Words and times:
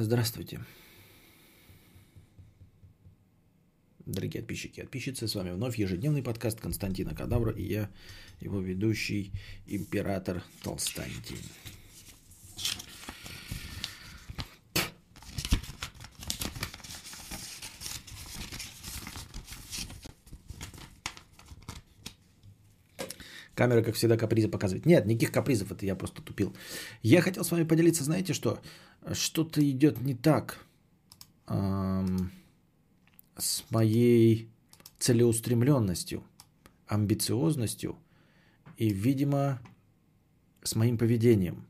Здравствуйте. 0.00 0.60
Дорогие 4.06 4.42
подписчики 4.42 4.78
и 4.78 4.82
подписчицы, 4.84 5.26
с 5.26 5.34
вами 5.34 5.50
вновь 5.50 5.76
ежедневный 5.76 6.22
подкаст 6.22 6.60
Константина 6.60 7.16
Кадавра 7.16 7.50
и 7.50 7.64
я, 7.64 7.90
его 8.40 8.60
ведущий, 8.60 9.32
император 9.66 10.44
Толстантин. 10.62 11.38
Камера, 23.58 23.82
как 23.82 23.96
всегда, 23.96 24.16
капризы 24.16 24.48
показывает. 24.48 24.86
Нет, 24.86 25.04
никаких 25.06 25.32
капризов, 25.32 25.72
это 25.72 25.84
я 25.84 25.96
просто 25.96 26.22
тупил. 26.22 26.54
Я 27.02 27.20
хотел 27.20 27.42
с 27.42 27.50
вами 27.50 27.64
поделиться, 27.64 28.04
знаете 28.04 28.32
что? 28.32 28.60
Что-то 29.12 29.68
идет 29.68 30.00
не 30.00 30.14
так 30.14 30.64
эм, 31.48 32.30
с 33.36 33.64
моей 33.70 34.48
целеустремленностью, 35.00 36.22
амбициозностью 36.86 37.96
и, 38.76 38.90
видимо, 38.90 39.60
с 40.62 40.76
моим 40.76 40.96
поведением. 40.96 41.66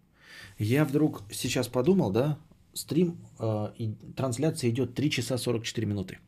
Я 0.59 0.85
вдруг 0.85 1.23
сейчас 1.33 1.69
подумал, 1.69 2.11
да, 2.11 2.39
стрим 2.75 3.17
э, 3.39 3.73
и 3.79 3.95
трансляция 4.15 4.69
идет 4.69 4.95
3 4.95 5.11
часа 5.11 5.39
44 5.39 5.87
минуты. 5.87 6.19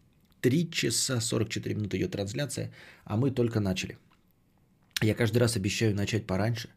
3 0.41 0.71
часа 0.71 1.21
44 1.21 1.74
минуты 1.74 1.99
идет 1.99 2.13
трансляция, 2.13 2.73
а 3.05 3.19
мы 3.19 3.30
только 3.30 3.61
начали. 3.61 3.99
Я 5.01 5.15
каждый 5.15 5.39
раз 5.39 5.57
обещаю 5.57 5.95
начать 5.95 6.27
пораньше, 6.27 6.69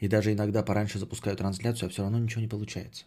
и 0.00 0.08
даже 0.08 0.32
иногда 0.32 0.62
пораньше 0.62 0.98
запускаю 0.98 1.36
трансляцию, 1.36 1.88
а 1.88 1.90
все 1.90 2.02
равно 2.02 2.18
ничего 2.18 2.40
не 2.40 2.48
получается. 2.48 3.04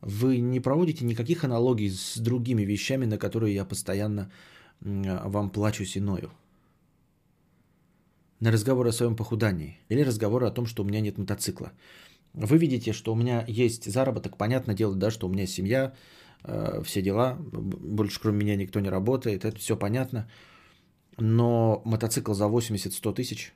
Вы 0.00 0.38
не 0.38 0.60
проводите 0.60 1.04
никаких 1.04 1.44
аналогий 1.44 1.90
с 1.90 2.16
другими 2.16 2.62
вещами, 2.62 3.06
на 3.06 3.18
которые 3.18 3.54
я 3.54 3.64
постоянно 3.64 4.30
вам 4.80 5.50
плачусь 5.50 5.96
и 5.96 6.00
ною. 6.00 6.30
На 8.40 8.52
разговор 8.52 8.86
о 8.86 8.92
своем 8.92 9.16
похудании 9.16 9.78
или 9.88 10.02
разговор 10.02 10.44
о 10.44 10.50
том, 10.50 10.66
что 10.66 10.82
у 10.82 10.86
меня 10.86 11.00
нет 11.00 11.16
мотоцикла. 11.16 11.72
Вы 12.34 12.58
видите, 12.58 12.92
что 12.92 13.12
у 13.12 13.16
меня 13.16 13.44
есть 13.48 13.90
заработок, 13.90 14.36
понятное 14.36 14.74
дело, 14.74 14.94
да, 14.94 15.10
что 15.10 15.26
у 15.26 15.32
меня 15.32 15.46
семья, 15.46 15.94
э, 16.44 16.82
все 16.84 17.00
дела, 17.00 17.38
больше 17.40 18.20
кроме 18.20 18.40
меня 18.40 18.56
никто 18.56 18.80
не 18.80 18.90
работает, 18.90 19.46
это 19.46 19.58
все 19.58 19.74
понятно. 19.74 20.28
Но 21.16 21.82
мотоцикл 21.84 22.34
за 22.34 22.44
80-100 22.44 23.14
тысяч 23.14 23.54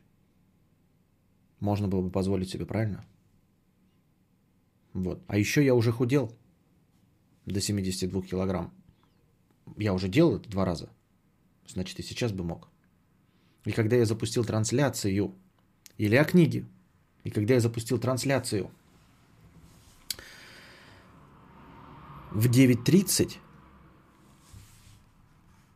можно 1.60 1.88
было 1.88 2.00
бы 2.00 2.10
позволить 2.10 2.50
себе, 2.50 2.66
правильно? 2.66 3.04
Вот. 4.92 5.22
А 5.28 5.36
еще 5.36 5.64
я 5.64 5.74
уже 5.74 5.92
худел 5.92 6.34
до 7.46 7.60
72 7.60 8.22
килограмм. 8.22 8.72
Я 9.76 9.92
уже 9.92 10.08
делал 10.08 10.36
это 10.36 10.48
два 10.48 10.64
раза. 10.64 10.88
Значит, 11.66 11.98
и 12.00 12.02
сейчас 12.02 12.32
бы 12.32 12.44
мог. 12.44 12.68
И 13.64 13.72
когда 13.72 13.96
я 13.96 14.06
запустил 14.06 14.44
трансляцию, 14.44 15.34
или 15.98 16.16
о 16.16 16.24
книге, 16.24 16.64
и 17.24 17.30
когда 17.30 17.54
я 17.54 17.60
запустил 17.60 17.98
трансляцию 17.98 18.70
в 22.30 22.46
9.30, 22.46 23.36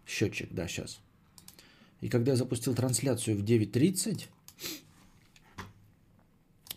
счетчик, 0.07 0.51
да, 0.51 0.67
сейчас, 0.67 1.04
и 2.05 2.11
когда 2.11 2.33
я 2.33 2.37
запустил 2.37 2.75
трансляцию 2.75 3.39
в 3.39 3.43
9.30, 3.43 4.27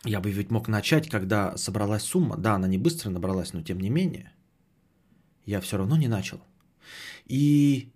я 0.06 0.22
бы 0.22 0.32
ведь 0.32 0.52
мог 0.52 0.70
начать, 0.70 1.10
когда 1.10 1.58
собралась 1.58 2.04
сумма. 2.04 2.38
Да, 2.38 2.56
она 2.56 2.66
не 2.66 2.78
быстро 2.78 3.10
набралась, 3.10 3.52
но 3.52 3.62
тем 3.62 3.82
не 3.82 3.90
менее. 3.90 4.32
Я 5.46 5.60
все 5.60 5.78
равно 5.78 5.98
не 5.98 6.08
начал. 6.08 6.40
И 7.26 7.90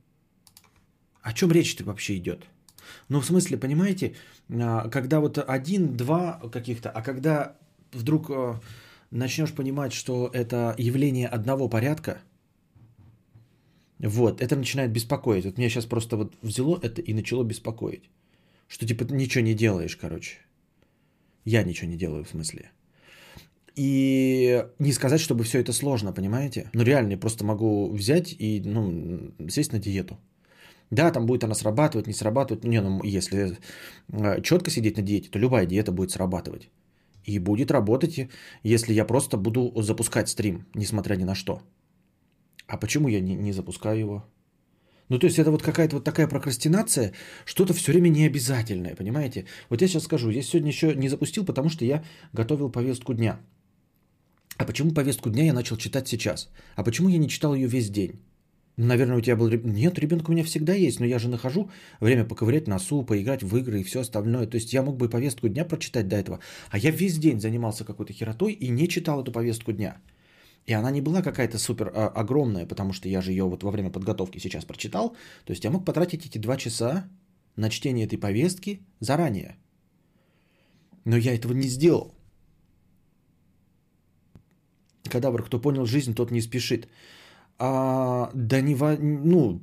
о 1.21 1.31
чем 1.31 1.53
речь-то 1.53 1.85
вообще 1.85 2.17
идет? 2.17 2.43
Ну, 3.07 3.21
в 3.21 3.25
смысле, 3.25 3.57
понимаете, 3.57 4.13
а, 4.49 4.89
когда 4.89 5.21
вот 5.21 5.37
один-два 5.37 6.41
каких-то, 6.51 6.89
а 6.89 7.01
когда 7.01 7.55
вдруг 7.93 8.29
а, 8.29 8.59
начнешь 9.09 9.53
понимать, 9.53 9.93
что 9.93 10.29
это 10.33 10.75
явление 10.77 11.29
одного 11.29 11.69
порядка, 11.69 12.19
вот, 14.07 14.41
это 14.41 14.55
начинает 14.55 14.91
беспокоить. 14.91 15.45
Вот 15.45 15.57
меня 15.57 15.69
сейчас 15.69 15.85
просто 15.85 16.17
вот 16.17 16.33
взяло 16.41 16.79
это 16.81 17.01
и 17.01 17.13
начало 17.13 17.43
беспокоить. 17.43 18.09
Что 18.67 18.85
типа 18.85 19.05
ты 19.05 19.13
ничего 19.13 19.43
не 19.43 19.53
делаешь, 19.53 19.95
короче. 19.95 20.37
Я 21.45 21.63
ничего 21.63 21.89
не 21.89 21.97
делаю, 21.97 22.23
в 22.23 22.29
смысле. 22.29 22.71
И 23.75 24.65
не 24.79 24.91
сказать, 24.91 25.21
чтобы 25.21 25.43
все 25.43 25.59
это 25.59 25.71
сложно, 25.71 26.13
понимаете? 26.13 26.69
Ну 26.73 26.83
реально, 26.83 27.11
я 27.11 27.17
просто 27.17 27.45
могу 27.45 27.91
взять 27.91 28.35
и 28.39 28.61
ну, 28.65 29.31
сесть 29.49 29.71
на 29.71 29.79
диету. 29.79 30.17
Да, 30.89 31.11
там 31.11 31.25
будет 31.25 31.43
она 31.43 31.55
срабатывать, 31.55 32.07
не 32.07 32.13
срабатывать. 32.13 32.63
Не, 32.63 32.81
ну 32.81 33.01
если 33.03 33.57
э, 34.11 34.41
четко 34.41 34.69
сидеть 34.71 34.97
на 34.97 35.03
диете, 35.03 35.29
то 35.29 35.39
любая 35.39 35.65
диета 35.65 35.91
будет 35.91 36.11
срабатывать. 36.11 36.69
И 37.23 37.39
будет 37.39 37.71
работать, 37.71 38.29
если 38.63 38.93
я 38.93 39.05
просто 39.05 39.37
буду 39.37 39.71
запускать 39.81 40.27
стрим, 40.27 40.65
несмотря 40.73 41.15
ни 41.15 41.23
на 41.23 41.35
что. 41.35 41.61
А 42.71 42.77
почему 42.77 43.09
я 43.09 43.19
не, 43.19 43.35
не 43.35 43.51
запускаю 43.51 43.99
его? 43.99 44.25
Ну, 45.09 45.19
то 45.19 45.27
есть 45.27 45.39
это 45.39 45.51
вот 45.51 45.61
какая-то 45.61 45.95
вот 45.97 46.05
такая 46.05 46.27
прокрастинация, 46.27 47.11
что-то 47.45 47.73
все 47.73 47.91
время 47.91 48.09
необязательное, 48.09 48.95
понимаете? 48.95 49.45
Вот 49.69 49.81
я 49.81 49.87
сейчас 49.89 50.03
скажу, 50.03 50.29
я 50.29 50.41
сегодня 50.41 50.69
еще 50.69 50.95
не 50.95 51.09
запустил, 51.09 51.45
потому 51.45 51.69
что 51.69 51.83
я 51.83 52.01
готовил 52.31 52.71
повестку 52.71 53.13
дня. 53.13 53.39
А 54.55 54.63
почему 54.63 54.91
повестку 54.91 55.29
дня 55.29 55.43
я 55.43 55.53
начал 55.53 55.75
читать 55.75 56.07
сейчас? 56.07 56.49
А 56.75 56.83
почему 56.83 57.09
я 57.09 57.17
не 57.17 57.27
читал 57.27 57.55
ее 57.55 57.67
весь 57.67 57.89
день? 57.89 58.21
Ну, 58.77 58.85
наверное, 58.85 59.17
у 59.17 59.21
тебя 59.21 59.35
был... 59.35 59.49
Нет, 59.49 59.99
ребенок 59.99 60.29
у 60.29 60.31
меня 60.31 60.45
всегда 60.45 60.73
есть, 60.73 61.01
но 61.01 61.05
я 61.05 61.19
же 61.19 61.27
нахожу 61.27 61.69
время 61.99 62.23
поковырять 62.23 62.69
носу, 62.69 63.03
поиграть 63.03 63.43
в 63.43 63.57
игры 63.57 63.81
и 63.81 63.83
все 63.83 63.99
остальное. 63.99 64.47
То 64.47 64.55
есть 64.55 64.71
я 64.71 64.81
мог 64.81 64.95
бы 64.95 65.09
повестку 65.09 65.49
дня 65.49 65.65
прочитать 65.65 66.07
до 66.07 66.15
этого. 66.15 66.39
А 66.69 66.77
я 66.77 66.91
весь 66.91 67.17
день 67.17 67.41
занимался 67.41 67.83
какой-то 67.83 68.13
херотой 68.13 68.53
и 68.53 68.69
не 68.69 68.87
читал 68.87 69.21
эту 69.21 69.33
повестку 69.33 69.73
дня. 69.73 69.97
И 70.67 70.73
она 70.73 70.91
не 70.91 71.01
была 71.01 71.21
какая-то 71.21 71.57
супер 71.57 71.91
а, 71.93 72.07
огромная, 72.07 72.65
потому 72.65 72.93
что 72.93 73.09
я 73.09 73.21
же 73.21 73.31
ее 73.31 73.43
вот 73.43 73.63
во 73.63 73.71
время 73.71 73.89
подготовки 73.89 74.39
сейчас 74.39 74.65
прочитал. 74.65 75.15
То 75.45 75.53
есть 75.53 75.63
я 75.63 75.71
мог 75.71 75.85
потратить 75.85 76.25
эти 76.25 76.37
два 76.37 76.57
часа 76.57 77.09
на 77.55 77.69
чтение 77.69 78.05
этой 78.05 78.17
повестки 78.17 78.79
заранее. 78.99 79.57
Но 81.05 81.17
я 81.17 81.33
этого 81.35 81.53
не 81.53 81.67
сделал. 81.67 82.13
Кадавр, 85.09 85.43
кто 85.43 85.59
понял 85.59 85.85
жизнь, 85.85 86.13
тот 86.13 86.31
не 86.31 86.41
спешит. 86.41 86.87
А, 87.57 88.29
да 88.33 88.61
не 88.61 88.75
во... 88.75 88.97
Ну, 88.97 89.61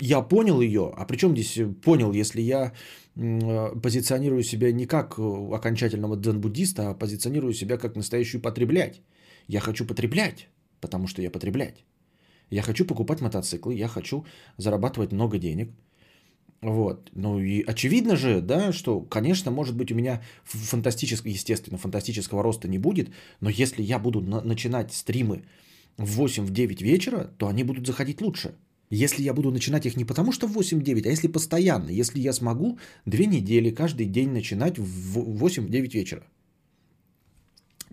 я 0.00 0.20
понял 0.22 0.60
ее. 0.60 0.92
А 0.96 1.06
при 1.06 1.16
чем 1.16 1.36
здесь 1.36 1.58
понял, 1.82 2.12
если 2.12 2.42
я 2.42 2.72
позиционирую 3.14 4.42
себя 4.42 4.72
не 4.72 4.86
как 4.86 5.18
окончательного 5.18 6.16
дзен-буддиста, 6.16 6.90
а 6.90 6.94
позиционирую 6.94 7.54
себя 7.54 7.78
как 7.78 7.96
настоящую 7.96 8.42
потреблять. 8.42 9.00
Я 9.50 9.60
хочу 9.60 9.84
потреблять, 9.84 10.48
потому 10.80 11.08
что 11.08 11.22
я 11.22 11.30
потреблять. 11.30 11.84
Я 12.50 12.62
хочу 12.62 12.84
покупать 12.84 13.20
мотоциклы, 13.20 13.74
я 13.74 13.88
хочу 13.88 14.24
зарабатывать 14.58 15.12
много 15.12 15.38
денег. 15.38 15.70
Вот. 16.62 17.10
Ну 17.14 17.40
и 17.40 17.64
очевидно 17.64 18.16
же, 18.16 18.40
да, 18.42 18.72
что, 18.72 19.00
конечно, 19.00 19.50
может 19.50 19.76
быть, 19.76 19.90
у 19.90 19.94
меня 19.94 20.22
фантастического, 20.44 21.32
естественно, 21.32 21.78
фантастического 21.78 22.42
роста 22.42 22.68
не 22.68 22.78
будет, 22.78 23.10
но 23.40 23.50
если 23.50 23.82
я 23.82 23.98
буду 23.98 24.20
на- 24.20 24.40
начинать 24.42 24.92
стримы 24.92 25.42
в 25.96 26.20
8-9 26.20 26.80
вечера, 26.82 27.30
то 27.38 27.48
они 27.48 27.64
будут 27.64 27.86
заходить 27.86 28.20
лучше. 28.20 28.54
Если 28.90 29.24
я 29.24 29.34
буду 29.34 29.50
начинать 29.50 29.86
их 29.86 29.96
не 29.96 30.04
потому, 30.04 30.32
что 30.32 30.46
в 30.46 30.56
8-9, 30.56 31.06
а 31.06 31.10
если 31.10 31.28
постоянно, 31.32 31.90
если 31.90 32.20
я 32.20 32.32
смогу 32.32 32.78
две 33.04 33.26
недели 33.26 33.74
каждый 33.74 34.06
день 34.06 34.30
начинать 34.30 34.78
в 34.78 35.18
8-9 35.18 35.94
вечера. 35.94 36.22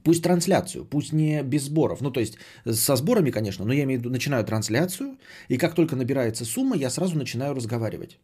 Пусть 0.07 0.23
трансляцию, 0.23 0.85
пусть 0.85 1.13
не 1.13 1.43
без 1.43 1.63
сборов. 1.63 1.99
Ну, 2.01 2.11
то 2.11 2.21
есть 2.21 2.37
со 2.65 2.95
сборами, 2.95 3.31
конечно, 3.31 3.65
но 3.65 3.73
я 3.73 3.83
имею 3.83 3.99
в 3.99 4.03
виду, 4.03 4.09
начинаю 4.09 4.45
трансляцию, 4.45 5.17
и 5.49 5.57
как 5.57 5.75
только 5.75 5.95
набирается 5.97 6.45
сумма, 6.45 6.77
я 6.77 6.89
сразу 6.89 7.17
начинаю 7.17 7.53
разговаривать. 7.53 8.17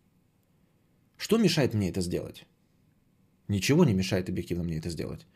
Что 1.18 1.38
мешает 1.38 1.74
мне 1.74 1.90
это 1.90 2.00
сделать? 2.00 2.46
Ничего 3.50 3.84
не 3.84 3.94
мешает 3.94 4.30
объективно 4.30 4.64
мне 4.64 4.78
это 4.78 4.90
сделать. 4.90 5.28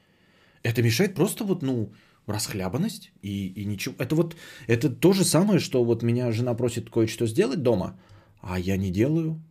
Это 0.64 0.82
мешает 0.82 1.16
просто 1.16 1.44
вот, 1.44 1.64
ну, 1.64 1.92
расхлябанность 2.28 3.12
и, 3.22 3.48
и 3.62 3.66
ничего. 3.66 3.96
Это 3.98 4.16
вот, 4.16 4.38
это 4.68 4.90
то 4.90 5.12
же 5.12 5.26
самое, 5.26 5.60
что 5.60 5.84
вот 5.84 6.02
меня 6.02 6.32
жена 6.32 6.56
просит 6.56 6.90
кое-что 6.90 7.28
сделать 7.28 7.62
дома, 7.62 8.00
а 8.40 8.58
я 8.58 8.78
не 8.78 8.90
делаю. 8.90 9.44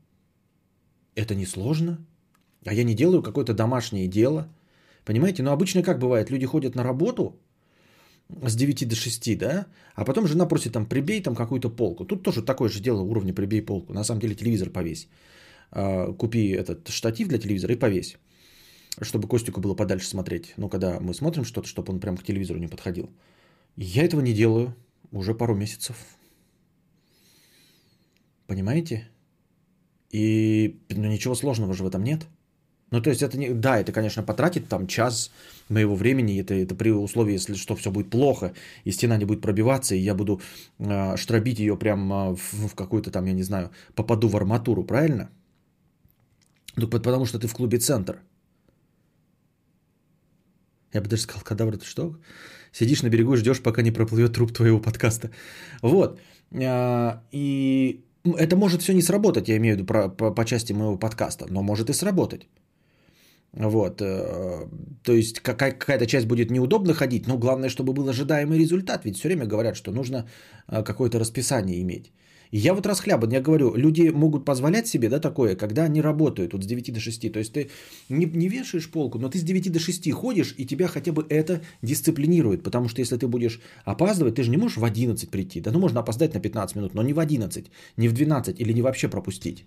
Это 1.14 1.34
не 1.34 1.44
сложно. 1.44 1.98
А 2.64 2.72
я 2.72 2.84
не 2.84 2.94
делаю 2.94 3.22
какое-то 3.22 3.52
домашнее 3.52 4.08
дело– 4.08 4.48
Понимаете? 5.06 5.42
Но 5.42 5.52
обычно 5.52 5.82
как 5.82 5.98
бывает? 5.98 6.30
Люди 6.30 6.46
ходят 6.46 6.74
на 6.74 6.84
работу 6.84 7.40
с 8.46 8.56
9 8.56 8.88
до 8.88 8.96
6, 8.96 9.38
да? 9.38 9.66
А 9.94 10.04
потом 10.04 10.26
жена 10.26 10.46
просит 10.48 10.72
там 10.72 10.86
прибей 10.86 11.22
там 11.22 11.34
какую-то 11.34 11.70
полку. 11.70 12.04
Тут 12.04 12.22
тоже 12.22 12.42
такое 12.42 12.68
же 12.68 12.80
дело 12.80 13.02
уровня 13.02 13.32
прибей 13.32 13.62
полку. 13.62 13.92
На 13.92 14.04
самом 14.04 14.20
деле 14.20 14.34
телевизор 14.34 14.70
повесь. 14.70 15.08
А, 15.70 16.12
купи 16.12 16.50
этот 16.50 16.88
штатив 16.88 17.28
для 17.28 17.38
телевизора 17.38 17.72
и 17.72 17.78
повесь. 17.78 18.16
Чтобы 19.00 19.28
Костику 19.28 19.60
было 19.60 19.76
подальше 19.76 20.08
смотреть. 20.08 20.54
Ну, 20.56 20.68
когда 20.68 20.98
мы 21.00 21.14
смотрим 21.14 21.44
что-то, 21.44 21.68
чтобы 21.68 21.92
он 21.92 22.00
прям 22.00 22.16
к 22.16 22.24
телевизору 22.24 22.58
не 22.58 22.68
подходил. 22.68 23.08
Я 23.76 24.02
этого 24.02 24.22
не 24.22 24.32
делаю 24.32 24.74
уже 25.12 25.34
пару 25.34 25.54
месяцев. 25.54 25.96
Понимаете? 28.48 29.08
И 30.10 30.80
ну, 30.88 31.06
ничего 31.06 31.36
сложного 31.36 31.74
же 31.74 31.84
в 31.84 31.86
этом 31.86 32.02
нет. 32.02 32.26
Ну, 32.90 33.00
то 33.00 33.10
есть 33.10 33.22
это 33.22 33.36
не... 33.36 33.50
Да, 33.50 33.80
это, 33.80 33.92
конечно, 33.92 34.22
потратит 34.22 34.68
там 34.68 34.86
час 34.86 35.30
моего 35.68 35.96
времени. 35.96 36.40
Это, 36.40 36.54
это 36.54 36.74
при 36.74 36.90
условии, 36.90 37.34
если 37.34 37.54
что, 37.54 37.74
все 37.74 37.90
будет 37.90 38.10
плохо, 38.10 38.52
и 38.84 38.92
стена 38.92 39.16
не 39.16 39.24
будет 39.24 39.40
пробиваться, 39.40 39.94
и 39.94 39.98
я 39.98 40.14
буду 40.14 40.40
э, 40.78 41.16
штробить 41.16 41.58
ее 41.58 41.76
прямо 41.76 42.36
в, 42.36 42.68
в 42.68 42.74
какую-то 42.74 43.10
там, 43.10 43.26
я 43.26 43.32
не 43.32 43.42
знаю, 43.42 43.70
попаду 43.94 44.28
в 44.28 44.36
арматуру, 44.36 44.84
правильно? 44.84 45.30
Ну, 46.76 46.88
потому 46.88 47.26
что 47.26 47.38
ты 47.38 47.48
в 47.48 47.54
клубе 47.54 47.78
«Центр». 47.78 48.20
Я 50.92 51.00
бы 51.00 51.08
даже 51.08 51.22
сказал, 51.22 51.42
кадавр, 51.42 51.76
ты 51.76 51.84
что? 51.84 52.16
Сидишь 52.72 53.02
на 53.02 53.08
берегу 53.08 53.34
и 53.34 53.36
ждешь, 53.36 53.62
пока 53.62 53.82
не 53.82 53.90
проплывет 53.90 54.32
труп 54.32 54.52
твоего 54.52 54.80
подкаста. 54.80 55.30
Вот. 55.82 56.20
А, 56.54 57.22
и 57.32 58.04
это 58.24 58.56
может 58.56 58.82
все 58.82 58.94
не 58.94 59.02
сработать, 59.02 59.48
я 59.48 59.56
имею 59.56 59.74
в 59.74 59.78
виду 59.78 59.86
про, 59.86 60.08
по, 60.08 60.34
по 60.34 60.44
части 60.44 60.72
моего 60.72 60.98
подкаста, 60.98 61.46
но 61.50 61.62
может 61.62 61.90
и 61.90 61.92
сработать. 61.92 62.46
Вот, 63.56 64.02
э, 64.02 64.66
то 65.02 65.12
есть 65.12 65.40
какая-то 65.40 66.06
часть 66.06 66.26
будет 66.26 66.50
неудобно 66.50 66.92
ходить, 66.92 67.26
но 67.26 67.38
главное, 67.38 67.70
чтобы 67.70 67.94
был 67.94 68.08
ожидаемый 68.08 68.58
результат. 68.58 69.04
Ведь 69.04 69.16
все 69.16 69.28
время 69.28 69.46
говорят, 69.46 69.76
что 69.76 69.92
нужно 69.92 70.28
э, 70.68 70.82
какое-то 70.82 71.18
расписание 71.18 71.80
иметь. 71.80 72.12
И 72.50 72.58
я 72.58 72.74
вот 72.74 72.86
расхлябан, 72.86 73.30
я 73.30 73.40
говорю, 73.40 73.74
люди 73.74 74.10
могут 74.10 74.44
позволять 74.44 74.86
себе, 74.86 75.08
да, 75.08 75.20
такое, 75.20 75.56
когда 75.56 75.84
они 75.84 76.02
работают 76.02 76.52
вот 76.52 76.64
с 76.64 76.66
9 76.66 76.92
до 76.92 77.00
6. 77.00 77.32
То 77.32 77.38
есть 77.38 77.52
ты 77.52 77.70
не, 78.10 78.26
не 78.26 78.48
вешаешь 78.48 78.90
полку, 78.90 79.18
но 79.18 79.28
ты 79.28 79.38
с 79.38 79.42
9 79.42 79.72
до 79.72 79.78
6 79.78 80.12
ходишь, 80.12 80.54
и 80.58 80.66
тебя 80.66 80.86
хотя 80.86 81.12
бы 81.12 81.26
это 81.30 81.60
дисциплинирует. 81.82 82.62
Потому 82.62 82.88
что 82.88 83.00
если 83.00 83.16
ты 83.16 83.26
будешь 83.26 83.60
опаздывать, 83.86 84.34
ты 84.34 84.42
же 84.42 84.50
не 84.50 84.58
можешь 84.58 84.76
в 84.76 84.84
11 84.84 85.30
прийти. 85.30 85.60
Да 85.60 85.70
ну 85.70 85.78
можно 85.78 86.00
опоздать 86.00 86.34
на 86.34 86.40
15 86.40 86.76
минут, 86.76 86.94
но 86.94 87.02
не 87.02 87.14
в 87.14 87.18
11, 87.18 87.70
не 87.96 88.08
в 88.08 88.12
12 88.12 88.60
или 88.60 88.72
не 88.74 88.82
вообще 88.82 89.08
пропустить. 89.08 89.64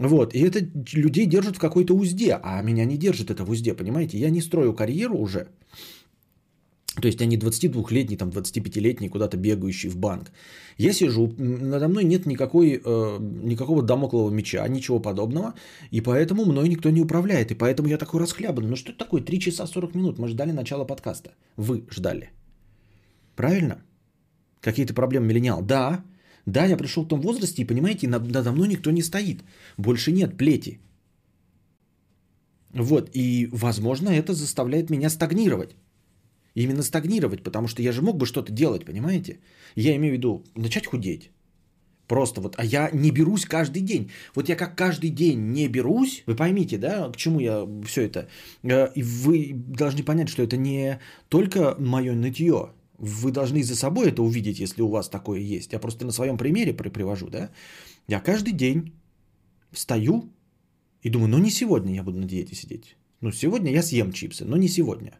Вот, 0.00 0.34
и 0.34 0.40
это 0.40 0.60
людей 0.94 1.26
держит 1.26 1.56
в 1.56 1.60
какой-то 1.60 1.94
узде, 1.94 2.40
а 2.42 2.62
меня 2.62 2.86
не 2.86 2.96
держит 2.96 3.30
это 3.30 3.44
в 3.44 3.50
узде, 3.50 3.74
понимаете? 3.74 4.18
Я 4.18 4.30
не 4.30 4.40
строю 4.40 4.72
карьеру 4.72 5.18
уже, 5.18 5.48
то 7.00 7.06
есть 7.06 7.20
они 7.22 7.36
22-летний, 7.36 8.16
там 8.16 8.30
25-летний, 8.30 9.10
куда-то 9.10 9.36
бегающий 9.36 9.90
в 9.90 9.96
банк. 9.96 10.32
Я 10.78 10.92
сижу, 10.92 11.34
надо 11.38 11.88
мной 11.88 12.04
нет 12.04 12.26
никакой, 12.26 12.80
э, 12.84 13.18
никакого 13.44 13.82
домоклого 13.82 14.30
меча, 14.30 14.66
ничего 14.68 15.00
подобного, 15.00 15.52
и 15.90 16.00
поэтому 16.00 16.46
мной 16.46 16.68
никто 16.68 16.90
не 16.90 17.02
управляет, 17.02 17.50
и 17.50 17.54
поэтому 17.54 17.88
я 17.88 17.98
такой 17.98 18.20
расхлябанный. 18.20 18.70
Ну 18.70 18.76
что 18.76 18.92
это 18.92 19.04
такое, 19.04 19.20
3 19.20 19.38
часа 19.38 19.66
40 19.66 19.94
минут, 19.94 20.18
мы 20.18 20.28
ждали 20.28 20.52
начала 20.52 20.86
подкаста. 20.86 21.30
Вы 21.56 21.84
ждали. 21.90 22.30
Правильно? 23.36 23.82
Какие-то 24.62 24.94
проблемы 24.94 25.26
миллениал? 25.26 25.62
Да, 25.62 26.02
да, 26.46 26.64
я 26.66 26.76
пришел 26.76 27.04
в 27.04 27.08
том 27.08 27.20
возрасте, 27.20 27.62
и 27.62 27.66
понимаете, 27.66 28.08
надо 28.08 28.52
мной 28.52 28.68
никто 28.68 28.90
не 28.90 29.02
стоит. 29.02 29.44
Больше 29.76 30.12
нет 30.12 30.36
плети. 30.36 30.80
Вот, 32.72 33.10
и, 33.14 33.48
возможно, 33.52 34.10
это 34.10 34.32
заставляет 34.32 34.90
меня 34.90 35.10
стагнировать. 35.10 35.76
Именно 36.54 36.82
стагнировать, 36.82 37.42
потому 37.42 37.68
что 37.68 37.82
я 37.82 37.92
же 37.92 38.02
мог 38.02 38.16
бы 38.16 38.26
что-то 38.26 38.52
делать, 38.52 38.84
понимаете? 38.84 39.38
Я 39.76 39.94
имею 39.96 40.14
в 40.14 40.16
виду 40.16 40.44
начать 40.56 40.86
худеть. 40.86 41.30
Просто 42.06 42.40
вот, 42.40 42.56
а 42.58 42.64
я 42.64 42.90
не 42.92 43.12
берусь 43.12 43.44
каждый 43.44 43.82
день. 43.82 44.10
Вот 44.34 44.48
я 44.48 44.56
как 44.56 44.76
каждый 44.76 45.10
день 45.10 45.52
не 45.52 45.68
берусь, 45.68 46.24
вы 46.26 46.34
поймите, 46.34 46.76
да, 46.76 47.08
к 47.12 47.16
чему 47.16 47.38
я 47.40 47.68
все 47.86 48.02
это. 48.02 48.26
Э, 48.64 48.88
и 48.96 49.02
вы 49.02 49.52
должны 49.54 50.02
понять, 50.02 50.28
что 50.28 50.42
это 50.42 50.56
не 50.56 50.98
только 51.28 51.76
мое 51.78 52.14
нытье. 52.14 52.70
Вы 53.00 53.32
должны 53.32 53.62
за 53.62 53.76
собой 53.76 54.08
это 54.08 54.22
увидеть, 54.22 54.60
если 54.60 54.82
у 54.82 54.88
вас 54.88 55.08
такое 55.08 55.40
есть. 55.40 55.72
Я 55.72 55.78
просто 55.78 56.04
на 56.04 56.12
своем 56.12 56.36
примере 56.36 56.74
привожу, 56.74 57.30
да. 57.30 57.50
Я 58.08 58.20
каждый 58.20 58.52
день 58.52 58.92
встаю 59.72 60.22
и 61.02 61.10
думаю, 61.10 61.28
ну 61.28 61.38
не 61.38 61.50
сегодня 61.50 61.94
я 61.94 62.02
буду 62.02 62.18
на 62.18 62.26
диете 62.26 62.54
сидеть. 62.54 62.96
Ну 63.22 63.32
сегодня 63.32 63.72
я 63.72 63.82
съем 63.82 64.12
чипсы, 64.12 64.44
но 64.44 64.56
не 64.56 64.68
сегодня. 64.68 65.18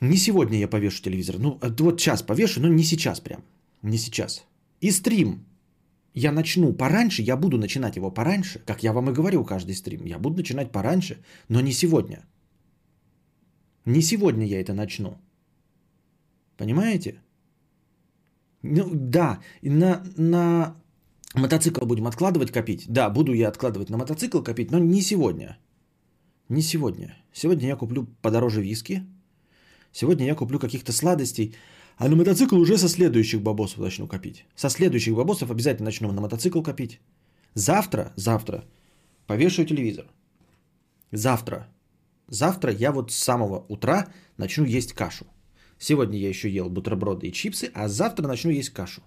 Не 0.00 0.16
сегодня 0.16 0.58
я 0.58 0.68
повешу 0.68 1.02
телевизор. 1.02 1.38
Ну, 1.38 1.58
вот 1.78 2.00
сейчас 2.00 2.22
повешу, 2.22 2.60
но 2.60 2.68
не 2.68 2.84
сейчас 2.84 3.20
прям. 3.20 3.42
Не 3.82 3.98
сейчас. 3.98 4.44
И 4.82 4.90
стрим 4.90 5.46
я 6.12 6.32
начну 6.32 6.74
пораньше, 6.74 7.22
я 7.22 7.36
буду 7.36 7.56
начинать 7.56 7.96
его 7.96 8.10
пораньше, 8.10 8.58
как 8.66 8.82
я 8.82 8.92
вам 8.92 9.08
и 9.08 9.14
говорю 9.14 9.44
каждый 9.44 9.74
стрим. 9.74 10.04
Я 10.04 10.18
буду 10.18 10.36
начинать 10.36 10.70
пораньше, 10.70 11.16
но 11.48 11.60
не 11.62 11.72
сегодня. 11.72 12.26
Не 13.86 14.02
сегодня 14.02 14.46
я 14.46 14.60
это 14.60 14.74
начну. 14.74 15.16
Понимаете? 16.56 17.20
Ну, 18.62 18.90
да, 18.94 19.40
на, 19.62 20.02
на 20.16 20.76
мотоцикл 21.34 21.86
будем 21.86 22.06
откладывать 22.06 22.50
копить. 22.50 22.86
Да, 22.88 23.10
буду 23.10 23.32
я 23.34 23.48
откладывать 23.48 23.90
на 23.90 23.98
мотоцикл 23.98 24.42
копить, 24.42 24.70
но 24.70 24.78
не 24.78 25.02
сегодня. 25.02 25.58
Не 26.48 26.62
сегодня. 26.62 27.14
Сегодня 27.32 27.68
я 27.68 27.76
куплю 27.76 28.06
подороже 28.22 28.62
виски, 28.62 29.02
Сегодня 29.94 30.26
я 30.26 30.34
куплю 30.34 30.58
каких-то 30.58 30.92
сладостей, 30.92 31.54
а 31.98 32.08
на 32.08 32.16
мотоцикл 32.16 32.56
уже 32.56 32.78
со 32.78 32.88
следующих 32.88 33.40
бабосов 33.40 33.78
начну 33.78 34.08
копить. 34.08 34.44
Со 34.56 34.68
следующих 34.68 35.14
бабосов 35.14 35.50
обязательно 35.50 35.84
начну 35.84 36.12
на 36.12 36.20
мотоцикл 36.20 36.62
копить. 36.62 37.00
Завтра, 37.54 38.12
завтра 38.16 38.64
повешаю 39.28 39.68
телевизор. 39.68 40.06
Завтра, 41.12 41.68
завтра 42.26 42.72
я 42.72 42.90
вот 42.90 43.12
с 43.12 43.16
самого 43.16 43.64
утра 43.68 44.08
начну 44.36 44.64
есть 44.64 44.92
кашу. 44.94 45.26
Сегодня 45.78 46.18
я 46.18 46.28
еще 46.28 46.48
ел 46.48 46.70
бутерброды 46.70 47.28
и 47.28 47.32
чипсы, 47.32 47.70
а 47.74 47.88
завтра 47.88 48.26
начну 48.26 48.50
есть 48.50 48.70
кашу. 48.70 49.02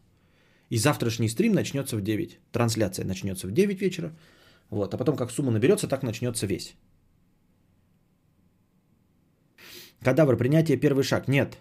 И 0.69 0.77
завтрашний 0.77 1.29
стрим 1.29 1.53
начнется 1.53 1.97
в 1.97 2.01
9. 2.01 2.39
Трансляция 2.51 3.05
начнется 3.05 3.47
в 3.47 3.51
9 3.51 3.81
вечера. 3.81 4.11
Вот, 4.69 4.93
а 4.93 4.97
потом 4.97 5.15
как 5.15 5.31
сумма 5.31 5.51
наберется, 5.51 5.87
так 5.87 6.03
начнется 6.03 6.45
весь. 6.45 6.75
Кадавр, 10.01 10.37
принятие 10.37 10.77
первый 10.77 11.03
шаг. 11.03 11.27
Нет, 11.27 11.57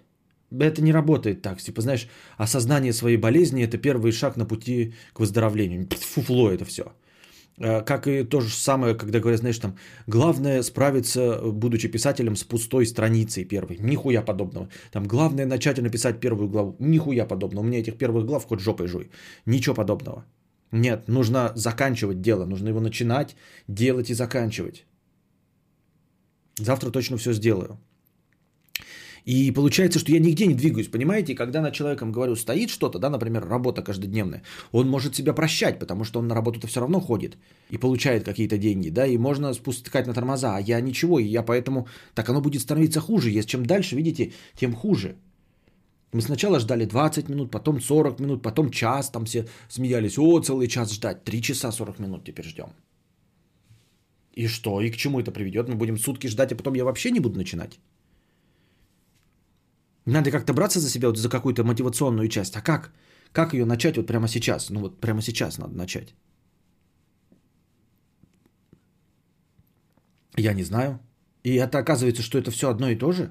это 0.50 0.82
не 0.82 0.93
работает 0.93 1.43
так. 1.43 1.61
Типа, 1.61 1.81
знаешь, 1.81 2.09
осознание 2.37 2.93
своей 2.93 3.17
болезни– 3.17 3.64
это 3.64 3.79
первый 3.79 4.12
шаг 4.12 4.37
на 4.37 4.47
пути 4.47 4.94
к 5.12 5.20
выздоровлению. 5.20 5.88
Фуфло 5.91 6.50
это 6.50 6.64
все. 6.64 6.93
Э, 7.58 7.82
как 7.82 8.06
и 8.06 8.25
то 8.25 8.41
же 8.41 8.55
самое, 8.55 8.94
когда 8.94 9.19
говорят, 9.19 9.41
знаешь, 9.41 9.58
там, 9.58 9.76
главное 10.06 10.62
справиться, 10.62 11.41
будучи 11.53 11.88
писателем, 11.88 12.37
с 12.37 12.44
пустой 12.44 12.87
страницей 12.87 13.44
первой. 13.44 13.79
Нихуя 13.81 14.23
подобного. 14.23 14.69
Там, 14.93 15.06
главное 15.06 15.47
начать 15.47 15.79
написать 15.79 16.20
первую 16.20 16.49
главу. 16.49 16.76
Нихуя 16.78 17.26
подобного. 17.26 17.64
У 17.64 17.66
меня 17.66 17.78
этих 17.78 17.97
первых 17.97 18.26
глав 18.26 18.47
хоть 18.47 18.61
жопой 18.61 18.88
жуй. 18.88 19.11
Ничего 19.47 19.75
подобного. 19.75 20.25
Нет, 20.73 21.09
нужно 21.09 21.52
заканчивать 21.54 22.21
дело. 22.21 22.45
Нужно 22.47 22.69
его 22.69 22.81
начинать, 22.81 23.37
делать 23.69 24.11
и 24.11 24.14
заканчивать. 24.14 24.85
Завтра 26.59 26.90
точно 26.90 27.16
все 27.16 27.33
сделаю. 27.33 27.78
И 29.26 29.50
получается, 29.50 29.99
что 29.99 30.12
я 30.12 30.21
нигде 30.21 30.47
не 30.47 30.54
двигаюсь, 30.54 30.88
понимаете? 30.88 31.33
И 31.33 31.37
когда 31.37 31.61
над 31.61 31.75
человеком 31.75 32.12
говорю, 32.12 32.37
стоит 32.37 32.71
что-то, 32.71 32.99
да, 32.99 33.11
например, 33.11 33.49
работа 33.49 33.83
каждодневная, 33.83 34.42
он 34.73 34.88
может 34.88 35.16
себя 35.16 35.33
прощать, 35.33 35.80
потому 35.80 36.04
что 36.04 36.21
он 36.21 36.28
на 36.28 36.35
работу-то 36.35 36.68
все 36.68 36.80
равно 36.80 37.00
ходит 37.00 37.37
и 37.73 37.78
получает 37.78 38.25
какие-то 38.25 38.56
деньги, 38.56 38.88
да, 38.88 39.04
и 39.04 39.18
можно 39.18 39.52
спускать 39.54 40.06
на 40.06 40.14
тормоза, 40.14 40.56
а 40.56 40.61
я 40.61 40.80
ничего, 40.80 41.18
и 41.18 41.25
я 41.25 41.42
поэтому, 41.42 41.88
так 42.14 42.28
оно 42.28 42.40
будет 42.40 42.62
становиться 42.62 43.00
хуже, 43.00 43.30
если 43.30 43.49
чем 43.49 43.66
дальше, 43.66 43.97
видите, 43.97 44.33
тем 44.54 44.73
хуже. 44.73 45.16
Мы 46.12 46.21
сначала 46.21 46.61
ждали 46.61 46.85
20 46.85 47.28
минут, 47.28 47.50
потом 47.50 47.80
40 47.80 48.21
минут, 48.21 48.42
потом 48.42 48.71
час, 48.71 49.11
там 49.11 49.25
все 49.25 49.45
смеялись, 49.68 50.18
о, 50.18 50.40
целый 50.40 50.68
час 50.68 50.92
ждать, 50.92 51.25
3 51.25 51.42
часа 51.42 51.73
40 51.73 51.99
минут 51.99 52.25
теперь 52.25 52.47
ждем. 52.47 52.68
И 54.37 54.47
что, 54.47 54.80
и 54.80 54.90
к 54.90 54.97
чему 54.97 55.18
это 55.18 55.33
приведет? 55.33 55.68
Мы 55.68 55.75
будем 55.75 55.99
сутки 55.99 56.28
ждать, 56.28 56.52
а 56.52 56.56
потом 56.56 56.75
я 56.75 56.85
вообще 56.85 57.11
не 57.11 57.21
буду 57.21 57.38
начинать. 57.38 57.80
Надо 60.07 60.31
как-то 60.31 60.53
браться 60.53 60.81
за 60.81 60.89
себя, 60.89 61.09
вот 61.09 61.19
за 61.19 61.29
какую-то 61.29 61.65
мотивационную 61.65 62.29
часть. 62.29 62.57
А 62.57 62.63
как? 62.63 62.93
Как 63.33 63.53
ее 63.55 63.65
начать 63.65 63.97
вот 63.97 64.07
прямо 64.07 64.29
сейчас? 64.29 64.71
Ну 64.71 64.81
вот 64.81 65.01
прямо 65.01 65.21
сейчас 65.21 65.59
надо 65.59 65.77
начать. 65.77 66.15
Я 70.37 70.55
не 70.55 70.65
знаю. 70.65 70.99
И 71.45 71.55
это 71.57 71.79
оказывается, 71.79 72.23
что 72.23 72.39
это 72.39 72.51
все 72.51 72.69
одно 72.69 72.89
и 72.89 72.99
то 72.99 73.13
же. 73.13 73.31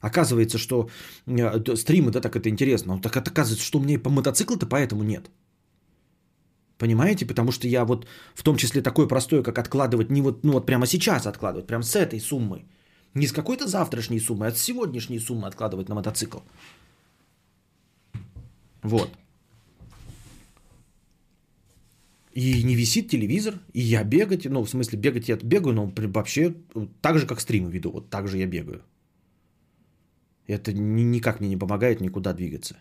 Оказывается, 0.00 0.58
что 0.58 0.88
э, 1.26 1.76
стримы, 1.76 2.10
да, 2.10 2.20
так 2.20 2.36
это 2.36 2.48
интересно. 2.48 2.94
Но 2.94 3.00
так 3.00 3.16
это 3.16 3.30
оказывается, 3.30 3.66
что 3.66 3.78
у 3.78 3.82
меня 3.82 3.94
и 3.94 4.02
по 4.02 4.10
мотоциклу-то 4.10 4.66
поэтому 4.66 5.02
нет. 5.02 5.30
Понимаете? 6.78 7.26
Потому 7.26 7.50
что 7.50 7.66
я 7.66 7.84
вот 7.84 8.06
в 8.34 8.42
том 8.42 8.56
числе 8.56 8.82
такое 8.82 9.08
простое, 9.08 9.42
как 9.42 9.58
откладывать 9.58 10.10
не 10.10 10.22
вот, 10.22 10.44
ну 10.44 10.52
вот 10.52 10.66
прямо 10.66 10.86
сейчас 10.86 11.26
откладывать, 11.26 11.66
прямо 11.66 11.82
с 11.82 11.96
этой 11.96 12.20
суммой. 12.20 12.66
Не 13.14 13.26
с 13.26 13.32
какой-то 13.32 13.66
завтрашней 13.66 14.20
суммы, 14.20 14.46
а 14.46 14.52
с 14.52 14.58
сегодняшней 14.58 15.18
суммы 15.18 15.48
откладывать 15.48 15.88
на 15.88 15.94
мотоцикл. 15.94 16.38
Вот. 18.82 19.10
И 22.32 22.62
не 22.62 22.76
висит 22.76 23.10
телевизор, 23.10 23.58
и 23.72 23.80
я 23.80 24.04
бегать, 24.04 24.44
ну, 24.44 24.62
в 24.62 24.68
смысле, 24.68 24.98
бегать 24.98 25.28
я 25.28 25.36
бегаю, 25.36 25.74
но 25.74 25.92
вообще 25.96 26.54
так 27.00 27.18
же, 27.18 27.26
как 27.26 27.40
стримы 27.40 27.70
веду, 27.70 27.90
вот 27.90 28.10
так 28.10 28.28
же 28.28 28.38
я 28.38 28.46
бегаю. 28.46 28.82
Это 30.46 30.72
ни- 30.72 31.02
никак 31.02 31.40
мне 31.40 31.48
не 31.48 31.56
помогает 31.56 32.00
никуда 32.00 32.32
двигаться. 32.32 32.76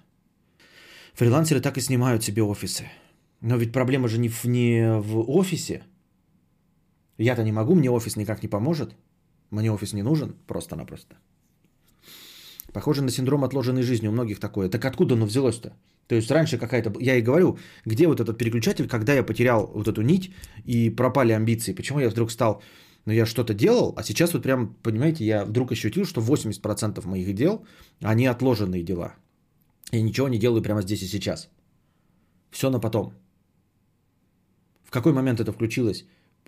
Фрилансеры 1.13 1.59
так 1.59 1.77
и 1.77 1.81
снимают 1.81 2.23
себе 2.23 2.43
офисы. 2.43 2.87
Но 3.41 3.57
ведь 3.57 3.73
проблема 3.73 4.07
же 4.07 4.19
не 4.19 4.29
в, 4.29 4.45
не 4.45 4.99
в 5.01 5.29
офисе. 5.29 5.83
Я-то 7.17 7.43
не 7.43 7.51
могу, 7.51 7.73
мне 7.73 7.89
офис 7.89 8.15
никак 8.15 8.43
не 8.43 8.49
поможет. 8.49 8.95
Мне 9.51 9.71
офис 9.71 9.93
не 9.93 10.03
нужен 10.03 10.35
просто-напросто. 10.47 11.15
Похоже 12.73 13.01
на 13.01 13.11
синдром 13.11 13.43
отложенной 13.43 13.83
жизни 13.83 14.07
у 14.07 14.11
многих 14.11 14.39
такое. 14.39 14.69
Так 14.69 14.85
откуда 14.85 15.15
оно 15.15 15.25
взялось-то? 15.25 15.73
То 16.07 16.15
есть 16.15 16.31
раньше 16.31 16.57
какая-то... 16.57 16.93
Я 16.99 17.15
и 17.15 17.21
говорю, 17.21 17.57
где 17.85 18.07
вот 18.07 18.19
этот 18.19 18.37
переключатель, 18.37 18.87
когда 18.87 19.13
я 19.13 19.23
потерял 19.23 19.71
вот 19.73 19.87
эту 19.87 20.01
нить 20.01 20.31
и 20.65 20.89
пропали 20.89 21.33
амбиции? 21.33 21.73
Почему 21.73 21.99
я 21.99 22.09
вдруг 22.09 22.31
стал... 22.31 22.61
Ну, 23.05 23.13
я 23.13 23.25
что-то 23.25 23.53
делал, 23.53 23.93
а 23.95 24.03
сейчас 24.03 24.33
вот 24.33 24.43
прям, 24.43 24.75
понимаете, 24.83 25.25
я 25.25 25.45
вдруг 25.45 25.71
ощутил, 25.71 26.03
что 26.03 26.19
80% 26.19 27.07
моих 27.07 27.33
дел, 27.33 27.65
они 28.01 28.27
отложенные 28.27 28.83
дела. 28.83 29.15
Я 29.93 30.01
ничего 30.01 30.27
не 30.27 30.37
делаю 30.37 30.61
прямо 30.61 30.81
здесь 30.81 31.03
и 31.03 31.07
сейчас. 31.07 31.49
Все 32.51 32.69
на 32.69 32.81
потом. 32.81 33.13
В 34.83 34.91
какой 34.91 35.13
момент 35.13 35.39
это 35.39 35.53
включилось? 35.53 36.05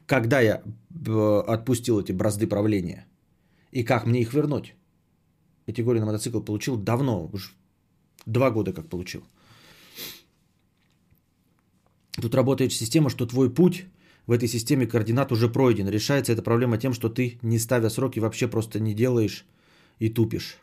Когда 0.09 0.41
я 0.41 0.63
э, 1.07 1.43
отпустил 1.47 1.99
эти 1.99 2.11
бразды 2.11 2.47
правления? 2.47 3.05
И 3.71 3.83
как 3.83 4.07
мне 4.07 4.21
их 4.21 4.33
вернуть? 4.33 4.73
Категорию 5.67 5.99
на 5.99 6.07
мотоцикл 6.07 6.41
получил 6.41 6.77
давно, 6.77 7.29
уж 7.31 7.55
два 8.25 8.49
года 8.49 8.73
как 8.73 8.89
получил. 8.89 9.21
Тут 12.21 12.33
работает 12.33 12.73
система, 12.73 13.09
что 13.11 13.27
твой 13.27 13.53
путь 13.53 13.85
в 14.25 14.31
этой 14.31 14.47
системе 14.47 14.87
координат 14.87 15.31
уже 15.31 15.47
пройден. 15.47 15.87
Решается 15.87 16.33
эта 16.33 16.41
проблема 16.41 16.79
тем, 16.79 16.93
что 16.93 17.09
ты, 17.09 17.37
не 17.43 17.59
ставя 17.59 17.89
сроки, 17.89 18.19
вообще 18.19 18.47
просто 18.47 18.79
не 18.79 18.95
делаешь 18.95 19.45
и 19.99 20.09
тупишь. 20.09 20.57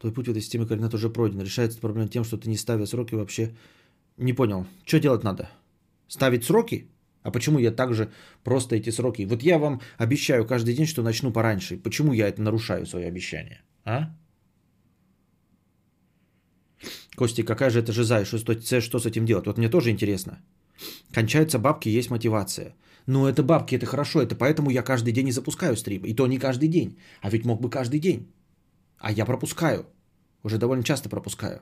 Твой 0.00 0.12
путь 0.12 0.28
в 0.28 0.30
этой 0.30 0.42
системе 0.42 0.66
координат 0.66 0.92
уже 0.92 1.08
пройден. 1.08 1.40
Решается 1.40 1.78
эта 1.78 1.86
проблема 1.86 2.08
тем, 2.08 2.24
что 2.24 2.36
ты, 2.36 2.50
не 2.50 2.58
ставя 2.58 2.86
сроки, 2.86 3.14
вообще... 3.14 3.54
Не 4.18 4.34
понял. 4.34 4.66
Что 4.84 5.00
делать 5.00 5.24
надо? 5.24 5.48
Ставить 6.08 6.44
сроки? 6.44 6.90
А 7.24 7.30
почему 7.30 7.58
я 7.58 7.72
также 7.72 8.08
просто 8.44 8.76
эти 8.76 8.90
сроки? 8.90 9.26
Вот 9.26 9.42
я 9.42 9.58
вам 9.58 9.80
обещаю 9.98 10.46
каждый 10.46 10.74
день, 10.74 10.86
что 10.86 11.02
начну 11.02 11.32
пораньше. 11.32 11.82
Почему 11.82 12.12
я 12.12 12.28
это 12.28 12.42
нарушаю, 12.42 12.86
свое 12.86 13.08
обещание? 13.08 13.62
А? 13.84 14.10
Кости, 17.16 17.42
какая 17.42 17.70
же 17.70 17.80
это 17.80 17.92
жиза 17.92 18.20
и 18.20 18.24
что, 18.24 18.38
что 18.80 18.98
с 18.98 19.06
этим 19.06 19.24
делать? 19.24 19.46
Вот 19.46 19.58
мне 19.58 19.70
тоже 19.70 19.90
интересно. 19.90 20.42
Кончаются 21.12 21.58
бабки, 21.58 21.88
есть 21.88 22.10
мотивация. 22.10 22.74
Ну, 23.06 23.26
это 23.26 23.42
бабки, 23.42 23.74
это 23.74 23.86
хорошо, 23.86 24.20
это 24.20 24.36
поэтому 24.36 24.70
я 24.70 24.82
каждый 24.82 25.12
день 25.12 25.28
и 25.28 25.32
запускаю 25.32 25.76
стрим. 25.76 26.02
И 26.04 26.14
то 26.14 26.26
не 26.26 26.38
каждый 26.38 26.68
день. 26.68 26.98
А 27.22 27.30
ведь 27.30 27.46
мог 27.46 27.60
бы 27.60 27.70
каждый 27.70 28.00
день. 28.00 28.32
А 28.98 29.10
я 29.10 29.24
пропускаю. 29.24 29.86
Уже 30.42 30.58
довольно 30.58 30.84
часто 30.84 31.08
пропускаю. 31.08 31.60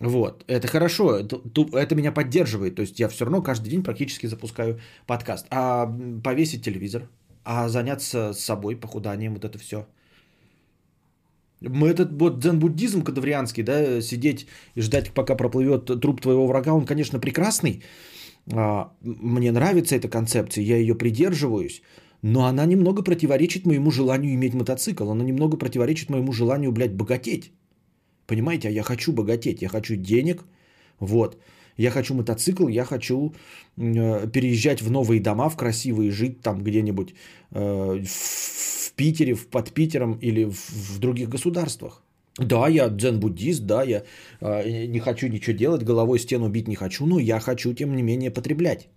Вот, 0.00 0.44
это 0.48 0.66
хорошо, 0.66 1.18
это, 1.18 1.40
это 1.72 1.94
меня 1.94 2.10
поддерживает. 2.10 2.74
То 2.74 2.82
есть 2.82 2.98
я 2.98 3.08
все 3.08 3.24
равно 3.24 3.42
каждый 3.42 3.68
день 3.68 3.82
практически 3.82 4.26
запускаю 4.26 4.80
подкаст. 5.06 5.46
А 5.50 5.86
повесить 6.24 6.64
телевизор, 6.64 7.08
а 7.44 7.68
заняться 7.68 8.32
собой, 8.32 8.76
похуданием, 8.76 9.34
вот 9.34 9.44
это 9.44 9.58
все– 9.58 9.86
мы 11.60 11.88
этот 11.88 12.12
вот 12.12 12.38
дзен-буддизм 12.40 13.02
кадаврианский, 13.02 13.62
да, 13.62 14.00
сидеть 14.00 14.46
и 14.76 14.80
ждать, 14.80 15.12
пока 15.12 15.36
проплывет 15.36 16.00
труп 16.00 16.20
твоего 16.20 16.46
врага, 16.46 16.72
он, 16.72 16.86
конечно, 16.86 17.18
прекрасный. 17.20 17.82
А, 18.52 18.92
мне 19.02 19.52
нравится 19.52 19.96
эта 19.96 20.08
концепция, 20.08 20.64
я 20.64 20.76
ее 20.76 20.94
придерживаюсь, 20.94 21.82
но 22.22 22.46
она 22.46 22.66
немного 22.66 23.02
противоречит 23.02 23.66
моему 23.66 23.90
желанию 23.90 24.34
иметь 24.34 24.54
мотоцикл, 24.54 25.10
она 25.10 25.24
немного 25.24 25.58
противоречит 25.58 26.10
моему 26.10 26.32
желанию, 26.32 26.72
блядь, 26.72 26.94
богатеть. 26.94 27.52
Понимаете, 28.30 28.68
а 28.68 28.70
я 28.70 28.82
хочу 28.82 29.12
богатеть, 29.12 29.62
я 29.62 29.68
хочу 29.68 29.96
денег, 29.96 30.44
вот. 31.00 31.36
Я 31.76 31.90
хочу 31.90 32.14
мотоцикл, 32.14 32.68
я 32.68 32.84
хочу 32.84 33.34
э, 33.76 34.28
переезжать 34.32 34.82
в 34.82 34.90
новые 34.90 35.20
дома, 35.20 35.48
в 35.50 35.56
красивые, 35.56 36.10
жить 36.10 36.40
там 36.40 36.62
где-нибудь 36.62 37.14
э, 37.50 38.04
в 38.04 38.92
Питере, 38.94 39.34
в, 39.34 39.48
под 39.48 39.72
Питером 39.72 40.18
или 40.22 40.44
в, 40.44 40.70
в 40.70 40.98
других 41.00 41.28
государствах. 41.28 42.04
Да, 42.38 42.68
я 42.68 42.88
дзен-буддист, 42.88 43.66
да, 43.66 43.82
я 43.82 44.04
э, 44.40 44.86
не 44.86 45.00
хочу 45.00 45.28
ничего 45.28 45.56
делать, 45.56 45.82
головой 45.82 46.20
стену 46.20 46.48
бить 46.48 46.68
не 46.68 46.76
хочу, 46.76 47.06
но 47.06 47.18
я 47.18 47.40
хочу, 47.40 47.74
тем 47.74 47.96
не 47.96 48.02
менее, 48.02 48.30
потреблять. 48.30 48.88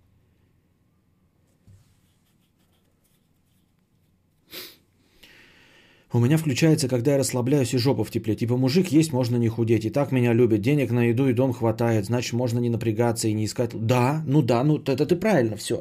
У 6.14 6.20
меня 6.20 6.36
включается, 6.36 6.88
когда 6.88 7.10
я 7.10 7.18
расслабляюсь 7.18 7.74
и 7.74 7.78
жопа 7.78 8.04
в 8.04 8.10
тепле. 8.10 8.36
Типа 8.36 8.56
мужик 8.56 8.86
есть, 8.92 9.12
можно 9.12 9.36
не 9.36 9.48
худеть. 9.48 9.84
И 9.84 9.90
так 9.90 10.12
меня 10.12 10.32
любят. 10.32 10.60
Денег 10.60 10.92
на 10.92 11.08
еду 11.08 11.26
и 11.26 11.32
дом 11.32 11.52
хватает. 11.52 12.06
Значит, 12.06 12.34
можно 12.34 12.60
не 12.60 12.70
напрягаться 12.70 13.26
и 13.26 13.34
не 13.34 13.44
искать. 13.44 13.70
Да, 13.74 14.22
ну 14.26 14.40
да, 14.40 14.62
ну 14.62 14.78
это 14.78 15.06
ты 15.06 15.16
правильно 15.16 15.56
все. 15.56 15.74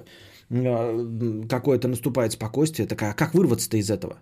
А, 0.49 1.45
какое-то 1.47 1.87
наступает 1.87 2.31
спокойствие. 2.31 2.87
Такая, 2.87 3.11
а 3.11 3.13
как 3.13 3.35
вырваться-то 3.35 3.77
из 3.77 3.91
этого? 3.91 4.17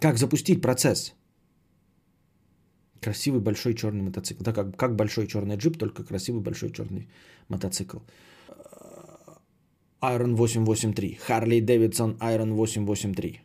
Как 0.00 0.18
запустить 0.18 0.60
процесс? 0.60 1.14
Красивый 3.00 3.40
большой 3.40 3.72
черный 3.72 4.02
мотоцикл. 4.02 4.44
Да, 4.44 4.52
как, 4.52 4.76
как 4.76 4.96
большой 4.96 5.28
черный 5.28 5.56
джип, 5.56 5.78
только 5.78 6.04
красивый 6.04 6.42
большой 6.42 6.72
черный 6.72 7.08
мотоцикл. 7.48 8.00
Iron 10.02 10.34
883. 10.34 11.18
Harley 11.26 11.64
Davidson 11.64 12.18
Iron 12.18 12.52
883. 12.52 13.40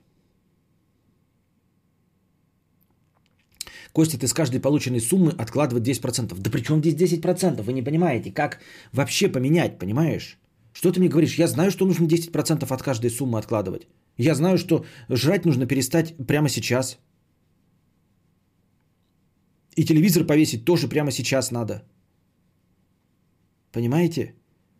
Костя, 3.96 4.18
ты 4.18 4.28
с 4.28 4.34
каждой 4.34 4.60
полученной 4.60 5.00
суммы 5.00 5.32
откладывать 5.42 5.88
10%. 5.88 6.36
Да 6.38 6.52
при 6.52 6.62
чем 6.62 6.80
здесь 6.80 7.14
10%? 7.14 7.62
Вы 7.62 7.74
не 7.74 7.82
понимаете, 7.82 8.32
как 8.32 8.60
вообще 8.92 9.30
поменять, 9.30 9.80
понимаешь? 9.80 10.38
Что 10.74 10.92
ты 10.92 11.00
мне 11.00 11.08
говоришь? 11.08 11.40
Я 11.40 11.48
знаю, 11.48 11.72
что 11.72 11.86
нужно 11.86 12.06
10% 12.06 12.74
от 12.74 12.84
каждой 12.84 13.10
суммы 13.10 13.40
откладывать. 13.40 13.88
Я 14.18 14.36
знаю, 14.36 14.58
что 14.58 14.86
жрать 15.10 15.46
нужно 15.46 15.66
перестать 15.66 16.14
прямо 16.28 16.50
сейчас. 16.50 17.00
И 19.78 19.86
телевизор 19.86 20.26
повесить 20.26 20.66
тоже 20.66 20.90
прямо 20.90 21.12
сейчас 21.12 21.52
надо. 21.52 21.82
Понимаете? 23.72 24.34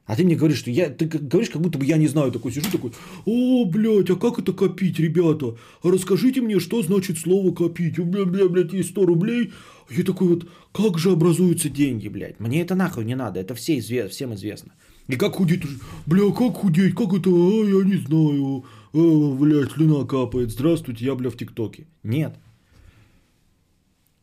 А 0.06 0.16
ты 0.16 0.24
мне 0.24 0.36
говоришь, 0.36 0.60
что 0.60 0.70
я, 0.70 0.90
ты 0.90 1.06
говоришь, 1.06 1.50
как 1.50 1.62
будто 1.62 1.80
бы 1.80 1.86
я 1.86 1.98
не 1.98 2.08
знаю, 2.08 2.32
такой 2.32 2.52
сижу, 2.52 2.70
такой, 2.72 2.92
о, 3.26 3.66
блядь, 3.66 4.10
а 4.12 4.16
как 4.16 4.38
это 4.38 4.54
копить, 4.54 5.00
ребята? 5.00 5.58
А 5.82 5.90
расскажите 5.90 6.42
мне, 6.42 6.60
что 6.60 6.84
значит 6.84 7.18
слово 7.18 7.54
копить? 7.54 7.98
Бля, 8.00 8.26
бля, 8.26 8.48
блядь, 8.48 8.74
есть 8.74 8.92
100 8.92 9.06
рублей. 9.06 9.52
Я 9.90 10.04
такой 10.04 10.28
вот, 10.28 10.48
как 10.72 11.00
же 11.00 11.12
образуются 11.12 11.70
деньги, 11.70 12.08
блядь? 12.08 12.40
Мне 12.40 12.62
это 12.62 12.76
нахуй 12.76 13.04
не 13.04 13.16
надо, 13.16 13.40
это 13.40 13.56
все 13.56 13.80
известно, 13.80 14.10
всем 14.12 14.34
известно. 14.36 14.74
И 15.08 15.16
как 15.16 15.36
худеть? 15.36 15.64
Бля, 16.06 16.32
как 16.32 16.54
худеть? 16.56 16.94
Как 16.94 17.14
это? 17.14 17.30
А, 17.30 17.64
я 17.66 17.84
не 17.84 17.98
знаю. 17.98 18.66
А, 18.94 19.36
блядь, 19.36 19.72
слюна 19.72 20.06
капает. 20.06 20.52
Здравствуйте, 20.52 21.06
я, 21.06 21.16
бля, 21.16 21.32
в 21.32 21.38
ТикТоке. 21.38 21.88
Нет. 22.04 22.36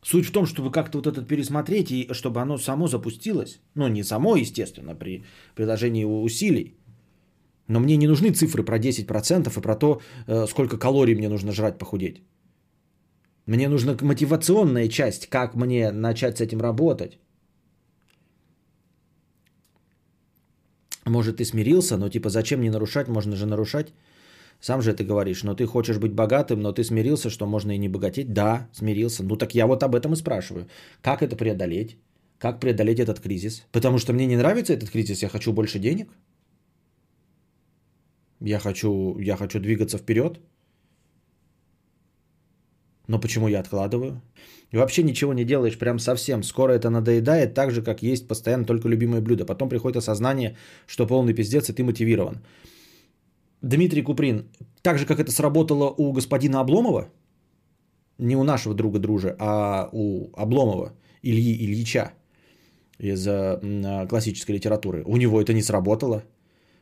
Суть 0.03 0.25
в 0.25 0.31
том, 0.31 0.45
чтобы 0.45 0.71
как-то 0.71 0.97
вот 0.97 1.07
этот 1.07 1.27
пересмотреть 1.27 1.91
и 1.91 2.13
чтобы 2.13 2.41
оно 2.41 2.57
само 2.57 2.87
запустилось. 2.87 3.61
Ну, 3.75 3.87
не 3.87 4.03
само, 4.03 4.35
естественно, 4.35 4.95
при 4.95 5.23
приложении 5.55 6.05
усилий. 6.05 6.75
Но 7.67 7.79
мне 7.79 7.97
не 7.97 8.07
нужны 8.07 8.31
цифры 8.31 8.63
про 8.63 8.77
10% 8.77 9.57
и 9.57 9.61
про 9.61 9.75
то, 9.75 10.01
э, 10.27 10.47
сколько 10.47 10.77
калорий 10.77 11.15
мне 11.15 11.29
нужно 11.29 11.51
жрать 11.51 11.77
похудеть. 11.77 12.21
Мне 13.45 13.69
нужна 13.69 13.97
мотивационная 14.01 14.89
часть, 14.89 15.27
как 15.27 15.55
мне 15.55 15.91
начать 15.91 16.37
с 16.37 16.41
этим 16.41 16.61
работать. 16.61 17.17
Может, 21.05 21.37
ты 21.37 21.45
смирился, 21.45 21.97
но 21.97 22.09
типа 22.09 22.29
зачем 22.29 22.61
не 22.61 22.69
нарушать, 22.69 23.07
можно 23.07 23.35
же 23.35 23.45
нарушать. 23.45 23.93
Сам 24.63 24.81
же 24.81 24.93
ты 24.93 25.03
говоришь, 25.03 25.43
но 25.43 25.55
ты 25.55 25.65
хочешь 25.65 25.97
быть 25.97 26.13
богатым, 26.13 26.61
но 26.61 26.71
ты 26.71 26.83
смирился, 26.83 27.29
что 27.29 27.45
можно 27.45 27.71
и 27.73 27.77
не 27.77 27.89
богатеть? 27.89 28.33
Да, 28.33 28.69
смирился. 28.71 29.23
Ну 29.23 29.35
так 29.35 29.55
я 29.55 29.67
вот 29.67 29.83
об 29.83 29.93
этом 29.93 30.13
и 30.13 30.15
спрашиваю. 30.15 30.67
Как 31.01 31.21
это 31.21 31.35
преодолеть? 31.35 31.97
Как 32.37 32.61
преодолеть 32.61 32.99
этот 32.99 33.19
кризис? 33.19 33.65
Потому 33.71 33.97
что 33.97 34.13
мне 34.13 34.25
не 34.25 34.37
нравится 34.37 34.71
этот 34.71 34.89
кризис, 34.89 35.21
я 35.21 35.27
хочу 35.29 35.51
больше 35.51 35.79
денег. 35.79 36.07
Я 38.39 38.59
хочу, 38.59 39.19
я 39.19 39.35
хочу 39.35 39.59
двигаться 39.59 39.97
вперед. 39.97 40.39
Но 43.07 43.19
почему 43.19 43.49
я 43.49 43.59
откладываю? 43.59 44.21
И 44.71 44.77
вообще 44.77 45.03
ничего 45.03 45.33
не 45.33 45.43
делаешь 45.43 45.77
прям 45.77 45.99
совсем. 45.99 46.41
Скоро 46.43 46.71
это 46.71 46.89
надоедает 46.89 47.53
так 47.53 47.71
же, 47.71 47.81
как 47.81 48.01
есть 48.01 48.29
постоянно 48.29 48.65
только 48.65 48.87
любимое 48.87 49.19
блюдо. 49.19 49.45
Потом 49.45 49.67
приходит 49.67 49.97
осознание, 49.97 50.55
что 50.87 51.05
полный 51.05 51.33
пиздец, 51.33 51.69
и 51.69 51.73
ты 51.73 51.83
мотивирован. 51.83 52.37
Дмитрий 53.63 54.03
Куприн, 54.03 54.49
так 54.81 54.99
же, 54.99 55.05
как 55.05 55.19
это 55.19 55.31
сработало 55.31 55.89
у 55.89 56.11
господина 56.11 56.59
Обломова, 56.59 57.07
не 58.17 58.35
у 58.35 58.43
нашего 58.43 58.75
друга 58.75 58.99
дружа, 58.99 59.35
а 59.39 59.89
у 59.93 60.29
Обломова, 60.35 60.93
Ильи 61.21 61.55
Ильича 61.65 62.11
из 62.99 63.25
э, 63.25 64.05
классической 64.09 64.55
литературы. 64.55 65.03
У 65.05 65.15
него 65.17 65.41
это 65.41 65.53
не 65.53 65.61
сработало. 65.61 66.23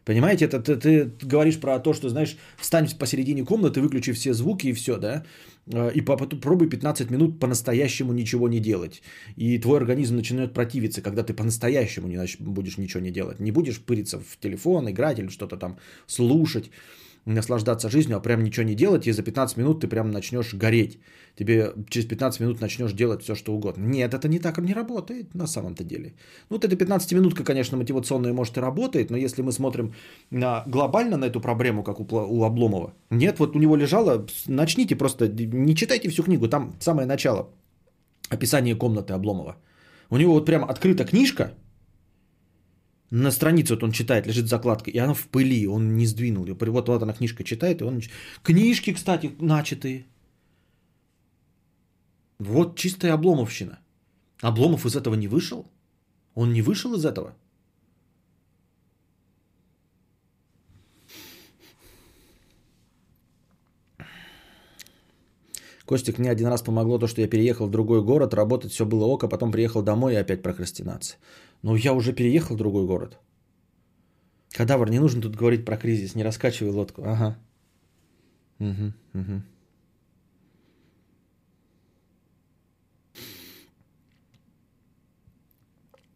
Понимаете, 0.05 0.45
это 0.45 0.59
ты, 0.59 0.75
ты 0.77 1.27
говоришь 1.27 1.59
про 1.59 1.79
то, 1.79 1.93
что, 1.93 2.09
знаешь, 2.09 2.37
встань 2.57 2.87
посередине 2.97 3.45
комнаты, 3.45 3.81
выключи 3.81 4.13
все 4.13 4.33
звуки 4.33 4.67
и 4.67 4.73
все, 4.73 4.97
да, 4.97 5.23
э, 5.67 5.91
и 5.93 6.01
попробуй 6.01 6.69
15 6.69 7.11
минут 7.11 7.39
по-настоящему 7.39 8.13
ничего 8.13 8.47
не 8.47 8.59
делать. 8.59 9.01
И 9.37 9.59
твой 9.59 9.77
организм 9.77 10.15
начинает 10.15 10.53
противиться, 10.53 11.01
когда 11.01 11.23
ты 11.23 11.33
по-настоящему 11.33 12.07
не 12.07 12.17
будешь 12.39 12.77
ничего 12.77 13.03
не 13.03 13.11
делать. 13.11 13.39
Не 13.39 13.51
будешь 13.51 13.79
пыриться 13.79 14.19
в 14.19 14.37
телефон, 14.39 14.89
играть 14.89 15.19
или 15.19 15.29
что-то 15.29 15.57
там 15.57 15.77
слушать 16.07 16.71
наслаждаться 17.25 17.89
жизнью, 17.89 18.17
а 18.17 18.19
прям 18.19 18.43
ничего 18.43 18.65
не 18.65 18.75
делать, 18.75 19.07
и 19.07 19.11
за 19.11 19.23
15 19.23 19.57
минут 19.57 19.81
ты 19.81 19.87
прям 19.87 20.11
начнешь 20.11 20.53
гореть. 20.53 20.99
Тебе 21.35 21.71
через 21.89 22.07
15 22.07 22.39
минут 22.39 22.61
начнешь 22.61 22.93
делать 22.93 23.21
все, 23.23 23.35
что 23.35 23.53
угодно. 23.53 23.85
Нет, 23.85 24.13
это 24.13 24.27
не 24.27 24.39
так 24.39 24.57
не 24.57 24.73
работает 24.73 25.35
на 25.35 25.47
самом-то 25.47 25.83
деле. 25.83 26.13
Ну, 26.49 26.57
вот 26.57 26.65
эта 26.65 26.75
15-минутка, 26.75 27.43
конечно, 27.43 27.77
мотивационная, 27.77 28.33
может, 28.33 28.57
и 28.57 28.61
работает, 28.61 29.11
но 29.11 29.17
если 29.17 29.43
мы 29.43 29.51
смотрим 29.51 29.93
на, 30.31 30.63
глобально 30.67 31.17
на 31.17 31.25
эту 31.25 31.41
проблему, 31.41 31.83
как 31.83 31.99
у, 31.99 32.05
у 32.11 32.43
Обломова, 32.43 32.93
нет, 33.09 33.39
вот 33.39 33.55
у 33.55 33.59
него 33.59 33.75
лежало, 33.77 34.25
начните 34.47 34.95
просто, 34.95 35.27
не 35.27 35.75
читайте 35.75 36.09
всю 36.09 36.23
книгу, 36.23 36.47
там 36.47 36.73
самое 36.79 37.07
начало, 37.07 37.49
описание 38.29 38.75
комнаты 38.75 39.13
Обломова. 39.13 39.55
У 40.09 40.17
него 40.17 40.33
вот 40.33 40.45
прям 40.45 40.63
открыта 40.63 41.05
книжка, 41.05 41.53
на 43.11 43.29
странице 43.31 43.73
вот 43.73 43.83
он 43.83 43.91
читает, 43.91 44.25
лежит 44.25 44.47
закладка, 44.47 44.89
и 44.89 44.97
она 44.97 45.13
в 45.13 45.27
пыли, 45.27 45.67
он 45.67 45.95
не 45.97 46.07
сдвинул 46.07 46.45
ее. 46.45 46.55
Вот, 46.59 46.87
вот 46.87 47.03
она 47.03 47.13
книжка 47.13 47.43
читает, 47.43 47.81
и 47.81 47.83
он... 47.83 48.01
Книжки, 48.41 48.93
кстати, 48.93 49.35
начатые. 49.39 50.05
Вот 52.39 52.77
чистая 52.77 53.13
обломовщина. 53.13 53.79
Обломов 54.39 54.85
из 54.85 54.95
этого 54.95 55.15
не 55.15 55.27
вышел? 55.27 55.67
Он 56.33 56.53
не 56.53 56.61
вышел 56.61 56.95
из 56.95 57.05
этого? 57.05 57.35
Костик, 65.85 66.19
мне 66.19 66.29
один 66.29 66.47
раз 66.47 66.61
помогло 66.61 66.97
то, 66.97 67.07
что 67.07 67.21
я 67.21 67.27
переехал 67.27 67.67
в 67.67 67.71
другой 67.71 68.03
город, 68.03 68.33
работать 68.33 68.71
все 68.71 68.85
было 68.85 69.05
ок, 69.05 69.23
а 69.23 69.27
потом 69.27 69.51
приехал 69.51 69.81
домой 69.81 70.13
и 70.13 70.17
опять 70.17 70.41
прокрастинация. 70.41 71.17
Но 71.61 71.75
я 71.75 71.93
уже 71.93 72.13
переехал 72.13 72.55
в 72.55 72.57
другой 72.57 72.85
город. 72.85 73.19
Кадавр, 74.51 74.89
не 74.89 74.99
нужно 74.99 75.21
тут 75.21 75.35
говорить 75.35 75.65
про 75.65 75.77
кризис, 75.77 76.15
не 76.15 76.23
раскачивай 76.23 76.71
лодку. 76.71 77.03
Ага. 77.05 77.37
Угу, 78.59 78.93
угу. 79.13 79.41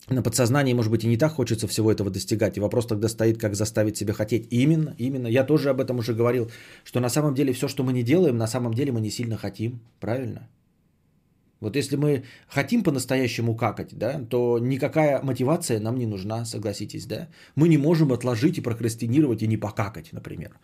На 0.10 0.22
подсознании, 0.22 0.74
может 0.74 0.92
быть, 0.92 1.04
и 1.04 1.08
не 1.08 1.18
так 1.18 1.34
хочется 1.34 1.68
всего 1.68 1.92
этого 1.92 2.10
достигать. 2.10 2.58
И 2.58 2.60
вопрос 2.60 2.86
тогда 2.86 3.08
стоит, 3.08 3.38
как 3.38 3.56
заставить 3.56 3.98
себя 3.98 4.14
хотеть. 4.14 4.48
Именно, 4.52 4.96
именно. 4.98 5.28
Я 5.28 5.44
тоже 5.44 5.70
об 5.70 5.82
этом 5.82 6.00
уже 6.00 6.14
говорил, 6.14 6.52
что 6.84 7.00
на 7.00 7.10
самом 7.10 7.34
деле 7.34 7.54
все, 7.54 7.68
что 7.68 7.84
мы 7.84 7.94
не 7.94 8.04
делаем, 8.04 8.38
на 8.38 8.48
самом 8.48 8.74
деле 8.74 8.92
мы 8.92 9.02
не 9.02 9.10
сильно 9.10 9.38
хотим. 9.38 9.80
Правильно? 10.00 10.48
Вот 11.60 11.76
если 11.76 11.96
мы 11.96 12.24
хотим 12.48 12.84
по-настоящему 12.84 13.56
какать, 13.56 13.98
да, 13.98 14.20
то 14.30 14.60
никакая 14.60 15.22
мотивация 15.24 15.80
нам 15.80 15.98
не 15.98 16.06
нужна, 16.06 16.46
согласитесь, 16.46 17.06
да? 17.06 17.28
Мы 17.56 17.68
не 17.70 17.78
можем 17.78 18.12
отложить 18.12 18.58
и 18.58 18.62
прокрастинировать 18.62 19.42
и 19.42 19.48
не 19.48 19.58
покакать, 19.58 20.14
например. 20.14 20.60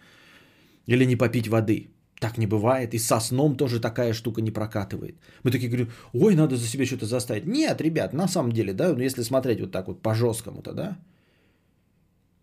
Или 0.85 1.05
не 1.05 1.15
попить 1.15 1.47
воды. 1.47 1.89
Так 2.21 2.37
не 2.37 2.47
бывает. 2.47 2.93
И 2.93 2.99
со 2.99 3.19
сном 3.19 3.55
тоже 3.55 3.79
такая 3.79 4.13
штука 4.13 4.41
не 4.41 4.51
прокатывает. 4.51 5.15
Мы 5.43 5.51
такие 5.51 5.69
говорим, 5.69 5.89
ой, 6.13 6.35
надо 6.35 6.55
за 6.55 6.67
себя 6.67 6.85
что-то 6.85 7.05
заставить. 7.05 7.47
Нет, 7.47 7.81
ребят, 7.81 8.13
на 8.13 8.27
самом 8.27 8.51
деле, 8.51 8.73
да, 8.73 8.93
ну 8.93 8.99
если 8.99 9.23
смотреть 9.23 9.59
вот 9.59 9.71
так 9.71 9.87
вот 9.87 10.01
по-жесткому-то, 10.01 10.73
да, 10.73 10.97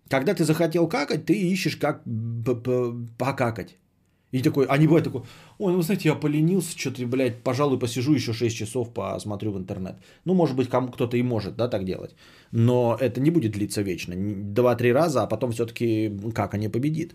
когда 0.09 0.35
ты 0.35 0.45
захотел 0.45 0.89
какать, 0.89 1.27
ты 1.27 1.33
ищешь, 1.33 1.77
как 1.77 2.03
покакать. 3.19 3.77
И 4.33 4.43
такой, 4.43 4.67
а 4.69 4.77
не 4.79 4.87
бывает 4.87 5.05
такой, 5.05 5.23
ой, 5.59 5.73
ну, 5.73 5.83
знаете, 5.83 6.09
я 6.09 6.15
поленился, 6.17 6.77
что-то, 6.79 7.07
блядь, 7.07 7.45
пожалуй, 7.45 7.79
посижу 7.79 8.15
еще 8.15 8.33
6 8.33 8.57
часов, 8.57 8.93
посмотрю 8.93 9.53
в 9.53 9.59
интернет. 9.59 9.95
Ну, 10.25 10.35
может 10.35 10.57
быть, 10.57 10.69
кому 10.69 10.88
кто-то 10.88 11.17
и 11.17 11.23
может, 11.23 11.57
да, 11.57 11.69
так 11.69 11.85
делать. 11.85 12.17
Но 12.51 12.97
это 13.01 13.21
не 13.21 13.31
будет 13.31 13.53
длиться 13.53 13.83
вечно. 13.83 14.14
Два-три 14.17 14.93
раза, 14.93 15.23
а 15.23 15.27
потом 15.29 15.53
все-таки 15.53 16.11
как 16.35 16.55
они 16.55 16.69
победит. 16.69 17.14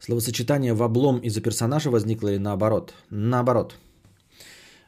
Словосочетание 0.00 0.72
в 0.72 0.82
облом 0.82 1.18
из-за 1.18 1.42
персонажа 1.42 1.90
возникло 1.90 2.28
или 2.28 2.38
наоборот? 2.38 2.94
Наоборот. 3.10 3.74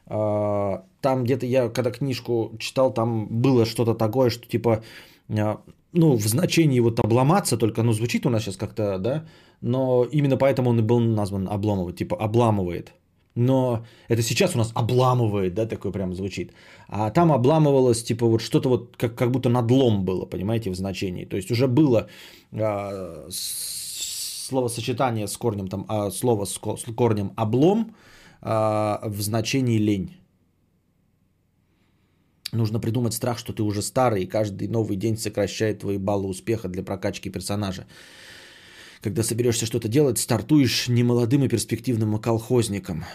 А, 0.07 0.83
там 1.01 1.23
где-то 1.23 1.45
я, 1.45 1.69
когда 1.69 1.91
книжку 1.91 2.51
читал, 2.59 2.93
там 2.93 3.27
было 3.29 3.65
что-то 3.65 3.93
такое, 3.93 4.29
что 4.31 4.47
типа, 4.47 4.83
а, 5.29 5.61
ну, 5.91 6.15
в 6.15 6.27
значении 6.27 6.79
вот 6.79 6.99
обломаться, 6.99 7.57
только, 7.57 7.83
ну, 7.83 7.93
звучит 7.93 8.25
у 8.25 8.29
нас 8.29 8.43
сейчас 8.43 8.57
как-то, 8.57 8.97
да, 8.97 9.25
но 9.61 10.03
именно 10.11 10.37
поэтому 10.37 10.71
он 10.71 10.79
и 10.79 10.81
был 10.81 10.99
назван 10.99 11.47
обламывать, 11.47 11.97
типа 11.97 12.17
обламывает. 12.19 12.93
Но 13.35 13.85
это 14.09 14.21
сейчас 14.21 14.55
у 14.55 14.57
нас 14.57 14.71
обламывает, 14.75 15.53
да, 15.53 15.65
такое 15.65 15.91
прям 15.91 16.13
звучит. 16.13 16.53
А 16.87 17.09
там 17.09 17.31
обламывалось, 17.31 18.03
типа, 18.03 18.27
вот 18.27 18.41
что-то 18.41 18.69
вот, 18.69 18.97
как, 18.97 19.15
как 19.15 19.31
будто 19.31 19.49
надлом 19.49 20.05
было, 20.05 20.25
понимаете, 20.25 20.69
в 20.69 20.75
значении. 20.75 21.25
То 21.25 21.37
есть 21.37 21.51
уже 21.51 21.67
было 21.67 22.07
а, 22.51 23.27
словосочетание 24.43 25.27
с 25.27 25.37
корнем, 25.37 25.67
там, 25.67 25.85
а, 25.87 26.11
слово 26.11 26.45
с 26.45 26.57
корнем 26.95 27.31
облом 27.35 27.95
а, 28.41 28.99
в 29.05 29.21
значении 29.21 29.77
лень. 29.77 30.17
Нужно 32.51 32.79
придумать 32.79 33.13
страх, 33.13 33.39
что 33.39 33.53
ты 33.53 33.63
уже 33.63 33.81
старый, 33.81 34.23
и 34.23 34.27
каждый 34.27 34.67
новый 34.67 34.95
день 34.95 35.17
сокращает 35.17 35.79
твои 35.79 35.97
баллы 35.97 36.27
успеха 36.27 36.67
для 36.67 36.83
прокачки 36.83 37.31
персонажа. 37.31 37.87
Когда 39.01 39.23
соберешься 39.23 39.65
что-то 39.65 39.87
делать, 39.87 40.19
стартуешь 40.19 40.87
немолодым 40.87 41.43
и 41.43 41.49
перспективным 41.49 42.19
колхозником. 42.19 43.05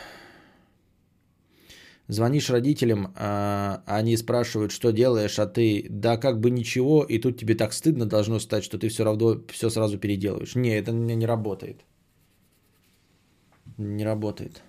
Звонишь 2.08 2.50
родителям, 2.50 3.12
а 3.16 3.82
они 3.86 4.16
спрашивают, 4.16 4.72
что 4.72 4.92
делаешь, 4.92 5.38
а 5.38 5.46
ты, 5.46 5.86
да 5.90 6.16
как 6.16 6.40
бы 6.40 6.50
ничего, 6.50 7.04
и 7.04 7.18
тут 7.18 7.36
тебе 7.36 7.54
так 7.54 7.72
стыдно 7.74 8.06
должно 8.06 8.38
стать, 8.40 8.64
что 8.64 8.78
ты 8.78 8.88
все 8.88 9.04
равно 9.04 9.42
все 9.52 9.68
сразу 9.68 9.98
переделываешь. 9.98 10.54
Не, 10.54 10.78
это 10.78 10.92
меня 10.92 11.14
не 11.14 11.26
работает. 11.26 11.84
Не 13.76 14.04
работает. 14.04 14.62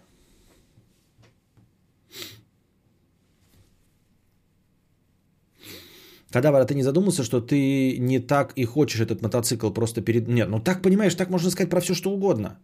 Когда 6.31 6.65
ты 6.65 6.75
не 6.75 6.83
задумался, 6.83 7.23
что 7.23 7.41
ты 7.41 7.97
не 7.99 8.19
так 8.19 8.53
и 8.57 8.65
хочешь 8.65 8.99
этот 8.99 9.21
мотоцикл 9.21 9.71
просто 9.71 10.01
перед... 10.01 10.27
Нет, 10.27 10.49
ну 10.49 10.59
так, 10.59 10.81
понимаешь, 10.81 11.15
так 11.15 11.29
можно 11.29 11.49
сказать 11.49 11.69
про 11.69 11.79
все, 11.79 11.93
что 11.93 12.11
угодно. 12.11 12.59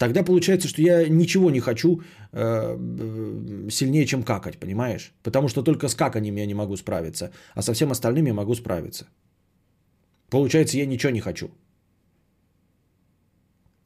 Тогда 0.00 0.22
получается, 0.22 0.66
что 0.66 0.80
я 0.80 1.08
ничего 1.08 1.50
не 1.50 1.60
хочу 1.60 2.00
э, 2.32 3.68
сильнее, 3.70 4.06
чем 4.06 4.22
какать, 4.22 4.58
понимаешь? 4.58 5.12
Потому 5.22 5.48
что 5.48 5.62
только 5.62 5.88
с 5.88 5.94
каканием 5.94 6.36
я 6.36 6.46
не 6.46 6.54
могу 6.54 6.76
справиться, 6.76 7.30
а 7.54 7.60
со 7.62 7.74
всем 7.74 7.90
остальным 7.90 8.26
я 8.26 8.32
могу 8.32 8.54
справиться. 8.54 9.06
Получается, 10.30 10.78
я 10.78 10.86
ничего 10.86 11.12
не 11.12 11.20
хочу. 11.20 11.50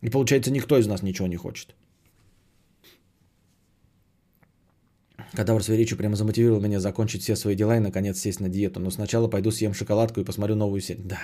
И 0.02 0.10
получается, 0.10 0.52
никто 0.52 0.78
из 0.78 0.86
нас 0.86 1.02
ничего 1.02 1.26
не 1.26 1.36
хочет. 1.36 1.74
Кадавр 5.32 5.64
с 5.64 5.68
речью 5.68 5.98
прямо 5.98 6.14
замотивировал 6.14 6.60
меня 6.60 6.78
закончить 6.78 7.22
все 7.22 7.34
свои 7.34 7.56
дела 7.56 7.76
и 7.76 7.80
наконец 7.80 8.20
сесть 8.20 8.40
на 8.40 8.48
диету. 8.48 8.78
Но 8.78 8.90
сначала 8.90 9.26
пойду 9.26 9.50
съем 9.50 9.74
шоколадку 9.74 10.20
и 10.20 10.24
посмотрю 10.24 10.54
новую 10.54 10.80
серию. 10.80 11.06
Да, 11.06 11.18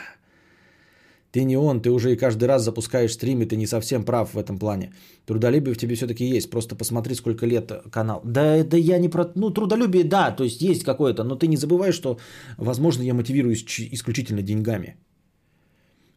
ты 1.33 1.45
не 1.45 1.57
он, 1.57 1.81
ты 1.81 1.91
уже 1.91 2.13
и 2.13 2.17
каждый 2.17 2.45
раз 2.49 2.65
запускаешь 2.65 3.13
стрим, 3.13 3.43
и 3.43 3.47
ты 3.47 3.57
не 3.57 3.67
совсем 3.67 4.05
прав 4.05 4.35
в 4.35 4.39
этом 4.39 4.59
плане. 4.59 4.93
Трудолюбие 5.27 5.75
в 5.75 5.79
тебе 5.79 5.95
все-таки 5.95 6.25
есть, 6.25 6.51
просто 6.51 6.75
посмотри, 6.77 7.15
сколько 7.15 7.47
лет 7.47 7.73
канал. 7.91 8.21
Да, 8.25 8.65
да 8.65 8.77
я 8.77 8.99
не 8.99 9.09
про... 9.09 9.31
Ну, 9.37 9.51
трудолюбие, 9.51 10.05
да, 10.05 10.31
то 10.33 10.45
есть 10.45 10.63
есть 10.63 10.85
какое-то, 10.85 11.25
но 11.25 11.37
ты 11.37 11.47
не 11.47 11.57
забывай, 11.57 11.93
что, 11.93 12.19
возможно, 12.59 13.03
я 13.03 13.15
мотивируюсь 13.15 13.65
исключительно 13.93 14.43
деньгами. 14.43 14.97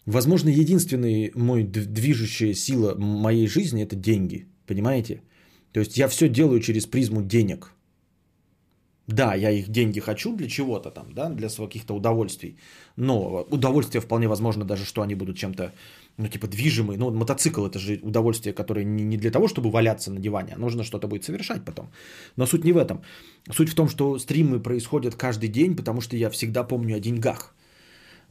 Возможно, 0.05 0.49
единственная 0.49 1.31
мой 1.35 1.63
движущая 1.63 2.53
сила 2.53 2.95
моей 2.97 3.47
жизни– 3.47 3.83
это 3.83 3.95
деньги, 3.95 4.47
понимаете? 4.67 5.21
То 5.71 5.79
есть 5.79 5.97
я 5.97 6.07
все 6.07 6.27
делаю 6.27 6.59
через 6.59 6.85
призму 6.85 7.21
денег. 7.21 7.73
Да, 9.07 9.35
я 9.35 9.51
их 9.51 9.67
деньги 9.67 9.99
хочу 9.99 10.35
для 10.35 10.47
чего-то 10.47 10.89
там, 10.89 11.13
да, 11.13 11.29
для 11.29 11.49
каких-то 11.49 11.93
удовольствий. 11.93 12.55
Но 12.95 13.45
удовольствие 13.49 14.01
вполне 14.01 14.27
возможно 14.27 14.65
даже, 14.65 14.85
что 14.85 15.01
они 15.01 15.15
будут 15.15 15.37
чем-то, 15.37 15.73
ну, 16.17 16.27
типа, 16.27 16.47
движимые. 16.47 16.97
Ну, 16.97 17.11
мотоцикл 17.11 17.65
это 17.65 17.79
же 17.79 17.99
удовольствие, 18.01 18.53
которое 18.53 18.85
не 18.85 19.17
для 19.17 19.31
того, 19.31 19.47
чтобы 19.47 19.71
валяться 19.71 20.11
на 20.11 20.19
диване, 20.19 20.53
а 20.55 20.59
нужно 20.59 20.83
что-то 20.83 21.07
будет 21.07 21.25
совершать 21.25 21.65
потом. 21.65 21.91
Но 22.37 22.45
суть 22.45 22.63
не 22.63 22.71
в 22.71 22.77
этом. 22.77 23.01
Суть 23.51 23.69
в 23.69 23.75
том, 23.75 23.89
что 23.89 24.19
стримы 24.19 24.59
происходят 24.61 25.15
каждый 25.15 25.49
день, 25.49 25.75
потому 25.75 26.01
что 26.01 26.15
я 26.15 26.29
всегда 26.29 26.63
помню 26.63 26.95
о 26.95 26.99
деньгах. 26.99 27.53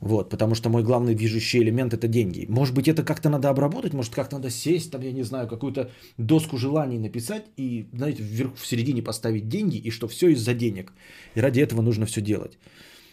Вот, 0.03 0.31
потому 0.31 0.57
что 0.57 0.69
мой 0.69 0.83
главный 0.83 1.15
движущий 1.15 1.61
элемент 1.63 1.95
это 1.95 2.09
деньги. 2.09 2.47
Может 2.49 2.75
быть, 2.75 2.89
это 2.89 3.05
как-то 3.05 3.31
надо 3.31 3.49
обработать, 3.51 3.95
может, 3.95 4.13
как-то 4.13 4.37
надо 4.37 4.51
сесть, 4.51 4.91
там, 4.91 5.03
я 5.03 5.13
не 5.13 5.23
знаю, 5.23 5.47
какую-то 5.47 5.91
доску 6.19 6.59
желаний 6.59 6.99
написать 6.99 7.45
и, 7.57 7.87
знаете, 7.95 8.23
вверх 8.23 8.57
в 8.57 8.67
середине 8.67 9.03
поставить 9.03 9.49
деньги, 9.49 9.77
и 9.77 9.91
что 9.91 10.09
все 10.09 10.33
из-за 10.33 10.55
денег. 10.55 10.93
И 11.37 11.41
ради 11.41 11.61
этого 11.61 11.83
нужно 11.83 12.07
все 12.07 12.21
делать. 12.21 12.59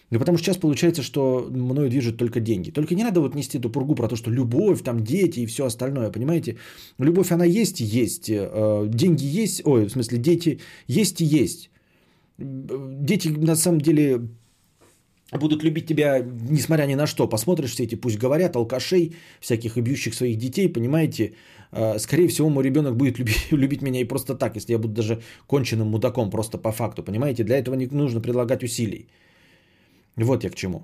И 0.10 0.18
потому 0.18 0.38
что 0.38 0.46
сейчас 0.46 0.58
получается, 0.58 1.04
что 1.04 1.48
мною 1.52 1.90
движут 1.90 2.18
только 2.18 2.40
деньги. 2.40 2.72
Только 2.72 2.96
не 2.96 3.04
надо 3.04 3.22
вот 3.22 3.36
нести 3.36 3.60
эту 3.60 3.70
пургу 3.70 3.94
про 3.94 4.08
то, 4.08 4.16
что 4.16 4.32
любовь, 4.32 4.82
там 4.82 5.04
дети 5.04 5.42
и 5.42 5.46
все 5.46 5.66
остальное, 5.66 6.12
понимаете? 6.12 6.58
Любовь, 6.98 7.32
она 7.32 7.46
есть 7.46 7.82
и 7.82 7.84
есть. 7.84 8.30
Э, 8.32 8.88
деньги 8.88 9.42
есть, 9.42 9.62
ой, 9.64 9.86
в 9.86 9.92
смысле, 9.92 10.18
дети 10.18 10.60
есть 10.88 11.22
и 11.22 11.26
есть. 11.26 11.70
Дети 12.40 13.28
на 13.28 13.56
самом 13.56 13.80
деле 13.80 14.22
будут 15.38 15.64
любить 15.64 15.88
тебя, 15.88 16.20
несмотря 16.50 16.86
ни 16.86 16.96
на 16.96 17.08
что. 17.08 17.30
Посмотришь 17.30 17.72
все 17.72 17.84
эти, 17.84 17.96
пусть 17.96 18.18
говорят, 18.18 18.56
алкашей, 18.56 19.16
всяких 19.40 19.78
и 19.78 19.82
бьющих 19.82 20.14
своих 20.14 20.38
детей, 20.38 20.74
понимаете, 20.74 21.34
э, 21.72 22.00
скорее 22.00 22.28
всего, 22.28 22.50
мой 22.50 22.64
ребенок 22.64 22.96
будет 22.96 23.20
любить, 23.20 23.52
любить 23.52 23.82
меня 23.82 24.02
и 24.02 24.08
просто 24.08 24.36
так, 24.36 24.56
если 24.56 24.74
я 24.74 24.80
буду 24.80 24.94
даже 24.94 25.22
конченным 25.48 25.88
мудаком, 25.88 26.30
просто 26.30 26.58
по 26.58 26.72
факту, 26.72 27.04
понимаете. 27.04 27.44
Для 27.44 27.58
этого 27.58 27.76
не 27.76 27.88
нужно 27.88 28.22
предлагать 28.22 28.64
усилий. 28.64 29.08
Вот 30.16 30.44
я 30.44 30.50
к 30.50 30.56
чему. 30.56 30.84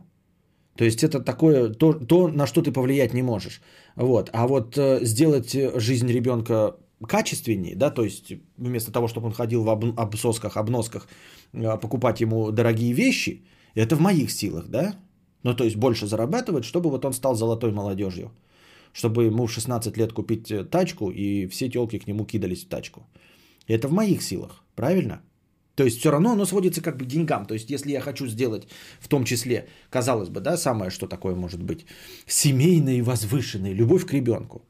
То 0.78 0.84
есть 0.84 1.04
это 1.04 1.20
такое, 1.24 1.70
то, 1.70 1.94
то 1.94 2.28
на 2.28 2.48
что 2.48 2.62
ты 2.62 2.72
повлиять 2.72 3.14
не 3.14 3.24
можешь. 3.24 3.62
Вот. 3.96 4.30
А 4.34 4.48
вот 4.48 4.78
э, 4.78 5.00
сделать 5.06 5.56
жизнь 5.76 6.08
ребенка 6.08 6.76
качественнее, 7.08 7.76
да, 7.76 7.92
то 7.92 8.04
есть 8.04 8.34
вместо 8.58 8.92
того, 8.92 9.08
чтобы 9.08 9.28
он 9.28 9.34
ходил 9.34 9.64
в 9.64 9.70
об, 9.70 10.00
обсосках, 10.00 10.58
обносках, 10.58 11.08
э, 11.54 11.78
покупать 11.78 12.22
ему 12.22 12.52
дорогие 12.52 12.94
вещи, 12.94 13.44
это 13.82 13.96
в 13.96 14.02
моих 14.02 14.32
силах, 14.32 14.68
да? 14.68 14.96
Ну, 15.44 15.54
то 15.54 15.64
есть 15.64 15.76
больше 15.76 16.08
зарабатывать, 16.08 16.66
чтобы 16.66 16.90
вот 16.90 17.06
он 17.06 17.14
стал 17.14 17.36
золотой 17.36 17.72
молодежью. 17.72 18.32
Чтобы 18.94 19.26
ему 19.26 19.46
в 19.46 19.52
16 19.52 19.98
лет 19.98 20.14
купить 20.14 20.52
э, 20.52 20.64
тачку, 20.64 21.12
и 21.12 21.48
все 21.48 21.70
телки 21.70 22.00
к 22.00 22.08
нему 22.08 22.26
кидались 22.26 22.66
в 22.66 22.70
тачку. 22.70 23.06
Это 23.68 23.88
в 23.88 23.92
моих 23.92 24.22
силах, 24.22 24.64
правильно? 24.76 25.22
То 25.76 25.84
есть 25.84 26.00
все 26.00 26.10
равно 26.10 26.32
оно 26.32 26.46
сводится 26.46 26.82
как 26.82 26.98
бы 26.98 27.06
к 27.06 27.08
деньгам. 27.08 27.46
То 27.46 27.54
есть 27.54 27.70
если 27.70 27.92
я 27.92 28.02
хочу 28.02 28.28
сделать 28.28 28.68
в 29.00 29.08
том 29.08 29.26
числе, 29.26 29.68
казалось 29.90 30.30
бы, 30.30 30.40
да, 30.40 30.58
самое, 30.58 30.90
что 30.90 31.08
такое 31.08 31.36
может 31.36 31.62
быть, 31.62 31.86
семейное 32.26 32.96
и 32.96 33.02
возвышенное, 33.02 33.74
любовь 33.74 34.06
к 34.06 34.14
ребенку. 34.14 34.62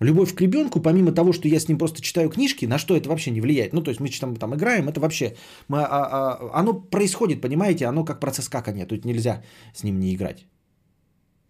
Любовь 0.00 0.34
к 0.34 0.40
ребенку, 0.40 0.80
помимо 0.80 1.12
того, 1.12 1.32
что 1.32 1.48
я 1.48 1.58
с 1.58 1.68
ним 1.68 1.78
просто 1.78 2.02
читаю 2.02 2.28
книжки, 2.28 2.66
на 2.66 2.78
что 2.78 2.94
это 2.94 3.08
вообще 3.08 3.30
не 3.30 3.40
влияет. 3.40 3.72
Ну, 3.72 3.82
то 3.82 3.90
есть 3.90 4.00
мы 4.00 4.08
там, 4.08 4.36
там 4.36 4.54
играем, 4.54 4.88
это 4.88 5.00
вообще... 5.00 5.36
Мы, 5.68 5.78
а, 5.78 5.86
а, 5.86 6.60
оно 6.60 6.74
происходит, 6.74 7.40
понимаете, 7.40 7.86
оно 7.86 8.04
как 8.04 8.20
процесс 8.20 8.48
какания. 8.48 8.86
Тут 8.86 9.04
нельзя 9.04 9.42
с 9.74 9.84
ним 9.84 9.98
не 9.98 10.14
играть. 10.14 10.46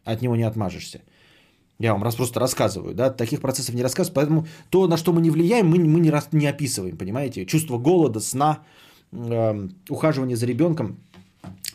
От 0.05 0.23
него 0.23 0.37
не 0.37 0.45
отмажешься. 0.45 1.01
Я 1.81 1.93
вам 1.93 2.05
раз 2.05 2.15
просто 2.15 2.41
рассказываю, 2.41 2.95
да, 2.95 3.11
таких 3.11 3.41
процессов 3.41 3.75
не 3.75 3.83
рассказываю, 3.83 4.15
поэтому 4.15 4.47
то, 4.71 4.87
на 4.89 4.97
что 4.97 5.13
мы 5.13 5.21
не 5.21 5.31
влияем, 5.31 5.67
мы, 5.67 5.79
мы 5.79 6.01
не, 6.01 6.11
раз, 6.11 6.29
не 6.33 6.47
описываем, 6.47 6.97
понимаете? 6.97 7.45
Чувство 7.45 7.79
голода, 7.79 8.21
сна, 8.21 8.61
э, 9.13 9.69
ухаживание 9.91 10.37
за 10.37 10.47
ребенком, 10.47 10.97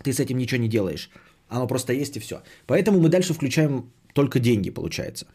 ты 0.03 0.11
с 0.11 0.19
этим 0.19 0.37
ничего 0.37 0.61
не 0.61 0.69
делаешь. 0.69 1.09
Оно 1.49 1.67
просто 1.67 1.93
есть 1.93 2.17
и 2.17 2.19
все. 2.19 2.41
Поэтому 2.65 2.99
мы 2.99 3.09
дальше 3.09 3.33
включаем 3.33 3.91
только 4.13 4.39
деньги, 4.39 4.71
получается. 4.71 5.27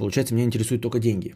Получается, 0.00 0.34
меня 0.34 0.46
интересуют 0.46 0.82
только 0.82 0.98
деньги. 0.98 1.34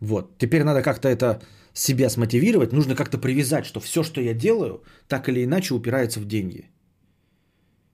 Вот. 0.00 0.36
Теперь 0.38 0.64
надо 0.64 0.82
как-то 0.82 1.08
это 1.08 1.40
себя 1.72 2.10
смотивировать, 2.10 2.72
нужно 2.72 2.96
как-то 2.96 3.18
привязать, 3.18 3.64
что 3.64 3.80
все, 3.80 4.02
что 4.02 4.20
я 4.20 4.34
делаю, 4.34 4.82
так 5.06 5.28
или 5.28 5.44
иначе 5.44 5.74
упирается 5.74 6.20
в 6.20 6.26
деньги. 6.26 6.64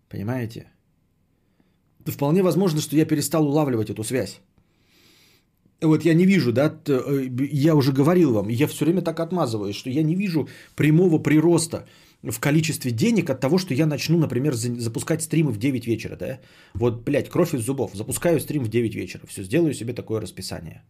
Понимаете? 0.09 0.67
вполне 2.07 2.43
возможно, 2.43 2.81
что 2.81 2.97
я 2.97 3.05
перестал 3.05 3.47
улавливать 3.47 3.91
эту 3.91 4.05
связь. 4.05 4.41
Вот 5.83 6.05
я 6.05 6.15
не 6.15 6.25
вижу, 6.25 6.53
да, 6.53 6.75
э, 6.89 7.29
я 7.53 7.75
уже 7.75 7.93
говорил 7.93 8.33
вам, 8.33 8.49
я 8.49 8.67
все 8.67 8.85
время 8.85 9.03
так 9.03 9.21
отмазываюсь, 9.21 9.77
что 9.77 9.91
я 9.91 10.03
не 10.03 10.15
вижу 10.15 10.49
прямого 10.77 11.23
прироста 11.23 11.87
в 12.31 12.41
количестве 12.41 12.91
денег 12.93 13.31
от 13.31 13.41
того, 13.41 13.59
что 13.59 13.75
я 13.75 13.87
начну, 13.87 14.19
например, 14.19 14.55
запускать 14.55 15.23
стримы 15.23 15.51
в 15.53 15.59
9 15.59 15.87
вечера, 15.87 16.17
да. 16.17 16.41
Вот, 16.75 17.05
блядь, 17.05 17.29
кровь 17.29 17.55
из 17.55 17.65
зубов. 17.65 17.95
Запускаю 17.95 18.41
стрим 18.41 18.65
в 18.65 18.69
9 18.69 18.95
вечера. 18.95 19.27
Все, 19.27 19.43
сделаю 19.43 19.75
себе 19.75 19.93
такое 19.93 20.21
расписание. 20.21 20.83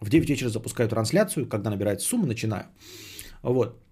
В 0.00 0.08
9 0.08 0.30
вечера 0.30 0.48
запускаю 0.48 0.88
трансляцию, 0.88 1.48
когда 1.48 1.70
набирается 1.70 2.06
сумма, 2.06 2.26
начинаю. 2.26 2.66
Вот. 3.42 3.82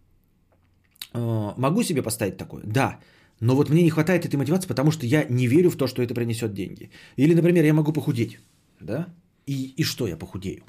Э, 1.15 1.55
могу 1.57 1.83
себе 1.83 2.03
поставить 2.03 2.37
такое? 2.37 2.63
Да. 2.65 3.01
Но 3.41 3.57
вот 3.57 3.71
мне 3.71 3.83
не 3.83 3.91
хватает 3.91 4.25
этой 4.25 4.37
мотивации, 4.37 4.69
потому 4.69 4.93
что 4.93 5.07
я 5.07 5.25
не 5.29 5.49
верю 5.49 5.71
в 5.71 5.77
то, 5.77 5.87
что 5.89 6.03
это 6.03 6.15
принесет 6.15 6.55
деньги. 6.55 6.91
Или, 7.17 7.35
например, 7.35 7.65
я 7.65 7.75
могу 7.75 7.93
похудеть. 7.93 8.39
Да? 8.81 9.09
И, 9.47 9.75
и 9.77 9.83
что 9.83 10.07
я 10.07 10.17
похудею? 10.17 10.63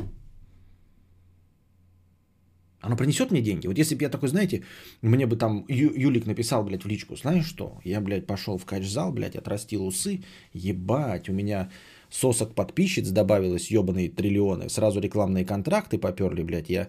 Оно 2.85 2.95
принесет 2.95 3.31
мне 3.31 3.41
деньги? 3.41 3.67
Вот 3.67 3.79
если 3.79 3.95
бы 3.95 4.03
я 4.03 4.09
такой, 4.09 4.29
знаете, 4.29 4.63
мне 5.01 5.25
бы 5.25 5.37
там 5.37 5.65
Ю, 5.67 5.91
Юлик 5.95 6.27
написал, 6.27 6.63
блядь, 6.63 6.83
в 6.83 6.87
личку, 6.87 7.15
знаешь 7.15 7.45
что? 7.45 7.79
Я, 7.83 7.99
блядь, 7.99 8.27
пошел 8.27 8.59
в 8.59 8.65
кач-зал, 8.65 9.11
блядь, 9.11 9.35
отрастил 9.35 9.87
усы, 9.87 10.21
ебать, 10.53 11.27
у 11.29 11.33
меня 11.33 11.69
сосок 12.11 12.53
подписчиц 12.53 13.09
добавилось, 13.09 13.71
ебаные 13.71 14.09
триллионы, 14.09 14.69
сразу 14.69 14.99
рекламные 14.99 15.45
контракты 15.45 15.97
поперли, 15.97 16.43
блядь, 16.43 16.69
я 16.69 16.87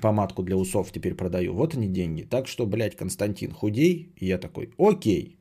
помадку 0.00 0.42
для 0.42 0.56
усов 0.56 0.90
теперь 0.90 1.14
продаю. 1.14 1.54
Вот 1.54 1.74
они 1.74 1.86
деньги. 1.86 2.22
Так 2.22 2.48
что, 2.48 2.66
блядь, 2.66 2.96
Константин, 2.96 3.52
худей. 3.52 4.08
И 4.16 4.26
я 4.26 4.38
такой, 4.38 4.70
окей. 4.76 5.36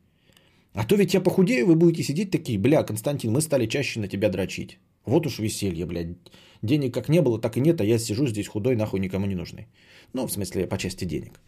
А 0.73 0.86
то 0.86 0.95
ведь 0.95 1.15
я 1.15 1.21
похудею, 1.21 1.65
вы 1.65 1.75
будете 1.75 2.03
сидеть 2.03 2.29
такие, 2.29 2.60
бля, 2.60 2.83
Константин, 2.83 3.31
мы 3.31 3.41
стали 3.41 3.65
чаще 3.65 3.99
на 3.99 4.07
тебя 4.07 4.29
дрочить. 4.29 4.77
Вот 5.08 5.26
уж 5.26 5.39
веселье, 5.39 5.86
блядь. 5.86 6.17
Денег 6.62 6.93
как 6.93 7.10
не 7.10 7.22
было, 7.22 7.41
так 7.41 7.58
и 7.58 7.62
нет, 7.62 7.82
а 7.82 7.86
я 7.86 7.98
сижу 7.98 8.28
здесь 8.28 8.48
худой, 8.48 8.76
нахуй 8.76 9.00
никому 9.00 9.26
не 9.26 9.36
нужный. 9.36 9.67
Ну, 10.13 10.28
в 10.28 10.32
смысле, 10.32 10.67
по 10.67 10.78
части 10.78 11.06
денег. 11.06 11.39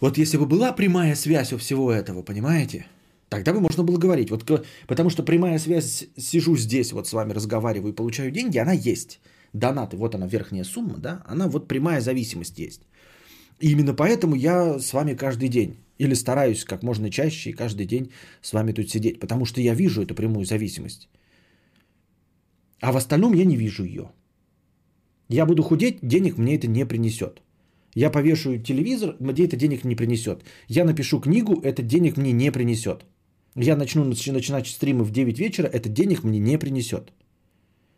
Вот 0.00 0.18
если 0.18 0.38
бы 0.38 0.46
была 0.46 0.72
прямая 0.72 1.14
связь 1.14 1.52
у 1.52 1.58
всего 1.58 1.92
этого, 1.92 2.22
понимаете? 2.22 2.86
Тогда 3.28 3.52
бы 3.52 3.60
можно 3.60 3.84
было 3.84 3.98
говорить. 3.98 4.30
Вот, 4.30 4.44
потому 4.86 5.10
что 5.10 5.22
прямая 5.22 5.58
связь, 5.58 6.06
сижу 6.16 6.56
здесь, 6.56 6.92
вот 6.92 7.06
с 7.06 7.12
вами 7.12 7.34
разговариваю 7.34 7.92
и 7.92 7.96
получаю 7.96 8.30
деньги, 8.30 8.58
она 8.58 8.72
есть 8.72 9.20
донаты, 9.52 9.96
вот 9.96 10.14
она 10.14 10.26
верхняя 10.26 10.64
сумма, 10.64 10.98
да, 10.98 11.22
она 11.26 11.48
вот 11.48 11.68
прямая 11.68 12.00
зависимость 12.00 12.58
есть. 12.58 12.82
И 13.60 13.70
именно 13.70 13.94
поэтому 13.94 14.36
я 14.36 14.78
с 14.78 14.92
вами 14.92 15.14
каждый 15.14 15.48
день, 15.48 15.76
или 15.98 16.14
стараюсь 16.14 16.64
как 16.64 16.82
можно 16.82 17.10
чаще 17.10 17.50
и 17.50 17.52
каждый 17.52 17.86
день 17.86 18.10
с 18.42 18.52
вами 18.52 18.72
тут 18.72 18.90
сидеть, 18.90 19.20
потому 19.20 19.44
что 19.44 19.60
я 19.60 19.74
вижу 19.74 20.02
эту 20.02 20.14
прямую 20.14 20.44
зависимость. 20.44 21.08
А 22.84 22.92
в 22.92 22.96
остальном 22.96 23.34
я 23.34 23.44
не 23.46 23.56
вижу 23.56 23.84
ее. 23.84 24.10
Я 25.30 25.46
буду 25.46 25.62
худеть, 25.62 25.98
денег 26.02 26.36
мне 26.38 26.54
это 26.54 26.66
не 26.66 26.84
принесет. 26.84 27.40
Я 27.94 28.10
повешу 28.10 28.58
телевизор, 28.58 29.16
мне 29.20 29.44
это 29.44 29.56
денег 29.56 29.84
не 29.84 29.96
принесет. 29.96 30.44
Я 30.68 30.84
напишу 30.84 31.20
книгу, 31.20 31.52
это 31.62 31.82
денег 31.82 32.18
мне 32.18 32.32
не 32.32 32.52
принесет. 32.52 33.06
Я 33.56 33.76
начну 33.76 34.04
начинать 34.04 34.66
стримы 34.66 35.04
в 35.04 35.10
9 35.12 35.38
вечера, 35.38 35.66
это 35.66 35.88
денег 35.88 36.24
мне 36.24 36.38
не 36.38 36.58
принесет. 36.58 37.12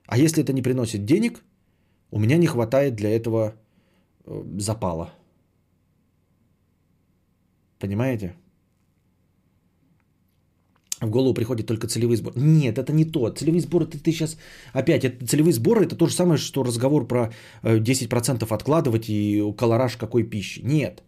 А 0.06 0.18
если 0.18 0.44
это 0.44 0.52
не 0.52 0.62
приносит 0.62 1.04
денег, 1.04 1.42
у 2.12 2.20
меня 2.20 2.38
не 2.38 2.46
хватает 2.46 2.94
для 2.94 3.10
этого 3.10 3.54
э, 4.24 4.44
запала. 4.58 5.10
Понимаете? 7.80 8.34
В 11.00 11.10
голову 11.10 11.34
приходит 11.34 11.66
только 11.66 11.88
целевой 11.88 12.16
сбор. 12.16 12.32
Нет, 12.36 12.78
это 12.78 12.92
не 12.92 13.04
то. 13.04 13.28
Целевой 13.28 13.60
сбор, 13.60 13.82
это 13.82 13.98
ты 13.98 14.12
сейчас... 14.12 14.38
Опять, 14.72 15.04
это 15.04 15.26
целевые 15.26 15.52
сборы, 15.52 15.84
это 15.84 15.96
то 15.96 16.06
же 16.06 16.14
самое, 16.14 16.38
что 16.38 16.62
разговор 16.62 17.06
про 17.06 17.32
10% 17.62 18.44
э, 18.44 18.54
откладывать 18.54 19.08
и 19.10 19.42
колораж 19.58 19.96
какой 19.96 20.22
пищи. 20.22 20.62
Нет. 20.64 21.02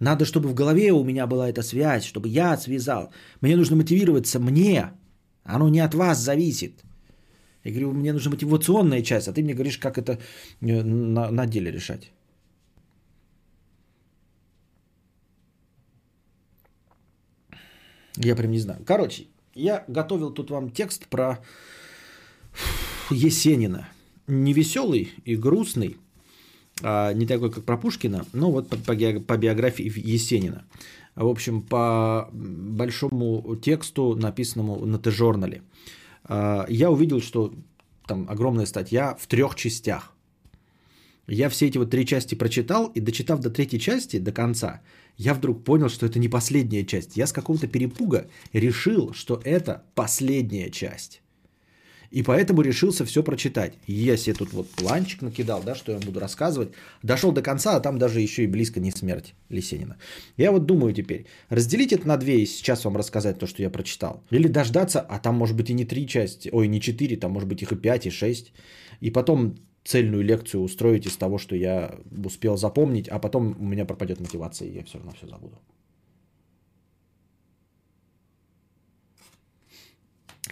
Надо, 0.00 0.24
чтобы 0.24 0.48
в 0.48 0.54
голове 0.54 0.92
у 0.92 1.04
меня 1.04 1.26
была 1.26 1.50
эта 1.50 1.62
связь, 1.62 2.04
чтобы 2.04 2.28
я 2.28 2.56
связал. 2.56 3.10
Мне 3.42 3.56
нужно 3.56 3.76
мотивироваться 3.76 4.38
мне. 4.38 4.92
Оно 5.44 5.68
не 5.68 5.80
от 5.80 5.94
вас 5.94 6.18
зависит. 6.18 6.82
Я 7.64 7.72
говорю, 7.72 7.92
мне 7.92 8.12
нужна 8.12 8.30
мотивационная 8.30 9.02
часть, 9.02 9.28
а 9.28 9.32
ты 9.32 9.42
мне 9.42 9.54
говоришь, 9.54 9.78
как 9.78 9.98
это 9.98 10.18
э, 10.62 10.82
на, 10.82 11.30
на 11.30 11.46
деле 11.46 11.70
решать. 11.70 12.10
Я 18.16 18.34
прям 18.36 18.50
не 18.50 18.58
знаю. 18.58 18.82
Короче, 18.84 19.26
я 19.54 19.84
готовил 19.88 20.30
тут 20.30 20.50
вам 20.50 20.70
текст 20.70 21.06
про 21.06 21.38
Есенина. 23.10 23.88
Не 24.26 24.52
веселый 24.52 25.12
и 25.24 25.36
грустный, 25.36 25.98
а 26.82 27.12
не 27.12 27.26
такой, 27.26 27.50
как 27.50 27.64
про 27.64 27.76
Пушкина, 27.76 28.26
но 28.32 28.50
вот 28.50 28.68
по, 28.68 28.76
по, 28.76 28.94
по 28.94 29.36
биографии 29.36 29.84
Есенина. 29.84 30.64
В 31.14 31.26
общем, 31.26 31.62
по 31.62 32.28
большому 32.32 33.56
тексту, 33.56 34.14
написанному 34.14 34.84
на 34.84 34.98
Т-журнале. 34.98 35.62
А, 36.24 36.66
я 36.68 36.90
увидел, 36.90 37.22
что 37.22 37.54
там 38.06 38.28
огромная 38.28 38.66
статья 38.66 39.16
в 39.18 39.26
трех 39.26 39.54
частях. 39.54 40.12
Я 41.26 41.48
все 41.48 41.66
эти 41.66 41.78
вот 41.78 41.90
три 41.90 42.06
части 42.06 42.34
прочитал, 42.34 42.86
и 42.86 43.00
дочитав 43.00 43.40
до 43.40 43.50
третьей 43.50 43.80
части, 43.80 44.18
до 44.18 44.30
конца, 44.30 44.80
я 45.16 45.34
вдруг 45.34 45.64
понял, 45.64 45.88
что 45.88 46.06
это 46.06 46.18
не 46.18 46.28
последняя 46.28 46.84
часть. 46.84 47.16
Я 47.16 47.26
с 47.26 47.32
какого-то 47.32 47.66
перепуга 47.66 48.28
решил, 48.52 49.12
что 49.12 49.40
это 49.44 49.84
последняя 49.94 50.70
часть. 50.70 51.22
И 52.10 52.22
поэтому 52.22 52.62
решился 52.62 53.04
все 53.04 53.22
прочитать. 53.22 53.74
Я 53.86 54.16
себе 54.16 54.34
тут 54.34 54.52
вот 54.52 54.70
планчик 54.70 55.22
накидал, 55.22 55.62
да, 55.62 55.74
что 55.74 55.92
я 55.92 55.98
буду 55.98 56.20
рассказывать. 56.20 56.70
Дошел 57.02 57.32
до 57.32 57.42
конца, 57.42 57.76
а 57.76 57.80
там 57.80 57.98
даже 57.98 58.20
еще 58.20 58.44
и 58.44 58.46
близко 58.46 58.80
не 58.80 58.90
смерть 58.90 59.34
Лисенина. 59.48 59.96
Я 60.36 60.52
вот 60.52 60.66
думаю 60.66 60.94
теперь, 60.94 61.26
разделить 61.48 61.92
это 61.92 62.06
на 62.06 62.16
две 62.16 62.42
и 62.42 62.46
сейчас 62.46 62.84
вам 62.84 62.96
рассказать 62.96 63.38
то, 63.38 63.46
что 63.46 63.62
я 63.62 63.70
прочитал. 63.70 64.22
Или 64.30 64.48
дождаться, 64.48 65.00
а 65.00 65.18
там 65.18 65.34
может 65.34 65.56
быть 65.56 65.70
и 65.70 65.74
не 65.74 65.84
три 65.84 66.06
части, 66.06 66.48
ой, 66.52 66.68
не 66.68 66.80
четыре, 66.80 67.16
там 67.16 67.32
может 67.32 67.48
быть 67.48 67.62
их 67.62 67.72
и 67.72 67.76
пять, 67.76 68.06
и 68.06 68.10
шесть. 68.10 68.52
И 69.00 69.10
потом 69.10 69.56
цельную 69.86 70.24
лекцию 70.24 70.62
устроить 70.62 71.06
из 71.06 71.16
того, 71.16 71.38
что 71.38 71.56
я 71.56 71.94
успел 72.24 72.56
запомнить, 72.56 73.08
а 73.08 73.18
потом 73.18 73.56
у 73.58 73.64
меня 73.64 73.84
пропадет 73.84 74.20
мотивация, 74.20 74.68
и 74.68 74.76
я 74.76 74.84
все 74.84 74.98
равно 74.98 75.12
все 75.12 75.26
забуду. 75.26 75.56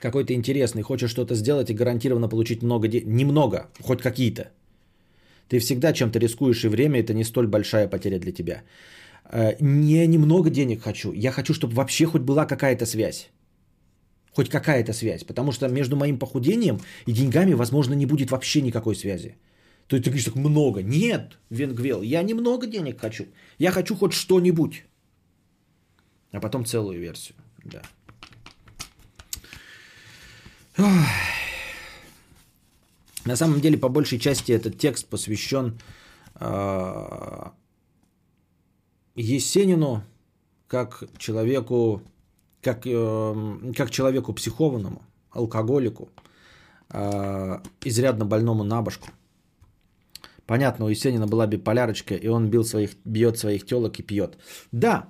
какой-то 0.05 0.35
интересный, 0.35 0.83
хочешь 0.83 1.11
что-то 1.11 1.35
сделать 1.35 1.71
и 1.71 1.75
гарантированно 1.75 2.29
получить 2.29 2.63
много 2.63 2.89
денег. 2.89 3.07
Немного, 3.07 3.69
хоть 3.83 4.03
какие-то. 4.03 4.43
Ты 5.49 5.59
всегда 5.59 5.93
чем-то 5.93 6.19
рискуешь, 6.19 6.65
и 6.65 6.69
время 6.69 7.01
это 7.01 7.15
не 7.15 7.25
столь 7.25 7.47
большая 7.47 7.89
потеря 7.89 8.19
для 8.19 8.33
тебя. 8.33 8.63
Э, 9.33 9.55
не 9.61 10.07
немного 10.07 10.51
денег 10.51 10.83
хочу. 10.83 11.13
Я 11.13 11.31
хочу, 11.33 11.55
чтобы 11.55 11.75
вообще 11.75 12.05
хоть 12.07 12.23
была 12.23 12.47
какая-то 12.47 12.87
связь. 12.87 13.31
Хоть 14.35 14.49
какая-то 14.49 14.93
связь. 14.93 15.25
Потому 15.25 15.53
что 15.53 15.69
между 15.69 15.97
моим 15.97 16.19
похудением 16.19 16.81
и 17.07 17.13
деньгами, 17.13 17.55
возможно, 17.55 17.95
не 17.95 18.07
будет 18.07 18.31
вообще 18.31 18.61
никакой 18.63 18.95
связи. 18.97 19.37
То 19.87 19.97
есть 19.97 20.05
ты 20.05 20.11
говоришь 20.11 20.25
так 20.25 20.37
много. 20.37 20.83
Нет, 20.83 21.39
Венгвел, 21.51 22.03
я 22.03 22.23
немного 22.23 22.67
денег 22.67 23.01
хочу. 23.01 23.25
Я 23.59 23.71
хочу 23.71 23.95
хоть 23.95 24.13
что-нибудь. 24.13 24.85
А 26.33 26.41
потом 26.41 26.65
целую 26.65 27.01
версию. 27.01 27.37
Да. 27.65 27.83
На 33.25 33.37
самом 33.37 33.61
деле, 33.61 33.79
по 33.79 33.89
большей 33.89 34.19
части, 34.19 34.53
этот 34.53 34.77
текст 34.79 35.07
посвящен 35.07 35.79
э, 36.41 37.51
Есенину 39.15 40.03
как 40.67 41.05
человеку, 41.19 42.03
как, 42.65 42.87
э, 42.87 43.73
как 43.77 43.91
человеку 43.91 44.33
психованному, 44.33 45.03
алкоголику, 45.31 46.09
э, 46.91 47.61
изрядно 47.85 48.25
больному 48.25 48.65
на 48.65 48.83
башку. 48.83 49.09
Понятно, 50.47 50.87
у 50.87 50.89
Есенина 50.89 51.27
была 51.27 51.47
биполярочка, 51.47 52.15
и 52.15 52.29
он 52.29 52.51
бил 52.51 52.65
своих, 52.65 52.91
бьет 53.05 53.39
своих 53.39 53.65
телок 53.67 53.99
и 53.99 54.03
пьет. 54.03 54.37
Да, 54.73 55.09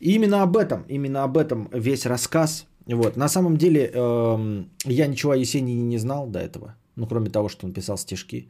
именно 0.00 0.42
об 0.42 0.56
этом, 0.56 0.84
именно 0.88 1.24
об 1.24 1.36
этом 1.36 1.68
весь 1.72 2.06
рассказ– 2.06 2.66
вот. 2.86 3.16
На 3.16 3.28
самом 3.28 3.56
деле 3.56 3.90
э, 3.94 4.64
я 4.84 5.06
ничего 5.06 5.32
о 5.32 5.36
Есенине 5.36 5.82
не 5.82 5.98
знал 5.98 6.26
до 6.26 6.38
этого, 6.38 6.74
ну 6.96 7.06
кроме 7.06 7.30
того, 7.30 7.48
что 7.48 7.66
он 7.66 7.72
писал 7.72 7.96
стишки. 7.96 8.48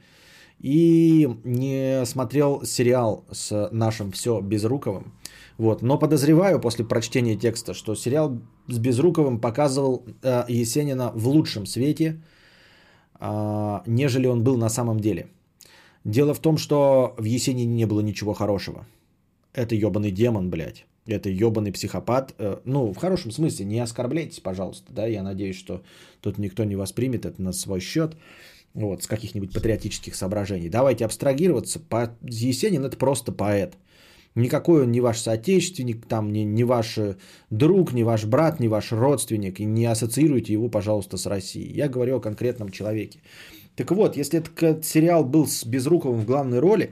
И 0.61 1.29
не 1.45 2.07
смотрел 2.07 2.65
сериал 2.65 3.25
с 3.33 3.69
нашим 3.73 4.13
все 4.13 4.41
Безруковым. 4.41 5.13
Вот. 5.59 5.83
Но 5.83 5.99
подозреваю 5.99 6.61
после 6.61 6.85
прочтения 6.85 7.37
текста, 7.37 7.75
что 7.75 7.95
сериал 7.95 8.39
с 8.69 8.79
Безруковым 8.79 9.41
показывал 9.41 10.05
э, 10.23 10.45
Есенина 10.49 11.13
в 11.15 11.29
лучшем 11.29 11.67
свете, 11.67 12.23
э, 13.21 13.81
нежели 13.87 14.27
он 14.27 14.43
был 14.43 14.57
на 14.57 14.69
самом 14.69 15.01
деле. 15.01 15.29
Дело 16.05 16.35
в 16.35 16.41
том, 16.41 16.59
что 16.59 17.15
в 17.17 17.25
Есенине 17.25 17.75
не 17.75 17.87
было 17.87 18.01
ничего 18.01 18.35
хорошего. 18.35 18.87
Это 19.53 19.75
ебаный 19.75 20.11
демон, 20.11 20.51
блядь 20.51 20.87
это 21.07 21.29
ебаный 21.29 21.73
психопат. 21.73 22.35
Э, 22.39 22.59
ну, 22.65 22.93
в 22.93 22.97
хорошем 22.97 23.31
смысле, 23.31 23.67
не 23.67 23.79
оскорбляйтесь, 23.81 24.41
пожалуйста, 24.41 24.93
да, 24.93 25.07
я 25.07 25.23
надеюсь, 25.23 25.57
что 25.57 25.83
тут 26.21 26.39
никто 26.39 26.65
не 26.65 26.77
воспримет 26.77 27.27
это 27.27 27.41
на 27.43 27.53
свой 27.53 27.81
счет, 27.81 28.17
вот, 28.73 29.03
с 29.03 29.07
каких-нибудь 29.07 29.53
патриотических 29.53 30.15
соображений. 30.15 30.69
Давайте 30.69 31.05
абстрагироваться, 31.05 31.79
по... 31.79 32.17
Есенин 32.23 32.85
это 32.85 32.97
просто 32.97 33.33
поэт. 33.33 33.77
Никакой 34.35 34.83
он 34.83 34.93
не 34.93 35.01
ваш 35.01 35.21
соотечественник, 35.21 36.07
там, 36.07 36.33
не, 36.33 36.45
не 36.45 36.65
ваш 36.65 36.99
э, 36.99 37.17
друг, 37.51 37.93
не 37.93 38.03
ваш 38.03 38.25
брат, 38.25 38.61
не 38.61 38.69
ваш 38.69 38.93
родственник, 38.93 39.61
и 39.61 39.65
не 39.65 39.87
ассоциируйте 39.87 40.53
его, 40.53 40.69
пожалуйста, 40.69 41.17
с 41.17 41.27
Россией. 41.27 41.73
Я 41.73 41.89
говорю 41.89 42.17
о 42.17 42.21
конкретном 42.21 42.71
человеке. 42.71 43.21
Так 43.77 43.93
вот, 43.93 44.17
если 44.17 44.41
этот 44.41 44.85
сериал 44.85 45.25
был 45.25 45.47
с 45.47 45.65
Безруковым 45.65 46.21
в 46.21 46.27
главной 46.27 46.59
роли, 46.59 46.91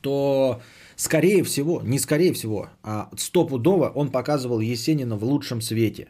то 0.00 0.60
Скорее 0.98 1.44
всего, 1.44 1.80
не 1.84 2.00
скорее 2.00 2.32
всего, 2.32 2.70
а 2.82 3.08
стопудово 3.16 3.92
он 3.94 4.10
показывал 4.10 4.58
Есенина 4.58 5.16
в 5.16 5.22
лучшем 5.22 5.60
свете. 5.60 6.08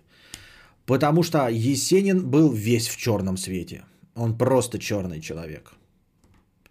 Потому 0.87 1.23
что 1.23 1.47
Есенин 1.49 2.31
был 2.31 2.51
весь 2.51 2.89
в 2.89 2.97
черном 2.97 3.37
свете. 3.37 3.85
Он 4.15 4.39
просто 4.39 4.79
черный 4.79 5.21
человек. 5.21 5.75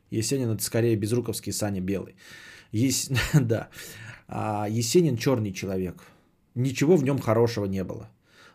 Есенин 0.09 0.49
это 0.49 0.63
скорее 0.63 0.95
безруковский 0.95 1.53
Саня 1.53 1.79
Белый. 1.79 2.15
Ес... 2.71 3.09
да. 3.33 3.69
А 4.27 4.67
Есенин 4.69 5.17
черный 5.17 5.53
человек. 5.53 6.03
Ничего 6.55 6.97
в 6.97 7.03
нем 7.03 7.19
хорошего 7.19 7.65
не 7.65 7.83
было. 7.83 8.09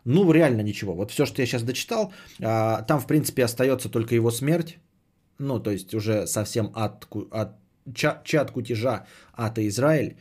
Ну, 0.05 0.33
реально 0.33 0.63
ничего. 0.63 0.95
Вот 0.95 1.11
все, 1.11 1.27
что 1.27 1.43
я 1.43 1.47
сейчас 1.47 1.63
дочитал, 1.63 2.13
а, 2.41 2.83
там, 2.83 3.01
в 3.01 3.07
принципе, 3.07 3.45
остается 3.45 3.89
только 3.89 4.15
его 4.15 4.31
смерть. 4.31 4.79
Ну, 5.39 5.61
то 5.61 5.71
есть 5.71 5.95
уже 5.95 6.27
совсем 6.27 6.73
от, 6.75 7.07
от 7.31 7.57
чат, 7.95 8.25
чат 8.25 8.51
кутежа 8.51 9.07
Ата 9.33 9.67
Израиль. 9.69 10.17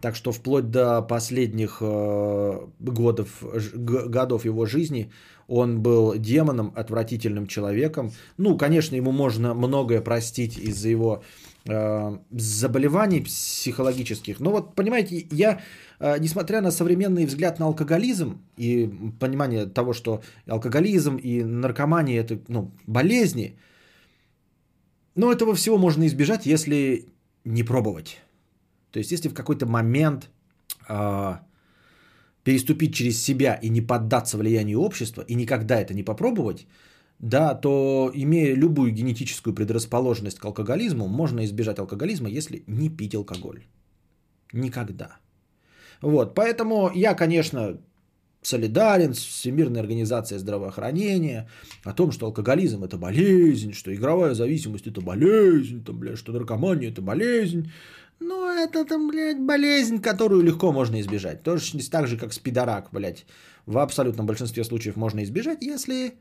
Так 0.00 0.16
что 0.16 0.32
вплоть 0.32 0.70
до 0.70 1.00
последних 1.00 1.78
э, 1.80 2.66
годов, 2.78 3.42
годов 3.42 4.44
его 4.44 4.66
жизни 4.66 5.10
он 5.46 5.80
был 5.80 6.14
демоном, 6.18 6.72
отвратительным 6.76 7.46
человеком. 7.46 8.12
Ну, 8.36 8.58
конечно, 8.58 8.96
ему 8.96 9.12
можно 9.12 9.54
многое 9.54 10.02
простить 10.02 10.58
из-за 10.58 10.90
его 10.90 11.22
заболеваний 11.64 13.20
психологических. 13.20 14.40
Но 14.40 14.50
вот, 14.50 14.74
понимаете, 14.74 15.26
я, 15.30 15.60
э, 16.00 16.18
несмотря 16.18 16.60
на 16.60 16.70
современный 16.70 17.26
взгляд 17.26 17.58
на 17.58 17.66
алкоголизм 17.66 18.38
и 18.56 18.90
понимание 19.20 19.66
того, 19.66 19.92
что 19.92 20.22
алкоголизм 20.46 21.16
и 21.16 21.42
наркомания 21.42 22.20
это 22.20 22.38
ну, 22.48 22.70
болезни, 22.86 23.58
но 25.14 25.32
этого 25.32 25.54
всего 25.54 25.78
можно 25.78 26.06
избежать, 26.06 26.46
если 26.46 27.06
не 27.44 27.64
пробовать. 27.64 28.18
То 28.90 29.00
есть, 29.00 29.12
если 29.12 29.28
в 29.28 29.34
какой-то 29.34 29.66
момент 29.66 30.30
э, 30.88 31.38
переступить 32.44 32.94
через 32.94 33.22
себя 33.22 33.58
и 33.62 33.68
не 33.68 33.82
поддаться 33.82 34.38
влиянию 34.38 34.80
общества, 34.80 35.22
и 35.28 35.34
никогда 35.34 35.80
это 35.80 35.92
не 35.92 36.02
попробовать, 36.02 36.66
да, 37.18 37.54
то 37.54 38.10
имея 38.14 38.54
любую 38.54 38.92
генетическую 38.92 39.54
предрасположенность 39.54 40.38
к 40.38 40.44
алкоголизму, 40.44 41.08
можно 41.08 41.44
избежать 41.44 41.78
алкоголизма, 41.78 42.28
если 42.28 42.62
не 42.66 42.90
пить 42.90 43.14
алкоголь. 43.14 43.64
Никогда. 44.52 45.18
Вот, 46.00 46.34
поэтому 46.34 46.90
я, 46.94 47.14
конечно, 47.14 47.78
солидарен 48.42 49.14
с 49.14 49.18
Всемирной 49.18 49.80
организацией 49.80 50.38
здравоохранения, 50.38 51.48
о 51.84 51.92
том, 51.92 52.12
что 52.12 52.26
алкоголизм 52.26 52.84
это 52.84 52.96
болезнь, 52.96 53.72
что 53.72 53.92
игровая 53.92 54.34
зависимость 54.34 54.86
это 54.86 55.00
болезнь, 55.00 55.84
там, 55.84 55.98
блядь, 55.98 56.18
что 56.18 56.32
наркомания 56.32 56.90
это 56.90 57.02
болезнь. 57.02 57.72
Но 58.20 58.48
это 58.50 58.84
там, 58.84 59.08
блядь, 59.08 59.40
болезнь, 59.40 60.00
которую 60.00 60.42
легко 60.42 60.72
можно 60.72 61.00
избежать. 61.00 61.42
Тоже 61.42 61.78
так 61.90 62.06
же, 62.06 62.16
как 62.16 62.32
спидорак, 62.32 62.88
блядь. 62.92 63.26
В 63.66 63.78
абсолютном 63.78 64.26
большинстве 64.26 64.64
случаев 64.64 64.96
можно 64.96 65.22
избежать, 65.22 65.62
если 65.62 66.14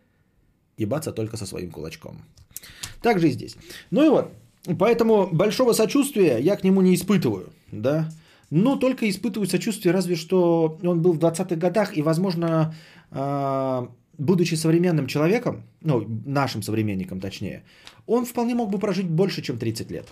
ебаться 0.77 1.11
только 1.11 1.37
со 1.37 1.45
своим 1.45 1.71
кулачком. 1.71 2.21
Так 3.01 3.19
же 3.19 3.29
и 3.29 3.31
здесь. 3.31 3.57
Ну 3.91 4.05
и 4.05 4.09
вот, 4.09 4.31
поэтому 4.79 5.27
большого 5.27 5.73
сочувствия 5.73 6.37
я 6.39 6.55
к 6.55 6.63
нему 6.63 6.81
не 6.81 6.95
испытываю, 6.95 7.49
да. 7.71 8.09
Но 8.49 8.77
только 8.77 9.09
испытываю 9.09 9.47
сочувствие, 9.47 9.93
разве 9.93 10.15
что 10.15 10.79
он 10.81 11.01
был 11.01 11.13
в 11.13 11.19
20-х 11.19 11.55
годах, 11.55 11.97
и, 11.97 12.01
возможно, 12.01 12.73
а, 13.11 13.89
будучи 14.17 14.55
современным 14.55 15.07
человеком, 15.07 15.63
ну, 15.81 16.05
нашим 16.25 16.63
современником 16.63 17.19
точнее, 17.19 17.63
он 18.05 18.25
вполне 18.25 18.55
мог 18.55 18.69
бы 18.69 18.79
прожить 18.79 19.09
больше, 19.09 19.41
чем 19.41 19.57
30 19.57 19.91
лет. 19.91 20.07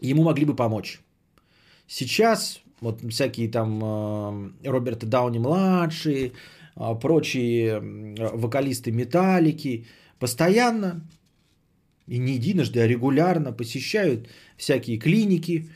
Ему 0.00 0.22
могли 0.22 0.44
бы 0.44 0.54
помочь. 0.54 1.00
Сейчас 1.88 2.60
вот 2.80 3.00
всякие 3.10 3.48
там 3.48 3.80
а, 3.82 4.50
Роберт 4.62 5.04
Дауни-младший, 5.04 6.28
а, 6.28 6.32
прочие 7.00 7.80
вокалисты 7.80 8.92
Металлики 8.92 9.86
постоянно 10.18 11.06
и 12.06 12.18
не 12.18 12.34
единожды, 12.34 12.80
а 12.80 12.86
регулярно 12.86 13.52
посещают 13.52 14.28
всякие 14.56 14.98
клиники, 14.98 15.68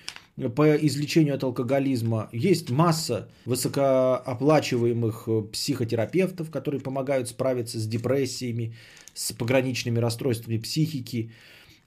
по 0.57 0.77
излечению 0.77 1.35
от 1.35 1.45
алкоголизма. 1.45 2.29
Есть 2.33 2.71
масса 2.71 3.29
высокооплачиваемых 3.45 5.25
э, 5.27 5.43
психотерапевтов, 5.53 6.51
которые 6.51 6.81
помогают 6.81 7.29
справиться 7.29 7.79
с 7.79 7.87
депрессиями, 7.87 8.75
с 9.15 9.33
пограничными 9.33 9.99
расстройствами 9.99 10.59
психики. 10.59 11.33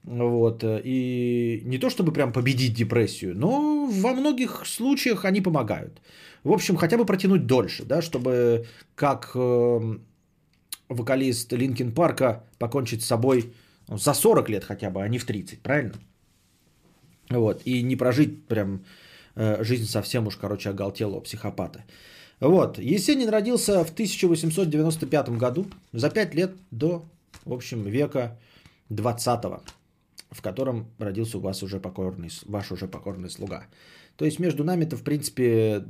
Вот. 0.04 0.62
И 0.62 1.62
не 1.64 1.78
то 1.78 1.90
чтобы 1.90 2.12
прям 2.12 2.32
победить 2.32 2.74
депрессию, 2.74 3.36
но 3.36 3.90
во 3.92 4.14
многих 4.14 4.62
случаях 4.64 5.24
они 5.24 5.40
помогают. 5.40 6.00
В 6.46 6.52
общем, 6.52 6.76
хотя 6.76 6.96
бы 6.96 7.04
протянуть 7.04 7.46
дольше, 7.46 7.84
да, 7.84 8.00
чтобы 8.00 8.66
как 8.94 9.32
эм, 9.34 10.06
вокалист 10.88 11.52
Линкин 11.52 11.92
Парка 11.92 12.44
покончить 12.60 13.02
с 13.02 13.06
собой 13.06 13.52
ну, 13.88 13.98
за 13.98 14.14
40 14.14 14.48
лет 14.50 14.62
хотя 14.62 14.90
бы, 14.90 15.02
а 15.02 15.08
не 15.08 15.18
в 15.18 15.24
30, 15.24 15.60
правильно? 15.60 15.94
Вот, 17.30 17.62
и 17.64 17.82
не 17.82 17.96
прожить 17.96 18.46
прям 18.46 18.84
э, 19.34 19.64
жизнь 19.64 19.86
совсем 19.86 20.28
уж, 20.28 20.36
короче, 20.36 20.70
оголтелого 20.70 21.18
психопата. 21.18 21.84
Вот, 22.38 22.78
Есенин 22.78 23.28
родился 23.28 23.84
в 23.84 23.90
1895 23.90 25.30
году, 25.30 25.66
за 25.92 26.10
5 26.10 26.34
лет 26.36 26.52
до, 26.70 27.04
в 27.44 27.52
общем, 27.52 27.82
века 27.82 28.38
20 28.88 29.44
в 30.30 30.42
котором 30.42 30.86
родился 30.98 31.38
у 31.38 31.40
вас 31.40 31.62
уже 31.62 31.80
покорный, 31.80 32.30
ваш 32.44 32.70
уже 32.70 32.86
покорный 32.86 33.30
слуга. 33.30 33.66
То 34.16 34.24
есть 34.24 34.38
между 34.38 34.64
нами-то, 34.64 34.96
в 34.96 35.02
принципе, 35.02 35.84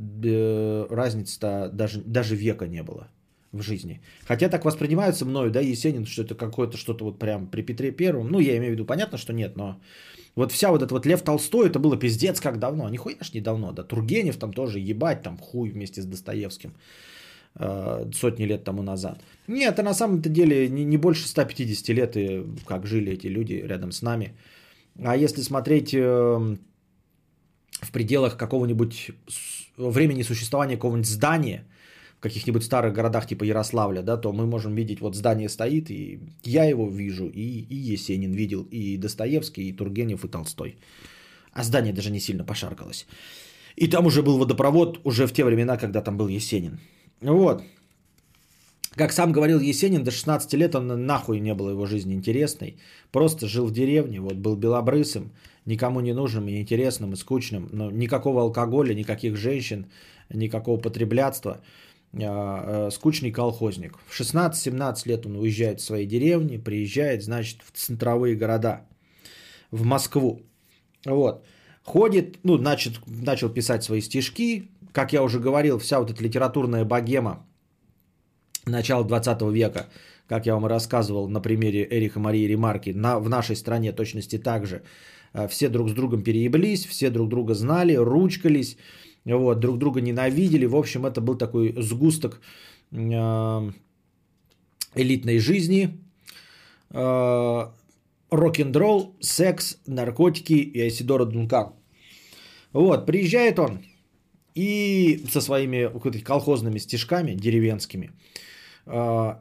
разницы-то 0.90 1.70
даже, 1.72 2.00
даже 2.00 2.34
века 2.34 2.66
не 2.66 2.82
было 2.82 3.08
в 3.52 3.62
жизни. 3.62 4.00
Хотя 4.26 4.48
так 4.48 4.64
воспринимаются 4.64 5.24
мною, 5.24 5.50
да, 5.50 5.60
Есенин, 5.60 6.06
что 6.06 6.22
это 6.22 6.34
какое-то 6.34 6.76
что-то 6.76 7.04
вот 7.04 7.18
прям 7.18 7.46
при 7.46 7.62
Петре 7.62 7.92
Первом. 7.92 8.28
Ну, 8.28 8.40
я 8.40 8.56
имею 8.56 8.72
в 8.72 8.74
виду, 8.74 8.84
понятно, 8.84 9.18
что 9.18 9.32
нет, 9.32 9.56
но 9.56 9.80
вот 10.34 10.52
вся 10.52 10.70
вот 10.70 10.82
эта 10.82 10.92
вот 10.94 11.06
Лев 11.06 11.22
Толстой, 11.22 11.68
это 11.68 11.78
было 11.78 11.96
пиздец 11.96 12.40
как 12.40 12.58
давно. 12.58 12.88
Нихуя 12.88 13.16
ж 13.22 13.34
не 13.34 13.40
давно, 13.40 13.72
да. 13.72 13.82
Тургенев 13.82 14.36
там 14.36 14.52
тоже 14.52 14.78
ебать, 14.78 15.22
там 15.22 15.38
хуй 15.38 15.70
вместе 15.70 16.02
с 16.02 16.04
Достоевским 16.04 16.74
э, 17.54 18.10
сотни 18.14 18.44
лет 18.44 18.64
тому 18.64 18.82
назад. 18.82 19.22
Нет, 19.48 19.72
это 19.72 19.82
на 19.82 19.94
самом-то 19.94 20.28
деле 20.28 20.68
не, 20.68 20.84
не 20.84 20.98
больше 20.98 21.26
150 21.26 21.88
лет, 21.88 22.16
и 22.16 22.44
как 22.66 22.86
жили 22.86 23.12
эти 23.12 23.28
люди 23.28 23.54
рядом 23.54 23.92
с 23.92 24.02
нами. 24.02 24.34
А 25.02 25.16
если 25.16 25.42
смотреть 25.42 25.94
э, 25.94 26.56
в 27.80 27.90
пределах 27.90 28.36
какого-нибудь 28.36 29.10
времени 29.76 30.22
существования 30.22 30.76
какого-нибудь 30.76 31.10
здания, 31.10 31.64
в 32.18 32.20
каких-нибудь 32.20 32.64
старых 32.64 32.94
городах 32.94 33.26
типа 33.26 33.44
Ярославля, 33.44 34.02
да, 34.02 34.16
то 34.16 34.32
мы 34.32 34.46
можем 34.46 34.74
видеть, 34.74 35.00
вот 35.00 35.14
здание 35.14 35.48
стоит, 35.48 35.90
и 35.90 36.20
я 36.44 36.64
его 36.64 36.88
вижу, 36.88 37.26
и, 37.26 37.66
и 37.70 37.92
Есенин 37.92 38.32
видел, 38.32 38.66
и 38.70 38.96
Достоевский, 38.96 39.68
и 39.68 39.76
Тургенев, 39.76 40.24
и 40.24 40.28
Толстой. 40.28 40.76
А 41.52 41.62
здание 41.62 41.92
даже 41.92 42.10
не 42.10 42.20
сильно 42.20 42.44
пошаркалось. 42.44 43.06
И 43.76 43.88
там 43.88 44.06
уже 44.06 44.22
был 44.22 44.38
водопровод, 44.38 45.00
уже 45.04 45.26
в 45.26 45.32
те 45.32 45.44
времена, 45.44 45.76
когда 45.76 46.00
там 46.00 46.16
был 46.16 46.28
Есенин. 46.28 46.78
Вот. 47.20 47.62
Как 48.96 49.12
сам 49.12 49.32
говорил 49.32 49.60
Есенин, 49.60 50.04
до 50.04 50.10
16 50.10 50.54
лет 50.54 50.74
он 50.74 51.06
нахуй 51.06 51.40
не 51.40 51.54
было 51.54 51.70
его 51.70 51.86
жизни 51.86 52.14
интересной. 52.14 52.78
Просто 53.12 53.46
жил 53.46 53.66
в 53.66 53.72
деревне, 53.72 54.20
вот 54.20 54.36
был 54.36 54.56
белобрысым, 54.56 55.32
никому 55.66 56.00
не 56.00 56.14
нужным 56.14 56.48
и 56.48 56.60
интересным 56.60 57.12
и 57.12 57.16
скучным. 57.16 57.68
Но 57.72 57.90
никакого 57.90 58.42
алкоголя, 58.42 58.94
никаких 58.94 59.36
женщин, 59.36 59.86
никакого 60.30 60.80
потреблятства. 60.80 61.60
А, 62.22 62.86
а, 62.86 62.90
скучный 62.90 63.32
колхозник. 63.32 63.98
В 64.06 64.14
16-17 64.18 65.06
лет 65.06 65.26
он 65.26 65.36
уезжает 65.36 65.80
в 65.80 65.84
своей 65.84 66.06
деревни, 66.06 66.56
приезжает, 66.56 67.22
значит, 67.22 67.60
в 67.62 67.76
центровые 67.76 68.36
города, 68.36 68.86
в 69.70 69.84
Москву. 69.84 70.40
Вот. 71.04 71.44
Ходит, 71.82 72.38
ну, 72.42 72.56
значит, 72.56 73.00
начал 73.06 73.50
писать 73.50 73.84
свои 73.84 74.00
стишки. 74.00 74.70
Как 74.92 75.12
я 75.12 75.22
уже 75.22 75.40
говорил, 75.40 75.78
вся 75.78 76.00
вот 76.00 76.10
эта 76.10 76.22
литературная 76.22 76.84
богема 76.84 77.46
начала 78.64 79.04
20 79.04 79.42
века, 79.52 79.86
как 80.26 80.46
я 80.46 80.54
вам 80.54 80.66
и 80.66 80.68
рассказывал 80.68 81.28
на 81.28 81.40
примере 81.40 81.86
Эриха 81.90 82.18
Марии 82.18 82.48
Ремарки, 82.48 82.90
на, 82.90 83.18
в 83.18 83.28
нашей 83.28 83.56
стране 83.56 83.92
точности 83.92 84.38
так 84.38 84.66
же. 84.66 84.82
А, 85.32 85.48
все 85.48 85.68
друг 85.68 85.90
с 85.90 85.92
другом 85.92 86.22
перееблись, 86.22 86.86
все 86.86 87.10
друг 87.10 87.28
друга 87.28 87.54
знали, 87.54 87.94
ручкались, 87.94 88.76
вот, 89.24 89.60
друг 89.60 89.78
друга 89.78 90.00
ненавидели. 90.00 90.66
В 90.66 90.76
общем, 90.76 91.04
это 91.06 91.20
был 91.20 91.36
такой 91.36 91.74
сгусток 91.82 92.40
э, 92.92 93.72
элитной 94.94 95.38
жизни. 95.38 95.98
Э, 96.90 97.66
рок-н-ролл, 98.30 99.16
секс, 99.20 99.78
наркотики 99.86 100.54
и 100.54 100.80
Айсидора 100.80 101.24
Дункан. 101.24 101.72
Вот, 102.72 103.06
приезжает 103.06 103.58
он 103.58 103.80
и 104.54 105.24
со 105.30 105.40
своими 105.40 105.88
колхозными 106.20 106.78
стишками 106.78 107.34
деревенскими 107.34 108.10
э, 108.86 109.34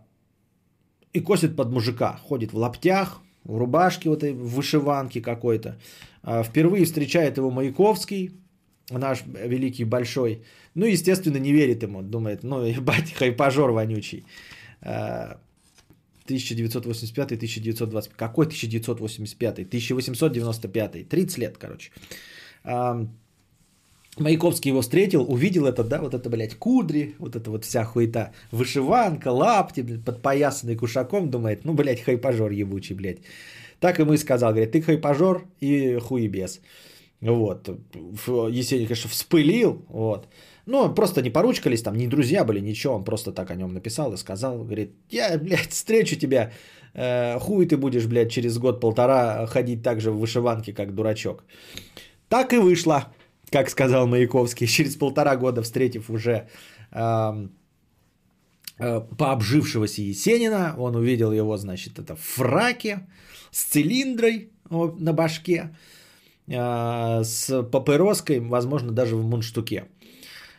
и 1.13 1.19
косит 1.19 1.55
под 1.55 1.71
мужика. 1.71 2.19
Ходит 2.23 2.53
в 2.53 2.57
лаптях, 2.57 3.21
в 3.45 3.57
рубашке 3.57 4.09
вот 4.09 4.23
этой, 4.23 4.33
в 4.33 4.55
вышиванке 4.55 5.21
какой-то. 5.21 5.77
Впервые 6.43 6.85
встречает 6.85 7.37
его 7.37 7.51
Маяковский, 7.51 8.31
наш 8.89 9.23
великий 9.25 9.85
большой, 9.85 10.43
ну, 10.73 10.85
естественно, 10.85 11.37
не 11.37 11.53
верит 11.53 11.83
ему, 11.83 12.01
думает, 12.01 12.43
ну, 12.43 12.65
ебать, 12.65 13.13
хайпажор 13.13 13.71
вонючий. 13.71 14.25
1985-1925, 16.27 18.11
какой 18.15 18.45
1985? 18.47 19.59
1895, 19.59 21.09
30 21.09 21.37
лет, 21.37 21.57
короче. 21.57 21.91
Маяковский 24.17 24.71
его 24.71 24.81
встретил, 24.81 25.23
увидел 25.23 25.65
это, 25.65 25.83
да, 25.83 25.99
вот 25.99 26.13
это, 26.13 26.29
блядь, 26.29 26.55
кудри, 26.55 27.15
вот 27.19 27.35
это 27.35 27.51
вот 27.51 27.65
вся 27.65 27.83
хуета, 27.83 28.31
вышиванка, 28.51 29.31
лапти, 29.31 29.83
подпоясанный 30.05 30.77
кушаком, 30.77 31.29
думает, 31.29 31.65
ну, 31.65 31.73
блядь, 31.73 32.01
хайпажор 32.01 32.51
ебучий, 32.51 32.95
блядь. 32.95 33.17
Так 33.79 33.99
ему 33.99 34.13
и 34.13 34.17
сказал, 34.17 34.51
говорит, 34.51 34.71
ты 34.71 34.81
хайпажор 34.81 35.45
и 35.59 35.99
хуебес. 35.99 36.61
Вот. 37.21 37.69
Есенин, 38.51 38.87
конечно, 38.87 39.09
вспылил. 39.09 39.85
Вот. 39.89 40.27
Ну, 40.65 40.93
просто 40.93 41.21
не 41.21 41.29
поручкались, 41.29 41.83
там, 41.83 41.95
не 41.95 42.07
друзья 42.07 42.45
были, 42.45 42.59
ничего. 42.59 42.95
Он 42.95 43.03
просто 43.03 43.31
так 43.31 43.51
о 43.51 43.55
нем 43.55 43.73
написал 43.73 44.13
и 44.13 44.17
сказал. 44.17 44.63
Говорит, 44.63 44.91
я, 45.09 45.37
блядь, 45.37 45.71
встречу 45.71 46.15
тебя. 46.15 46.51
Э, 46.93 47.39
хуй 47.39 47.65
ты 47.65 47.77
будешь, 47.77 48.05
блядь, 48.05 48.31
через 48.31 48.57
год-полтора 48.57 49.45
ходить 49.47 49.83
так 49.83 50.01
же 50.01 50.11
в 50.11 50.19
вышиванке, 50.19 50.73
как 50.73 50.95
дурачок. 50.95 51.43
Так 52.29 52.53
и 52.53 52.57
вышло, 52.57 53.13
как 53.55 53.69
сказал 53.69 54.05
Маяковский. 54.07 54.67
Через 54.67 54.97
полтора 54.97 55.37
года, 55.37 55.61
встретив 55.61 56.09
уже 56.09 56.49
э, 56.91 57.47
э, 58.79 59.01
пообжившегося 59.17 60.01
Есенина, 60.01 60.75
он 60.77 60.95
увидел 60.95 61.31
его, 61.31 61.57
значит, 61.57 61.97
это 61.97 62.15
в 62.15 62.19
фраке 62.19 63.07
с 63.51 63.63
цилиндрой 63.63 64.49
на 64.69 65.13
башке 65.13 65.69
а, 66.53 67.23
с 67.23 67.63
папироской, 67.63 68.39
возможно, 68.39 68.91
даже 68.91 69.15
в 69.15 69.25
мундштуке. 69.25 69.85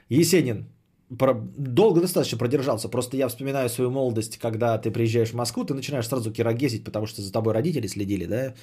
Есенин 0.08 0.64
долго 1.10 2.00
достаточно 2.00 2.38
продержался. 2.38 2.88
Просто 2.88 3.16
я 3.16 3.28
вспоминаю 3.28 3.68
свою 3.68 3.90
молодость, 3.90 4.38
когда 4.38 4.78
ты 4.78 4.90
приезжаешь 4.90 5.30
в 5.30 5.36
Москву, 5.36 5.64
ты 5.64 5.74
начинаешь 5.74 6.08
сразу 6.08 6.32
кирогезить, 6.32 6.84
потому 6.84 7.06
что 7.06 7.22
за 7.22 7.32
тобой 7.32 7.54
родители 7.54 7.86
следили, 7.86 8.26
да? 8.26 8.54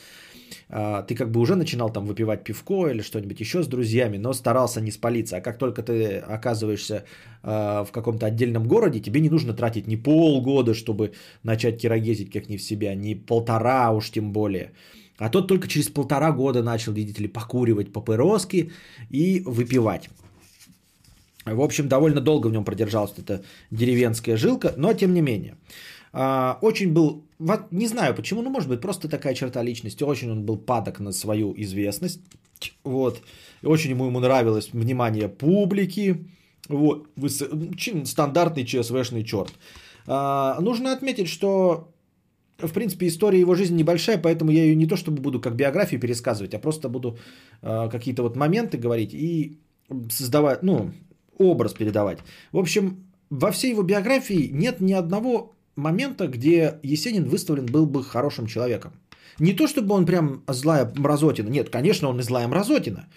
А, 0.69 1.03
ты 1.03 1.15
как 1.15 1.31
бы 1.31 1.39
уже 1.39 1.55
начинал 1.55 1.89
там 1.89 2.05
выпивать 2.05 2.43
пивко 2.43 2.87
или 2.89 3.01
что-нибудь 3.01 3.39
еще 3.39 3.63
с 3.63 3.67
друзьями, 3.67 4.17
но 4.17 4.33
старался 4.33 4.81
не 4.81 4.91
спалиться. 4.91 5.37
А 5.37 5.41
как 5.41 5.57
только 5.57 5.83
ты 5.83 6.17
оказываешься 6.17 7.05
а, 7.43 7.83
в 7.85 7.91
каком-то 7.91 8.25
отдельном 8.25 8.67
городе, 8.67 8.99
тебе 8.99 9.21
не 9.21 9.29
нужно 9.29 9.53
тратить 9.53 9.87
ни 9.87 9.95
полгода, 9.95 10.73
чтобы 10.73 11.13
начать 11.43 11.79
кирогезить 11.81 12.31
как 12.31 12.49
не 12.49 12.57
в 12.57 12.61
себя, 12.61 12.93
ни 12.95 13.13
полтора 13.15 13.91
уж 13.91 14.11
тем 14.11 14.33
более. 14.33 14.73
А 15.17 15.29
тот 15.29 15.47
только 15.47 15.67
через 15.67 15.89
полтора 15.89 16.31
года 16.31 16.63
начал, 16.63 16.91
видите 16.91 17.21
ли, 17.21 17.27
покуривать 17.27 17.93
папироски 17.93 18.71
и 19.11 19.43
выпивать. 19.45 20.09
В 21.45 21.61
общем, 21.61 21.87
довольно 21.87 22.21
долго 22.21 22.47
в 22.47 22.51
нем 22.51 22.63
продержалась 22.63 23.13
эта 23.17 23.43
деревенская 23.71 24.37
жилка, 24.37 24.73
но 24.77 24.93
тем 24.93 25.13
не 25.13 25.21
менее. 25.21 25.57
А, 26.13 26.57
очень 26.61 26.93
был, 26.93 27.25
не 27.71 27.87
знаю 27.87 28.15
почему, 28.15 28.41
ну 28.41 28.49
может 28.49 28.69
быть 28.69 28.81
просто 28.81 29.09
такая 29.09 29.33
черта 29.33 29.63
личности, 29.63 30.03
очень 30.03 30.31
он 30.31 30.45
был 30.45 30.57
падок 30.57 30.99
на 30.99 31.11
свою 31.11 31.53
известность, 31.57 32.21
вот, 32.83 33.21
и 33.63 33.65
очень 33.65 33.91
ему, 33.91 34.05
ему 34.05 34.19
нравилось 34.19 34.69
внимание 34.73 35.27
публики, 35.27 36.27
вот, 36.69 37.07
стандартный 38.05 38.63
ЧСВшный 38.63 39.23
черт. 39.23 39.53
А, 40.05 40.59
нужно 40.61 40.93
отметить, 40.93 41.29
что 41.29 41.89
в 42.59 42.71
принципе, 42.71 43.07
история 43.07 43.39
его 43.39 43.55
жизни 43.55 43.77
небольшая, 43.77 44.17
поэтому 44.17 44.51
я 44.51 44.63
ее 44.63 44.75
не 44.75 44.85
то 44.85 44.95
чтобы 44.95 45.21
буду 45.21 45.41
как 45.41 45.55
биографию 45.55 45.99
пересказывать, 45.99 46.53
а 46.53 46.59
просто 46.59 46.87
буду 46.87 47.17
э, 47.61 47.89
какие-то 47.89 48.23
вот 48.23 48.35
моменты 48.35 48.77
говорить 48.77 49.13
и 49.13 49.57
создавать, 50.09 50.63
ну, 50.63 50.91
образ 51.37 51.73
передавать. 51.73 52.19
В 52.51 52.57
общем, 52.57 53.05
во 53.29 53.51
всей 53.51 53.71
его 53.71 53.83
биографии 53.83 54.49
нет 54.53 54.81
ни 54.81 54.93
одного 54.93 55.53
момента, 55.75 56.27
где 56.27 56.79
Есенин 56.83 57.25
выставлен 57.25 57.65
был 57.65 57.85
бы 57.85 58.03
хорошим 58.03 58.45
человеком. 58.45 58.91
Не 59.39 59.53
то 59.53 59.67
чтобы 59.67 59.95
он 59.95 60.05
прям 60.05 60.43
злая 60.47 60.91
мразотина. 60.95 61.49
Нет, 61.49 61.69
конечно, 61.69 62.09
он 62.09 62.19
и 62.19 62.23
злая 62.23 62.47
мразотина. 62.47 63.07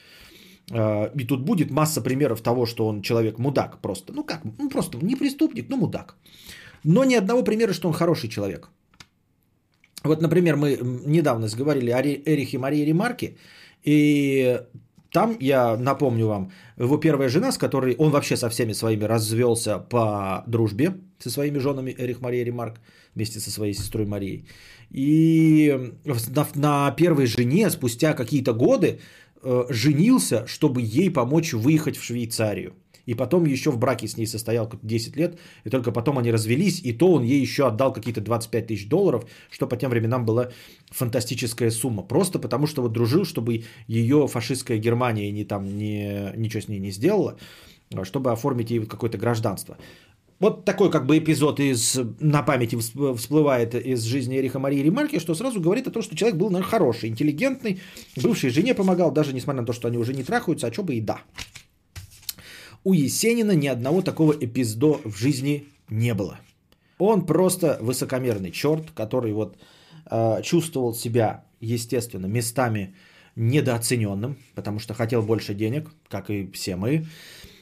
Э, 0.72 1.10
и 1.14 1.26
тут 1.26 1.42
будет 1.42 1.70
масса 1.70 2.00
примеров 2.00 2.40
того, 2.40 2.66
что 2.66 2.86
он 2.86 3.02
человек 3.02 3.38
мудак 3.38 3.80
просто. 3.80 4.12
Ну 4.12 4.24
как, 4.24 4.40
ну 4.58 4.68
просто 4.70 4.98
не 5.02 5.16
преступник, 5.16 5.68
но 5.68 5.76
мудак. 5.76 6.16
Но 6.84 7.04
ни 7.04 7.14
одного 7.14 7.44
примера, 7.44 7.72
что 7.72 7.88
он 7.88 7.94
хороший 7.94 8.28
человек. 8.28 8.70
Вот, 10.04 10.22
например, 10.22 10.56
мы 10.56 10.78
недавно 11.06 11.48
сговорили 11.48 11.90
о 11.90 12.00
Эрихе 12.00 12.58
Марии 12.58 12.84
Ремарке, 12.84 13.36
и 13.82 14.60
Там, 15.12 15.36
я 15.40 15.76
напомню 15.76 16.26
вам, 16.26 16.50
его 16.78 16.98
первая 16.98 17.28
жена, 17.28 17.52
с 17.52 17.58
которой 17.58 17.94
он 17.96 18.10
вообще 18.10 18.36
со 18.36 18.48
всеми 18.48 18.72
своими 18.72 19.04
развелся 19.04 19.78
по 19.78 20.44
дружбе, 20.46 20.94
со 21.18 21.30
своими 21.30 21.58
женами 21.58 21.94
Эрих 21.98 22.20
Мария 22.20 22.44
Ремарк, 22.44 22.80
вместе 23.14 23.40
со 23.40 23.50
своей 23.50 23.72
сестрой 23.72 24.06
Марией. 24.06 24.46
И 24.90 25.92
на, 26.54 26.90
первой 26.92 27.26
жене 27.26 27.70
спустя 27.70 28.12
какие-то 28.12 28.52
годы 28.52 29.00
э, 29.42 29.64
женился, 29.70 30.46
чтобы 30.46 30.82
ей 30.82 31.10
помочь 31.10 31.52
выехать 31.52 31.96
в 31.96 32.04
Швейцарию. 32.04 32.74
И 33.06 33.14
потом 33.14 33.46
еще 33.46 33.70
в 33.70 33.78
браке 33.78 34.06
с 34.08 34.16
ней 34.16 34.26
состоял 34.26 34.70
10 34.82 35.16
лет, 35.16 35.38
и 35.64 35.70
только 35.70 35.92
потом 35.92 36.18
они 36.18 36.32
развелись, 36.32 36.80
и 36.84 36.92
то 36.92 37.12
он 37.12 37.22
ей 37.22 37.40
еще 37.40 37.66
отдал 37.66 37.92
какие-то 37.92 38.20
25 38.20 38.66
тысяч 38.66 38.88
долларов, 38.88 39.24
что 39.50 39.66
по 39.66 39.76
тем 39.76 39.90
временам 39.90 40.24
была 40.26 40.50
фантастическая 40.90 41.70
сумма. 41.70 42.02
Просто 42.02 42.38
потому 42.38 42.66
что 42.66 42.82
вот 42.82 42.92
дружил, 42.92 43.24
чтобы 43.24 43.64
ее 43.86 44.26
фашистская 44.26 44.78
Германия 44.78 45.30
не, 45.30 45.44
там, 45.44 45.78
не, 45.78 46.32
ничего 46.36 46.60
с 46.60 46.68
ней 46.68 46.80
не 46.80 46.90
сделала, 46.90 47.38
а 47.94 48.04
чтобы 48.04 48.32
оформить 48.32 48.70
ей 48.70 48.84
какое-то 48.84 49.18
гражданство. 49.18 49.78
Вот 50.38 50.66
такой 50.66 50.90
как 50.90 51.06
бы 51.06 51.16
эпизод 51.16 51.60
из, 51.60 51.98
на 52.20 52.42
памяти 52.42 52.76
всплывает 52.76 53.74
из 53.74 54.02
жизни 54.02 54.36
Эриха 54.36 54.58
Марии 54.58 54.82
Ремарки, 54.82 55.18
что 55.18 55.34
сразу 55.34 55.60
говорит 55.60 55.86
о 55.86 55.90
том, 55.90 56.02
что 56.02 56.14
человек 56.14 56.38
был 56.38 56.50
наверное, 56.50 56.68
хороший, 56.68 57.08
интеллигентный, 57.08 57.80
бывшей 58.16 58.50
жене 58.50 58.74
помогал, 58.74 59.10
даже 59.10 59.32
несмотря 59.32 59.62
на 59.62 59.66
то, 59.66 59.72
что 59.72 59.88
они 59.88 59.96
уже 59.96 60.12
не 60.12 60.24
трахаются, 60.24 60.66
а 60.66 60.72
что 60.72 60.82
бы 60.82 60.94
и 60.94 61.00
да. 61.00 61.20
У 62.86 62.92
Есенина 62.92 63.50
ни 63.50 63.66
одного 63.66 64.00
такого 64.00 64.32
эпизода 64.32 65.00
в 65.04 65.16
жизни 65.16 65.64
не 65.88 66.14
было. 66.14 66.38
Он 66.98 67.26
просто 67.26 67.78
высокомерный 67.80 68.52
черт, 68.52 68.92
который 68.94 69.32
вот 69.32 69.58
э, 70.08 70.40
чувствовал 70.44 70.94
себя, 70.94 71.44
естественно, 71.58 72.26
местами 72.26 72.94
недооцененным, 73.34 74.36
потому 74.54 74.78
что 74.78 74.94
хотел 74.94 75.22
больше 75.22 75.52
денег, 75.52 75.90
как 76.08 76.30
и 76.30 76.48
все 76.52 76.76
мы. 76.76 77.06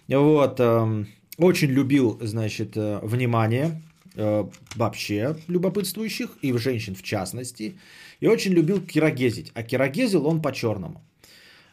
Вот, 0.09 0.61
э, 0.61 1.07
очень 1.39 1.71
любил, 1.71 2.19
значит, 2.21 2.77
э, 2.77 2.99
внимание 3.03 3.81
э, 4.17 4.45
вообще 4.77 5.37
любопытствующих, 5.49 6.37
и 6.43 6.53
в 6.53 6.59
женщин 6.59 6.95
в 6.95 7.03
частности. 7.03 7.79
И 8.21 8.27
очень 8.27 8.53
любил 8.53 8.83
кирогезить. 8.83 9.53
А 9.55 9.63
кирогезил 9.63 10.27
он 10.27 10.43
по-черному. 10.43 11.03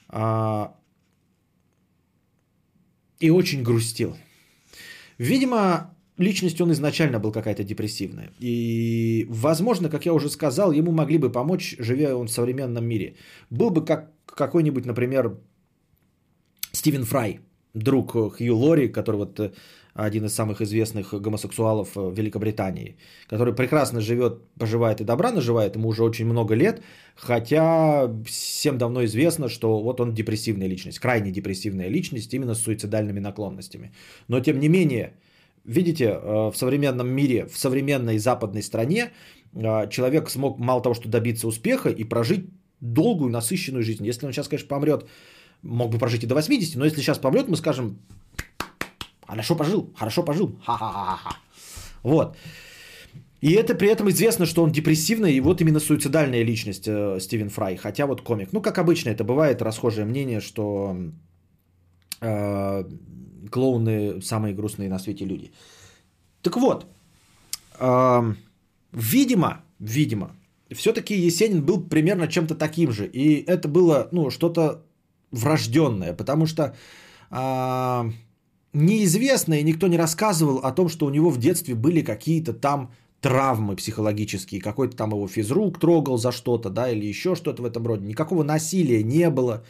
А, 0.08 0.74
и 3.22 3.32
очень 3.32 3.64
грустил. 3.64 4.16
Видимо, 5.18 5.96
личность 6.18 6.62
он 6.62 6.72
изначально 6.72 7.20
был 7.20 7.32
какая-то 7.32 7.64
депрессивная. 7.64 8.30
И, 8.40 9.26
возможно, 9.30 9.90
как 9.90 10.06
я 10.06 10.14
уже 10.14 10.30
сказал, 10.30 10.72
ему 10.72 10.92
могли 10.92 11.18
бы 11.18 11.32
помочь, 11.32 11.76
живя 11.80 12.16
он 12.16 12.28
в 12.28 12.32
современном 12.32 12.86
мире. 12.86 13.16
Был 13.50 13.70
бы 13.70 13.86
как 13.86 14.12
какой-нибудь, 14.26 14.86
например, 14.86 15.38
Стивен 16.74 17.04
Фрай– 17.04 17.40
друг 17.74 18.12
Хью 18.12 18.58
Лори, 18.58 18.88
который 18.88 19.16
вот 19.16 19.40
э, 19.40 19.52
один 19.94 20.26
из 20.26 20.34
самых 20.34 20.62
известных 20.62 21.14
гомосексуалов 21.14 21.96
в 21.96 22.14
Великобритании, 22.14 22.96
который 23.28 23.54
прекрасно 23.54 24.02
живет, 24.02 24.42
поживает 24.58 25.02
и 25.02 25.04
добра 25.04 25.32
наживает, 25.32 25.76
ему 25.76 25.90
уже 25.90 26.04
очень 26.04 26.26
много 26.26 26.56
лет, 26.56 26.82
хотя 27.16 28.10
всем 28.26 28.78
давно 28.78 29.04
известно, 29.06 29.50
что 29.50 29.82
вот 29.82 30.00
он 30.00 30.14
депрессивная 30.14 30.68
личность, 30.68 31.00
крайне 31.00 31.32
депрессивная 31.32 31.90
личность, 31.90 32.34
именно 32.34 32.56
с 32.56 32.62
суицидальными 32.62 33.20
наклонностями. 33.20 33.92
Но 34.28 34.40
тем 34.40 34.60
не 34.60 34.70
менее, 34.70 35.14
видите, 35.66 36.06
э, 36.06 36.52
в 36.52 36.54
современном 36.56 37.10
мире, 37.10 37.46
в 37.46 37.58
современной 37.58 38.18
западной 38.18 38.64
стране 38.64 39.12
э, 39.54 39.90
человек 39.90 40.30
смог 40.30 40.60
мало 40.60 40.82
того, 40.82 40.96
что 40.96 41.10
добиться 41.10 41.48
успеха 41.48 41.90
и 41.90 42.04
прожить 42.04 42.46
долгую, 42.80 43.30
насыщенную 43.30 43.84
жизнь. 43.84 44.06
Если 44.06 44.26
он 44.26 44.32
сейчас, 44.32 44.48
конечно, 44.48 44.68
помрет 44.68 45.06
мог 45.62 45.92
бы 45.92 45.98
прожить 45.98 46.24
и 46.24 46.28
до 46.28 46.36
80, 46.36 46.76
но 46.76 46.86
если 46.86 47.02
сейчас 47.02 47.20
помрет, 47.20 47.48
мы 47.48 47.56
скажем, 47.56 48.00
хорошо 49.32 49.56
пожил, 49.56 49.94
хорошо 49.96 50.24
пожил, 50.24 50.52
ха-ха-ха-ха. 50.66 51.38
Вот. 52.04 52.36
И 53.42 53.52
это 53.54 53.76
при 53.76 53.88
этом 53.88 54.10
известно, 54.10 54.46
что 54.46 54.64
он 54.64 54.72
депрессивный, 54.72 55.34
и 55.34 55.42
вот 55.42 55.62
именно 55.62 55.80
суицидальная 55.80 56.44
личность 56.44 56.88
э, 56.88 57.20
Стивен 57.20 57.50
Фрай, 57.50 57.78
хотя 57.78 58.06
вот 58.06 58.22
комик. 58.22 58.50
Ну, 58.54 58.62
как 58.62 58.78
обычно 58.78 59.10
это 59.12 59.24
бывает, 59.24 59.62
расхожее 59.62 60.06
мнение, 60.06 60.42
что 60.42 60.96
э, 62.22 62.84
клоуны 63.50 64.22
самые 64.22 64.54
грустные 64.54 64.90
на 64.90 65.00
свете 65.00 65.26
люди. 65.26 65.52
Так 66.42 66.58
вот, 66.58 66.86
э, 67.80 68.34
видимо, 68.92 69.64
видимо, 69.80 70.36
все-таки 70.76 71.16
Есенин 71.16 71.66
был 71.66 71.82
примерно 71.90 72.28
чем-то 72.28 72.56
таким 72.56 72.92
же, 72.92 73.08
и 73.08 73.44
это 73.48 73.70
было, 73.70 74.10
ну, 74.12 74.30
что-то 74.30 74.84
врожденное, 75.32 76.14
потому 76.14 76.46
что 76.46 76.76
а, 77.30 78.12
неизвестно 78.74 79.56
и 79.56 79.64
никто 79.64 79.88
не 79.88 79.98
рассказывал 79.98 80.58
о 80.58 80.72
том, 80.72 80.90
что 80.90 81.06
у 81.06 81.10
него 81.10 81.30
в 81.30 81.38
детстве 81.38 81.76
были 81.76 82.02
какие-то 82.02 82.54
там 82.54 82.92
травмы 83.22 83.76
психологические, 83.76 84.62
какой-то 84.62 84.98
там 84.98 85.12
его 85.12 85.28
физрук 85.28 85.80
трогал 85.80 86.18
за 86.18 86.32
что-то, 86.32 86.70
да, 86.70 86.90
или 86.90 87.06
еще 87.06 87.36
что-то 87.36 87.62
в 87.62 87.66
этом 87.66 87.86
роде. 87.86 88.06
Никакого 88.06 88.44
насилия 88.44 89.04
не 89.04 89.30
было. 89.30 89.64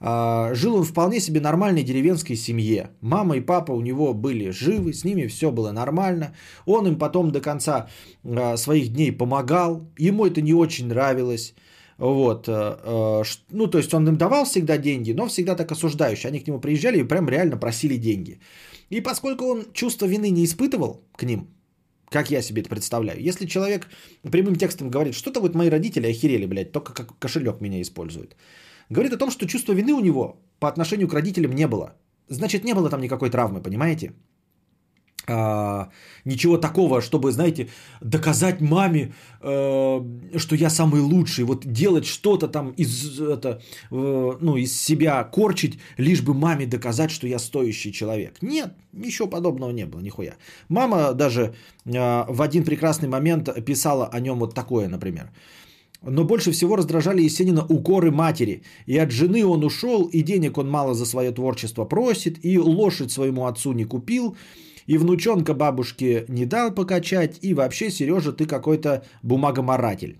А, 0.00 0.54
жил 0.54 0.76
он 0.76 0.84
вполне 0.84 1.20
себе 1.20 1.40
нормальной 1.40 1.82
деревенской 1.82 2.36
семье. 2.36 2.90
Мама 3.00 3.36
и 3.36 3.40
папа 3.40 3.72
у 3.72 3.80
него 3.80 4.14
были 4.14 4.50
живы, 4.50 4.92
с 4.92 5.04
ними 5.04 5.26
все 5.26 5.50
было 5.50 5.72
нормально. 5.72 6.34
Он 6.64 6.86
им 6.86 6.98
потом 6.98 7.32
до 7.32 7.40
конца 7.40 7.88
а, 8.24 8.56
своих 8.56 8.92
дней 8.92 9.12
помогал. 9.12 9.86
Ему 9.98 10.26
это 10.26 10.40
не 10.40 10.54
очень 10.54 10.88
нравилось. 10.88 11.54
Вот. 11.98 12.48
Э, 12.48 12.76
э, 12.84 13.22
ну, 13.50 13.66
то 13.66 13.78
есть 13.78 13.94
он 13.94 14.08
им 14.08 14.16
давал 14.16 14.44
всегда 14.44 14.78
деньги, 14.78 15.12
но 15.12 15.26
всегда 15.26 15.54
так 15.54 15.72
осуждающий. 15.72 16.28
Они 16.28 16.40
к 16.40 16.46
нему 16.46 16.60
приезжали 16.60 16.98
и 16.98 17.08
прям 17.08 17.28
реально 17.28 17.56
просили 17.56 17.96
деньги. 17.96 18.40
И 18.90 19.00
поскольку 19.00 19.44
он 19.44 19.64
чувство 19.72 20.06
вины 20.06 20.30
не 20.30 20.44
испытывал 20.44 21.02
к 21.16 21.24
ним, 21.24 21.48
как 22.10 22.30
я 22.30 22.42
себе 22.42 22.62
это 22.62 22.68
представляю, 22.68 23.20
если 23.20 23.46
человек 23.46 23.88
прямым 24.22 24.56
текстом 24.56 24.90
говорит, 24.90 25.14
что-то 25.14 25.40
вот 25.40 25.54
мои 25.54 25.70
родители 25.70 26.06
охерели, 26.06 26.46
блядь, 26.46 26.72
только 26.72 26.92
как 26.92 27.18
кошелек 27.18 27.60
меня 27.60 27.80
используют. 27.80 28.36
Говорит 28.90 29.12
о 29.12 29.18
том, 29.18 29.30
что 29.30 29.46
чувство 29.46 29.72
вины 29.72 29.92
у 29.92 30.00
него 30.00 30.36
по 30.60 30.68
отношению 30.68 31.08
к 31.08 31.14
родителям 31.14 31.52
не 31.52 31.66
было. 31.66 31.94
Значит, 32.28 32.64
не 32.64 32.74
было 32.74 32.90
там 32.90 33.00
никакой 33.00 33.30
травмы, 33.30 33.62
понимаете? 33.62 34.12
А, 35.28 35.88
ничего 36.24 36.58
такого, 36.58 37.00
чтобы, 37.00 37.32
знаете, 37.32 37.68
доказать 38.00 38.60
маме, 38.60 39.12
э, 39.40 40.00
что 40.36 40.56
я 40.56 40.70
самый 40.70 41.00
лучший, 41.00 41.44
вот 41.44 41.66
делать 41.66 42.06
что-то 42.06 42.48
там 42.48 42.70
из, 42.70 43.20
это, 43.20 43.60
э, 43.90 44.36
ну, 44.40 44.56
из 44.56 44.80
себя 44.80 45.24
корчить, 45.24 45.78
лишь 45.98 46.22
бы 46.22 46.34
маме 46.34 46.66
доказать, 46.66 47.10
что 47.10 47.26
я 47.26 47.38
стоящий 47.38 47.92
человек. 47.92 48.42
Нет, 48.42 48.74
ничего 48.92 49.28
подобного 49.28 49.72
не 49.72 49.86
было, 49.86 50.00
нихуя. 50.00 50.34
Мама 50.68 51.12
даже 51.12 51.54
э, 51.84 52.24
в 52.28 52.42
один 52.42 52.64
прекрасный 52.64 53.08
момент 53.08 53.64
писала 53.64 54.06
о 54.06 54.20
нем 54.20 54.38
вот 54.38 54.54
такое, 54.54 54.88
например. 54.88 55.30
Но 56.02 56.24
больше 56.24 56.52
всего 56.52 56.76
раздражали 56.76 57.22
Есенина 57.22 57.64
укоры 57.68 58.10
матери. 58.10 58.62
И 58.86 58.96
от 58.98 59.10
жены 59.10 59.44
он 59.44 59.64
ушел, 59.64 60.08
и 60.12 60.22
денег 60.22 60.58
он 60.58 60.70
мало 60.70 60.94
за 60.94 61.06
свое 61.06 61.32
творчество 61.32 61.84
просит, 61.84 62.44
и 62.44 62.58
лошадь 62.58 63.10
своему 63.10 63.46
отцу 63.46 63.72
не 63.72 63.84
купил, 63.84 64.36
и 64.86 64.98
внучонка 64.98 65.54
бабушке 65.54 66.24
не 66.28 66.46
дал 66.46 66.74
покачать, 66.74 67.38
и 67.42 67.54
вообще, 67.54 67.90
Сережа, 67.90 68.32
ты 68.32 68.46
какой-то 68.46 69.04
бумагоморатель. 69.22 70.18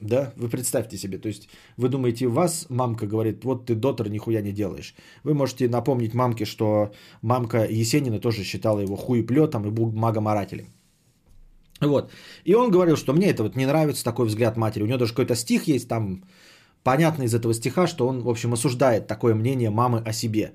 Да, 0.00 0.32
вы 0.36 0.48
представьте 0.48 0.96
себе, 0.96 1.18
то 1.18 1.28
есть 1.28 1.48
вы 1.76 1.88
думаете, 1.88 2.26
вас 2.26 2.66
мамка 2.68 3.06
говорит, 3.06 3.44
вот 3.44 3.66
ты 3.66 3.76
дотер, 3.76 4.08
нихуя 4.10 4.42
не 4.42 4.52
делаешь. 4.52 4.94
Вы 5.22 5.34
можете 5.34 5.68
напомнить 5.68 6.14
мамке, 6.14 6.44
что 6.44 6.90
мамка 7.22 7.64
Есенина 7.70 8.18
тоже 8.18 8.42
считала 8.42 8.80
его 8.80 8.96
хуеплетом 8.96 9.64
и 9.64 9.70
бумагоморателем. 9.70 10.66
Вот. 11.80 12.10
И 12.44 12.54
он 12.54 12.70
говорил, 12.70 12.96
что 12.96 13.12
мне 13.12 13.30
это 13.30 13.44
вот 13.44 13.56
не 13.56 13.66
нравится, 13.66 14.04
такой 14.04 14.26
взгляд 14.26 14.56
матери. 14.56 14.82
У 14.82 14.86
него 14.86 14.98
даже 14.98 15.12
какой-то 15.12 15.36
стих 15.36 15.68
есть 15.68 15.88
там, 15.88 16.24
понятно 16.82 17.22
из 17.24 17.34
этого 17.34 17.54
стиха, 17.54 17.86
что 17.86 18.08
он, 18.08 18.22
в 18.22 18.28
общем, 18.28 18.52
осуждает 18.52 19.06
такое 19.06 19.34
мнение 19.34 19.70
мамы 19.70 20.02
о 20.04 20.12
себе. 20.12 20.52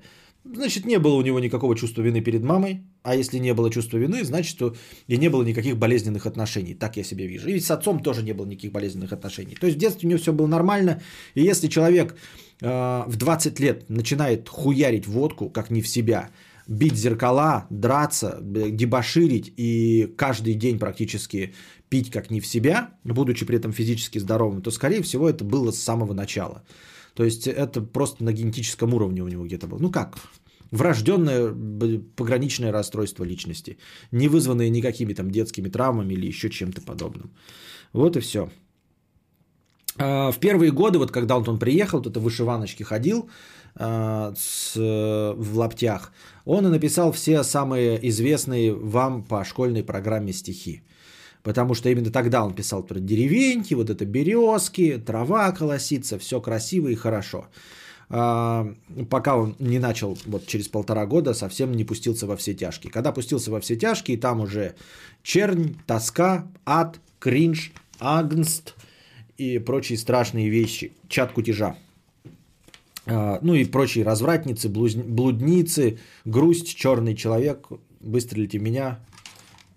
Значит, 0.54 0.86
не 0.86 0.98
было 0.98 1.14
у 1.14 1.22
него 1.22 1.40
никакого 1.40 1.76
чувства 1.76 2.02
вины 2.02 2.20
перед 2.20 2.42
мамой. 2.42 2.82
А 3.02 3.14
если 3.14 3.38
не 3.38 3.54
было 3.54 3.70
чувства 3.70 3.98
вины, 3.98 4.24
значит, 4.24 4.50
что 4.50 4.74
и 5.06 5.16
не 5.16 5.28
было 5.28 5.42
никаких 5.42 5.76
болезненных 5.76 6.26
отношений. 6.26 6.74
Так 6.74 6.96
я 6.96 7.04
себе 7.04 7.26
вижу. 7.26 7.48
И 7.48 7.60
с 7.60 7.70
отцом 7.70 8.02
тоже 8.02 8.22
не 8.22 8.32
было 8.32 8.46
никаких 8.46 8.72
болезненных 8.72 9.12
отношений. 9.12 9.56
То 9.60 9.66
есть 9.66 9.76
в 9.76 9.80
детстве 9.80 10.06
у 10.06 10.10
него 10.10 10.20
все 10.20 10.32
было 10.32 10.46
нормально. 10.46 11.00
И 11.34 11.42
если 11.42 11.68
человек 11.68 12.16
э, 12.60 13.02
в 13.06 13.16
20 13.16 13.60
лет 13.60 13.90
начинает 13.90 14.48
хуярить 14.48 15.06
водку, 15.06 15.50
как 15.50 15.70
не 15.70 15.82
в 15.82 15.88
себя, 15.88 16.30
бить 16.66 16.96
зеркала, 16.96 17.66
драться, 17.70 18.38
дебоширить 18.42 19.52
и 19.56 20.14
каждый 20.16 20.54
день 20.54 20.78
практически 20.78 21.54
пить 21.88 22.10
как 22.10 22.30
не 22.30 22.40
в 22.40 22.46
себя, 22.46 22.90
будучи 23.04 23.46
при 23.46 23.56
этом 23.56 23.72
физически 23.72 24.18
здоровым, 24.18 24.62
то, 24.62 24.70
скорее 24.70 25.02
всего, 25.02 25.28
это 25.28 25.44
было 25.44 25.72
с 25.72 25.82
самого 25.82 26.12
начала. 26.12 26.62
То 27.18 27.24
есть 27.24 27.48
это 27.48 27.80
просто 27.80 28.24
на 28.24 28.32
генетическом 28.32 28.94
уровне 28.94 29.22
у 29.22 29.28
него 29.28 29.44
где-то 29.44 29.66
было. 29.66 29.80
Ну 29.80 29.90
как? 29.90 30.18
Врожденное 30.70 31.52
пограничное 32.14 32.72
расстройство 32.72 33.24
личности, 33.24 33.76
не 34.12 34.28
вызванное 34.28 34.70
никакими 34.70 35.14
там 35.14 35.30
детскими 35.30 35.68
травмами 35.68 36.14
или 36.14 36.28
еще 36.28 36.48
чем-то 36.48 36.80
подобным. 36.80 37.30
Вот 37.92 38.16
и 38.16 38.20
все. 38.20 38.48
А, 39.96 40.30
в 40.30 40.38
первые 40.38 40.70
годы, 40.70 40.98
вот 40.98 41.10
когда 41.10 41.36
он, 41.36 41.58
приехал, 41.58 42.02
тут 42.02 42.16
в 42.16 42.20
вышиваночке 42.20 42.84
ходил 42.84 43.28
а, 43.74 44.32
с, 44.36 44.76
в 44.76 45.58
лаптях, 45.58 46.12
он 46.44 46.66
и 46.66 46.70
написал 46.70 47.10
все 47.10 47.42
самые 47.42 47.98
известные 48.10 48.72
вам 48.72 49.24
по 49.24 49.44
школьной 49.44 49.82
программе 49.82 50.32
стихи. 50.32 50.82
Потому 51.42 51.74
что 51.74 51.88
именно 51.88 52.10
тогда 52.10 52.44
он 52.44 52.54
писал 52.54 52.82
про 52.82 52.98
деревеньки, 52.98 53.74
вот 53.74 53.90
это 53.90 54.04
березки, 54.04 54.98
трава 54.98 55.52
колосится, 55.52 56.18
все 56.18 56.40
красиво 56.40 56.88
и 56.88 56.94
хорошо. 56.94 57.46
А, 58.10 58.72
пока 59.10 59.36
он 59.36 59.54
не 59.58 59.78
начал 59.78 60.16
вот 60.24 60.46
через 60.46 60.68
полтора 60.68 61.06
года 61.06 61.34
совсем 61.34 61.72
не 61.72 61.84
пустился 61.84 62.26
во 62.26 62.36
все 62.36 62.54
тяжкие. 62.54 62.90
Когда 62.90 63.12
пустился 63.12 63.50
во 63.50 63.60
все 63.60 63.76
тяжкие, 63.76 64.16
там 64.18 64.40
уже 64.40 64.74
чернь, 65.22 65.76
тоска, 65.86 66.46
ад, 66.64 67.00
кринж, 67.18 67.72
агнст 68.00 68.74
и 69.36 69.58
прочие 69.58 69.98
страшные 69.98 70.48
вещи, 70.48 70.92
чат 71.08 71.32
кутежа. 71.32 71.76
А, 73.06 73.38
ну 73.42 73.54
и 73.54 73.64
прочие 73.64 74.04
развратницы, 74.04 74.68
блудницы, 74.68 75.98
грусть, 76.24 76.74
черный 76.76 77.14
человек, 77.14 77.68
выстрелите 78.00 78.58
меня. 78.58 79.00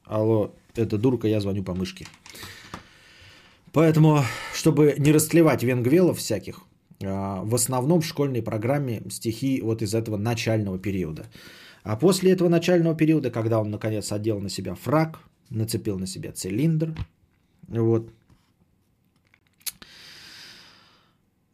Алло, 0.06 0.54
это 0.76 0.98
дурка, 0.98 1.28
я 1.28 1.40
звоню 1.40 1.64
по 1.64 1.74
мышке. 1.74 2.06
Поэтому, 3.74 4.24
чтобы 4.54 4.96
не 4.98 5.12
растлевать 5.12 5.64
венгвелов 5.64 6.18
всяких, 6.18 6.62
а, 7.04 7.42
в 7.44 7.56
основном 7.56 8.02
в 8.02 8.06
школьной 8.06 8.42
программе 8.42 9.02
стихи 9.10 9.62
вот 9.62 9.82
из 9.82 9.94
этого 9.94 10.18
начального 10.18 10.78
периода. 10.78 11.26
А 11.84 11.96
после 11.96 12.32
этого 12.32 12.50
начального 12.50 12.96
периода, 12.96 13.32
когда 13.32 13.60
он 13.60 13.72
наконец 13.72 14.12
одел 14.12 14.40
на 14.40 14.50
себя 14.50 14.76
фраг, 14.76 15.20
нацепил 15.50 15.98
на 15.98 16.08
себя 16.08 16.32
цилиндр, 16.32 16.96
вот, 17.68 18.12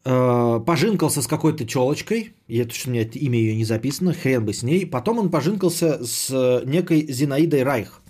а, 0.04 0.60
пожинкался 0.60 1.22
с 1.22 1.26
какой-то 1.26 1.66
челочкой, 1.66 2.34
и 2.46 2.58
это 2.58 2.74
что 2.74 2.90
у 2.90 2.92
меня 2.92 3.02
имя 3.02 3.38
ее 3.38 3.54
не 3.54 3.64
записано, 3.64 4.12
хрен 4.12 4.44
бы 4.44 4.52
с 4.52 4.62
ней. 4.62 4.86
Потом 4.86 5.18
он 5.18 5.30
пожинкался 5.30 6.04
с 6.04 6.62
некой 6.64 7.06
Зинаидой 7.10 7.62
Райх. 7.62 8.00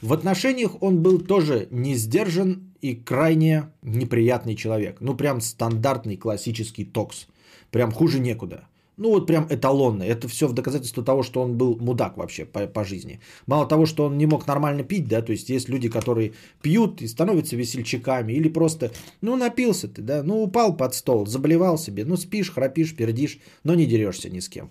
В 0.00 0.12
отношениях 0.12 0.82
он 0.82 1.02
был 1.02 1.20
тоже 1.20 1.68
не 1.70 1.94
сдержан 1.94 2.72
и 2.80 2.94
крайне 2.94 3.72
неприятный 3.82 4.54
человек. 4.54 4.98
Ну, 5.00 5.16
прям 5.16 5.40
стандартный 5.40 6.16
классический 6.16 6.84
токс. 6.84 7.26
Прям 7.70 7.90
хуже 7.90 8.20
некуда. 8.20 8.68
Ну, 8.96 9.10
вот 9.10 9.26
прям 9.26 9.46
эталонный. 9.48 10.08
Это 10.08 10.26
все 10.26 10.48
в 10.48 10.52
доказательство 10.52 11.04
того, 11.04 11.22
что 11.22 11.40
он 11.40 11.56
был 11.56 11.76
мудак 11.78 12.16
вообще 12.16 12.44
по, 12.44 12.66
по 12.66 12.84
жизни. 12.84 13.20
Мало 13.46 13.66
того, 13.66 13.86
что 13.86 14.04
он 14.06 14.18
не 14.18 14.26
мог 14.26 14.46
нормально 14.46 14.82
пить, 14.82 15.06
да, 15.06 15.22
то 15.22 15.30
есть 15.30 15.48
есть 15.50 15.68
люди, 15.68 15.88
которые 15.88 16.32
пьют 16.62 17.00
и 17.00 17.06
становятся 17.06 17.54
весельчаками, 17.54 18.32
или 18.32 18.48
просто, 18.48 18.90
ну, 19.20 19.36
напился 19.36 19.86
ты, 19.86 20.02
да, 20.02 20.24
ну, 20.24 20.42
упал 20.42 20.76
под 20.76 20.94
стол, 20.94 21.26
заболевал 21.26 21.78
себе, 21.78 22.04
ну, 22.04 22.16
спишь, 22.16 22.50
храпишь, 22.50 22.96
пердишь, 22.96 23.38
но 23.62 23.76
не 23.76 23.86
дерешься 23.86 24.30
ни 24.30 24.40
с 24.40 24.48
кем. 24.48 24.70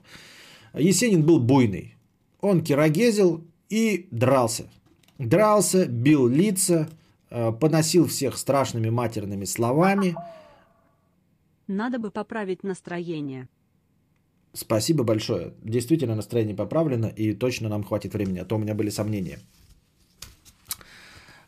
Есенин 0.74 1.24
был 1.24 1.40
буйный. 1.40 1.96
Он 2.42 2.62
кирогезил 2.62 3.46
и 3.70 4.10
дрался. 4.12 4.66
Дрался, 5.18 5.86
бил 5.88 6.28
лица, 6.28 6.88
Э, 7.30 7.52
поносил 7.52 8.08
всех 8.08 8.38
страшными 8.38 8.90
матерными 8.90 9.46
словами. 9.46 10.16
Надо 11.68 12.00
бы 12.00 12.10
поправить 12.10 12.64
настроение. 12.64 13.50
Спасибо 14.54 15.04
большое. 15.04 15.54
Действительно, 15.62 16.16
настроение 16.16 16.56
поправлено, 16.56 17.08
и 17.08 17.34
точно 17.34 17.68
нам 17.68 17.84
хватит 17.84 18.14
времени, 18.14 18.40
а 18.40 18.46
то 18.46 18.56
у 18.56 18.60
меня 18.60 18.74
были 18.74 18.90
сомнения. 18.90 19.40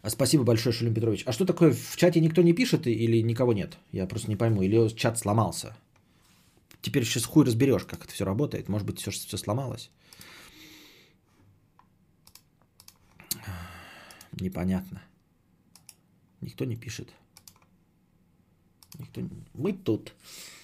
Спасибо 0.06 0.44
большое, 0.44 0.74
Шулим 0.74 0.94
Петрович. 0.94 1.24
А 1.26 1.32
что 1.32 1.46
такое, 1.46 1.74
в 1.74 1.96
чате 1.96 2.20
никто 2.20 2.42
не 2.42 2.54
пишет 2.54 2.88
или 2.88 3.22
никого 3.22 3.54
нет? 3.54 3.78
Я 3.92 4.06
просто 4.06 4.30
не 4.30 4.36
пойму. 4.36 4.62
Или 4.62 4.90
чат 4.90 5.18
сломался? 5.18 5.76
Теперь 6.82 7.04
сейчас 7.04 7.26
хуй 7.26 7.46
разберешь, 7.46 7.86
как 7.86 8.04
это 8.04 8.14
все 8.14 8.26
работает. 8.26 8.70
Может 8.70 8.88
быть, 8.88 9.00
все, 9.00 9.12
все 9.12 9.38
сломалось? 9.38 9.92
Непонятно. 14.40 15.02
Никто 16.42 16.66
не 16.66 16.76
пишет. 16.76 17.14
Никто... 18.98 19.22
Мы 19.54 19.74
тут. 19.74 20.14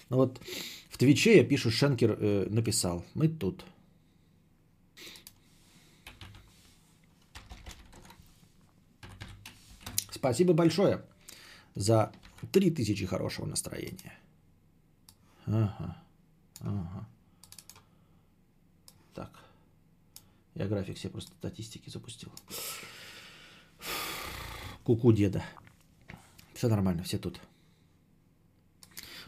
Ну 0.08 0.16
вот 0.16 0.40
в 0.88 0.98
Твиче 0.98 1.36
я 1.36 1.44
пишу, 1.44 1.70
Шенкер 1.70 2.16
э, 2.18 2.46
написал. 2.48 3.04
Мы 3.14 3.28
тут. 3.28 3.64
Спасибо 10.10 10.54
большое 10.54 11.04
за 11.74 12.12
3000 12.52 13.04
хорошего 13.06 13.46
настроения. 13.46 14.18
Ага. 15.44 16.02
Ага. 16.60 17.08
Так. 19.14 19.38
Я 20.54 20.66
график 20.66 20.98
себе 20.98 21.10
просто 21.10 21.32
статистики 21.32 21.90
запустил. 21.90 22.32
Куку 24.84 25.12
деда. 25.12 25.42
Все 26.54 26.68
нормально, 26.68 27.02
все 27.02 27.18
тут. 27.18 27.40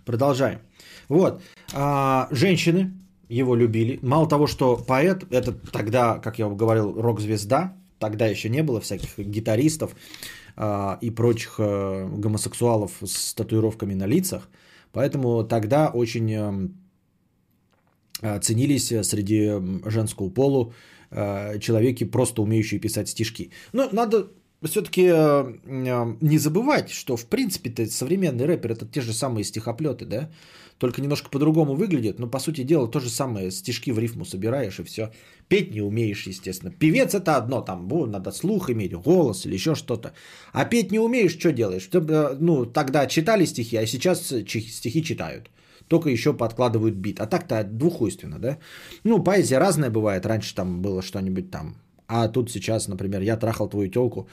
Продолжаем. 0.05 0.61
Вот. 1.09 1.43
А, 1.75 2.29
женщины 2.31 2.93
его 3.29 3.55
любили. 3.55 3.99
Мало 4.03 4.29
того, 4.29 4.47
что 4.47 4.77
поэт, 4.77 5.25
это 5.31 5.53
тогда, 5.53 6.19
как 6.19 6.39
я 6.39 6.49
говорил, 6.49 7.01
рок-звезда. 7.01 7.77
Тогда 7.99 8.27
еще 8.27 8.49
не 8.49 8.63
было 8.63 8.81
всяких 8.81 9.19
гитаристов 9.19 9.95
а, 10.57 10.99
и 11.01 11.11
прочих 11.11 11.57
а, 11.59 12.07
гомосексуалов 12.09 12.93
с 13.05 13.35
татуировками 13.35 13.95
на 13.95 14.07
лицах. 14.07 14.49
Поэтому 14.93 15.45
тогда 15.45 15.89
очень 15.89 16.73
а, 18.23 18.39
ценились 18.41 18.89
среди 19.07 19.53
женского 19.89 20.31
полу 20.31 20.73
а, 21.11 21.59
человеки, 21.59 22.05
просто 22.05 22.43
умеющие 22.43 22.81
писать 22.81 23.09
стишки. 23.09 23.51
Но 23.73 23.89
надо 23.93 24.29
все-таки 24.63 25.03
э, 25.03 25.55
э, 25.67 26.17
не 26.21 26.39
забывать, 26.39 26.91
что 26.91 27.17
в 27.17 27.27
принципе-то 27.27 27.87
современный 27.87 28.45
рэпер 28.45 28.73
это 28.73 28.87
те 28.87 29.01
же 29.01 29.13
самые 29.13 29.45
стихоплеты, 29.45 30.05
да? 30.05 30.31
Только 30.79 31.01
немножко 31.01 31.31
по-другому 31.31 31.75
выглядят, 31.75 32.19
но 32.19 32.29
по 32.29 32.39
сути 32.41 32.65
дела 32.65 32.89
то 32.89 33.01
же 33.01 33.09
самое, 33.09 33.51
стишки 33.51 33.93
в 33.93 33.99
рифму 33.99 34.25
собираешь 34.25 34.79
и 34.81 34.85
все. 34.85 35.11
Петь 35.49 35.75
не 35.75 35.81
умеешь, 35.81 36.27
естественно. 36.27 36.73
Певец 36.73 37.15
это 37.15 37.37
одно, 37.37 37.63
там 37.63 37.89
надо 38.11 38.33
слух 38.33 38.71
иметь, 38.71 38.95
голос 38.95 39.47
или 39.47 39.55
еще 39.55 39.75
что-то. 39.75 40.13
А 40.53 40.65
петь 40.65 40.93
не 40.93 40.99
умеешь, 40.99 41.39
что 41.39 41.53
делаешь? 41.53 41.89
Э, 41.93 42.37
ну, 42.41 42.67
тогда 42.67 43.07
читали 43.07 43.47
стихи, 43.47 43.77
а 43.77 43.87
сейчас 43.87 44.27
стихи 44.27 45.03
читают. 45.03 45.51
Только 45.89 46.11
еще 46.11 46.33
подкладывают 46.33 46.95
бит. 46.95 47.21
А 47.21 47.27
так-то 47.27 47.65
двухуйственно, 47.65 48.39
да? 48.39 48.59
Ну, 49.05 49.23
поэзия 49.23 49.59
разная 49.59 49.91
бывает. 49.91 50.27
Раньше 50.27 50.55
там 50.55 50.83
было 50.83 51.03
что-нибудь 51.03 51.51
там 51.51 51.77
а 52.09 52.29
тут 52.29 52.51
сейчас, 52.51 52.89
например, 52.89 53.23
я 53.23 53.37
трахал 53.37 53.69
твою 53.69 53.91
телку 53.91 54.29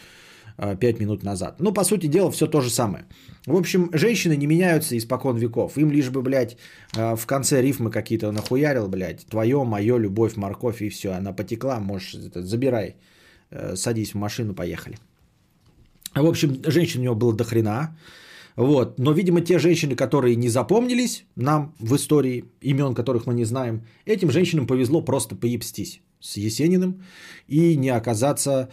5 0.57 0.83
э, 0.83 0.99
минут 0.99 1.23
назад. 1.23 1.55
Ну, 1.59 1.73
по 1.73 1.83
сути 1.83 2.07
дела, 2.07 2.31
все 2.31 2.47
то 2.47 2.61
же 2.61 2.69
самое. 2.69 3.03
В 3.45 3.55
общем, 3.55 3.89
женщины 3.93 4.37
не 4.37 4.47
меняются 4.47 4.95
испокон 4.97 5.37
веков. 5.37 5.77
Им 5.77 5.91
лишь 5.91 6.09
бы, 6.09 6.21
блядь, 6.21 6.57
э, 6.97 7.15
в 7.15 7.25
конце 7.25 7.61
рифмы 7.61 7.91
какие-то 7.91 8.31
нахуярил, 8.31 8.87
блядь, 8.87 9.25
твое, 9.27 9.63
мое, 9.63 9.99
любовь, 9.99 10.37
морковь 10.37 10.81
и 10.81 10.89
все. 10.89 11.09
Она 11.09 11.33
потекла, 11.33 11.79
можешь, 11.79 12.15
это, 12.15 12.41
забирай, 12.41 12.95
э, 13.51 13.75
садись 13.75 14.13
в 14.13 14.17
машину, 14.17 14.53
поехали. 14.53 14.97
В 16.15 16.25
общем, 16.25 16.61
женщин 16.65 17.01
у 17.01 17.03
него 17.03 17.15
было 17.15 17.33
до 17.33 17.43
хрена. 17.43 17.97
Вот. 18.55 18.99
Но, 18.99 19.11
видимо, 19.11 19.41
те 19.41 19.59
женщины, 19.59 19.95
которые 19.95 20.35
не 20.35 20.49
запомнились 20.49 21.25
нам 21.35 21.75
в 21.79 21.95
истории, 21.95 22.45
имен 22.61 22.93
которых 22.95 23.25
мы 23.25 23.33
не 23.33 23.45
знаем, 23.45 23.85
этим 24.05 24.31
женщинам 24.31 24.67
повезло 24.67 25.01
просто 25.01 25.35
поебстись 25.35 26.01
с 26.19 26.37
Есениным 26.37 27.03
и 27.47 27.75
не 27.75 27.89
оказаться 27.89 28.69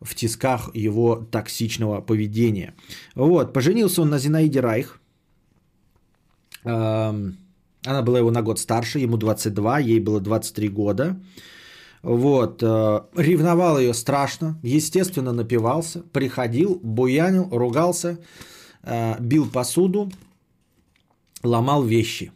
в 0.00 0.14
тисках 0.14 0.74
его 0.74 1.16
токсичного 1.16 2.00
поведения. 2.00 2.74
Вот, 3.14 3.52
поженился 3.52 4.02
он 4.02 4.10
на 4.10 4.18
Зинаиде 4.18 4.60
Райх. 4.60 5.00
Она 6.64 8.02
была 8.02 8.18
его 8.18 8.30
на 8.30 8.42
год 8.42 8.58
старше, 8.58 8.98
ему 8.98 9.16
22, 9.16 9.78
ей 9.78 10.00
было 10.00 10.20
23 10.20 10.68
года. 10.68 11.20
Вот, 12.02 12.62
э, 12.62 13.00
ревновал 13.16 13.78
ее 13.78 13.94
страшно, 13.94 14.58
естественно, 14.62 15.32
напивался, 15.32 16.02
приходил, 16.12 16.78
буянил, 16.82 17.48
ругался, 17.50 18.18
бил 19.20 19.50
посуду, 19.50 20.10
ломал 21.42 21.82
вещи. 21.82 22.32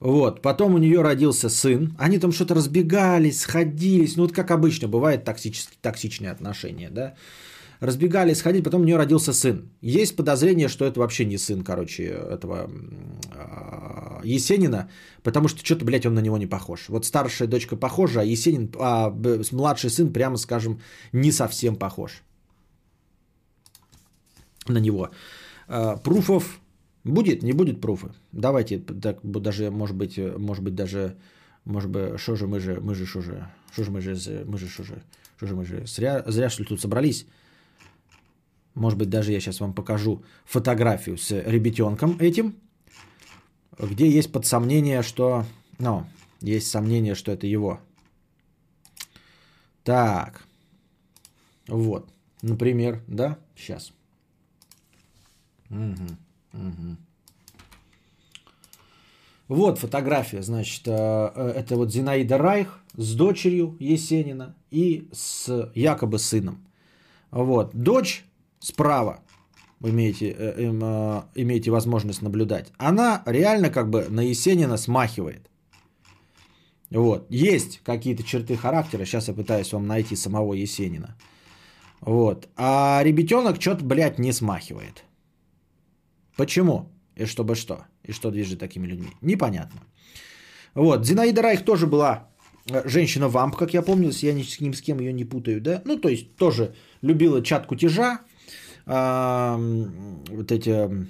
Вот, 0.00 0.42
потом 0.42 0.74
у 0.74 0.78
нее 0.78 1.02
родился 1.02 1.48
сын, 1.48 1.96
они 1.98 2.18
там 2.18 2.30
что-то 2.30 2.54
разбегались, 2.54 3.40
сходились, 3.40 4.16
ну 4.16 4.22
вот 4.22 4.32
как 4.32 4.50
обычно 4.50 4.86
бывает 4.86 5.24
токсические, 5.24 5.76
токсичные 5.82 6.30
отношения, 6.30 6.88
да, 6.88 7.14
разбегались, 7.80 8.38
сходили, 8.38 8.62
потом 8.62 8.82
у 8.82 8.84
нее 8.84 8.96
родился 8.96 9.32
сын. 9.32 9.70
Есть 9.80 10.14
подозрение, 10.14 10.68
что 10.68 10.84
это 10.84 11.00
вообще 11.00 11.24
не 11.24 11.36
сын, 11.36 11.64
короче, 11.64 12.04
этого 12.04 12.70
а, 13.32 14.20
Есенина, 14.22 14.88
потому 15.24 15.48
что 15.48 15.64
что-то, 15.64 15.84
блядь, 15.84 16.06
он 16.06 16.14
на 16.14 16.20
него 16.20 16.38
не 16.38 16.46
похож. 16.46 16.88
Вот 16.88 17.04
старшая 17.04 17.48
дочка 17.48 17.76
похожа, 17.76 18.20
а 18.20 18.24
Есенин, 18.24 18.70
а 18.78 19.12
младший 19.52 19.90
сын, 19.90 20.12
прямо 20.12 20.36
скажем, 20.36 20.80
не 21.12 21.32
совсем 21.32 21.74
похож 21.74 22.22
на 24.68 24.78
него. 24.78 25.10
А, 25.68 25.96
Пруфов 25.96 26.60
Будет, 27.08 27.42
не 27.42 27.52
будет 27.52 27.80
пруфы. 27.80 28.12
Давайте, 28.32 28.78
так, 28.78 29.20
даже, 29.22 29.70
может 29.70 29.96
быть, 29.96 30.18
может 30.18 30.62
быть, 30.62 30.74
даже, 30.74 31.16
может 31.64 31.90
быть, 31.90 32.20
что 32.20 32.36
же 32.36 32.46
мы 32.46 32.60
же, 32.60 32.80
мы 32.80 32.94
же, 32.94 33.06
что 33.06 33.22
же, 33.22 33.48
что 33.72 33.84
же 33.84 33.90
мы 33.90 34.00
же, 34.00 34.44
мы 34.46 34.58
же, 34.58 34.68
что 34.68 34.84
же, 34.84 35.02
что 35.36 35.46
же 35.46 35.56
мы 35.56 35.64
же, 35.64 35.86
зря, 35.86 36.22
зря 36.26 36.50
что 36.50 36.62
ли 36.62 36.68
тут 36.68 36.80
собрались. 36.80 37.26
Может 38.74 38.98
быть, 38.98 39.08
даже 39.08 39.32
я 39.32 39.40
сейчас 39.40 39.60
вам 39.60 39.72
покажу 39.72 40.22
фотографию 40.44 41.16
с 41.16 41.30
ребятенком 41.30 42.18
этим, 42.20 42.56
где 43.78 44.08
есть 44.08 44.30
под 44.30 44.44
сомнение, 44.44 45.02
что, 45.02 45.46
ну, 45.78 46.04
есть 46.40 46.68
сомнение, 46.68 47.14
что 47.14 47.32
это 47.32 47.46
его. 47.46 47.80
Так, 49.82 50.44
вот, 51.68 52.08
например, 52.42 53.02
да, 53.06 53.38
сейчас. 53.56 53.92
Угу, 55.70 56.06
угу. 56.52 56.96
Вот 59.48 59.78
фотография, 59.78 60.42
значит, 60.42 60.86
э, 60.86 60.92
э, 60.92 61.52
это 61.56 61.76
вот 61.76 61.90
Зинаида 61.90 62.36
Райх 62.36 62.80
с 62.94 63.14
дочерью 63.14 63.76
Есенина 63.80 64.54
и 64.70 65.08
с 65.10 65.70
якобы 65.74 66.18
сыном. 66.18 66.66
Вот, 67.30 67.74
дочь 67.74 68.24
справа, 68.60 69.20
имеете, 69.80 70.36
э, 70.38 71.22
имеете 71.34 71.70
возможность 71.70 72.20
наблюдать, 72.20 72.72
она 72.76 73.22
реально 73.24 73.70
как 73.70 73.88
бы 73.88 74.06
на 74.10 74.20
Есенина 74.20 74.76
смахивает. 74.76 75.48
Вот, 76.90 77.26
есть 77.30 77.80
какие-то 77.84 78.22
черты 78.22 78.56
характера, 78.56 79.06
сейчас 79.06 79.28
я 79.28 79.34
пытаюсь 79.34 79.72
вам 79.72 79.86
найти 79.86 80.14
самого 80.14 80.52
Есенина. 80.52 81.16
Вот, 82.02 82.48
а 82.56 83.00
ребятенок 83.02 83.60
что-то, 83.60 83.82
блядь, 83.82 84.18
не 84.18 84.32
смахивает. 84.32 85.04
Почему? 86.38 86.88
И 87.16 87.26
чтобы 87.26 87.56
что? 87.56 87.86
И 88.04 88.12
что 88.12 88.30
движет 88.30 88.60
такими 88.60 88.86
людьми? 88.86 89.08
Непонятно. 89.20 89.80
Вот, 90.74 91.04
Зинаида 91.04 91.42
Райх 91.42 91.64
тоже 91.64 91.88
была 91.88 92.28
э, 92.70 92.88
женщина-вамп, 92.88 93.56
как 93.56 93.74
я 93.74 93.82
помню, 93.82 94.12
я 94.22 94.32
ни 94.32 94.44
с, 94.44 94.60
ни 94.60 94.70
с 94.70 94.80
кем 94.80 95.00
ее 95.00 95.12
не 95.12 95.24
путаю, 95.24 95.60
да? 95.60 95.82
Ну, 95.84 95.98
то 95.98 96.08
есть 96.08 96.36
тоже 96.36 96.76
любила 97.02 97.42
чат 97.42 97.66
кутежа, 97.66 98.20
вот 98.86 100.52
эти, 100.52 101.06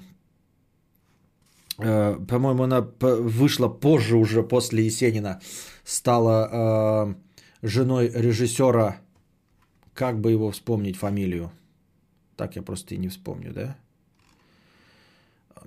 а, 1.78 2.18
по-моему, 2.26 2.62
она 2.62 2.80
вышла 2.80 3.68
позже 3.68 4.16
уже 4.16 4.42
после 4.42 4.86
Есенина, 4.86 5.40
стала 5.84 6.48
а, 6.50 7.14
женой 7.60 8.10
режиссера, 8.14 8.96
как 9.92 10.20
бы 10.20 10.30
его 10.30 10.50
вспомнить 10.50 10.96
фамилию? 10.96 11.52
Так 12.36 12.56
я 12.56 12.62
просто 12.62 12.94
и 12.94 12.98
не 12.98 13.08
вспомню, 13.08 13.52
да? 13.52 13.76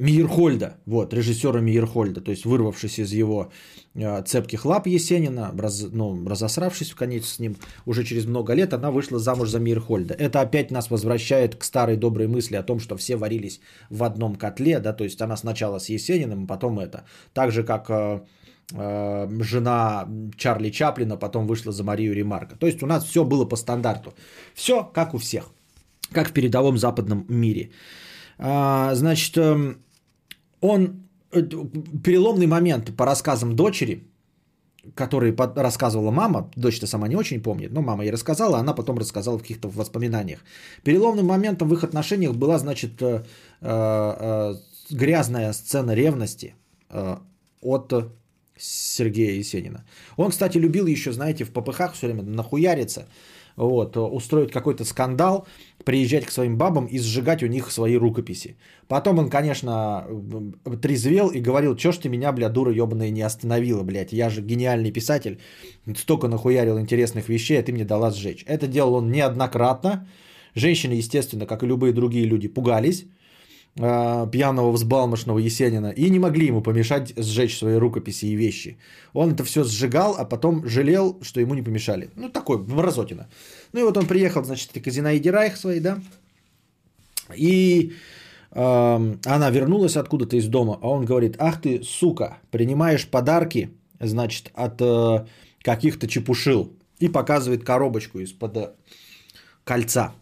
Миерхольда, 0.02 0.78
вот, 0.88 1.14
режиссера 1.14 1.60
Миерхольда, 1.60 2.22
то 2.22 2.32
есть 2.32 2.46
вырвавшись 2.46 2.98
из 2.98 3.14
его 3.14 3.52
э, 3.94 4.24
цепких 4.24 4.66
лап 4.66 4.88
Есенина, 4.88 5.52
раз, 5.56 5.86
ну, 5.92 6.28
разосравшись 6.28 6.90
в 6.90 6.96
конец 6.96 7.26
с 7.26 7.40
ним 7.40 7.56
уже 7.86 8.04
через 8.04 8.26
много 8.26 8.56
лет, 8.56 8.74
она 8.74 8.90
вышла 8.90 9.20
замуж 9.20 9.50
за 9.50 9.60
Миерхольда. 9.60 10.16
Это 10.16 10.42
опять 10.42 10.72
нас 10.72 10.90
возвращает 10.90 11.56
к 11.56 11.64
старой 11.64 11.98
доброй 11.98 12.28
мысли 12.28 12.56
о 12.56 12.64
том, 12.64 12.80
что 12.80 12.98
все 12.98 13.16
варились 13.16 13.62
в 13.92 14.04
одном 14.04 14.36
котле, 14.38 14.80
да, 14.80 14.94
то 14.94 15.04
есть 15.04 15.22
она 15.22 15.38
сначала 15.38 15.78
с 15.78 15.90
Есениным, 15.90 16.48
потом 16.48 16.80
это. 16.80 17.04
Так 17.34 17.52
же, 17.52 17.64
как 17.64 17.88
э, 17.90 18.22
э, 18.74 19.44
жена 19.44 20.08
Чарли 20.36 20.72
Чаплина 20.72 21.16
потом 21.16 21.46
вышла 21.46 21.72
за 21.72 21.84
Марию 21.84 22.16
Ремарка. 22.16 22.56
То 22.56 22.66
есть 22.66 22.82
у 22.82 22.88
нас 22.88 23.06
все 23.06 23.24
было 23.24 23.46
по 23.46 23.56
стандарту. 23.56 24.16
Все 24.56 24.84
как 24.84 25.14
у 25.14 25.20
всех, 25.20 25.52
как 26.12 26.30
в 26.30 26.34
передовом 26.34 26.78
западном 26.78 27.26
мире. 27.30 27.70
А, 28.40 28.96
значит, 28.96 29.38
эм, 29.38 29.76
он 30.62 31.04
э, 31.32 31.42
переломный 32.04 32.48
момент 32.48 32.96
по 32.96 33.06
рассказам 33.06 33.56
дочери, 33.56 34.08
который 34.96 35.36
рассказывала 35.56 36.12
мама, 36.12 36.50
дочь-то 36.56 36.88
сама 36.88 37.08
не 37.08 37.16
очень 37.16 37.42
помнит, 37.42 37.72
но 37.72 37.82
мама 37.82 38.04
ей 38.04 38.12
рассказала, 38.12 38.58
она 38.58 38.74
потом 38.74 38.98
рассказала 38.98 39.38
в 39.38 39.42
каких-то 39.42 39.70
воспоминаниях. 39.70 40.40
Переломным 40.84 41.26
моментом 41.26 41.68
в 41.68 41.74
их 41.74 41.84
отношениях 41.84 42.36
была, 42.36 42.58
значит, 42.58 43.02
э, 43.02 43.24
э, 43.62 44.56
грязная 44.90 45.54
сцена 45.54 45.92
ревности 45.96 46.56
от 47.62 47.94
Сергея 48.58 49.34
Есенина. 49.40 49.86
Он, 50.18 50.30
кстати, 50.32 50.58
любил 50.58 50.88
еще, 50.88 51.12
знаете, 51.12 51.46
в 51.46 51.52
попыхах 51.52 51.94
все 51.94 52.08
время 52.08 52.24
нахуяриться, 52.24 53.08
вот, 53.56 53.98
устроить 53.98 54.52
какой-то 54.52 54.86
скандал, 54.86 55.48
приезжать 55.84 56.26
к 56.26 56.32
своим 56.32 56.58
бабам 56.58 56.86
и 56.86 57.00
сжигать 57.00 57.44
у 57.44 57.48
них 57.48 57.72
свои 57.72 57.98
рукописи. 57.98 58.56
Потом 58.88 59.20
он, 59.20 59.30
конечно, 59.30 60.06
трезвел 60.82 61.30
и 61.30 61.40
говорил, 61.40 61.78
что 61.78 61.92
ж 61.92 61.98
ты 61.98 62.10
меня, 62.10 62.32
бля, 62.32 62.50
дура 62.50 62.72
ебаная, 62.72 63.12
не 63.12 63.22
остановила, 63.22 63.84
блядь, 63.84 64.14
я 64.14 64.30
же 64.30 64.42
гениальный 64.42 64.92
писатель, 64.92 65.40
столько 65.96 66.28
нахуярил 66.28 66.80
интересных 66.80 67.30
вещей, 67.30 67.60
а 67.60 67.64
ты 67.64 67.72
мне 67.72 67.86
дала 67.86 68.12
сжечь. 68.12 68.44
Это 68.48 68.68
делал 68.68 68.96
он 68.96 69.12
неоднократно. 69.12 70.08
Женщины, 70.56 70.94
естественно, 70.94 71.46
как 71.46 71.64
и 71.64 71.68
любые 71.68 71.94
другие 71.94 72.26
люди, 72.26 72.50
пугались 72.50 73.04
э, 73.04 73.08
пьяного 73.76 74.72
взбалмошного 74.72 75.40
Есенина 75.40 75.92
и 75.92 76.10
не 76.10 76.20
могли 76.20 76.48
ему 76.48 76.62
помешать 76.62 77.14
сжечь 77.16 77.58
свои 77.58 77.76
рукописи 77.76 78.26
и 78.26 78.36
вещи. 78.36 78.78
Он 79.14 79.32
это 79.32 79.46
все 79.46 79.64
сжигал, 79.64 80.16
а 80.18 80.26
потом 80.26 80.68
жалел, 80.68 81.18
что 81.22 81.40
ему 81.40 81.56
не 81.56 81.62
помешали. 81.62 82.10
Ну, 82.16 82.30
такой, 82.30 82.58
мразотина. 82.58 83.30
Ну 83.72 83.80
и 83.80 83.84
вот 83.84 83.98
он 83.98 84.08
приехал, 84.08 84.44
значит, 84.44 84.72
к 84.72 84.92
Зинаиде 84.92 85.32
Райх 85.32 85.56
своей, 85.56 85.80
да, 85.80 86.00
и 87.36 87.94
э, 88.52 89.16
она 89.26 89.50
вернулась 89.50 89.98
откуда-то 89.98 90.38
из 90.38 90.48
дома, 90.48 90.78
а 90.82 90.90
он 90.90 91.06
говорит, 91.06 91.36
ах 91.40 91.62
ты, 91.62 91.84
сука, 91.84 92.38
принимаешь 92.52 93.08
подарки, 93.08 93.72
значит, 94.00 94.52
от 94.54 94.82
э, 94.82 95.26
каких-то 95.62 96.08
чепушил, 96.08 96.74
и 97.00 97.08
показывает 97.08 97.64
коробочку 97.64 98.20
из-под 98.20 98.58
э, 98.58 98.70
кольца. 99.64 100.14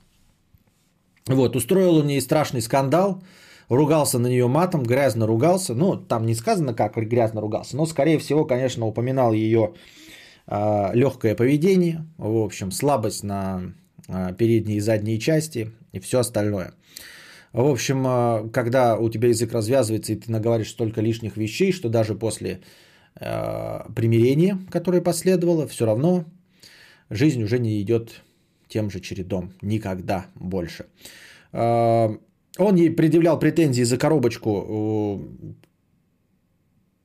Вот, 1.30 1.56
устроил 1.56 1.98
он 1.98 2.08
ей 2.08 2.22
страшный 2.22 2.62
скандал, 2.62 3.22
ругался 3.70 4.18
на 4.18 4.28
нее 4.28 4.48
матом, 4.48 4.82
грязно 4.82 5.28
ругался. 5.28 5.76
Ну, 5.76 5.96
там 5.96 6.26
не 6.26 6.34
сказано, 6.34 6.74
как 6.74 6.96
грязно 6.98 7.40
ругался, 7.40 7.78
но, 7.78 7.86
скорее 7.86 8.18
всего, 8.18 8.46
конечно, 8.46 8.88
упоминал 8.88 9.32
ее 9.32 9.74
э, 10.48 10.90
легкое 10.94 11.36
поведение, 11.36 12.06
в 12.18 12.38
общем, 12.38 12.72
слабость 12.72 13.24
на 13.24 13.74
э, 14.08 14.34
передней 14.38 14.78
и 14.78 14.80
задней 14.80 15.20
части 15.20 15.72
и 15.92 16.00
все 16.00 16.20
остальное. 16.20 16.74
В 17.54 17.68
общем, 17.68 18.06
э, 18.08 18.50
когда 18.50 18.98
у 18.98 19.08
тебя 19.10 19.30
язык 19.30 19.54
развязывается, 19.54 20.14
и 20.14 20.16
ты 20.16 20.32
наговоришь 20.32 20.72
столько 20.72 21.02
лишних 21.02 21.38
вещей, 21.38 21.72
что 21.72 21.90
даже 21.90 22.16
после 22.16 22.62
э, 23.20 23.82
примирения, 23.96 24.58
которое 24.72 25.02
последовало, 25.02 25.68
все 25.68 25.86
равно 25.86 26.26
жизнь 27.12 27.44
уже 27.44 27.60
не 27.60 27.80
идет 27.82 28.24
тем 28.70 28.90
же 28.90 29.00
чередом. 29.00 29.54
Никогда 29.62 30.26
больше. 30.36 30.86
А, 31.52 32.16
он 32.58 32.76
ей 32.76 32.96
предъявлял 32.96 33.40
претензии 33.40 33.84
за 33.84 33.98
коробочку 33.98 34.50
э, 34.50 35.54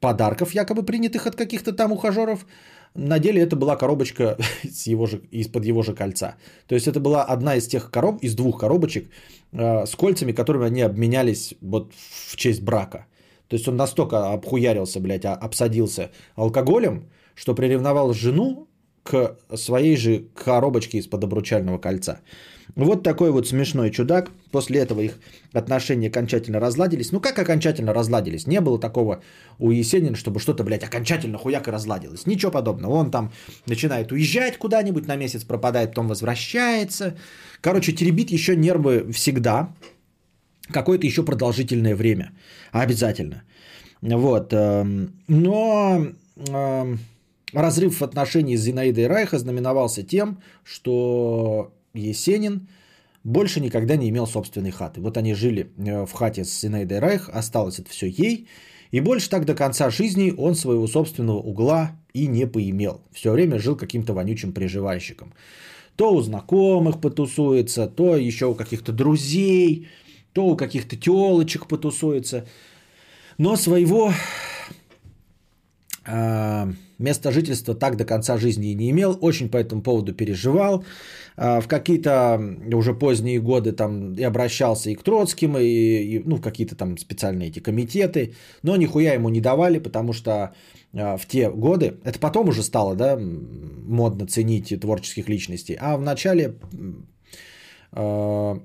подарков, 0.00 0.54
якобы 0.54 0.82
принятых 0.84 1.26
от 1.26 1.36
каких-то 1.36 1.72
там 1.72 1.92
ухажеров. 1.92 2.46
На 2.94 3.18
деле 3.18 3.42
это 3.42 3.56
была 3.56 3.76
коробочка 3.76 4.36
с 4.62 4.86
его 4.86 5.06
же, 5.06 5.20
из-под 5.32 5.64
его 5.64 5.82
же 5.82 5.94
кольца. 5.94 6.36
То 6.66 6.74
есть 6.74 6.86
это 6.86 7.00
была 7.00 7.24
одна 7.24 7.56
из 7.56 7.66
тех 7.66 7.90
короб, 7.90 8.22
из 8.22 8.34
двух 8.34 8.60
коробочек 8.60 9.10
э, 9.52 9.86
с 9.86 9.94
кольцами, 9.96 10.32
которыми 10.32 10.66
они 10.66 10.82
обменялись 10.82 11.54
вот 11.60 11.92
в 11.94 12.36
честь 12.36 12.62
брака. 12.62 13.06
То 13.48 13.56
есть 13.56 13.68
он 13.68 13.76
настолько 13.76 14.32
обхуярился, 14.32 15.00
блядь, 15.00 15.24
а, 15.24 15.34
обсадился 15.34 16.10
алкоголем, 16.34 17.10
что 17.34 17.54
приревновал 17.54 18.12
жену 18.14 18.68
к 19.05 19.36
своей 19.55 19.96
же 19.96 20.24
коробочке 20.34 20.98
из-под 20.98 21.24
обручального 21.24 21.78
кольца. 21.78 22.20
Вот 22.74 23.02
такой 23.02 23.30
вот 23.30 23.46
смешной 23.46 23.90
чудак. 23.90 24.30
После 24.50 24.80
этого 24.80 25.00
их 25.00 25.18
отношения 25.52 26.09
окончательно 26.09 26.59
разладились. 26.59 27.12
Ну 27.12 27.20
как 27.20 27.38
окончательно 27.38 27.92
разладились? 27.92 28.46
Не 28.46 28.61
было 28.61 28.80
такого 28.80 29.22
у 29.59 29.70
Есенина, 29.70 30.16
чтобы 30.16 30.40
что-то, 30.40 30.64
блядь, 30.64 30.82
окончательно 30.82 31.38
хуяк 31.38 31.68
разладилось. 31.68 32.26
Ничего 32.26 32.50
подобного. 32.50 32.94
Он 32.94 33.11
там 33.11 33.30
начинает 33.66 34.11
уезжать 34.11 34.59
куда-нибудь, 34.59 35.07
на 35.07 35.16
месяц 35.16 35.44
пропадает, 35.44 35.90
потом 35.90 36.09
возвращается. 36.09 37.14
Короче, 37.61 37.92
теребит 37.92 38.30
еще 38.30 38.57
нервы 38.57 39.12
всегда. 39.12 39.68
Какое-то 40.72 41.07
еще 41.07 41.22
продолжительное 41.22 41.94
время. 41.94 42.32
Обязательно. 42.72 43.42
Вот. 44.00 44.52
Эм, 44.52 45.12
но 45.28 46.07
эм, 46.48 46.98
разрыв 47.55 48.00
в 48.00 48.02
отношении 48.02 48.57
с 48.57 48.62
Зинаидой 48.62 49.07
Райха 49.07 49.38
знаменовался 49.38 50.02
тем, 50.02 50.42
что 50.64 51.72
Есенин 51.94 52.68
больше 53.24 53.61
никогда 53.61 53.96
не 53.96 54.11
имел 54.11 54.26
собственной 54.26 54.70
хаты. 54.70 55.00
Вот 55.00 55.16
они 55.16 55.34
жили 55.34 55.72
э, 55.78 56.05
в 56.05 56.12
хате 56.12 56.44
с 56.44 56.61
Зинаидой 56.61 56.98
Райх, 56.98 57.30
осталось 57.32 57.78
это 57.78 57.90
все 57.90 58.07
ей, 58.07 58.46
и 58.90 59.00
больше 59.00 59.30
так 59.30 59.44
до 59.46 59.55
конца 59.55 59.90
жизни 59.90 60.32
он 60.36 60.55
своего 60.55 60.86
собственного 60.86 61.38
угла 61.38 61.92
и 62.12 62.26
не 62.26 62.46
поимел. 62.46 63.00
Все 63.12 63.32
время 63.32 63.59
жил 63.59 63.76
каким-то 63.76 64.12
вонючим 64.12 64.52
приживальщиком. 64.52 65.32
То 65.96 66.12
у 66.14 66.20
знакомых 66.20 67.00
потусуется, 67.00 67.86
то 67.86 68.16
еще 68.16 68.46
у 68.46 68.55
каких-то 68.55 68.92
друзей, 68.92 69.88
то 70.32 70.46
у 70.46 70.57
каких-то 70.57 70.96
телочек 70.96 71.66
потусуется. 71.66 72.46
Но 73.38 73.57
своего 73.57 74.12
э, 76.07 76.72
места 76.99 77.30
жительства 77.32 77.74
так 77.74 77.97
до 77.97 78.05
конца 78.05 78.36
жизни 78.36 78.70
и 78.70 78.74
не 78.74 78.90
имел, 78.90 79.18
очень 79.20 79.49
по 79.49 79.57
этому 79.57 79.82
поводу 79.82 80.14
переживал. 80.14 80.84
Э, 81.36 81.61
в 81.61 81.68
какие-то 81.68 82.40
уже 82.72 82.95
поздние 82.95 83.40
годы 83.40 83.72
там 83.72 84.14
и 84.14 84.22
обращался 84.22 84.90
и 84.90 84.95
к 84.95 85.03
Троцким, 85.03 85.59
и, 85.59 85.64
и 85.64 86.22
ну, 86.24 86.36
в 86.36 86.40
какие-то 86.40 86.76
там 86.76 86.99
специальные 86.99 87.49
эти 87.49 87.61
комитеты, 87.61 88.34
но 88.62 88.76
нихуя 88.76 89.14
ему 89.14 89.28
не 89.28 89.40
давали, 89.40 89.78
потому 89.78 90.12
что 90.12 90.55
э, 90.92 91.16
в 91.16 91.26
те 91.26 91.51
годы, 91.51 91.97
это 92.05 92.18
потом 92.18 92.49
уже 92.49 92.62
стало, 92.62 92.95
да, 92.95 93.18
модно 93.18 94.26
ценить 94.26 94.80
творческих 94.80 95.28
личностей, 95.28 95.76
а 95.80 95.97
в 95.97 96.03
начале, 96.03 96.57
э, 97.92 98.59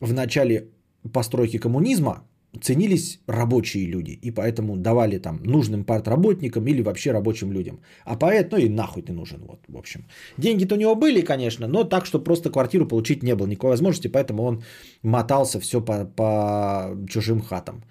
в 0.00 0.12
начале 0.12 0.68
постройки 1.12 1.58
коммунизма 1.58 2.24
ценились 2.60 3.20
рабочие 3.26 3.86
люди, 3.86 4.18
и 4.22 4.30
поэтому 4.30 4.76
давали 4.76 5.18
там 5.18 5.40
нужным 5.44 5.84
партработникам 5.84 6.66
или 6.66 6.82
вообще 6.82 7.12
рабочим 7.12 7.52
людям. 7.52 7.80
А 8.04 8.16
поэт, 8.16 8.52
ну 8.52 8.58
и 8.58 8.68
нахуй 8.68 9.02
ты 9.02 9.12
нужен, 9.12 9.40
вот, 9.46 9.60
в 9.68 9.76
общем. 9.76 10.04
Деньги-то 10.38 10.74
у 10.74 10.78
него 10.78 10.94
были, 10.94 11.22
конечно, 11.22 11.66
но 11.66 11.84
так, 11.84 12.06
что 12.06 12.18
просто 12.18 12.50
квартиру 12.50 12.86
получить 12.86 13.22
не 13.22 13.34
было 13.34 13.46
никакой 13.46 13.70
возможности, 13.70 14.08
поэтому 14.08 14.42
он 14.42 14.62
мотался 15.02 15.60
все 15.60 15.80
по, 15.80 16.04
по 16.04 16.96
чужим 17.08 17.40
хатам, 17.40 17.82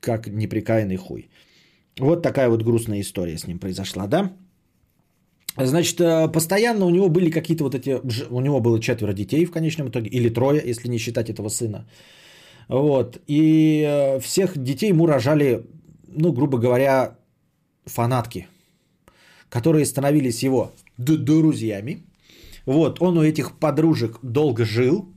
как 0.00 0.26
неприкаянный 0.26 0.96
хуй. 0.96 1.28
Вот 1.98 2.22
такая 2.22 2.48
вот 2.48 2.62
грустная 2.62 3.00
история 3.00 3.36
с 3.36 3.46
ним 3.46 3.58
произошла, 3.58 4.06
да? 4.06 4.32
Значит, 5.58 6.00
э, 6.00 6.32
постоянно 6.32 6.86
у 6.86 6.90
него 6.90 7.10
были 7.10 7.30
какие-то 7.30 7.64
вот 7.64 7.74
эти... 7.74 8.00
У 8.30 8.40
него 8.40 8.60
было 8.60 8.80
четверо 8.80 9.12
детей 9.12 9.44
в 9.44 9.50
конечном 9.50 9.88
итоге, 9.88 10.08
или 10.08 10.30
трое, 10.30 10.62
если 10.64 10.88
не 10.88 10.98
считать 10.98 11.28
этого 11.28 11.50
сына. 11.50 11.86
Вот. 12.68 13.20
И 13.26 13.84
э, 13.86 14.20
всех 14.20 14.56
детей 14.56 14.88
ему 14.90 15.06
рожали, 15.06 15.66
ну, 16.06 16.32
грубо 16.32 16.58
говоря, 16.58 17.18
фанатки, 17.84 18.48
которые 19.48 19.84
становились 19.84 20.42
его 20.42 20.72
друзьями. 20.96 22.04
Вот, 22.66 23.02
он 23.02 23.18
у 23.18 23.22
этих 23.22 23.58
подружек 23.58 24.18
долго 24.22 24.64
жил 24.64 25.12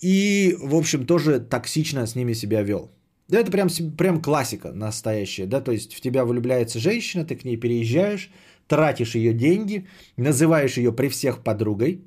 и, 0.00 0.56
в 0.60 0.74
общем, 0.74 1.06
тоже 1.06 1.40
токсично 1.40 2.06
с 2.06 2.14
ними 2.14 2.34
себя 2.34 2.62
вел. 2.62 2.90
Да, 3.28 3.40
это 3.40 3.50
прям, 3.50 3.68
прям 3.96 4.22
классика 4.22 4.72
настоящая, 4.72 5.46
да, 5.46 5.60
то 5.60 5.72
есть 5.72 5.94
в 5.94 6.00
тебя 6.00 6.24
влюбляется 6.24 6.78
женщина, 6.78 7.24
ты 7.24 7.34
к 7.34 7.44
ней 7.44 7.56
переезжаешь, 7.56 8.30
тратишь 8.68 9.16
ее 9.16 9.32
деньги, 9.32 9.86
называешь 10.16 10.76
ее 10.76 10.92
при 10.92 11.08
всех 11.08 11.42
подругой, 11.42 12.04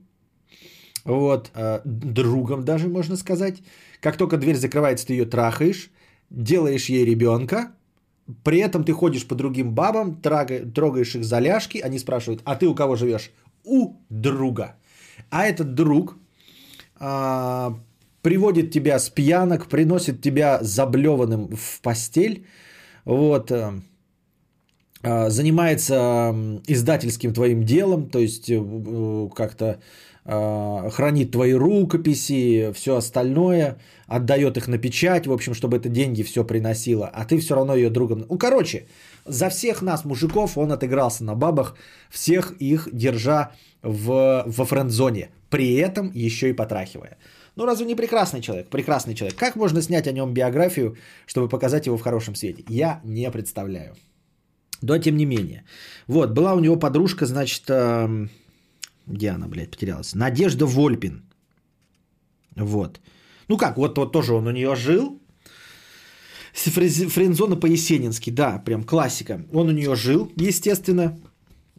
вот, 1.05 1.51
э, 1.55 1.81
другом 1.85 2.63
даже 2.65 2.87
можно 2.87 3.15
сказать, 3.15 3.61
как 4.01 4.17
только 4.17 4.37
дверь 4.37 4.55
закрывается, 4.55 5.07
ты 5.07 5.13
ее 5.13 5.25
трахаешь, 5.25 5.91
делаешь 6.29 6.89
ей 6.89 7.05
ребенка, 7.05 7.71
при 8.43 8.59
этом 8.59 8.83
ты 8.83 8.93
ходишь 8.93 9.27
по 9.27 9.35
другим 9.35 9.73
бабам, 9.73 10.21
трогаешь 10.21 11.15
их 11.15 11.23
за 11.23 11.39
ляжки, 11.39 11.79
они 11.79 11.99
спрашивают, 11.99 12.41
а 12.45 12.55
ты 12.55 12.67
у 12.67 12.75
кого 12.75 12.95
живешь? 12.95 13.31
У 13.63 13.95
друга. 14.09 14.75
А 15.29 15.45
этот 15.45 15.73
друг 15.73 16.17
а, 16.99 17.79
приводит 18.21 18.71
тебя 18.71 18.99
с 18.99 19.09
пьянок, 19.09 19.67
приносит 19.67 20.21
тебя 20.21 20.59
заблеванным 20.61 21.55
в 21.55 21.81
постель, 21.81 22.45
вот, 23.05 23.51
а, 23.51 25.29
занимается 25.29 26.61
издательским 26.67 27.33
твоим 27.33 27.63
делом, 27.63 28.09
то 28.09 28.19
есть 28.19 28.49
э, 28.49 29.29
как-то 29.33 29.79
хранит 30.29 31.31
твои 31.31 31.53
рукописи, 31.53 32.71
все 32.73 32.97
остальное, 32.97 33.77
отдает 34.07 34.57
их 34.57 34.67
на 34.67 34.77
печать, 34.77 35.25
в 35.25 35.31
общем, 35.31 35.53
чтобы 35.53 35.77
это 35.77 35.89
деньги 35.89 36.23
все 36.23 36.43
приносило, 36.43 37.07
а 37.07 37.25
ты 37.25 37.39
все 37.39 37.55
равно 37.55 37.75
ее 37.75 37.89
другом... 37.89 38.25
Ну, 38.29 38.37
короче, 38.37 38.85
за 39.25 39.49
всех 39.49 39.81
нас, 39.81 40.05
мужиков, 40.05 40.57
он 40.57 40.71
отыгрался 40.71 41.23
на 41.23 41.35
бабах, 41.35 41.75
всех 42.09 42.53
их 42.59 42.89
держа 42.93 43.51
в, 43.81 44.43
во 44.45 44.65
френд-зоне, 44.65 45.29
при 45.49 45.75
этом 45.75 46.11
еще 46.13 46.49
и 46.49 46.53
потрахивая. 46.53 47.17
Ну, 47.55 47.65
разве 47.65 47.85
не 47.85 47.95
прекрасный 47.95 48.41
человек? 48.41 48.69
Прекрасный 48.69 49.15
человек. 49.15 49.37
Как 49.39 49.55
можно 49.55 49.81
снять 49.81 50.07
о 50.07 50.11
нем 50.11 50.33
биографию, 50.33 50.95
чтобы 51.25 51.49
показать 51.49 51.87
его 51.87 51.97
в 51.97 52.01
хорошем 52.01 52.35
свете? 52.35 52.63
Я 52.69 53.01
не 53.03 53.31
представляю. 53.31 53.95
Но 54.81 54.97
тем 54.97 55.17
не 55.17 55.25
менее. 55.25 55.63
Вот, 56.07 56.31
была 56.31 56.53
у 56.53 56.59
него 56.59 56.77
подружка, 56.77 57.25
значит, 57.25 57.63
где 59.09 59.29
она, 59.31 59.47
блядь, 59.47 59.71
потерялась? 59.71 60.15
Надежда 60.15 60.65
Вольпин. 60.65 61.23
Вот. 62.55 62.99
Ну 63.47 63.57
как, 63.57 63.77
вот, 63.77 63.97
вот 63.97 64.11
тоже 64.11 64.33
он 64.33 64.47
у 64.47 64.51
нее 64.51 64.75
жил. 64.75 65.19
Френзона 66.53 67.55
по-есенински, 67.55 68.31
да, 68.31 68.59
прям 68.65 68.83
классика. 68.83 69.45
Он 69.53 69.69
у 69.69 69.71
нее 69.71 69.95
жил, 69.95 70.31
естественно, 70.35 71.19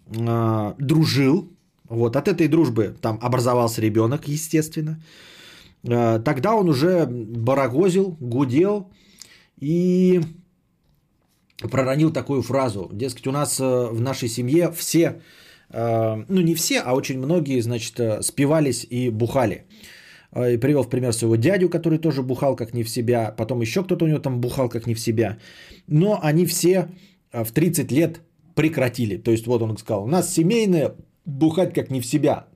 э, 0.06 0.74
дружил. 0.78 1.48
Вот, 1.88 2.16
от 2.16 2.28
этой 2.28 2.48
дружбы 2.48 2.96
там 3.00 3.18
образовался 3.20 3.80
ребенок, 3.82 4.28
естественно. 4.28 5.02
Э, 5.82 6.20
тогда 6.24 6.54
он 6.54 6.68
уже 6.68 7.06
барагозил, 7.06 8.16
гудел 8.20 8.90
и 9.58 10.20
проронил 11.70 12.12
такую 12.12 12.42
фразу. 12.42 12.90
Дескать, 12.92 13.26
у 13.26 13.32
нас 13.32 13.60
э, 13.60 13.88
в 13.90 14.00
нашей 14.00 14.28
семье 14.28 14.72
все 14.72 15.20
ну 15.72 16.40
не 16.40 16.54
все, 16.54 16.80
а 16.80 16.94
очень 16.94 17.18
многие, 17.18 17.60
значит, 17.60 18.00
э, 18.00 18.22
спивались 18.22 18.86
и 18.90 19.10
бухали. 19.10 19.64
Э, 20.32 20.54
и 20.54 20.56
привел 20.56 20.82
в 20.82 20.88
пример 20.88 21.12
своего 21.12 21.36
дядю, 21.36 21.68
который 21.68 21.98
тоже 21.98 22.22
бухал 22.22 22.56
как 22.56 22.74
не 22.74 22.82
в 22.82 22.88
себя, 22.88 23.34
потом 23.36 23.60
еще 23.60 23.82
кто-то 23.82 24.04
у 24.04 24.08
него 24.08 24.18
там 24.18 24.40
бухал 24.40 24.68
как 24.68 24.86
не 24.86 24.94
в 24.94 25.00
себя. 25.00 25.38
Но 25.86 26.18
они 26.22 26.46
все 26.46 26.88
в 27.32 27.52
30 27.52 27.92
лет 27.92 28.20
прекратили. 28.54 29.16
То 29.16 29.30
есть 29.30 29.46
вот 29.46 29.62
он 29.62 29.76
сказал, 29.78 30.04
у 30.04 30.08
нас 30.08 30.34
семейное 30.34 30.94
бухать 31.24 31.74
как 31.74 31.90
не 31.90 32.00
в 32.00 32.06
себя. 32.06 32.46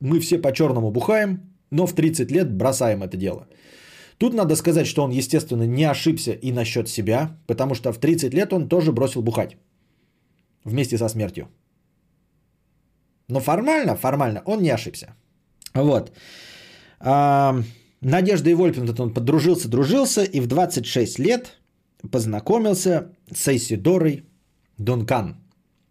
Мы 0.00 0.20
все 0.20 0.38
по-черному 0.38 0.90
бухаем, 0.90 1.40
но 1.70 1.86
в 1.86 1.92
30 1.92 2.30
лет 2.30 2.52
бросаем 2.56 3.02
это 3.02 3.16
дело. 3.16 3.46
Тут 4.18 4.34
надо 4.34 4.56
сказать, 4.56 4.86
что 4.86 5.02
он, 5.02 5.10
естественно, 5.10 5.66
не 5.66 5.84
ошибся 5.84 6.32
и 6.32 6.52
насчет 6.52 6.88
себя, 6.88 7.36
потому 7.46 7.74
что 7.74 7.92
в 7.92 7.98
30 7.98 8.34
лет 8.34 8.52
он 8.52 8.68
тоже 8.68 8.92
бросил 8.92 9.22
бухать 9.22 9.56
вместе 10.64 10.98
со 10.98 11.08
смертью. 11.08 11.48
Но 13.28 13.40
формально, 13.40 13.96
формально 13.96 14.42
он 14.44 14.62
не 14.62 14.70
ошибся. 14.70 15.14
Вот. 15.74 16.12
Надежда 18.00 18.50
и 18.50 18.54
Вольпин, 18.54 18.94
он 18.98 19.14
подружился, 19.14 19.68
дружился 19.68 20.24
и 20.24 20.40
в 20.40 20.46
26 20.46 21.18
лет 21.18 21.58
познакомился 22.10 23.08
с 23.32 23.48
Эйсидорой 23.48 24.24
Дункан. 24.78 25.36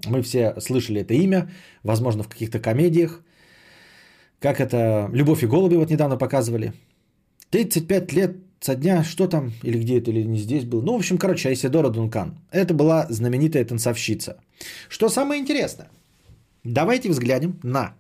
Мы 0.06 0.22
все 0.22 0.54
слышали 0.60 1.02
это 1.02 1.14
имя, 1.14 1.50
возможно, 1.84 2.24
в 2.24 2.28
каких-то 2.28 2.60
комедиях. 2.60 3.22
Как 4.40 4.60
это 4.60 5.10
«Любовь 5.14 5.44
и 5.44 5.48
голуби» 5.48 5.76
вот 5.76 5.90
недавно 5.90 6.18
показывали. 6.18 6.74
35 7.50 8.14
лет 8.14 8.36
со 8.60 8.76
дня, 8.76 9.04
что 9.04 9.28
там, 9.28 9.52
или 9.64 9.80
где 9.80 10.00
это, 10.00 10.12
или 10.12 10.24
не 10.24 10.40
здесь 10.40 10.66
был. 10.66 10.82
Ну, 10.82 10.94
в 10.94 10.98
общем, 10.98 11.18
короче, 11.18 11.50
Айсидора 11.50 11.90
Дункан. 11.90 12.38
Это 12.52 12.74
была 12.74 13.08
знаменитая 13.10 13.66
танцовщица. 13.66 14.38
Что 14.90 15.10
самое 15.10 15.42
интересное– 15.42 15.88
Давайте 16.64 17.10
взглянем 17.10 17.60
на 17.62 17.94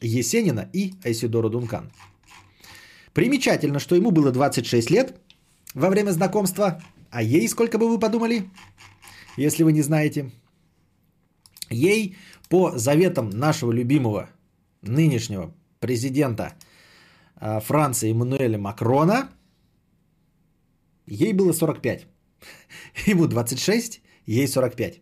Есенина 0.00 0.68
и 0.72 0.94
Айсидору 1.04 1.48
Дункан. 1.48 1.92
Примечательно, 3.12 3.78
что 3.78 3.94
ему 3.94 4.10
было 4.10 4.32
26 4.32 4.90
лет 4.90 5.20
во 5.74 5.90
время 5.90 6.10
знакомства, 6.10 6.82
а 7.10 7.22
ей 7.22 7.48
сколько 7.48 7.78
бы 7.78 7.88
вы 7.88 8.00
подумали, 8.00 8.50
если 9.36 9.62
вы 9.62 9.72
не 9.72 9.82
знаете? 9.82 10.32
Ей 11.68 12.16
по 12.48 12.76
заветам 12.76 13.30
нашего 13.30 13.70
любимого 13.70 14.28
нынешнего 14.82 15.54
президента 15.78 16.54
а, 17.36 17.60
Франции 17.60 18.10
Эммануэля 18.10 18.58
Макрона, 18.58 19.30
ей 21.06 21.32
было 21.32 21.52
45. 21.52 22.06
Ему 23.06 23.28
26, 23.28 24.02
ей 24.26 24.48
45. 24.48 25.00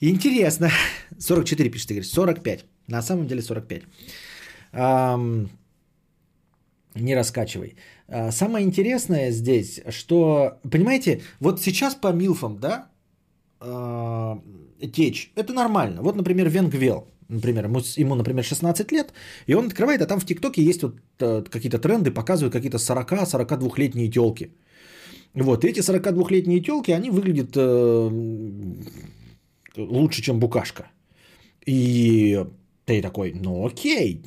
Интересно. 0.00 0.70
44 1.18 1.70
пишет 1.70 1.90
Игорь. 1.90 2.04
45. 2.04 2.64
На 2.88 3.02
самом 3.02 3.26
деле 3.26 3.42
45. 3.42 3.82
Ам, 4.72 5.48
не 6.94 7.14
раскачивай. 7.14 7.76
А, 8.08 8.30
самое 8.32 8.66
интересное 8.66 9.30
здесь, 9.30 9.80
что, 9.90 10.58
понимаете, 10.70 11.20
вот 11.40 11.60
сейчас 11.60 11.94
по 11.94 12.12
милфам, 12.12 12.58
да, 12.58 12.88
а, 13.60 14.38
течь, 14.92 15.32
это 15.36 15.52
нормально. 15.52 16.02
Вот, 16.02 16.16
например, 16.16 16.48
Венгвел, 16.48 17.06
например, 17.28 17.66
ему, 17.98 18.14
например, 18.14 18.44
16 18.44 18.92
лет, 18.92 19.12
и 19.46 19.54
он 19.54 19.66
открывает, 19.66 20.02
а 20.02 20.06
там 20.06 20.20
в 20.20 20.26
ТикТоке 20.26 20.62
есть 20.62 20.82
вот 20.82 20.96
э, 21.20 21.44
какие-то 21.50 21.78
тренды, 21.78 22.10
показывают 22.10 22.52
какие-то 22.52 22.78
40-42-летние 22.78 24.10
телки. 24.10 24.52
Вот, 25.34 25.64
и 25.64 25.68
эти 25.68 25.80
42-летние 25.80 26.60
телки, 26.60 26.90
они 26.90 27.10
выглядят 27.10 27.56
э, 27.56 28.10
лучше, 29.76 30.22
чем 30.22 30.38
букашка. 30.38 30.90
И 31.66 32.38
Ты 32.84 33.00
такой, 33.00 33.32
ну 33.32 33.64
окей, 33.66 34.22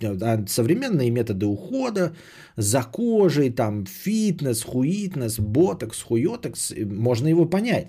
современные 0.47 1.11
методы 1.11 1.45
ухода 1.45 2.15
за 2.55 2.83
кожей, 2.83 3.49
там 3.49 3.85
фитнес, 3.85 4.63
хуитнес, 4.63 5.39
ботокс, 5.39 6.01
хуетокс, 6.01 6.73
можно 6.85 7.27
его 7.27 7.45
понять. 7.45 7.87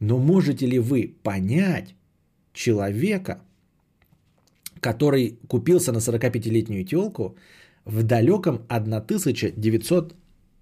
Но 0.00 0.18
можете 0.18 0.66
ли 0.66 0.78
вы 0.78 1.14
понять 1.22 1.94
человека, 2.54 3.42
который 4.80 5.38
купился 5.48 5.92
на 5.92 5.98
45-летнюю 5.98 6.84
телку 6.84 7.36
в 7.84 8.02
далеком 8.02 8.64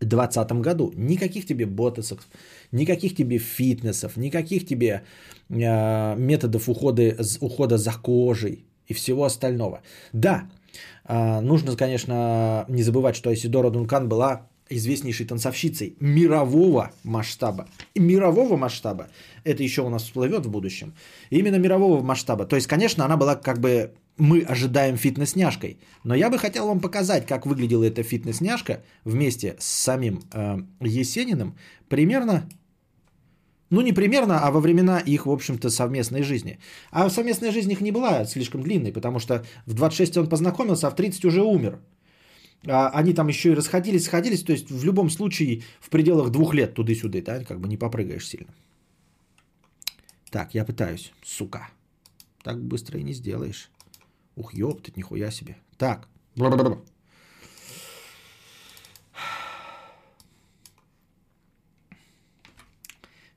1920 0.05 0.53
году? 0.63 0.93
Никаких 0.97 1.47
тебе 1.47 1.67
ботоксов, 1.67 2.27
никаких 2.73 3.15
тебе 3.15 3.39
фитнесов, 3.39 4.17
никаких 4.17 4.67
тебе 4.67 5.03
э, 5.49 6.17
методов 6.17 6.69
ухода, 6.69 7.17
ухода 7.41 7.79
за 7.79 7.93
кожей 7.93 8.65
и 8.89 8.95
всего 8.95 9.25
остального. 9.25 9.83
Да, 10.13 10.51
э, 11.09 11.41
нужно, 11.41 11.77
конечно, 11.77 12.65
не 12.69 12.83
забывать, 12.83 13.17
что 13.17 13.31
Айсидора 13.31 13.71
Дункан 13.71 14.09
была 14.09 14.49
известнейшей 14.69 15.27
танцовщицей 15.27 15.97
мирового 16.01 16.93
масштаба. 17.05 17.69
И 17.95 18.01
мирового 18.01 18.57
масштаба, 18.57 19.09
это 19.45 19.63
еще 19.63 19.83
у 19.83 19.89
нас 19.89 20.05
всплывет 20.05 20.47
в 20.47 20.51
будущем, 20.51 20.95
именно 21.31 21.57
мирового 21.57 22.03
масштаба. 22.03 22.47
То 22.47 22.57
есть, 22.57 22.67
конечно, 22.67 23.05
она 23.05 23.17
была 23.17 23.37
как 23.37 23.61
бы, 23.61 23.95
мы 24.17 24.43
ожидаем 24.43 24.97
фитнес-няшкой. 24.97 25.79
Но 26.05 26.15
я 26.15 26.31
бы 26.31 26.39
хотел 26.39 26.67
вам 26.67 26.81
показать, 26.81 27.27
как 27.27 27.47
выглядела 27.47 27.85
эта 27.85 28.03
фитнес-няшка 28.03 28.83
вместе 29.05 29.57
с 29.59 29.67
самим 29.67 30.23
э, 30.33 30.59
Есениным 30.81 31.57
примерно 31.89 32.49
ну, 33.73 33.81
не 33.81 33.95
примерно, 33.95 34.41
а 34.41 34.51
во 34.51 34.61
времена 34.61 35.01
их, 35.01 35.25
в 35.25 35.31
общем-то, 35.31 35.71
совместной 35.71 36.23
жизни. 36.23 36.59
А 36.91 37.09
совместная 37.09 37.51
жизнь 37.53 37.73
их 37.73 37.81
не 37.81 37.91
была 37.91 38.27
слишком 38.27 38.63
длинной, 38.63 38.93
потому 38.93 39.19
что 39.19 39.47
в 39.65 39.73
26 39.73 40.19
он 40.19 40.29
познакомился, 40.29 40.89
а 40.89 40.91
в 40.91 40.95
30 40.95 41.25
уже 41.25 41.43
умер. 41.43 41.79
А 42.67 42.91
они 42.91 43.13
там 43.13 43.29
еще 43.29 43.53
и 43.53 43.55
расходились, 43.55 44.05
сходились. 44.05 44.43
То 44.43 44.53
есть 44.53 44.71
в 44.71 44.85
любом 44.85 45.11
случае 45.11 45.63
в 45.81 45.91
пределах 45.91 46.31
двух 46.31 46.55
лет 46.55 46.75
туды-сюды, 46.75 47.23
да, 47.23 47.45
как 47.45 47.61
бы 47.61 47.69
не 47.69 47.77
попрыгаешь 47.77 48.29
сильно. 48.29 48.53
Так, 50.31 50.55
я 50.55 50.65
пытаюсь, 50.65 51.13
сука. 51.23 51.69
Так 52.43 52.63
быстро 52.63 52.99
и 52.99 53.03
не 53.03 53.13
сделаешь. 53.13 53.71
Ух, 54.37 54.55
ёптать, 54.55 54.97
нихуя 54.97 55.31
себе. 55.31 55.57
Так. 55.77 56.09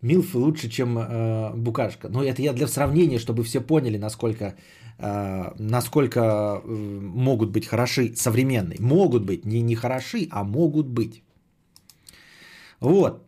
Милф 0.02 0.36
лучше, 0.36 0.70
чем 0.70 0.98
э, 1.00 1.54
Букашка. 1.56 2.10
Но 2.10 2.24
это 2.24 2.42
я 2.42 2.54
для 2.54 2.68
сравнения, 2.68 3.18
чтобы 3.18 3.44
все 3.44 3.60
поняли, 3.60 3.98
насколько 3.98 4.56
насколько 4.98 6.20
э, 6.20 6.68
могут 6.68 7.52
быть 7.52 7.66
хороши 7.66 8.16
современные. 8.16 8.80
Могут 8.80 9.26
быть, 9.26 9.46
не, 9.46 9.62
не 9.62 9.76
хороши, 9.76 10.28
а 10.32 10.44
могут 10.44 10.88
быть. 10.88 11.22
Вот. 12.80 13.26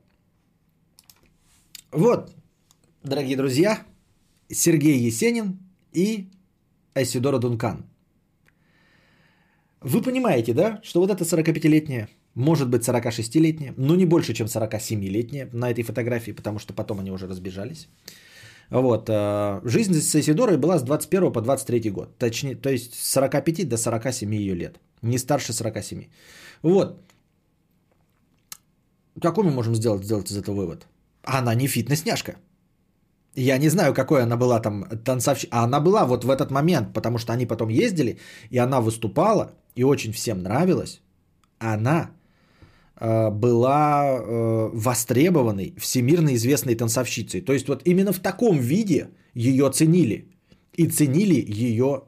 Вот, 1.92 2.32
дорогие 3.04 3.38
друзья, 3.38 3.84
Сергей 4.50 5.08
Есенин 5.08 5.58
и 5.94 6.30
Айсидора 6.94 7.40
Дункан. 7.40 7.86
Вы 9.82 10.02
понимаете, 10.02 10.54
да, 10.54 10.80
что 10.84 11.00
вот 11.00 11.10
эта 11.10 11.24
45-летняя, 11.24 12.10
может 12.36 12.70
быть 12.70 12.84
46-летняя, 12.88 13.74
но 13.78 13.96
не 13.96 14.06
больше, 14.06 14.34
чем 14.34 14.48
47-летняя 14.48 15.50
на 15.54 15.72
этой 15.72 15.84
фотографии, 15.84 16.32
потому 16.32 16.60
что 16.60 16.74
потом 16.74 17.00
они 17.00 17.12
уже 17.12 17.28
разбежались. 17.28 17.88
Вот. 18.70 19.10
Э, 19.10 19.62
жизнь 19.64 19.94
с 19.94 20.16
Исидорой 20.16 20.58
была 20.58 20.78
с 20.78 20.84
21 20.84 21.32
по 21.32 21.42
23 21.42 21.92
год. 21.92 22.18
Точнее, 22.18 22.56
то 22.56 22.70
есть 22.70 22.94
с 22.94 23.12
45 23.12 23.70
до 23.70 23.78
47 23.78 24.36
ее 24.36 24.56
лет. 24.56 24.80
Не 25.02 25.18
старше 25.18 25.54
47. 25.54 26.06
Вот. 26.64 27.02
Какой 29.22 29.44
мы 29.44 29.52
можем 29.52 29.76
сделать, 29.76 30.04
сделать 30.04 30.32
из 30.32 30.38
этого 30.38 30.56
вывод? 30.56 30.88
Она 31.24 31.56
не 31.56 31.68
фитнес-няшка. 31.68 32.36
Я 33.36 33.58
не 33.58 33.70
знаю, 33.70 33.94
какой 33.94 34.24
она 34.24 34.36
была 34.38 34.60
там 34.60 34.86
танцовщица. 35.06 35.50
А 35.52 35.64
она 35.64 35.80
была 35.80 36.06
вот 36.06 36.24
в 36.24 36.30
этот 36.30 36.52
момент, 36.52 36.94
потому 36.94 37.18
что 37.18 37.34
они 37.34 37.46
потом 37.46 37.70
ездили, 37.70 38.18
и 38.50 38.58
она 38.58 38.82
выступала, 38.82 39.52
и 39.76 39.84
очень 39.84 40.12
всем 40.12 40.42
нравилась. 40.44 41.02
Она 41.60 42.12
была 43.00 44.06
э, 44.06 44.70
востребованной, 44.74 45.76
всемирно 45.78 46.34
известной 46.36 46.76
танцовщицей. 46.76 47.42
То 47.42 47.54
есть 47.54 47.68
вот 47.68 47.82
именно 47.86 48.12
в 48.12 48.20
таком 48.20 48.60
виде 48.60 49.10
ее 49.36 49.70
ценили. 49.72 50.28
И 50.74 50.88
ценили 50.88 51.46
ее 51.48 52.04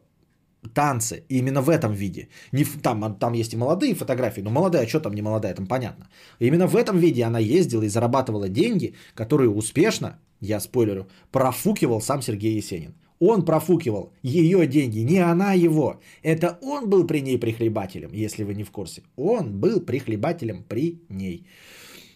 танцы. 0.73 1.23
Именно 1.29 1.61
в 1.61 1.69
этом 1.69 1.93
виде. 1.93 2.27
Не 2.51 2.63
там, 2.63 3.15
там 3.19 3.33
есть 3.33 3.53
и 3.53 3.57
молодые 3.57 3.95
фотографии, 3.95 4.41
но 4.41 4.49
молодая, 4.49 4.87
что 4.87 4.99
там 4.99 5.13
не 5.13 5.21
молодая, 5.21 5.53
там 5.53 5.67
понятно. 5.67 6.09
Именно 6.39 6.67
в 6.67 6.75
этом 6.75 6.97
виде 6.97 7.23
она 7.23 7.39
ездила 7.39 7.83
и 7.83 7.89
зарабатывала 7.89 8.49
деньги, 8.49 8.93
которые 9.15 9.49
успешно, 9.49 10.19
я 10.41 10.59
спойлерю, 10.59 11.07
профукивал 11.31 12.01
сам 12.01 12.21
Сергей 12.21 12.57
Есенин. 12.57 12.93
Он 13.19 13.43
профукивал 13.43 14.13
ее 14.23 14.65
деньги, 14.65 14.99
не 14.99 15.19
она 15.19 15.53
его. 15.53 15.99
Это 16.23 16.57
он 16.61 16.89
был 16.89 17.05
при 17.05 17.19
ней 17.21 17.37
прихлебателем, 17.37 18.11
если 18.13 18.43
вы 18.43 18.55
не 18.55 18.63
в 18.63 18.71
курсе. 18.71 19.03
Он 19.17 19.59
был 19.59 19.81
прихлебателем 19.81 20.63
при 20.63 21.01
ней. 21.09 21.45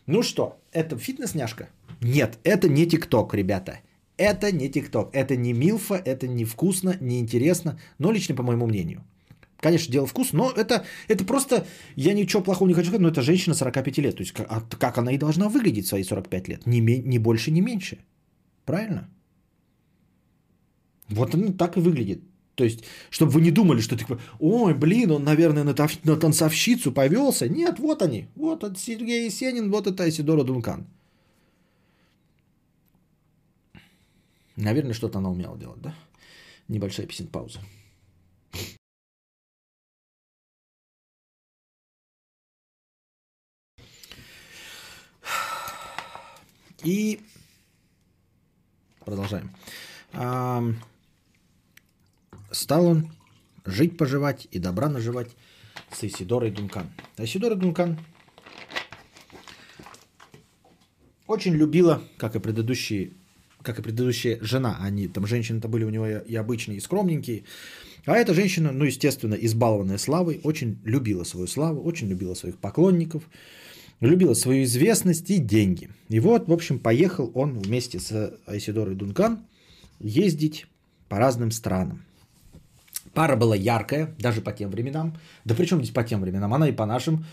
Ну 0.05 0.23
что, 0.23 0.57
это 0.71 0.97
фитнес-няшка? 0.97 1.69
Нет, 2.01 2.39
это 2.43 2.69
не 2.69 2.85
ТикТок, 2.85 3.33
ребята. 3.33 3.79
Это 4.17 4.51
не 4.51 4.69
ТикТок. 4.69 5.09
Это 5.13 5.35
не 5.35 5.53
Милфа, 5.53 5.95
это 5.95 6.27
не 6.27 6.45
вкусно, 6.45 6.97
не 7.01 7.19
интересно, 7.19 7.79
но 7.99 8.11
лично 8.11 8.35
по 8.35 8.43
моему 8.43 8.67
мнению. 8.67 9.03
Конечно, 9.59 9.91
дело 9.93 10.05
вкус, 10.05 10.33
но 10.33 10.51
это, 10.51 10.85
это 11.07 11.23
просто, 11.23 11.65
я 11.95 12.13
ничего 12.13 12.43
плохого 12.43 12.67
не 12.67 12.73
хочу 12.73 12.87
сказать, 12.87 13.01
но 13.01 13.07
это 13.07 13.21
женщина 13.21 13.55
45 13.55 13.97
лет. 13.99 14.15
То 14.15 14.21
есть 14.21 14.33
как, 14.33 14.69
как 14.77 14.97
она 14.97 15.13
и 15.13 15.17
должна 15.17 15.47
выглядеть 15.47 15.85
в 15.85 15.89
свои 15.89 16.03
45 16.03 16.47
лет? 16.49 16.65
Ни, 16.65 16.79
ни 16.79 17.17
больше, 17.17 17.49
ни 17.51 17.61
меньше. 17.61 17.97
Правильно? 18.65 19.09
Вот 21.13 21.35
оно 21.35 21.53
так 21.53 21.77
и 21.77 21.79
выглядит. 21.79 22.21
То 22.55 22.63
есть, 22.63 22.83
чтобы 23.09 23.31
вы 23.31 23.41
не 23.41 23.51
думали, 23.51 23.81
что 23.81 23.97
ты, 23.97 24.05
ой, 24.39 24.73
блин, 24.75 25.11
он, 25.11 25.23
наверное, 25.23 25.63
на, 25.63 25.73
на 26.03 26.17
танцовщицу 26.17 26.91
повелся. 26.91 27.49
Нет, 27.49 27.79
вот 27.79 28.01
они. 28.01 28.27
Вот 28.35 28.63
это 28.63 28.77
Сергей 28.77 29.25
Есенин, 29.25 29.71
вот 29.71 29.87
это 29.87 30.07
Исидора 30.07 30.43
Дункан. 30.43 30.85
Наверное, 34.55 34.93
что-то 34.93 35.17
она 35.17 35.31
умела 35.31 35.57
делать, 35.57 35.81
да? 35.81 35.95
Небольшая 36.67 37.07
песен 37.07 37.27
пауза. 37.27 37.59
И 46.83 47.19
продолжаем. 48.99 49.49
Стал 52.53 52.85
он 52.85 53.11
жить-поживать 53.65 54.47
и 54.51 54.59
добра 54.59 54.87
наживать 54.87 55.31
с 55.91 56.03
Исидорой 56.03 56.51
Дункан. 56.51 56.87
Исидора 57.17 57.55
Дункан 57.55 57.99
очень 61.25 61.55
любила, 61.55 62.03
как 62.17 62.35
и 62.35 62.39
предыдущие, 62.39 63.13
как 63.63 63.79
и 63.79 63.81
предыдущая 63.81 64.37
жена, 64.41 64.77
они 64.79 65.07
там 65.07 65.25
женщины-то 65.25 65.67
были 65.67 65.83
у 65.83 65.89
него 65.89 66.07
и 66.07 66.35
обычные, 66.35 66.77
и 66.77 66.81
скромненькие, 66.81 67.43
а 68.05 68.17
эта 68.17 68.35
женщина, 68.35 68.71
ну, 68.71 68.85
естественно, 68.85 69.33
избалованная 69.33 69.97
славой, 69.97 70.39
очень 70.43 70.77
любила 70.83 71.23
свою 71.23 71.47
славу, 71.47 71.81
очень 71.81 72.07
любила 72.07 72.35
своих 72.35 72.59
поклонников, 72.59 73.23
любила 73.99 74.35
свою 74.35 74.65
известность 74.65 75.31
и 75.31 75.39
деньги. 75.39 75.89
И 76.09 76.19
вот, 76.19 76.47
в 76.47 76.53
общем, 76.53 76.77
поехал 76.77 77.31
он 77.33 77.57
вместе 77.57 77.99
с 77.99 78.37
Айсидорой 78.45 78.93
Дункан 78.93 79.47
ездить 79.99 80.67
по 81.09 81.17
разным 81.17 81.49
странам. 81.49 82.05
Пара 83.13 83.35
была 83.35 83.55
яркая, 83.55 84.15
даже 84.19 84.41
по 84.41 84.51
тем 84.51 84.71
временам. 84.71 85.13
Да 85.45 85.55
причем 85.55 85.77
здесь 85.77 85.93
по 85.93 86.03
тем 86.03 86.21
временам? 86.21 86.53
Она 86.53 86.69
и 86.69 86.71
по 86.71 86.85
нашим 86.85 87.25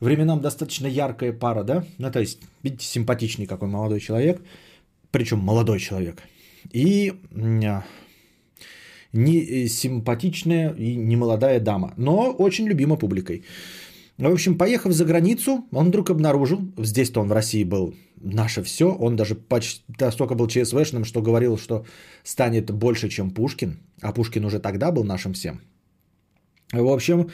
временам 0.00 0.40
достаточно 0.40 0.86
яркая 0.86 1.32
пара, 1.32 1.64
да? 1.64 1.84
Ну, 1.98 2.10
то 2.10 2.20
есть, 2.20 2.40
видите, 2.62 2.86
симпатичный 2.86 3.46
какой 3.46 3.68
молодой 3.68 4.00
человек. 4.00 4.40
Причем 5.10 5.38
молодой 5.38 5.78
человек. 5.78 6.22
И 6.72 7.12
не 9.14 9.38
э, 9.38 9.68
симпатичная 9.68 10.74
и 10.74 10.96
не 10.96 11.16
молодая 11.16 11.60
дама, 11.60 11.94
но 11.96 12.32
очень 12.32 12.66
любима 12.66 12.96
публикой. 12.96 13.44
В 14.18 14.26
общем, 14.26 14.56
поехав 14.56 14.92
за 14.92 15.04
границу, 15.04 15.64
он 15.72 15.88
вдруг 15.88 16.10
обнаружил, 16.10 16.60
здесь-то 16.78 17.20
он 17.20 17.28
в 17.28 17.32
России 17.32 17.64
был 17.64 17.94
наше 18.24 18.62
все, 18.62 18.84
он 18.84 19.16
даже 19.16 19.34
почти 19.34 19.82
настолько 20.00 20.34
был 20.34 20.46
ЧСВшным, 20.46 21.04
что 21.04 21.20
говорил, 21.20 21.58
что 21.58 21.84
станет 22.22 22.70
больше, 22.70 23.08
чем 23.08 23.30
Пушкин, 23.30 23.78
а 24.00 24.12
Пушкин 24.12 24.44
уже 24.44 24.60
тогда 24.60 24.92
был 24.92 25.04
нашим 25.04 25.32
всем. 25.32 25.60
В 26.72 26.88
общем, 26.88 27.30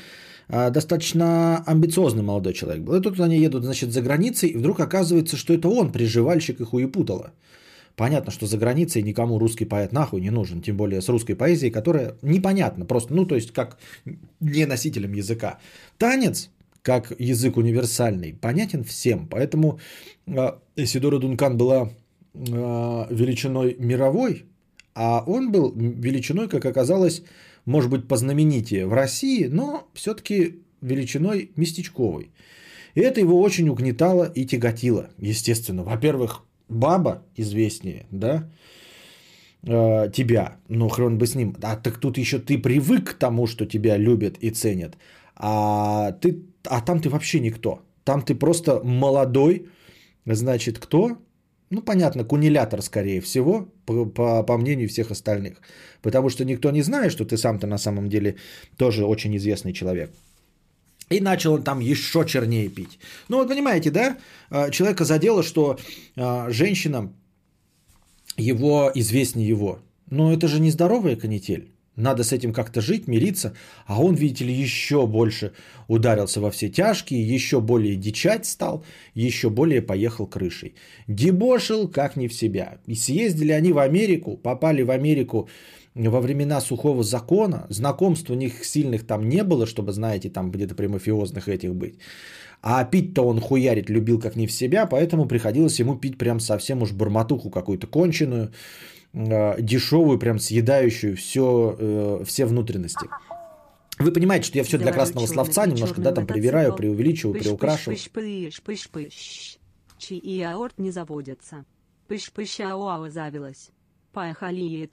а, 0.48 0.70
достаточно 0.70 1.62
амбициозный 1.66 2.22
молодой 2.22 2.54
человек 2.54 2.82
был. 2.82 2.94
И 2.94 3.02
тут 3.02 3.20
они 3.20 3.38
едут, 3.38 3.64
значит, 3.64 3.92
за 3.92 4.02
границей, 4.02 4.48
и 4.48 4.56
вдруг 4.56 4.80
оказывается, 4.80 5.36
что 5.36 5.54
это 5.54 5.68
он, 5.68 5.92
приживальщик 5.92 6.60
и 6.60 6.64
хуепутало. 6.64 7.32
Понятно, 7.94 8.32
что 8.32 8.46
за 8.46 8.56
границей 8.56 9.02
никому 9.02 9.38
русский 9.38 9.66
поэт 9.66 9.92
нахуй 9.92 10.20
не 10.20 10.30
нужен, 10.30 10.62
тем 10.62 10.76
более 10.76 11.02
с 11.02 11.08
русской 11.08 11.34
поэзией, 11.34 11.70
которая 11.70 12.16
непонятна 12.22 12.86
просто, 12.86 13.14
ну 13.14 13.26
то 13.26 13.34
есть 13.34 13.52
как 13.52 13.78
не 14.40 14.64
носителем 14.64 15.12
языка. 15.12 15.58
Танец, 15.98 16.50
как 16.82 17.12
язык 17.18 17.56
универсальный, 17.56 18.34
понятен 18.34 18.84
всем, 18.84 19.26
поэтому 19.28 19.80
э, 20.26 20.52
Исидора 20.76 21.18
Дункан 21.18 21.56
была 21.56 21.90
э, 22.34 23.06
величиной 23.10 23.76
мировой, 23.78 24.44
а 24.94 25.22
он 25.26 25.52
был 25.52 25.72
величиной, 25.74 26.48
как 26.48 26.64
оказалось, 26.64 27.22
может 27.64 27.90
быть, 27.90 28.08
познаменитее 28.08 28.86
в 28.86 28.92
России, 28.92 29.44
но 29.44 29.88
все-таки 29.94 30.60
величиной 30.80 31.50
местечковой. 31.56 32.30
И 32.94 33.00
это 33.00 33.20
его 33.20 33.40
очень 33.40 33.68
угнетало 33.68 34.24
и 34.24 34.44
тяготило, 34.44 35.10
естественно. 35.18 35.84
Во-первых, 35.84 36.44
баба 36.68 37.22
известнее, 37.36 38.06
да, 38.10 38.50
э, 39.62 40.10
тебя, 40.12 40.56
ну 40.68 40.88
хрен 40.88 41.18
бы 41.18 41.26
с 41.26 41.34
ним. 41.34 41.54
А 41.62 41.76
так 41.76 41.98
тут 41.98 42.18
еще 42.18 42.38
ты 42.38 42.58
привык 42.58 43.10
к 43.10 43.14
тому, 43.14 43.46
что 43.46 43.66
тебя 43.66 43.96
любят 43.96 44.38
и 44.40 44.50
ценят, 44.50 44.96
а, 45.36 46.12
ты, 46.12 46.42
а 46.64 46.80
там 46.80 47.00
ты 47.00 47.08
вообще 47.08 47.40
никто. 47.40 47.82
Там 48.04 48.22
ты 48.22 48.34
просто 48.34 48.80
молодой, 48.84 49.66
значит, 50.26 50.78
кто? 50.78 51.18
Ну, 51.70 51.82
понятно, 51.82 52.24
кунилятор, 52.24 52.82
скорее 52.82 53.20
всего, 53.20 53.68
по, 53.86 54.04
по, 54.04 54.42
по 54.42 54.58
мнению 54.58 54.88
всех 54.88 55.10
остальных. 55.10 55.58
Потому 56.02 56.28
что 56.28 56.44
никто 56.44 56.70
не 56.70 56.82
знает, 56.82 57.12
что 57.12 57.24
ты 57.24 57.36
сам-то 57.36 57.66
на 57.66 57.78
самом 57.78 58.08
деле 58.08 58.36
тоже 58.76 59.04
очень 59.04 59.36
известный 59.36 59.72
человек. 59.72 60.10
И 61.10 61.20
начал 61.20 61.54
он 61.54 61.62
там 61.62 61.80
еще 61.80 62.24
чернее 62.24 62.68
пить. 62.68 62.98
Ну 63.28 63.38
вот 63.38 63.48
понимаете, 63.48 63.90
да, 63.90 64.16
а, 64.48 64.70
человека 64.70 65.04
задело, 65.04 65.42
что 65.42 65.78
а, 66.16 66.50
женщина 66.50 67.12
его 68.36 68.90
известнее 68.94 69.48
его. 69.48 69.80
Но 70.08 70.32
это 70.32 70.48
же 70.48 70.60
нездоровая 70.60 71.16
канитель. 71.16 71.69
Надо 71.96 72.22
с 72.24 72.32
этим 72.32 72.52
как-то 72.52 72.80
жить, 72.80 73.08
мириться. 73.08 73.52
А 73.86 74.00
он, 74.00 74.14
видите 74.14 74.44
ли, 74.44 74.54
еще 74.54 75.06
больше 75.06 75.52
ударился 75.88 76.40
во 76.40 76.50
все 76.50 76.68
тяжкие, 76.68 77.34
еще 77.34 77.60
более 77.60 77.96
дичать 77.96 78.46
стал, 78.46 78.84
еще 79.14 79.50
более 79.50 79.82
поехал 79.82 80.26
крышей. 80.26 80.74
Дебошил 81.08 81.88
как 81.88 82.16
не 82.16 82.28
в 82.28 82.34
себя. 82.34 82.78
И 82.86 82.94
съездили 82.94 83.52
они 83.52 83.72
в 83.72 83.78
Америку, 83.78 84.36
попали 84.36 84.82
в 84.82 84.90
Америку 84.90 85.48
во 85.94 86.20
времена 86.20 86.60
сухого 86.60 87.02
закона, 87.02 87.66
знакомств 87.68 88.30
у 88.30 88.34
них 88.34 88.64
сильных 88.64 89.06
там 89.06 89.28
не 89.28 89.42
было, 89.42 89.66
чтобы, 89.66 89.92
знаете, 89.92 90.30
там 90.30 90.50
где-то 90.50 90.74
при 90.74 90.86
мафиозных 90.86 91.48
этих 91.48 91.74
быть. 91.74 91.98
А 92.62 92.84
пить-то 92.84 93.22
он 93.22 93.40
хуярить 93.40 93.90
любил 93.90 94.20
как 94.20 94.36
не 94.36 94.46
в 94.46 94.52
себя, 94.52 94.86
поэтому 94.86 95.26
приходилось 95.26 95.80
ему 95.80 95.96
пить 95.96 96.18
прям 96.18 96.40
совсем 96.40 96.82
уж 96.82 96.92
бормотуху 96.92 97.50
какую-то 97.50 97.86
конченую, 97.86 98.52
дешевую, 99.12 100.18
прям 100.18 100.38
съедающую 100.38 101.16
все, 101.16 101.76
э, 101.78 102.24
все 102.24 102.46
внутренности. 102.46 103.08
Вы 103.98 104.12
понимаете, 104.12 104.46
что 104.46 104.58
я 104.58 104.64
все 104.64 104.78
для 104.78 104.92
красного 104.92 105.26
словца 105.26 105.66
немножко, 105.66 106.00
да, 106.00 106.12
там 106.12 106.26
привираю, 106.26 106.74
преувеличиваю, 106.74 107.38
приукрашиваю. 107.38 107.98
Чи 109.98 110.16
и 110.16 110.40
аорт 110.40 110.78
не 110.78 110.90
заводятся. 110.90 111.66
Пыш-пыш, 112.08 112.60
ау 112.60 113.08
завелась. 113.10 113.70
Поехали. 114.12 114.88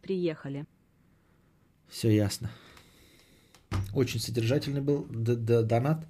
Приехали. 0.00 0.66
Все 1.88 2.14
ясно. 2.14 2.50
Очень 3.94 4.20
содержательный 4.20 4.80
был 4.80 5.06
донат. 5.10 6.06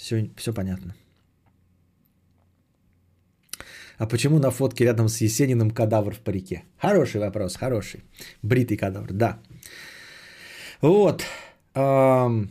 Все, 0.00 0.30
все 0.36 0.52
понятно. 0.52 0.94
А 3.98 4.06
почему 4.06 4.38
на 4.38 4.50
фотке 4.50 4.84
рядом 4.84 5.08
с 5.08 5.20
Есениным 5.20 5.70
кадавр 5.70 6.14
в 6.14 6.20
парике? 6.20 6.62
Хороший 6.78 7.20
вопрос, 7.20 7.56
хороший. 7.56 8.02
Бритый 8.42 8.78
кадавр, 8.78 9.12
да. 9.12 9.38
Вот. 10.80 11.22
Эм... 11.74 12.48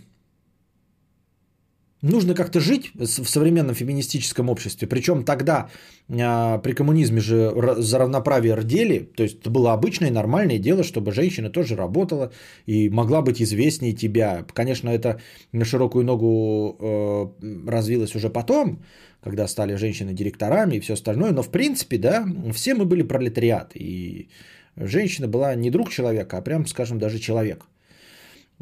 Нужно 2.02 2.34
как-то 2.34 2.62
жить 2.62 2.92
в 2.96 3.28
современном 3.28 3.76
феминистическом 3.76 4.50
обществе. 4.50 4.88
Причем 4.88 5.24
тогда 5.24 5.70
а, 6.10 6.58
при 6.60 6.74
коммунизме 6.74 7.20
же 7.20 7.54
за 7.78 8.00
равноправие 8.00 8.56
рдели. 8.56 9.00
То 9.00 9.24
есть 9.24 9.42
это 9.42 9.50
было 9.50 9.74
обычное 9.74 10.10
нормальное 10.10 10.60
дело, 10.60 10.84
чтобы 10.84 11.12
женщина 11.12 11.50
тоже 11.50 11.76
работала 11.76 12.32
и 12.66 12.90
могла 12.90 13.22
быть 13.22 13.42
известнее 13.42 13.94
тебя. 13.94 14.46
Конечно, 14.54 14.90
это 14.90 15.20
на 15.52 15.66
широкую 15.66 16.06
ногу 16.06 16.78
э, 16.80 17.28
развилось 17.68 18.16
уже 18.16 18.30
потом, 18.30 18.82
когда 19.22 19.46
стали 19.48 19.76
женщины 19.76 20.14
директорами 20.14 20.78
и 20.78 20.80
все 20.80 20.94
остальное. 20.94 21.32
Но 21.32 21.44
в 21.44 21.50
принципе, 21.50 21.98
да, 21.98 22.26
все 22.54 22.76
мы 22.76 22.86
были 22.86 23.04
пролетариат. 23.04 23.72
И 23.76 24.30
женщина 24.78 25.28
была 25.28 25.54
не 25.56 25.70
друг 25.70 25.90
человека, 25.90 26.38
а 26.38 26.42
прям, 26.42 26.66
скажем, 26.66 26.98
даже 26.98 27.20
человек 27.20 27.66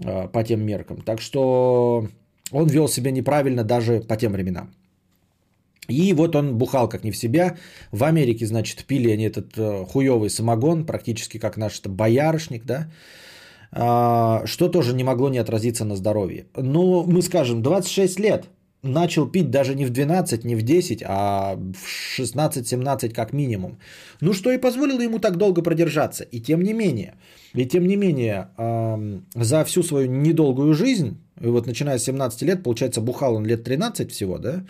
э, 0.03 0.27
по 0.27 0.43
тем 0.43 0.65
меркам. 0.65 1.03
Так 1.03 1.21
что 1.21 2.07
он 2.51 2.67
вел 2.67 2.87
себя 2.87 3.11
неправильно 3.11 3.63
даже 3.63 4.01
по 4.01 4.15
тем 4.15 4.31
временам. 4.31 4.73
И 5.89 6.13
вот 6.13 6.35
он 6.35 6.57
бухал 6.57 6.89
как 6.89 7.03
не 7.03 7.11
в 7.11 7.17
себя. 7.17 7.55
В 7.91 8.03
Америке, 8.03 8.45
значит, 8.45 8.85
пили 8.85 9.09
они 9.09 9.23
этот 9.23 9.57
э, 9.57 9.85
хуевый 9.85 10.29
самогон, 10.29 10.85
практически 10.85 11.39
как 11.39 11.57
наш 11.57 11.81
боярышник, 11.81 12.65
да, 12.65 12.87
а, 13.71 14.45
что 14.45 14.69
тоже 14.69 14.93
не 14.93 15.03
могло 15.03 15.29
не 15.29 15.37
отразиться 15.37 15.85
на 15.85 15.95
здоровье. 15.95 16.45
Ну, 16.57 17.03
мы 17.03 17.21
скажем, 17.21 17.61
26 17.61 18.19
лет 18.19 18.45
начал 18.88 19.27
пить 19.27 19.51
даже 19.51 19.75
не 19.75 19.85
в 19.85 19.89
12, 19.89 20.45
не 20.45 20.55
в 20.55 20.61
10, 20.61 21.03
а 21.05 21.55
в 21.55 22.19
16-17 22.19 23.09
как 23.13 23.33
минимум. 23.33 23.77
Ну, 24.21 24.33
что 24.33 24.51
и 24.51 24.57
позволило 24.57 25.01
ему 25.01 25.19
так 25.19 25.38
долго 25.38 25.61
продержаться. 25.61 26.23
И 26.23 26.39
тем 26.39 26.61
не 26.61 26.73
менее, 26.73 27.15
и 27.53 27.65
тем 27.65 27.88
не 27.88 27.95
менее, 27.95 28.47
за 29.35 29.63
всю 29.65 29.83
свою 29.83 30.07
недолгую 30.07 30.73
жизнь, 30.73 31.17
вот 31.35 31.67
начиная 31.67 31.97
с 31.97 32.03
17 32.03 32.41
лет, 32.43 32.63
получается, 32.63 33.01
бухал 33.01 33.35
он 33.35 33.45
лет 33.45 33.63
13 33.63 34.11
всего, 34.11 34.38
да, 34.38 34.65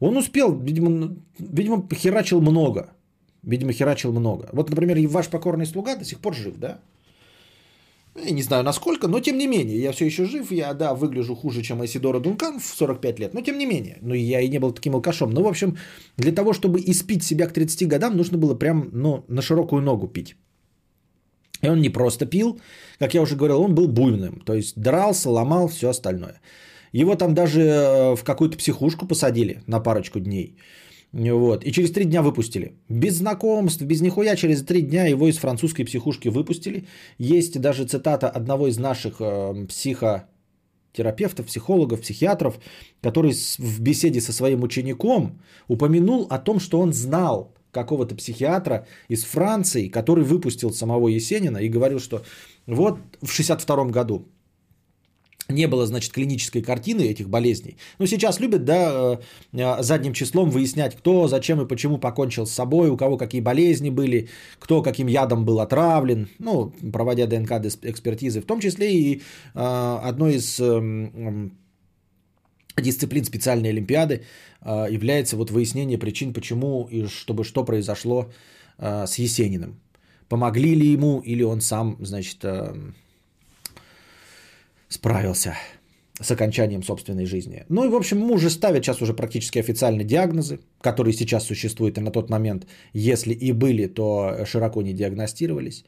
он 0.00 0.16
успел, 0.16 0.58
видимо, 0.58 1.16
видимо, 1.38 1.88
херачил 1.94 2.40
много. 2.40 2.90
Видимо, 3.44 3.72
херачил 3.72 4.12
много. 4.12 4.48
Вот, 4.52 4.70
например, 4.70 5.08
ваш 5.08 5.28
покорный 5.28 5.66
слуга 5.66 5.96
до 5.96 6.04
сих 6.04 6.18
пор 6.18 6.34
жив, 6.34 6.56
да? 6.58 6.78
Я 8.14 8.30
не 8.30 8.42
знаю 8.42 8.62
насколько, 8.62 9.08
но 9.08 9.20
тем 9.20 9.38
не 9.38 9.46
менее, 9.46 9.80
я 9.80 9.92
все 9.92 10.04
еще 10.04 10.26
жив, 10.26 10.52
я, 10.52 10.74
да, 10.74 10.94
выгляжу 10.94 11.34
хуже, 11.34 11.62
чем 11.62 11.80
Айсидора 11.80 12.20
Дункан 12.20 12.58
в 12.60 12.64
45 12.64 13.20
лет, 13.20 13.34
но 13.34 13.40
тем 13.40 13.58
не 13.58 13.66
менее, 13.66 13.98
ну, 14.02 14.14
я 14.14 14.40
и 14.40 14.48
не 14.48 14.58
был 14.58 14.72
таким 14.72 14.94
алкашом. 14.94 15.30
Ну, 15.30 15.42
в 15.42 15.46
общем, 15.46 15.76
для 16.18 16.32
того, 16.32 16.52
чтобы 16.52 16.80
испить 16.80 17.22
себя 17.22 17.46
к 17.46 17.52
30 17.52 17.88
годам, 17.88 18.16
нужно 18.16 18.38
было 18.38 18.54
прям, 18.54 18.90
ну, 18.92 19.24
на 19.28 19.42
широкую 19.42 19.82
ногу 19.82 20.08
пить. 20.08 20.36
И 21.62 21.68
он 21.68 21.80
не 21.80 21.88
просто 21.88 22.26
пил, 22.26 22.60
как 22.98 23.14
я 23.14 23.22
уже 23.22 23.36
говорил, 23.36 23.62
он 23.62 23.74
был 23.74 23.88
буйным, 23.88 24.40
то 24.44 24.54
есть 24.54 24.74
дрался, 24.76 25.30
ломал, 25.30 25.68
все 25.68 25.88
остальное. 25.88 26.40
Его 26.92 27.14
там 27.14 27.34
даже 27.34 27.60
э, 27.60 28.16
в 28.16 28.24
какую-то 28.24 28.58
психушку 28.58 29.06
посадили 29.06 29.62
на 29.66 29.80
парочку 29.80 30.20
дней. 30.20 30.56
Вот. 31.12 31.64
И 31.64 31.72
через 31.72 31.92
три 31.92 32.04
дня 32.04 32.22
выпустили. 32.22 32.74
Без 32.88 33.16
знакомств, 33.16 33.82
без 33.82 34.00
нихуя, 34.00 34.34
через 34.34 34.62
три 34.62 34.80
дня 34.80 35.06
его 35.06 35.28
из 35.28 35.36
французской 35.36 35.84
психушки 35.84 36.28
выпустили. 36.28 36.86
Есть 37.18 37.60
даже 37.60 37.84
цитата 37.84 38.30
одного 38.30 38.68
из 38.68 38.78
наших 38.78 39.16
э, 39.20 39.66
психотерапевтов, 39.68 41.46
психологов, 41.46 42.00
психиатров, 42.00 42.58
который 43.02 43.32
в 43.58 43.80
беседе 43.80 44.22
со 44.22 44.32
своим 44.32 44.62
учеником 44.62 45.38
упомянул 45.68 46.26
о 46.30 46.38
том, 46.38 46.58
что 46.60 46.80
он 46.80 46.94
знал 46.94 47.52
какого-то 47.72 48.14
психиатра 48.14 48.86
из 49.08 49.24
Франции, 49.24 49.88
который 49.88 50.24
выпустил 50.24 50.72
самого 50.72 51.08
Есенина 51.08 51.58
и 51.58 51.68
говорил, 51.68 52.00
что 52.00 52.22
вот 52.66 52.98
в 53.20 53.30
62 53.30 53.84
году 53.86 54.28
не 55.52 55.66
было, 55.66 55.86
значит, 55.86 56.12
клинической 56.12 56.62
картины 56.62 57.02
этих 57.02 57.28
болезней. 57.28 57.76
Ну, 57.98 58.06
сейчас 58.06 58.40
любят, 58.40 58.64
да, 58.64 59.18
э, 59.52 59.58
э, 59.58 59.82
задним 59.82 60.12
числом 60.12 60.50
выяснять, 60.50 60.96
кто, 60.96 61.28
зачем 61.28 61.60
и 61.60 61.68
почему 61.68 61.98
покончил 61.98 62.46
с 62.46 62.52
собой, 62.52 62.90
у 62.90 62.96
кого 62.96 63.16
какие 63.16 63.40
болезни 63.40 63.90
были, 63.90 64.28
кто 64.58 64.82
каким 64.82 65.06
ядом 65.06 65.44
был 65.44 65.60
отравлен, 65.60 66.28
ну, 66.38 66.72
проводя 66.92 67.26
ДНК 67.26 67.52
экспертизы, 67.82 68.40
в 68.40 68.46
том 68.46 68.60
числе 68.60 68.92
и 68.92 69.22
э, 69.54 69.98
одной 70.02 70.36
из 70.36 70.60
дисциплин 72.76 73.24
специальной 73.24 73.68
олимпиады 73.68 74.22
является 74.64 75.36
вот 75.36 75.50
выяснение 75.50 75.98
причин, 75.98 76.32
почему 76.32 76.88
и 76.90 77.06
чтобы 77.06 77.44
что 77.44 77.64
произошло 77.64 78.32
с 78.78 79.18
Есениным. 79.18 79.78
Помогли 80.28 80.74
ли 80.74 80.86
ему 80.86 81.20
или 81.20 81.42
он 81.42 81.60
сам, 81.60 81.96
значит, 82.00 82.42
справился 84.92 85.56
с 86.20 86.30
окончанием 86.30 86.82
собственной 86.82 87.26
жизни. 87.26 87.64
Ну 87.68 87.84
и, 87.84 87.88
в 87.88 87.94
общем, 87.94 88.18
ему 88.18 88.34
уже 88.34 88.50
ставят 88.50 88.84
сейчас 88.84 89.02
уже 89.02 89.14
практически 89.14 89.58
официальные 89.58 90.04
диагнозы, 90.04 90.58
которые 90.80 91.14
сейчас 91.14 91.44
существуют 91.46 91.98
и 91.98 92.00
на 92.00 92.10
тот 92.10 92.30
момент, 92.30 92.66
если 92.92 93.32
и 93.32 93.52
были, 93.52 93.86
то 93.86 94.44
широко 94.44 94.82
не 94.82 94.92
диагностировались. 94.92 95.84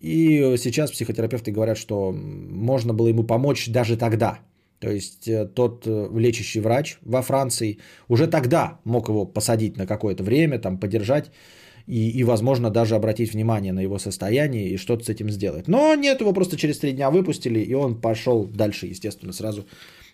И 0.00 0.56
сейчас 0.58 0.90
психотерапевты 0.90 1.52
говорят, 1.52 1.78
что 1.78 2.12
можно 2.12 2.92
было 2.92 3.08
ему 3.08 3.24
помочь 3.24 3.68
даже 3.68 3.96
тогда. 3.96 4.40
то 4.80 4.90
есть 4.90 5.28
э, 5.28 5.46
тот 5.46 5.86
э, 5.86 6.08
лечащий 6.18 6.60
врач 6.60 6.98
во 7.02 7.22
Франции, 7.22 7.78
уже 8.08 8.26
тогда 8.26 8.80
мог 8.84 9.08
его 9.08 9.24
посадить 9.26 9.76
на 9.76 9.86
какое-то 9.86 10.24
время, 10.24 10.58
там, 10.58 10.78
подержать 10.78 11.30
и, 11.86 12.10
и, 12.10 12.24
возможно, 12.24 12.70
даже 12.70 12.94
обратить 12.94 13.32
внимание 13.32 13.72
на 13.72 13.80
его 13.80 13.98
состояние 13.98 14.68
и 14.68 14.76
что-то 14.76 15.04
с 15.04 15.08
этим 15.08 15.30
сделать. 15.30 15.68
Но 15.68 15.94
нет, 15.94 16.20
его 16.20 16.32
просто 16.32 16.56
через 16.56 16.78
три 16.78 16.92
дня 16.92 17.10
выпустили, 17.10 17.60
и 17.60 17.74
он 17.74 18.00
пошел 18.00 18.46
дальше, 18.46 18.86
естественно, 18.86 19.32
сразу 19.32 19.66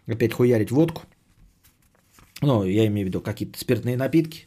опять 0.06 0.32
хуярить 0.32 0.70
водку. 0.70 1.02
Ну, 2.42 2.64
я 2.64 2.86
имею 2.86 3.06
в 3.06 3.08
виду 3.08 3.20
какие-то 3.20 3.58
спиртные 3.58 3.96
напитки. 3.96 4.46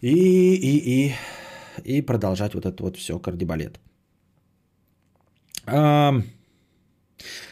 И, 0.00 0.54
и, 0.54 0.78
и, 0.78 1.14
и 1.84 2.02
продолжать 2.02 2.54
вот 2.54 2.66
это 2.66 2.82
вот 2.82 2.96
все, 2.96 3.18
кардибалет. 3.18 3.78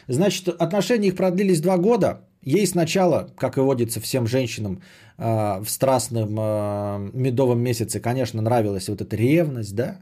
Значит, 0.07 0.47
отношения 0.49 1.07
их 1.07 1.15
продлились 1.15 1.61
два 1.61 1.77
года. 1.77 2.27
Ей 2.43 2.65
сначала, 2.65 3.29
как 3.37 3.57
и 3.57 3.61
водится 3.61 3.99
всем 3.99 4.25
женщинам 4.25 4.81
а, 5.17 5.61
в 5.61 5.69
страстном 5.69 6.35
а, 6.39 7.09
медовом 7.13 7.59
месяце, 7.61 7.99
конечно, 7.99 8.41
нравилась 8.41 8.89
вот 8.89 9.01
эта 9.01 9.15
ревность, 9.15 9.75
да, 9.75 9.99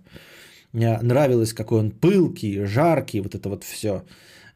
а, 0.74 1.04
нравилось, 1.04 1.54
какой 1.54 1.80
он 1.80 1.92
пылкий, 1.92 2.64
жаркий, 2.66 3.20
вот 3.20 3.36
это 3.36 3.50
вот 3.50 3.64
все, 3.64 4.04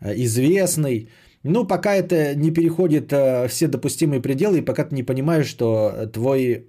известный. 0.01 1.09
Ну, 1.43 1.67
пока 1.67 1.93
это 1.95 2.35
не 2.35 2.51
переходит 2.51 3.07
все 3.51 3.67
допустимые 3.67 4.21
пределы, 4.21 4.59
и 4.59 4.61
пока 4.61 4.85
ты 4.85 4.95
не 4.95 5.03
понимаешь, 5.03 5.47
что 5.47 6.09
твой 6.13 6.67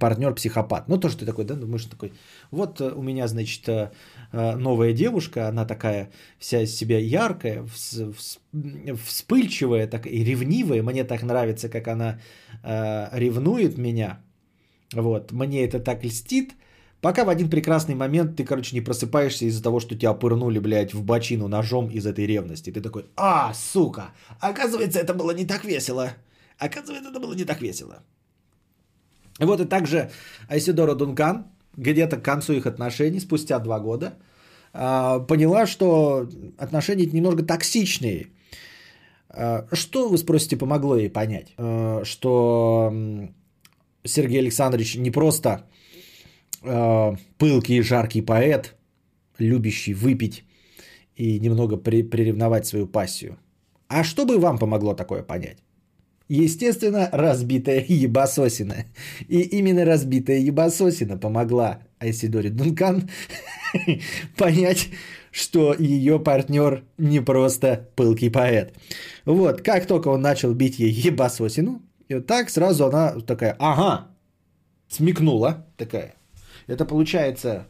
партнер 0.00 0.34
психопат. 0.34 0.88
Ну, 0.88 0.98
то, 0.98 1.08
что 1.08 1.20
ты 1.20 1.26
такой, 1.26 1.44
да, 1.44 1.54
думаешь, 1.54 1.84
такой, 1.84 2.12
вот 2.50 2.80
у 2.80 3.00
меня, 3.00 3.28
значит, 3.28 3.68
Э, 3.68 3.90
новая 4.32 4.92
девушка, 4.92 5.48
она 5.48 5.64
такая 5.64 6.10
вся 6.38 6.62
из 6.62 6.76
себя 6.76 6.98
яркая, 6.98 7.64
вспыльчивая 9.04 9.86
так, 9.86 10.06
и 10.06 10.24
ревнивая. 10.24 10.82
Мне 10.82 11.04
так 11.04 11.22
нравится, 11.22 11.68
как 11.68 11.88
она 11.88 12.18
э, 12.62 13.08
ревнует 13.12 13.78
меня. 13.78 14.20
Вот, 14.94 15.32
мне 15.32 15.64
это 15.64 15.80
так 15.80 16.04
льстит. 16.04 16.54
Пока 17.00 17.24
в 17.24 17.28
один 17.28 17.48
прекрасный 17.48 17.94
момент 17.94 18.36
ты, 18.36 18.44
короче, 18.44 18.74
не 18.74 18.84
просыпаешься 18.84 19.44
из-за 19.44 19.62
того, 19.62 19.80
что 19.80 19.94
тебя 19.94 20.14
пырнули, 20.14 20.58
блядь, 20.58 20.94
в 20.94 21.04
бочину 21.04 21.48
ножом 21.48 21.90
из 21.90 22.06
этой 22.06 22.26
ревности. 22.26 22.72
Ты 22.72 22.80
такой, 22.80 23.04
а, 23.16 23.54
сука, 23.54 24.10
оказывается, 24.40 24.98
это 24.98 25.14
было 25.14 25.30
не 25.30 25.46
так 25.46 25.64
весело. 25.64 26.12
Оказывается, 26.58 27.10
это 27.10 27.20
было 27.20 27.34
не 27.34 27.44
так 27.44 27.62
весело. 27.62 28.02
Вот 29.38 29.60
и 29.60 29.64
также 29.64 30.10
Айсидора 30.48 30.94
Дункан, 30.94 31.46
где-то 31.78 32.16
к 32.16 32.24
концу 32.24 32.52
их 32.52 32.66
отношений, 32.66 33.20
спустя 33.20 33.58
два 33.58 33.80
года, 33.80 34.18
а, 34.72 35.20
поняла, 35.20 35.66
что 35.66 36.28
отношения 36.58 37.06
немного 37.06 37.42
токсичные. 37.42 38.26
А, 39.30 39.66
что, 39.72 40.08
вы 40.08 40.18
спросите, 40.18 40.56
помогло 40.56 40.96
ей 40.96 41.10
понять? 41.10 41.54
А, 41.56 42.02
что 42.04 42.92
Сергей 44.04 44.40
Александрович 44.40 44.96
не 44.96 45.10
просто 45.10 45.64
пылкий 47.38 47.76
и 47.76 47.82
жаркий 47.82 48.20
поэт, 48.20 48.74
любящий 49.38 49.94
выпить 49.94 50.44
и 51.14 51.38
немного 51.38 51.76
приревновать 51.76 52.66
свою 52.66 52.88
пассию. 52.88 53.36
А 53.86 54.02
что 54.02 54.26
бы 54.26 54.38
вам 54.38 54.58
помогло 54.58 54.94
такое 54.94 55.22
понять? 55.22 55.58
Естественно, 56.28 57.08
разбитая 57.10 57.84
ебасосина. 57.88 58.84
И 59.28 59.40
именно 59.40 59.84
разбитая 59.84 60.38
ебасосина 60.38 61.16
помогла 61.16 61.80
Айсидоре 61.98 62.50
Дункан 62.50 63.08
понять, 64.36 64.88
что 65.30 65.74
ее 65.74 66.20
партнер 66.20 66.84
не 66.98 67.20
просто 67.20 67.88
пылкий 67.96 68.30
поэт. 68.30 68.74
Вот, 69.24 69.62
как 69.62 69.86
только 69.86 70.08
он 70.08 70.20
начал 70.20 70.52
бить 70.54 70.78
ей 70.78 70.90
ебасосину, 70.90 71.82
и 72.08 72.14
вот 72.14 72.26
так 72.26 72.50
сразу 72.50 72.86
она 72.86 73.20
такая, 73.20 73.56
ага, 73.58 74.08
смекнула 74.88 75.66
такая. 75.76 76.14
Это 76.66 76.84
получается, 76.84 77.66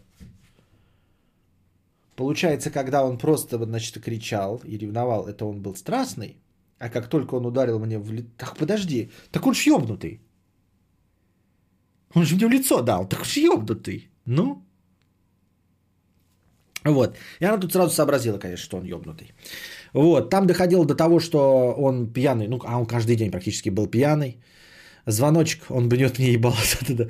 получается, 2.16 2.70
когда 2.70 3.04
он 3.04 3.18
просто, 3.18 3.62
значит, 3.64 4.02
кричал 4.02 4.60
и 4.64 4.76
ревновал, 4.76 5.28
это 5.28 5.44
он 5.44 5.60
был 5.60 5.76
страстный, 5.76 6.36
а 6.78 6.88
как 6.88 7.08
только 7.08 7.34
он 7.34 7.46
ударил 7.46 7.78
мне 7.78 7.98
в 7.98 8.12
лицо... 8.12 8.28
Так, 8.36 8.56
подожди, 8.56 9.10
так 9.30 9.46
он 9.46 9.54
ж 9.54 9.66
ёбнутый. 9.66 10.20
Он 12.14 12.24
же 12.24 12.36
мне 12.36 12.46
в 12.46 12.50
лицо 12.50 12.82
дал, 12.82 13.08
так 13.08 13.24
ж 13.24 13.36
ёбнутый. 13.36 14.08
Ну? 14.26 14.62
Вот. 16.84 17.16
И 17.40 17.44
она 17.44 17.58
тут 17.58 17.72
сразу 17.72 17.94
сообразила, 17.94 18.38
конечно, 18.38 18.64
что 18.64 18.76
он 18.78 18.84
ёбнутый. 18.84 19.32
Вот. 19.92 20.30
Там 20.30 20.46
доходило 20.46 20.84
до 20.86 20.94
того, 20.94 21.20
что 21.20 21.72
он 21.72 22.12
пьяный. 22.12 22.48
Ну, 22.48 22.60
а 22.64 22.78
он 22.78 22.86
каждый 22.86 23.16
день 23.16 23.30
практически 23.30 23.70
был 23.70 23.86
пьяный 23.86 24.40
звоночек, 25.08 25.62
он 25.70 25.88
бьет 25.88 26.18
мне 26.18 26.32
ебало. 26.32 26.56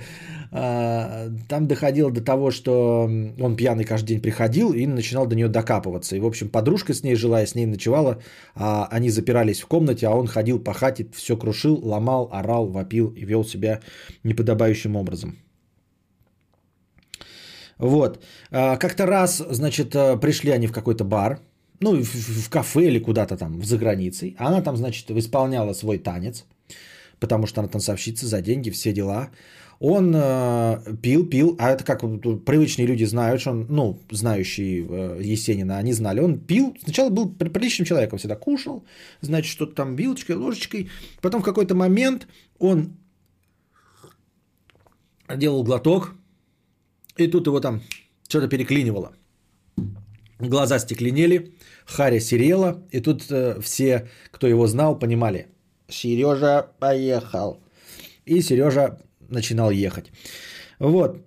А, 0.50 1.28
там 1.46 1.66
доходило 1.66 2.10
до 2.10 2.22
того, 2.22 2.50
что 2.50 3.02
он 3.38 3.54
пьяный 3.54 3.84
каждый 3.84 4.14
день 4.14 4.22
приходил 4.22 4.72
и 4.72 4.86
начинал 4.86 5.26
до 5.26 5.36
нее 5.36 5.48
докапываться. 5.48 6.16
И, 6.16 6.20
в 6.20 6.26
общем, 6.26 6.48
подружка 6.48 6.94
с 6.94 7.02
ней 7.02 7.16
жила, 7.16 7.42
и 7.42 7.46
с 7.46 7.54
ней 7.54 7.66
ночевала. 7.66 8.22
А 8.54 8.88
они 8.90 9.10
запирались 9.10 9.60
в 9.60 9.66
комнате, 9.66 10.06
а 10.06 10.14
он 10.14 10.26
ходил 10.26 10.58
по 10.58 10.72
хате, 10.72 11.06
все 11.14 11.36
крушил, 11.36 11.78
ломал, 11.82 12.30
орал, 12.32 12.66
вопил 12.66 13.08
и 13.10 13.26
вел 13.26 13.44
себя 13.44 13.80
неподобающим 14.24 14.96
образом. 14.96 15.36
Вот. 17.76 18.24
А, 18.50 18.78
как-то 18.78 19.04
раз, 19.04 19.44
значит, 19.50 19.90
пришли 19.90 20.50
они 20.50 20.66
в 20.66 20.72
какой-то 20.72 21.04
бар, 21.04 21.40
ну, 21.80 22.02
в 22.02 22.48
кафе 22.48 22.86
или 22.86 23.00
куда-то 23.00 23.36
там 23.36 23.62
за 23.62 23.76
границей. 23.76 24.34
Она 24.38 24.62
там, 24.62 24.78
значит, 24.78 25.10
исполняла 25.10 25.74
свой 25.74 25.98
танец– 25.98 26.46
потому 27.20 27.46
что 27.46 27.60
она 27.60 27.68
танцовщица 27.68 28.26
за 28.26 28.40
деньги, 28.40 28.70
все 28.70 28.92
дела. 28.92 29.30
Он 29.80 30.12
э, 30.14 30.96
пил, 31.02 31.24
пил, 31.24 31.54
а 31.58 31.70
это 31.70 31.84
как 31.84 32.00
привычные 32.00 32.86
люди 32.86 33.04
знают, 33.04 33.40
что 33.40 33.50
он, 33.50 33.66
ну, 33.68 34.00
знающие 34.10 34.84
э, 34.88 35.20
Есенина, 35.22 35.78
они 35.78 35.92
знали, 35.92 36.20
он 36.20 36.40
пил, 36.40 36.76
сначала 36.82 37.10
был 37.10 37.30
приличным 37.30 37.86
человеком, 37.86 38.18
всегда 38.18 38.34
кушал, 38.34 38.84
значит, 39.20 39.52
что-то 39.52 39.74
там 39.74 39.94
вилочкой, 39.94 40.34
ложечкой, 40.34 40.90
потом 41.20 41.42
в 41.42 41.44
какой-то 41.44 41.76
момент 41.76 42.26
он 42.58 42.96
делал 45.36 45.62
глоток, 45.62 46.14
и 47.16 47.28
тут 47.28 47.46
его 47.46 47.60
там 47.60 47.80
что-то 48.28 48.48
переклинивало. 48.48 49.12
Глаза 50.40 50.80
стекленели, 50.80 51.54
Харя 51.86 52.18
серела, 52.18 52.82
и 52.90 53.00
тут 53.00 53.30
э, 53.30 53.60
все, 53.60 54.08
кто 54.32 54.48
его 54.48 54.66
знал, 54.66 54.98
понимали– 54.98 55.46
Сережа 55.88 56.66
поехал. 56.78 57.60
И 58.26 58.40
Сережа 58.40 58.98
начинал 59.28 59.70
ехать. 59.70 60.12
Вот. 60.78 61.24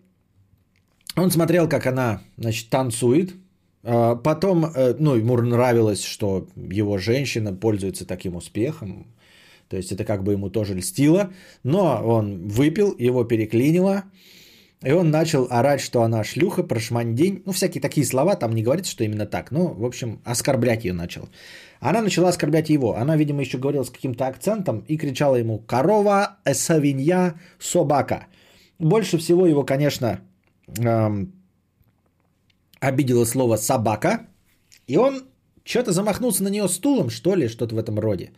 Он 1.16 1.32
смотрел, 1.32 1.68
как 1.68 1.88
она, 1.88 2.22
значит, 2.38 2.70
танцует. 2.70 3.34
А, 3.84 4.16
потом, 4.16 4.66
э, 4.66 4.96
ну, 5.00 5.16
ему 5.16 5.38
нравилось, 5.38 6.04
что 6.04 6.48
его 6.56 6.98
женщина 6.98 7.54
пользуется 7.54 8.06
таким 8.06 8.36
успехом. 8.36 9.08
То 9.68 9.78
есть 9.78 9.92
это 9.92 10.06
как 10.06 10.24
бы 10.24 10.34
ему 10.34 10.50
тоже 10.50 10.76
льстило. 10.76 11.34
Но 11.64 12.02
он 12.04 12.48
выпил, 12.48 12.96
его 12.98 13.24
переклинило. 13.24 14.04
И 14.84 14.92
он 14.92 15.12
начал 15.12 15.48
орать, 15.50 15.82
что 15.82 16.02
она 16.02 16.24
шлюха, 16.24 16.64
прошмандень. 16.64 17.44
Ну, 17.46 17.52
всякие 17.52 17.82
такие 17.82 18.06
слова, 18.06 18.36
там 18.36 18.54
не 18.54 18.64
говорится, 18.64 18.92
что 18.92 19.04
именно 19.04 19.26
так. 19.26 19.52
Но, 19.52 19.68
в 19.68 19.86
общем, 19.86 20.22
оскорблять 20.26 20.86
ее 20.86 20.94
начал. 20.94 21.30
Она 21.82 22.02
начала 22.02 22.30
оскорблять 22.30 22.70
его. 22.70 22.96
Она, 22.96 23.18
видимо, 23.18 23.42
еще 23.42 23.58
говорила 23.58 23.84
с 23.84 23.90
каким-то 23.90 24.28
акцентом 24.28 24.86
и 24.88 24.98
кричала 24.98 25.36
ему 25.36 25.60
«Корова, 25.60 26.38
свинья, 26.54 27.34
собака». 27.60 28.28
Больше 28.80 29.18
всего 29.18 29.48
его, 29.48 29.66
конечно, 29.66 30.20
эм, 30.80 31.34
обидело 32.80 33.26
слово 33.26 33.58
«собака». 33.58 34.28
И 34.88 34.98
он 34.98 35.24
что-то 35.64 35.92
замахнулся 35.92 36.44
на 36.44 36.50
нее 36.50 36.68
стулом, 36.68 37.10
что 37.10 37.36
ли, 37.36 37.48
что-то 37.48 37.76
в 37.76 37.80
этом 37.80 38.00
роде. 38.00 38.32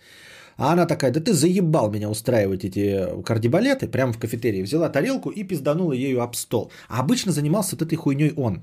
А 0.57 0.71
она 0.71 0.85
такая, 0.85 1.11
да 1.11 1.19
ты 1.19 1.33
заебал 1.33 1.91
меня 1.91 2.09
устраивать 2.09 2.63
эти 2.63 3.23
кардибалеты. 3.23 3.87
Прямо 3.87 4.13
в 4.13 4.19
кафетерии 4.19 4.63
взяла 4.63 4.89
тарелку 4.89 5.29
и 5.29 5.43
пизданула 5.43 5.93
ею 5.93 6.21
об 6.21 6.35
стол. 6.35 6.71
А 6.87 6.99
обычно 6.99 7.31
занимался 7.31 7.75
вот 7.75 7.81
этой 7.81 7.95
хуйней 7.95 8.33
он. 8.37 8.61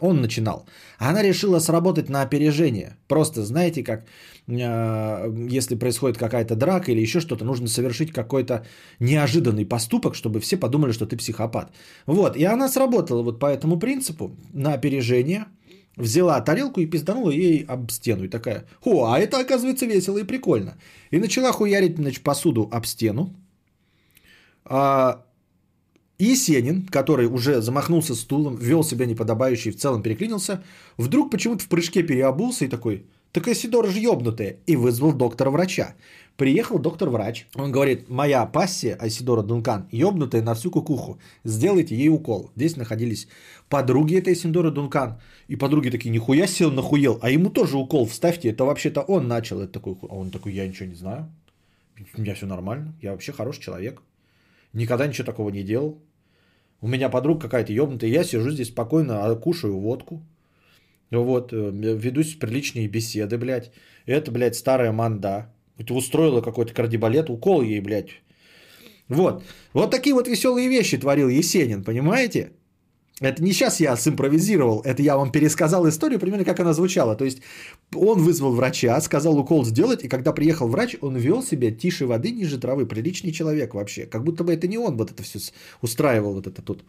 Он 0.00 0.20
начинал. 0.20 0.66
Она 0.98 1.22
решила 1.22 1.58
сработать 1.58 2.10
на 2.10 2.22
опережение. 2.22 2.96
Просто, 3.08 3.42
знаете, 3.42 3.82
как 3.82 4.04
э, 4.46 5.46
если 5.50 5.74
происходит 5.74 6.18
какая-то 6.18 6.54
драка 6.54 6.92
или 6.92 7.00
еще 7.00 7.20
что-то, 7.20 7.44
нужно 7.44 7.68
совершить 7.68 8.12
какой-то 8.12 8.66
неожиданный 9.00 9.64
поступок, 9.64 10.14
чтобы 10.14 10.40
все 10.40 10.58
подумали, 10.58 10.92
что 10.92 11.06
ты 11.06 11.16
психопат. 11.16 11.72
Вот, 12.06 12.36
и 12.36 12.44
она 12.44 12.68
сработала 12.68 13.22
вот 13.22 13.38
по 13.38 13.46
этому 13.46 13.78
принципу 13.78 14.36
на 14.52 14.74
опережение. 14.74 15.46
Взяла 15.96 16.38
тарелку 16.42 16.80
и 16.80 16.90
пизданула 16.90 17.30
ей 17.30 17.64
об 17.66 17.90
стену. 17.90 18.24
И 18.24 18.28
такая, 18.28 18.66
о, 18.84 19.06
а 19.06 19.18
это 19.18 19.40
оказывается 19.40 19.86
весело 19.86 20.18
и 20.18 20.24
прикольно. 20.24 20.76
И 21.10 21.18
начала 21.18 21.52
хуярить 21.52 21.96
значит, 21.96 22.22
посуду 22.22 22.68
об 22.70 22.84
стену. 22.84 23.34
А, 24.66 25.24
Есенин, 26.18 26.86
который 26.86 27.26
уже 27.26 27.60
замахнулся 27.60 28.14
стулом, 28.14 28.56
вел 28.56 28.82
себя 28.82 29.06
неподобающий, 29.06 29.70
в 29.70 29.76
целом 29.76 30.02
переклинился, 30.02 30.62
вдруг 30.96 31.30
почему-то 31.30 31.64
в 31.64 31.68
прыжке 31.68 32.02
переобулся 32.02 32.64
и 32.64 32.68
такой, 32.68 33.04
Так 33.32 33.48
Айсидора 33.48 33.88
же 33.88 33.98
ебнутая. 33.98 34.56
И 34.66 34.76
вызвал 34.76 35.12
доктора-врача. 35.12 35.94
Приехал 36.36 36.78
доктор-врач. 36.78 37.46
Он 37.54 37.72
говорит, 37.72 38.08
моя 38.08 38.46
пассия 38.46 38.96
Айсидора 38.96 39.42
Дункан 39.42 39.88
ебнутая 39.90 40.42
на 40.42 40.54
всю 40.54 40.70
кукуху. 40.70 41.18
Сделайте 41.44 41.94
ей 41.96 42.08
укол. 42.08 42.50
Здесь 42.56 42.76
находились 42.76 43.28
подруги 43.68 44.16
этой 44.16 44.30
Айсидора 44.30 44.70
Дункан. 44.70 45.18
И 45.48 45.56
подруги 45.56 45.90
такие, 45.90 46.10
нихуя 46.10 46.46
сел 46.46 46.70
нахуел. 46.70 47.18
А 47.22 47.30
ему 47.30 47.50
тоже 47.50 47.76
укол 47.76 48.06
вставьте. 48.06 48.50
Это 48.50 48.64
вообще-то 48.64 49.02
он 49.02 49.28
начал. 49.28 49.60
Это 49.60 49.72
такой, 49.72 49.96
а 50.02 50.14
он 50.14 50.30
такой, 50.30 50.52
я 50.52 50.66
ничего 50.66 50.88
не 50.88 50.94
знаю. 50.94 51.30
У 52.16 52.20
меня 52.20 52.34
все 52.34 52.46
нормально. 52.46 52.94
Я 53.02 53.12
вообще 53.12 53.32
хороший 53.32 53.62
человек. 53.62 54.02
Никогда 54.74 55.06
ничего 55.06 55.24
такого 55.24 55.48
не 55.48 55.62
делал. 55.62 55.98
У 56.80 56.88
меня 56.88 57.08
подруга 57.08 57.40
какая-то 57.42 57.72
ебнутая. 57.72 58.10
Я 58.10 58.24
сижу 58.24 58.50
здесь 58.50 58.68
спокойно, 58.68 59.24
а 59.24 59.34
кушаю 59.36 59.78
водку. 59.78 60.22
Вот, 61.10 61.52
э, 61.52 61.70
ведусь 61.72 62.34
приличные 62.34 62.88
беседы, 62.88 63.38
блядь. 63.38 63.70
Это, 64.06 64.30
блядь, 64.30 64.56
старая 64.56 64.92
манда. 64.92 65.52
Это 65.78 65.94
устроила 65.94 66.40
какой-то 66.40 66.74
кардибалет, 66.74 67.30
укол 67.30 67.62
ей, 67.62 67.80
блядь. 67.80 68.10
Вот. 69.08 69.44
Вот 69.72 69.90
такие 69.90 70.14
вот 70.14 70.28
веселые 70.28 70.68
вещи 70.68 70.98
творил 70.98 71.28
Есенин, 71.28 71.84
понимаете? 71.84 72.52
Это 73.20 73.42
не 73.42 73.52
сейчас 73.52 73.80
я 73.80 73.96
симпровизировал, 73.96 74.82
это 74.84 75.02
я 75.02 75.16
вам 75.16 75.32
пересказал 75.32 75.88
историю, 75.88 76.20
примерно 76.20 76.44
как 76.44 76.60
она 76.60 76.74
звучала. 76.74 77.16
То 77.16 77.24
есть 77.24 77.40
он 77.94 78.22
вызвал 78.22 78.52
врача, 78.54 79.00
сказал 79.00 79.38
укол 79.38 79.64
сделать, 79.64 80.04
и 80.04 80.08
когда 80.08 80.32
приехал 80.32 80.68
врач, 80.68 80.96
он 81.00 81.16
вел 81.16 81.42
себя 81.42 81.70
тише 81.70 82.06
воды, 82.06 82.30
ниже 82.30 82.58
травы. 82.58 82.84
Приличный 82.84 83.32
человек 83.32 83.72
вообще. 83.74 84.04
Как 84.04 84.22
будто 84.22 84.44
бы 84.44 84.52
это 84.52 84.68
не 84.68 84.76
он 84.76 84.98
вот 84.98 85.10
это 85.12 85.22
все 85.22 85.38
устраивал, 85.80 86.34
вот 86.34 86.46
это 86.46 86.60
тут. 86.60 86.84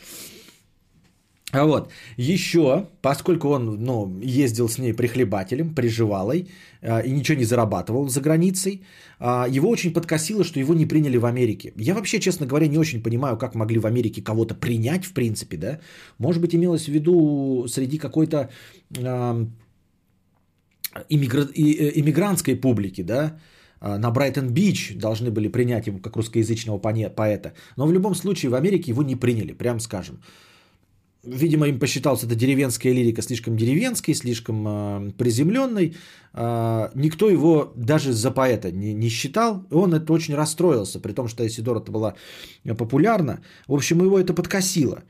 А 1.54 1.66
вот, 1.66 1.92
еще, 2.18 2.90
поскольку 3.02 3.48
он 3.48 3.78
ну, 3.80 4.20
ездил 4.22 4.68
с 4.68 4.78
ней 4.80 4.94
прихлебателем, 4.94 5.74
приживалой, 5.74 6.50
э, 6.82 7.06
и 7.06 7.12
ничего 7.12 7.38
не 7.38 7.46
зарабатывал 7.46 8.10
за 8.10 8.20
границей, 8.20 8.82
э, 9.20 9.46
его 9.50 9.70
очень 9.70 9.94
подкосило, 9.94 10.44
что 10.44 10.60
его 10.60 10.74
не 10.74 10.86
приняли 10.86 11.18
в 11.18 11.26
Америке. 11.26 11.72
Я 11.78 11.94
вообще, 11.94 12.20
честно 12.20 12.46
говоря, 12.46 12.68
не 12.68 12.78
очень 12.78 13.02
понимаю, 13.02 13.38
как 13.38 13.56
могли 13.56 13.80
в 13.80 13.86
Америке 13.86 14.22
кого-то 14.22 14.56
принять, 14.56 15.06
в 15.06 15.14
принципе, 15.14 15.58
да. 15.58 15.80
Может 16.20 16.42
быть, 16.42 16.54
имелось 16.54 16.86
в 16.86 16.92
виду 16.92 17.66
среди 17.70 17.98
какой-то 17.98 18.50
э, 18.98 19.46
иммигра... 21.10 21.44
иммигрантской 21.44 22.58
публики, 22.58 23.04
да, 23.04 23.40
на 23.80 24.12
Брайтон-Бич 24.12 24.98
должны 24.98 25.30
были 25.30 25.48
принять 25.48 25.88
его 25.88 26.00
как 26.00 26.18
русскоязычного 26.18 26.80
поэта. 26.80 27.54
Но 27.78 27.88
в 27.88 27.94
любом 27.94 28.16
случае 28.16 28.50
в 28.50 28.56
Америке 28.56 28.92
его 28.92 29.04
не 29.04 29.16
приняли, 29.16 29.54
прям 29.54 29.80
скажем. 29.80 30.20
Видимо, 31.28 31.68
им 31.68 31.80
посчиталась 31.80 32.24
эта 32.24 32.36
деревенская 32.36 32.94
лирика 32.94 33.22
слишком 33.22 33.58
деревенской, 33.58 34.14
слишком 34.14 34.66
э, 34.68 35.12
приземленной. 35.18 35.96
Э, 36.34 36.90
никто 36.96 37.30
его 37.30 37.74
даже 37.76 38.14
за 38.14 38.32
поэта 38.32 38.72
не, 38.72 38.94
не 38.94 39.10
считал. 39.10 39.66
И 39.72 39.74
он 39.74 39.94
это 39.94 40.14
очень 40.14 40.36
расстроился, 40.36 41.00
при 41.00 41.12
том, 41.14 41.28
что 41.28 41.46
Исидора-то 41.46 41.92
была 41.92 42.14
популярна. 42.78 43.42
В 43.68 43.74
общем, 43.74 44.02
его 44.02 44.18
это 44.18 44.34
подкосило. 44.34 45.04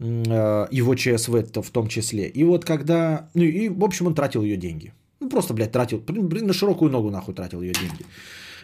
Э, 0.00 0.66
его 0.72 0.94
ЧСВ 0.94 1.34
в 1.54 1.70
том 1.70 1.88
числе. 1.88 2.28
И 2.28 2.44
вот 2.44 2.64
когда... 2.64 3.28
Ну 3.34 3.44
и, 3.44 3.68
в 3.68 3.84
общем, 3.84 4.06
он 4.06 4.14
тратил 4.14 4.42
ее 4.42 4.56
деньги. 4.56 4.92
Ну, 5.20 5.28
просто, 5.28 5.54
блядь, 5.54 5.72
тратил... 5.72 6.02
На 6.08 6.52
широкую 6.52 6.90
ногу, 6.90 7.10
нахуй, 7.10 7.34
тратил 7.34 7.62
ее 7.62 7.74
деньги. 7.74 8.04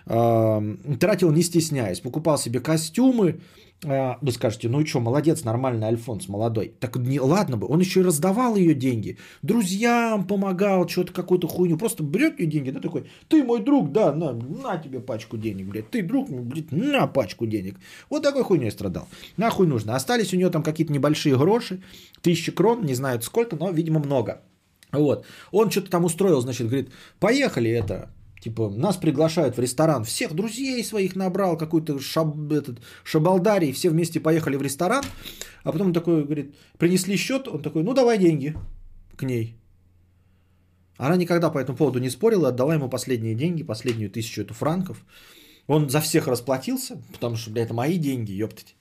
Тратил 0.05 1.31
не 1.31 1.43
стесняясь. 1.43 2.01
Покупал 2.01 2.39
себе 2.39 2.61
костюмы, 2.61 3.41
а, 3.83 4.19
вы 4.21 4.33
скажете, 4.33 4.69
ну 4.69 4.81
и 4.81 4.85
что, 4.85 5.01
молодец, 5.01 5.43
нормальный 5.43 5.87
Альфонс, 5.87 6.29
молодой. 6.29 6.75
Так 6.81 6.97
не, 6.97 7.19
ладно 7.19 7.57
бы, 7.57 7.67
он 7.67 7.81
еще 7.81 8.01
и 8.01 8.03
раздавал 8.03 8.57
ее 8.57 8.75
деньги. 8.75 9.17
Друзьям 9.41 10.27
помогал, 10.27 10.87
что-то 10.87 11.13
какую-то 11.13 11.49
хуйню. 11.49 11.79
Просто 11.79 12.03
берет 12.03 12.39
ее 12.41 12.47
деньги, 12.47 12.71
да, 12.71 12.81
такой, 12.81 13.11
ты 13.29 13.43
мой 13.43 13.63
друг, 13.63 13.91
да, 13.93 14.13
на, 14.13 14.33
на 14.33 14.77
тебе 14.77 15.01
пачку 15.01 15.39
денег, 15.39 15.69
блядь. 15.69 15.91
Ты 15.91 16.03
друг, 16.03 16.29
блядь, 16.31 16.73
на 16.73 17.07
пачку 17.07 17.47
денег. 17.47 17.77
Вот 18.11 18.23
такой 18.23 18.45
хуйней 18.45 18.71
страдал. 18.71 19.09
Нахуй 19.39 19.67
нужно. 19.67 19.97
Остались 19.97 20.35
у 20.35 20.37
него 20.37 20.51
там 20.51 20.63
какие-то 20.63 20.93
небольшие 20.93 21.37
гроши, 21.37 21.83
тысячи 22.21 22.53
крон, 22.53 22.85
не 22.85 22.95
знаю 22.95 23.23
сколько, 23.23 23.57
но, 23.57 23.71
видимо, 23.71 23.99
много. 23.99 24.43
Вот. 24.93 25.25
Он 25.53 25.71
что-то 25.71 25.91
там 25.91 26.05
устроил, 26.05 26.41
значит, 26.43 26.67
говорит, 26.67 26.91
поехали 27.19 27.71
это, 27.71 28.11
Типа, 28.41 28.71
нас 28.71 28.97
приглашают 28.97 29.57
в 29.57 29.61
ресторан, 29.61 30.05
всех 30.05 30.33
друзей 30.33 30.83
своих 30.83 31.15
набрал, 31.15 31.59
какой-то 31.59 32.01
шаб, 32.01 32.51
этот, 32.51 32.81
шабалдарий, 33.05 33.73
все 33.73 33.91
вместе 33.91 34.19
поехали 34.19 34.57
в 34.57 34.63
ресторан, 34.63 35.05
а 35.63 35.73
потом 35.73 35.89
он 35.89 35.93
такой 35.93 36.25
говорит, 36.25 36.55
принесли 36.79 37.17
счет, 37.17 37.49
он 37.49 37.63
такой, 37.63 37.83
ну 37.83 37.93
давай 37.93 38.19
деньги 38.19 38.57
к 39.17 39.23
ней. 39.25 39.57
Она 40.97 41.17
никогда 41.17 41.51
по 41.51 41.59
этому 41.59 41.77
поводу 41.77 41.99
не 41.99 42.09
спорила, 42.11 42.49
отдала 42.49 42.75
ему 42.75 42.89
последние 42.89 43.35
деньги, 43.35 43.63
последнюю 43.63 44.11
тысячу 44.11 44.41
эту 44.41 44.55
франков. 44.55 45.05
Он 45.67 45.91
за 45.91 46.01
всех 46.01 46.27
расплатился, 46.27 47.01
потому 47.13 47.37
что, 47.37 47.51
бля, 47.51 47.63
это 47.63 47.75
мои 47.75 47.99
деньги, 47.99 48.33
ёптать. 48.33 48.75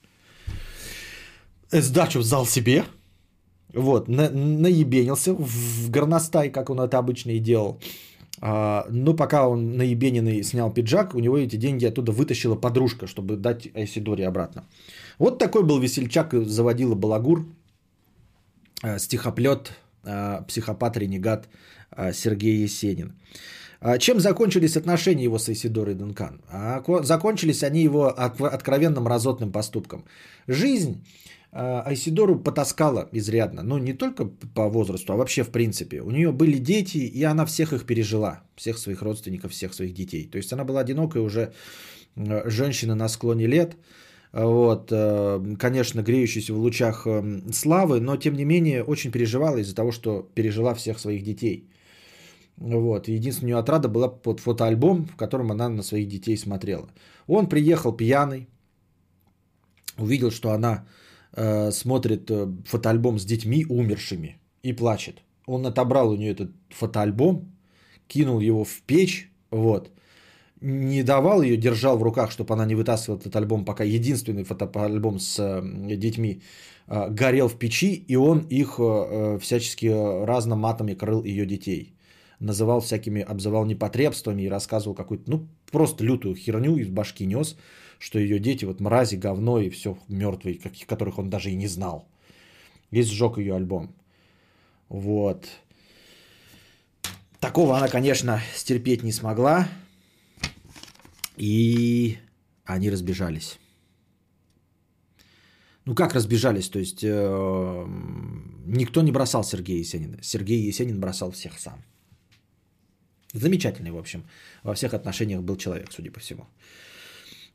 Сдачу 1.71 2.19
взял 2.19 2.45
себе, 2.45 2.85
вот, 3.73 4.07
на, 4.07 4.29
наебенился 4.29 5.33
в 5.33 5.89
горностай, 5.89 6.49
как 6.49 6.69
он 6.69 6.79
это 6.79 6.97
обычно 6.97 7.31
и 7.31 7.39
делал. 7.39 7.79
А, 8.41 8.85
но 8.89 9.13
пока 9.13 9.47
он 9.47 9.77
наебененный 9.77 10.43
снял 10.43 10.73
пиджак, 10.73 11.13
у 11.15 11.19
него 11.19 11.37
эти 11.37 11.57
деньги 11.57 11.85
оттуда 11.85 12.11
вытащила 12.11 12.55
подружка, 12.55 13.07
чтобы 13.07 13.35
дать 13.35 13.67
Айсидоре 13.75 14.27
обратно. 14.27 14.63
Вот 15.17 15.39
такой 15.39 15.63
был 15.63 15.79
весельчак, 15.79 16.33
заводила 16.45 16.95
балагур, 16.95 17.45
а, 18.81 18.99
стихоплет, 18.99 19.73
а, 20.03 20.43
психопат-ренегат 20.47 21.49
Сергей 22.13 22.63
Есенин. 22.63 23.13
Чем 23.99 24.19
закончились 24.19 24.77
отношения 24.77 25.23
его 25.23 25.39
с 25.39 25.49
Айсидорой 25.49 25.95
Дункан? 25.95 26.41
Закончились 27.01 27.63
они 27.63 27.81
его 27.81 28.07
откровенным 28.07 29.07
разотным 29.07 29.51
поступком. 29.51 30.03
Жизнь 30.47 31.03
Айсидору 31.51 32.39
потаскала 32.39 33.09
изрядно. 33.11 33.63
Ну, 33.63 33.77
не 33.77 33.93
только 33.93 34.25
по 34.55 34.69
возрасту, 34.69 35.13
а 35.13 35.15
вообще 35.15 35.43
в 35.43 35.49
принципе. 35.49 36.01
У 36.01 36.11
нее 36.11 36.31
были 36.31 36.57
дети, 36.57 36.97
и 36.97 37.23
она 37.23 37.45
всех 37.45 37.73
их 37.73 37.85
пережила. 37.85 38.41
Всех 38.55 38.77
своих 38.77 39.01
родственников, 39.01 39.51
всех 39.51 39.73
своих 39.73 39.93
детей. 39.93 40.29
То 40.29 40.37
есть 40.37 40.53
она 40.53 40.63
была 40.63 40.81
одинокая 40.81 41.23
уже 41.23 41.53
женщина 42.15 42.95
на 42.95 43.09
склоне 43.09 43.47
лет. 43.47 43.77
Вот, 44.31 44.91
э, 44.91 45.55
конечно, 45.57 46.03
греющаяся 46.03 46.53
в 46.53 46.59
лучах 46.59 47.07
э, 47.07 47.41
славы, 47.51 47.99
но 47.99 48.15
тем 48.15 48.35
не 48.35 48.45
менее 48.45 48.83
очень 48.83 49.11
переживала 49.11 49.57
из-за 49.57 49.73
того, 49.73 49.91
что 49.91 50.21
пережила 50.35 50.75
всех 50.75 50.99
своих 50.99 51.23
детей. 51.23 51.67
Вот. 52.57 53.07
Единственная 53.07 53.57
отрада 53.57 53.87
была 53.87 54.07
под 54.07 54.39
фотоальбом, 54.39 55.07
в 55.07 55.15
котором 55.15 55.51
она 55.51 55.69
на 55.69 55.81
своих 55.81 56.07
детей 56.07 56.37
смотрела. 56.37 56.89
Он 57.25 57.49
приехал 57.49 57.91
пьяный, 57.91 58.47
увидел, 59.97 60.29
что 60.29 60.51
она 60.51 60.85
Э, 61.33 61.71
смотрит 61.71 62.31
э, 62.31 62.47
фотоальбом 62.65 63.19
с 63.19 63.25
детьми 63.25 63.65
умершими 63.69 64.39
и 64.63 64.73
плачет. 64.73 65.21
Он 65.45 65.65
отобрал 65.65 66.09
у 66.09 66.15
нее 66.15 66.31
этот 66.31 66.51
фотоальбом, 66.69 67.51
кинул 68.07 68.39
его 68.39 68.63
в 68.63 68.81
печь, 68.87 69.31
вот, 69.51 69.91
не 70.59 71.03
давал 71.03 71.43
ее, 71.43 71.55
держал 71.55 71.99
в 71.99 72.03
руках, 72.03 72.31
чтобы 72.31 72.55
она 72.55 72.65
не 72.65 72.73
вытаскивала 72.73 73.19
этот 73.19 73.35
альбом, 73.35 73.63
пока 73.63 73.83
единственный 73.83 74.43
фотоальбом 74.43 75.19
с 75.19 75.39
э, 75.39 75.95
детьми 75.97 76.41
горел 76.87 77.47
в 77.47 77.59
печи, 77.59 77.93
и 78.07 78.15
он 78.15 78.47
их 78.49 78.79
всячески 79.39 80.25
разным 80.25 80.59
матами 80.59 80.95
крыл 80.95 81.23
ее 81.23 81.45
детей. 81.45 81.93
Называл 82.39 82.81
всякими, 82.81 83.21
обзывал 83.21 83.65
непотребствами 83.65 84.41
и 84.41 84.49
рассказывал 84.49 84.95
какую-то, 84.95 85.29
ну, 85.29 85.47
просто 85.71 86.03
лютую 86.03 86.35
херню 86.35 86.77
из 86.77 86.89
башки 86.89 87.27
нес 87.27 87.55
что 87.99 88.19
ее 88.19 88.39
дети 88.39 88.65
вот 88.65 88.81
мрази, 88.81 89.15
говно 89.17 89.59
и 89.59 89.69
все 89.69 89.97
мертвые, 90.07 90.59
которых 90.87 91.19
он 91.19 91.29
даже 91.29 91.51
и 91.51 91.55
не 91.55 91.67
знал. 91.67 92.07
И 92.91 93.03
сжег 93.03 93.37
ее 93.37 93.55
альбом. 93.55 93.93
Вот. 94.89 95.47
Такого 97.39 97.77
она, 97.77 97.87
конечно, 97.87 98.41
стерпеть 98.55 99.03
не 99.03 99.11
смогла. 99.11 99.67
И 101.37 102.17
они 102.65 102.89
разбежались. 102.89 103.59
Ну 105.85 105.95
как 105.95 106.13
разбежались? 106.13 106.69
То 106.69 106.79
есть 106.79 107.03
э, 107.03 107.85
никто 108.65 109.01
не 109.01 109.11
бросал 109.11 109.43
Сергея 109.43 109.79
Есенина. 109.79 110.17
Сергей 110.21 110.67
Есенин 110.67 110.99
бросал 110.99 111.31
всех 111.31 111.59
сам. 111.59 111.83
Замечательный, 113.33 113.91
в 113.91 113.97
общем, 113.97 114.23
во 114.63 114.73
всех 114.73 114.93
отношениях 114.93 115.41
был 115.41 115.55
человек, 115.55 115.91
судя 115.91 116.11
по 116.11 116.19
всему. 116.19 116.47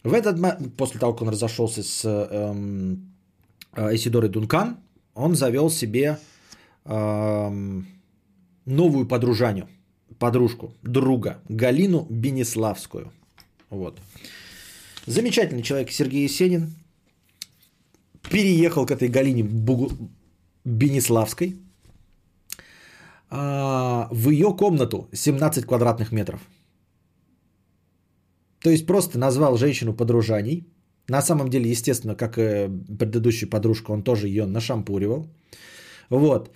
В 0.05 0.13
этот 0.13 0.39
момент, 0.39 0.77
после 0.77 1.01
того, 1.01 1.15
как 1.15 1.23
он 1.23 1.29
разошелся 1.31 1.83
с 1.83 2.05
эм, 2.05 3.15
Эсидорой 3.75 4.29
Дункан, 4.29 4.77
он 5.15 5.35
завел 5.35 5.71
себе 5.71 6.19
эм, 6.85 7.87
новую 8.67 9.09
подружаню, 9.09 9.67
подружку, 10.19 10.75
друга, 10.83 11.41
Галину 11.49 12.07
Бенеславскую. 12.11 13.13
Вот. 13.71 13.99
Замечательный 15.07 15.63
человек 15.63 15.91
Сергей 15.91 16.25
Есенин 16.25 16.75
переехал 18.31 18.87
к 18.87 18.91
этой 18.91 19.09
Галине 19.09 19.43
Бугу... 19.43 19.91
Бенеславской. 20.65 21.57
а, 23.31 24.09
в 24.11 24.31
ее 24.31 24.55
комнату 24.55 25.09
17 25.13 25.67
квадратных 25.67 26.13
метров. 26.13 26.41
То 28.65 28.71
есть 28.71 28.87
просто 28.87 29.19
назвал 29.19 29.59
женщину 29.59 29.93
подружаней. 29.95 30.67
На 31.09 31.23
самом 31.23 31.49
деле, 31.49 31.71
естественно, 31.71 32.15
как 32.17 32.39
и 32.39 32.71
предыдущая 32.99 33.51
подружка, 33.51 33.93
он 33.93 34.03
тоже 34.03 34.27
ее 34.27 34.47
нашампуривал. 34.47 35.27
Вот. 36.09 36.51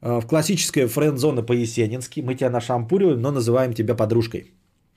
А, 0.00 0.20
в 0.20 0.26
классической 0.26 0.86
френд-зона 0.86 1.42
по-есенински. 1.42 2.20
Мы 2.20 2.34
тебя 2.34 2.50
нашампуриваем, 2.50 3.20
но 3.20 3.30
называем 3.30 3.74
тебя 3.74 3.94
подружкой. 3.94 4.54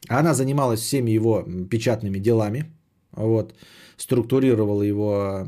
Она 0.09 0.33
занималась 0.33 0.79
всеми 0.79 1.11
его 1.11 1.43
печатными 1.69 2.17
делами. 2.17 2.63
Вот. 3.11 3.53
Структурировала 3.97 4.81
его 4.81 5.45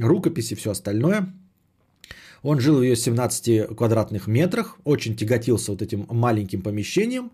рукописи, 0.00 0.56
все 0.56 0.70
остальное. 0.70 1.32
Он 2.42 2.58
жил 2.58 2.78
в 2.78 2.82
ее 2.82 2.96
17 2.96 3.76
квадратных 3.76 4.26
метрах, 4.26 4.78
очень 4.84 5.14
тяготился 5.16 5.70
вот 5.70 5.82
этим 5.82 6.06
маленьким 6.10 6.62
помещением, 6.62 7.30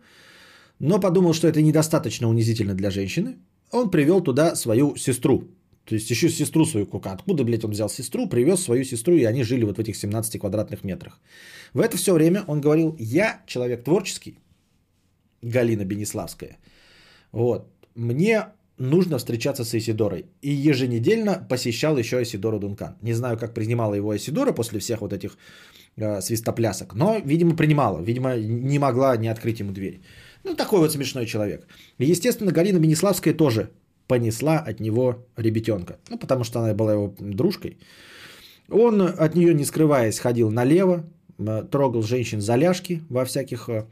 но 0.78 1.00
подумал, 1.00 1.34
что 1.34 1.48
это 1.48 1.62
недостаточно 1.62 2.28
унизительно 2.28 2.74
для 2.74 2.90
женщины. 2.90 3.36
Он 3.72 3.90
привел 3.90 4.20
туда 4.20 4.56
свою 4.56 4.96
сестру. 4.96 5.48
То 5.84 5.94
есть 5.94 6.10
еще 6.10 6.28
сестру 6.28 6.64
свою, 6.64 6.86
кука. 6.86 7.12
Откуда, 7.12 7.44
блядь, 7.44 7.64
он 7.64 7.70
взял 7.70 7.88
сестру, 7.88 8.28
привез 8.28 8.60
свою 8.60 8.84
сестру, 8.84 9.14
и 9.14 9.24
они 9.24 9.44
жили 9.44 9.64
вот 9.64 9.76
в 9.76 9.80
этих 9.80 9.96
17 9.96 10.40
квадратных 10.40 10.84
метрах. 10.84 11.20
В 11.74 11.80
это 11.80 11.96
все 11.96 12.12
время 12.12 12.42
он 12.46 12.60
говорил, 12.60 12.96
я 12.98 13.40
человек 13.46 13.84
творческий, 13.84 14.38
Галина 15.42 15.84
Бениславская. 15.84 16.58
Вот. 17.32 17.68
Мне 17.94 18.46
нужно 18.78 19.18
встречаться 19.18 19.64
с 19.64 19.74
Исидорой. 19.74 20.26
И 20.42 20.50
еженедельно 20.50 21.46
посещал 21.48 21.96
еще 21.96 22.22
Исидору 22.22 22.58
Дункан. 22.58 22.96
Не 23.02 23.14
знаю, 23.14 23.38
как 23.38 23.54
принимала 23.54 23.94
его 23.94 24.16
Исидора 24.16 24.52
после 24.52 24.80
всех 24.80 25.00
вот 25.00 25.12
этих 25.12 25.36
э, 25.96 26.20
свистоплясок, 26.20 26.94
но, 26.94 27.18
видимо, 27.24 27.56
принимала. 27.56 28.00
Видимо, 28.02 28.36
не 28.36 28.78
могла 28.78 29.16
не 29.16 29.28
открыть 29.28 29.60
ему 29.60 29.72
дверь. 29.72 30.00
Ну, 30.46 30.54
такой 30.54 30.80
вот 30.80 30.92
смешной 30.92 31.26
человек. 31.26 31.66
Естественно, 31.98 32.52
Галина 32.52 32.78
Бениславская 32.78 33.34
тоже 33.34 33.70
понесла 34.06 34.58
от 34.58 34.80
него 34.80 35.26
ребятенка. 35.36 35.98
Ну, 36.08 36.16
потому 36.16 36.44
что 36.44 36.60
она 36.60 36.72
была 36.72 36.92
его 36.92 37.14
дружкой. 37.18 37.76
Он 38.70 39.02
от 39.02 39.34
нее, 39.34 39.52
не 39.52 39.64
скрываясь, 39.64 40.18
ходил 40.18 40.50
налево, 40.50 41.04
трогал 41.70 42.02
женщин 42.02 42.40
за 42.40 42.54
ляжки 42.54 43.02
во 43.10 43.24
всяких 43.24 43.68
э, 43.68 43.84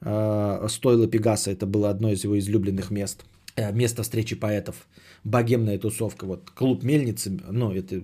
э 0.00 0.66
стойла 0.68 1.06
Пегаса. 1.06 1.52
Это 1.52 1.66
было 1.66 1.90
одно 1.90 2.10
из 2.10 2.24
его 2.24 2.36
излюбленных 2.38 2.90
мест– 2.90 3.24
Э, 3.56 3.72
место 3.72 4.02
встречи 4.02 4.34
поэтов, 4.34 4.88
богемная 5.22 5.78
тусовка, 5.78 6.24
вот 6.24 6.50
клуб 6.50 6.82
Мельницы, 6.82 7.30
ну 7.30 7.72
это 7.72 8.02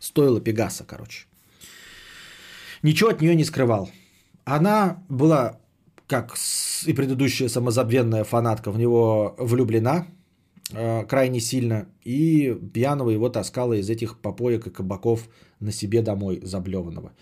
стоило 0.00 0.40
Пегаса, 0.40 0.84
короче. 0.84 1.26
Ничего 2.82 3.10
от 3.10 3.20
нее 3.20 3.36
не 3.36 3.44
скрывал. 3.44 3.88
Она 4.44 5.04
была, 5.08 5.60
как 6.08 6.34
и 6.86 6.92
предыдущая 6.92 7.48
самозабвенная 7.48 8.24
фанатка, 8.24 8.72
в 8.72 8.78
него 8.78 9.34
влюблена 9.38 10.06
э, 10.72 11.04
крайне 11.06 11.40
сильно, 11.40 11.86
и 12.02 12.56
пьяного 12.72 13.10
его 13.10 13.28
таскала 13.28 13.74
из 13.74 13.90
этих 13.90 14.18
попоек 14.18 14.66
и 14.66 14.70
кабаков 14.70 15.28
на 15.60 15.70
себе 15.70 16.02
домой 16.02 16.40
заблеванного. 16.42 17.12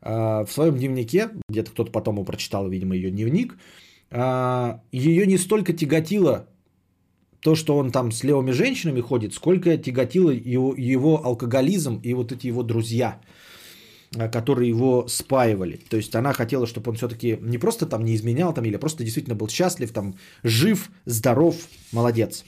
Э, 0.00 0.44
в 0.44 0.52
своем 0.52 0.76
дневнике, 0.76 1.30
где-то 1.48 1.72
кто-то 1.72 1.90
потом 1.90 2.24
прочитал, 2.24 2.68
видимо, 2.68 2.94
ее 2.94 3.10
дневник, 3.10 3.56
э, 4.10 4.78
ее 4.92 5.26
не 5.26 5.36
столько 5.36 5.72
тяготило 5.72 6.46
то, 7.40 7.56
что 7.56 7.76
он 7.76 7.90
там 7.90 8.12
с 8.12 8.22
левыми 8.22 8.52
женщинами 8.52 9.00
ходит, 9.00 9.34
сколько 9.34 9.76
тяготило 9.76 10.30
его, 10.30 10.74
его 10.76 11.24
алкоголизм 11.24 12.00
и 12.04 12.14
вот 12.14 12.30
эти 12.32 12.46
его 12.46 12.62
друзья, 12.62 13.20
которые 14.12 14.68
его 14.68 15.06
спаивали. 15.08 15.78
То 15.88 15.96
есть 15.96 16.14
она 16.14 16.32
хотела, 16.32 16.66
чтобы 16.66 16.90
он 16.90 16.96
все-таки 16.96 17.38
не 17.40 17.58
просто 17.58 17.86
там 17.86 18.04
не 18.04 18.14
изменял, 18.14 18.52
там, 18.52 18.64
или 18.64 18.76
просто 18.76 19.04
действительно 19.04 19.36
был 19.36 19.48
счастлив, 19.48 19.92
там, 19.92 20.14
жив, 20.42 20.90
здоров, 21.06 21.54
молодец. 21.92 22.44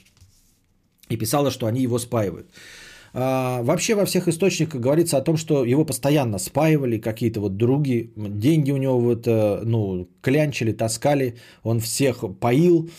И 1.09 1.17
писала, 1.17 1.51
что 1.51 1.65
они 1.65 1.81
его 1.81 1.99
спаивают. 1.99 2.47
А, 3.13 3.61
вообще 3.63 3.95
во 3.95 4.05
всех 4.05 4.27
источниках 4.27 4.81
говорится 4.81 5.17
о 5.17 5.21
том, 5.21 5.37
что 5.37 5.63
его 5.63 5.85
постоянно 5.85 6.39
спаивали 6.39 6.97
какие-то 6.97 7.39
вот 7.39 7.57
други, 7.57 8.11
деньги 8.15 8.71
у 8.71 8.77
него 8.77 8.99
вот, 8.99 9.27
э, 9.27 9.61
ну, 9.63 10.09
клянчили, 10.21 10.71
таскали, 10.71 11.35
он 11.63 11.79
всех 11.79 12.23
поил, 12.39 12.89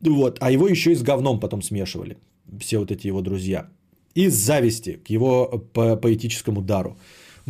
вот, 0.00 0.38
а 0.40 0.50
его 0.50 0.68
еще 0.68 0.92
и 0.92 0.94
с 0.94 1.02
говном 1.02 1.40
потом 1.40 1.62
смешивали. 1.62 2.16
Все 2.60 2.78
вот 2.78 2.90
эти 2.90 3.08
его 3.08 3.22
друзья. 3.22 3.68
Из 4.14 4.34
зависти 4.34 5.00
к 5.04 5.10
его 5.10 5.46
по 5.72 5.96
поэтическому 5.96 6.62
дару. 6.62 6.96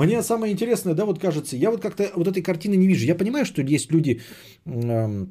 Мне 0.05 0.23
самое 0.23 0.53
интересное, 0.53 0.95
да, 0.95 1.05
вот 1.05 1.19
кажется, 1.19 1.57
я 1.57 1.71
вот 1.71 1.83
как-то 1.83 2.11
вот 2.15 2.27
этой 2.27 2.43
картины 2.43 2.75
не 2.75 2.89
вижу. 2.89 3.05
Я 3.05 3.15
понимаю, 3.15 3.45
что 3.45 3.61
есть 3.61 3.93
люди 3.93 4.23
э, 4.65 5.27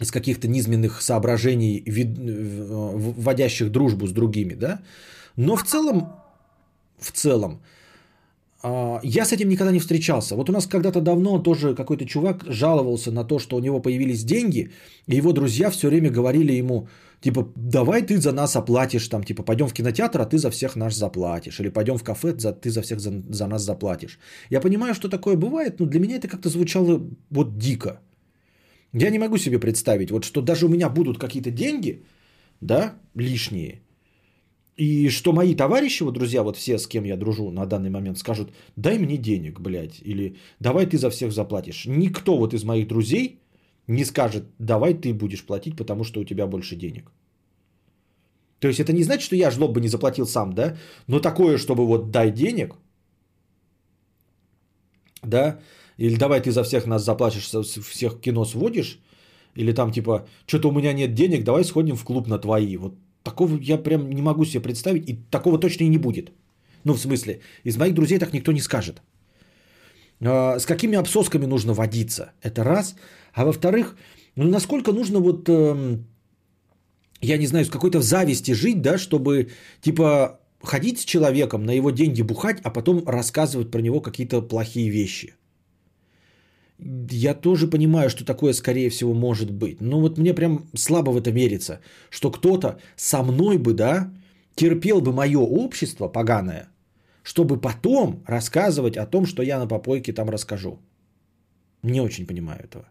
из 0.00 0.10
каких-то 0.10 0.48
низменных 0.48 1.00
соображений, 1.00 1.80
вид, 1.86 2.18
э, 2.18 2.90
вводящих 3.16 3.70
дружбу 3.70 4.08
с 4.08 4.10
другими, 4.10 4.54
да. 4.54 4.80
Но 5.36 5.54
в 5.54 5.62
целом, 5.62 6.12
в 6.98 7.12
целом, 7.12 7.60
я 9.02 9.24
с 9.24 9.32
этим 9.32 9.48
никогда 9.48 9.72
не 9.72 9.78
встречался. 9.78 10.36
Вот 10.36 10.48
у 10.48 10.52
нас 10.52 10.66
когда-то 10.66 11.00
давно 11.00 11.38
тоже 11.38 11.74
какой-то 11.74 12.06
чувак 12.06 12.44
жаловался 12.48 13.10
на 13.10 13.24
то, 13.24 13.38
что 13.38 13.56
у 13.56 13.60
него 13.60 13.80
появились 13.80 14.24
деньги, 14.24 14.70
и 15.06 15.16
его 15.16 15.32
друзья 15.32 15.70
все 15.70 15.88
время 15.88 16.10
говорили 16.10 16.52
ему, 16.52 16.88
типа, 17.20 17.52
давай 17.56 18.02
ты 18.02 18.16
за 18.18 18.32
нас 18.32 18.56
оплатишь, 18.56 19.08
там, 19.08 19.22
типа, 19.22 19.42
пойдем 19.42 19.66
в 19.68 19.74
кинотеатр, 19.74 20.20
а 20.20 20.24
ты 20.26 20.38
за 20.38 20.50
всех 20.50 20.76
нас 20.76 20.94
заплатишь, 20.94 21.60
или 21.60 21.68
пойдем 21.68 21.98
в 21.98 22.04
кафе, 22.04 22.32
ты 22.32 22.70
за 22.70 22.82
всех 22.82 23.00
за, 23.00 23.22
за 23.28 23.46
нас 23.46 23.62
заплатишь. 23.62 24.18
Я 24.50 24.60
понимаю, 24.60 24.94
что 24.94 25.08
такое 25.08 25.36
бывает, 25.36 25.80
но 25.80 25.86
для 25.86 26.00
меня 26.00 26.16
это 26.16 26.28
как-то 26.28 26.48
звучало 26.48 27.02
вот 27.30 27.58
дико. 27.58 28.00
Я 28.94 29.10
не 29.10 29.18
могу 29.18 29.38
себе 29.38 29.58
представить, 29.58 30.10
вот 30.10 30.24
что 30.24 30.40
даже 30.40 30.66
у 30.66 30.68
меня 30.70 30.88
будут 30.88 31.18
какие-то 31.18 31.50
деньги, 31.50 32.02
да, 32.60 32.94
лишние, 33.14 33.82
и 34.76 35.08
что 35.08 35.32
мои 35.32 35.54
товарищи, 35.54 36.02
вот 36.02 36.14
друзья, 36.14 36.42
вот 36.42 36.56
все, 36.56 36.78
с 36.78 36.86
кем 36.86 37.04
я 37.04 37.16
дружу 37.16 37.50
на 37.50 37.66
данный 37.66 37.90
момент, 37.90 38.18
скажут, 38.18 38.50
дай 38.76 38.98
мне 38.98 39.16
денег, 39.16 39.60
блядь, 39.60 40.00
или 40.02 40.36
давай 40.60 40.86
ты 40.86 40.98
за 40.98 41.10
всех 41.10 41.32
заплатишь. 41.32 41.86
Никто 41.86 42.36
вот 42.36 42.54
из 42.54 42.64
моих 42.64 42.88
друзей 42.88 43.38
не 43.86 44.04
скажет, 44.04 44.44
давай 44.58 44.94
ты 44.94 45.14
будешь 45.14 45.46
платить, 45.46 45.76
потому 45.76 46.04
что 46.04 46.20
у 46.20 46.24
тебя 46.24 46.46
больше 46.46 46.76
денег. 46.76 47.12
То 48.58 48.68
есть 48.68 48.80
это 48.80 48.92
не 48.92 49.04
значит, 49.04 49.24
что 49.24 49.36
я 49.36 49.50
жлоб 49.50 49.72
бы 49.72 49.80
не 49.80 49.88
заплатил 49.88 50.26
сам, 50.26 50.52
да? 50.54 50.76
Но 51.06 51.20
такое, 51.20 51.58
чтобы 51.58 51.86
вот 51.86 52.10
дай 52.10 52.32
денег, 52.32 52.74
да, 55.22 55.60
или 55.98 56.16
давай 56.16 56.40
ты 56.40 56.50
за 56.50 56.64
всех 56.64 56.86
нас 56.86 57.04
заплатишь, 57.04 57.46
всех 57.46 58.20
кино 58.20 58.44
сводишь, 58.44 58.98
или 59.54 59.72
там 59.72 59.92
типа, 59.92 60.26
что-то 60.46 60.68
у 60.68 60.72
меня 60.72 60.92
нет 60.92 61.14
денег, 61.14 61.44
давай 61.44 61.64
сходим 61.64 61.96
в 61.96 62.04
клуб 62.04 62.26
на 62.26 62.38
твои. 62.38 62.76
Вот 62.76 62.94
Такого 63.24 63.58
я 63.60 63.78
прям 63.78 64.10
не 64.10 64.22
могу 64.22 64.44
себе 64.44 64.62
представить, 64.62 65.08
и 65.08 65.16
такого 65.30 65.58
точно 65.58 65.84
и 65.84 65.88
не 65.88 65.98
будет. 65.98 66.32
Ну, 66.84 66.92
в 66.92 66.98
смысле, 66.98 67.40
из 67.64 67.76
моих 67.76 67.94
друзей 67.94 68.18
так 68.18 68.32
никто 68.32 68.52
не 68.52 68.60
скажет. 68.60 69.02
А, 70.20 70.58
с 70.58 70.66
какими 70.66 70.98
обсосками 70.98 71.46
нужно 71.46 71.72
водиться? 71.72 72.32
Это 72.42 72.64
раз. 72.64 72.94
А 73.32 73.44
во-вторых, 73.44 73.96
ну, 74.36 74.44
насколько 74.44 74.92
нужно 74.92 75.20
вот, 75.20 75.48
эм, 75.48 76.06
я 77.22 77.38
не 77.38 77.46
знаю, 77.46 77.64
с 77.64 77.70
какой-то 77.70 78.02
зависти 78.02 78.52
жить, 78.52 78.82
да, 78.82 78.98
чтобы, 78.98 79.48
типа, 79.80 80.38
ходить 80.62 81.00
с 81.00 81.04
человеком, 81.04 81.64
на 81.64 81.72
его 81.72 81.90
деньги 81.90 82.22
бухать, 82.22 82.60
а 82.62 82.70
потом 82.70 83.02
рассказывать 83.06 83.70
про 83.70 83.80
него 83.80 84.00
какие-то 84.02 84.42
плохие 84.42 84.90
вещи 84.90 85.34
я 86.78 87.34
тоже 87.34 87.66
понимаю, 87.68 88.10
что 88.10 88.24
такое, 88.24 88.52
скорее 88.52 88.90
всего, 88.90 89.14
может 89.14 89.50
быть. 89.50 89.80
Но 89.80 90.00
вот 90.00 90.18
мне 90.18 90.34
прям 90.34 90.66
слабо 90.76 91.10
в 91.10 91.16
это 91.16 91.30
верится, 91.30 91.80
что 92.10 92.30
кто-то 92.30 92.78
со 92.96 93.22
мной 93.22 93.58
бы, 93.58 93.74
да, 93.74 94.12
терпел 94.54 95.00
бы 95.00 95.12
мое 95.12 95.38
общество 95.38 96.08
поганое, 96.08 96.68
чтобы 97.22 97.60
потом 97.60 98.22
рассказывать 98.26 98.96
о 98.96 99.06
том, 99.06 99.26
что 99.26 99.42
я 99.42 99.58
на 99.58 99.66
попойке 99.66 100.12
там 100.12 100.30
расскажу. 100.30 100.78
Не 101.82 102.00
очень 102.00 102.26
понимаю 102.26 102.60
этого. 102.64 102.84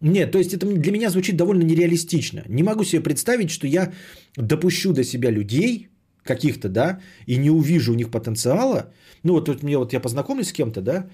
Нет, 0.00 0.30
то 0.30 0.38
есть 0.38 0.52
это 0.52 0.66
для 0.66 0.92
меня 0.92 1.10
звучит 1.10 1.36
довольно 1.36 1.64
нереалистично. 1.64 2.44
Не 2.48 2.62
могу 2.62 2.84
себе 2.84 3.02
представить, 3.02 3.50
что 3.50 3.66
я 3.66 3.92
допущу 4.36 4.92
до 4.92 5.04
себя 5.04 5.30
людей 5.30 5.88
каких-то, 6.22 6.68
да, 6.68 7.00
и 7.26 7.38
не 7.38 7.50
увижу 7.50 7.92
у 7.92 7.96
них 7.96 8.10
потенциала. 8.10 8.92
Ну 9.22 9.32
вот, 9.32 9.48
вот 9.48 9.62
мне 9.62 9.78
вот 9.78 9.92
я 9.92 10.00
познакомлюсь 10.00 10.48
с 10.48 10.52
кем-то, 10.52 10.82
да, 10.82 11.06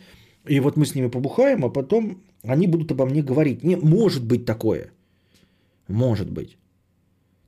и 0.48 0.60
вот 0.60 0.76
мы 0.76 0.84
с 0.84 0.94
ними 0.94 1.08
побухаем, 1.08 1.64
а 1.64 1.72
потом 1.72 2.22
они 2.44 2.66
будут 2.66 2.90
обо 2.90 3.06
мне 3.06 3.22
говорить. 3.22 3.64
Не, 3.64 3.76
может 3.76 4.24
быть 4.24 4.44
такое. 4.44 4.92
Может 5.88 6.30
быть. 6.30 6.56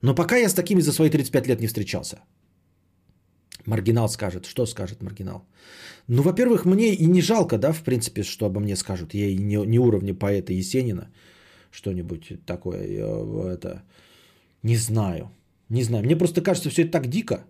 Но 0.02 0.14
пока 0.14 0.36
я 0.36 0.48
с 0.48 0.54
такими 0.54 0.82
за 0.82 0.92
свои 0.92 1.10
35 1.10 1.48
лет 1.48 1.60
не 1.60 1.66
встречался. 1.66 2.18
Маргинал 3.66 4.08
скажет. 4.08 4.46
Что 4.46 4.66
скажет 4.66 5.02
маргинал? 5.02 5.44
Ну, 6.08 6.22
во-первых, 6.22 6.66
мне 6.66 6.94
и 6.94 7.06
не 7.06 7.22
жалко, 7.22 7.58
да, 7.58 7.72
в 7.72 7.82
принципе, 7.82 8.22
что 8.22 8.46
обо 8.46 8.60
мне 8.60 8.76
скажут. 8.76 9.14
Я 9.14 9.26
и 9.26 9.38
не, 9.38 9.66
не 9.66 9.78
уровня 9.78 10.14
поэта 10.14 10.52
Есенина. 10.52 11.08
Что-нибудь 11.70 12.44
такое. 12.46 12.86
Я, 12.86 13.52
это... 13.52 13.82
Не 14.62 14.76
знаю. 14.76 15.30
Не 15.68 15.82
знаю. 15.82 16.04
Мне 16.04 16.16
просто 16.16 16.42
кажется, 16.42 16.70
все 16.70 16.82
это 16.82 16.92
так 16.92 17.06
дико. 17.08 17.44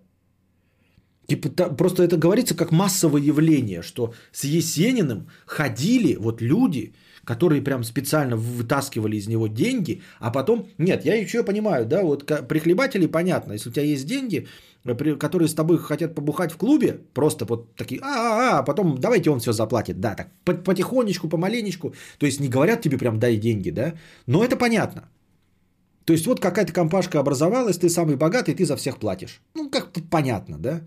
Типа, 1.27 1.49
просто 1.49 2.03
это 2.03 2.17
говорится 2.17 2.55
как 2.55 2.71
массовое 2.71 3.21
явление, 3.21 3.81
что 3.81 4.13
с 4.31 4.43
Есениным 4.43 5.27
ходили 5.45 6.15
вот 6.15 6.41
люди, 6.41 6.93
которые 7.23 7.61
прям 7.61 7.83
специально 7.83 8.35
вытаскивали 8.37 9.17
из 9.17 9.27
него 9.27 9.47
деньги, 9.47 10.01
а 10.19 10.31
потом, 10.31 10.67
нет, 10.77 11.05
я 11.05 11.15
еще 11.15 11.43
понимаю, 11.43 11.85
да, 11.85 12.03
вот 12.03 12.25
прихлебатели 12.47 13.07
понятно, 13.07 13.53
если 13.53 13.69
у 13.69 13.73
тебя 13.73 13.85
есть 13.85 14.05
деньги, 14.05 14.47
э, 14.83 15.15
которые 15.15 15.47
с 15.47 15.55
тобой 15.55 15.79
хотят 15.79 16.13
побухать 16.13 16.51
в 16.51 16.57
клубе, 16.57 16.99
просто 17.13 17.45
вот 17.45 17.75
такие, 17.75 17.99
а, 18.03 18.07
а, 18.07 18.59
а 18.59 18.63
потом 18.63 18.97
давайте 18.99 19.31
он 19.31 19.39
все 19.39 19.51
заплатит, 19.51 19.99
да, 19.99 20.15
так 20.15 20.27
по- 20.43 20.53
потихонечку, 20.53 21.27
помаленечку, 21.27 21.95
то 22.19 22.27
есть 22.27 22.39
не 22.39 22.49
говорят 22.49 22.81
тебе 22.81 22.97
прям 22.99 23.19
дай 23.19 23.37
деньги, 23.37 23.71
да, 23.71 23.93
но 24.27 24.43
это 24.43 24.55
понятно. 24.55 25.09
То 26.05 26.13
есть 26.13 26.27
вот 26.27 26.39
какая-то 26.39 26.71
компашка 26.71 27.19
образовалась, 27.19 27.79
ты 27.79 27.89
самый 27.89 28.15
богатый, 28.15 28.53
ты 28.53 28.63
за 28.63 28.75
всех 28.75 28.99
платишь. 28.99 29.41
Ну, 29.55 29.71
как-то 29.71 30.01
понятно, 30.03 30.59
да? 30.59 30.81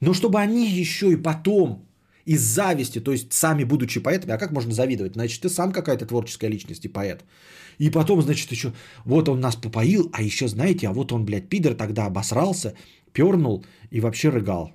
Но 0.00 0.14
чтобы 0.14 0.40
они 0.40 0.70
еще 0.80 1.12
и 1.12 1.16
потом 1.16 1.86
из 2.26 2.42
зависти, 2.42 3.00
то 3.00 3.12
есть 3.12 3.32
сами 3.32 3.64
будучи 3.64 4.00
поэтами, 4.00 4.32
а 4.32 4.38
как 4.38 4.52
можно 4.52 4.72
завидовать? 4.72 5.14
Значит, 5.14 5.42
ты 5.42 5.48
сам 5.48 5.72
какая-то 5.72 6.06
творческая 6.06 6.50
личность 6.50 6.84
и 6.84 6.88
поэт. 6.92 7.24
И 7.78 7.90
потом, 7.90 8.22
значит, 8.22 8.52
еще, 8.52 8.72
вот 9.04 9.28
он 9.28 9.40
нас 9.40 9.56
попоил, 9.56 10.10
а 10.12 10.22
еще, 10.22 10.48
знаете, 10.48 10.88
а 10.88 10.92
вот 10.92 11.12
он, 11.12 11.24
блядь, 11.24 11.48
пидор 11.48 11.74
тогда 11.74 12.06
обосрался, 12.06 12.74
пернул 13.12 13.64
и 13.90 14.00
вообще 14.00 14.30
рыгал. 14.30 14.72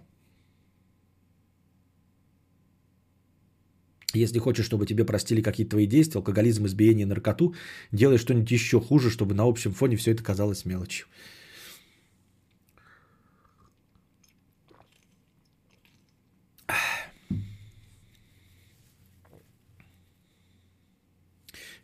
Если 4.14 4.40
хочешь, 4.40 4.66
чтобы 4.66 4.86
тебе 4.86 5.06
простили 5.06 5.42
какие-то 5.42 5.72
твои 5.72 5.86
действия, 5.86 6.18
алкоголизм, 6.18 6.66
избиение, 6.66 7.06
наркоту, 7.06 7.54
делай 7.92 8.18
что-нибудь 8.18 8.52
еще 8.52 8.82
хуже, 8.82 9.12
чтобы 9.12 9.36
на 9.36 9.44
общем 9.44 9.72
фоне 9.72 9.98
все 9.98 10.12
это 10.12 10.24
казалось 10.24 10.66
мелочью. 10.66 11.06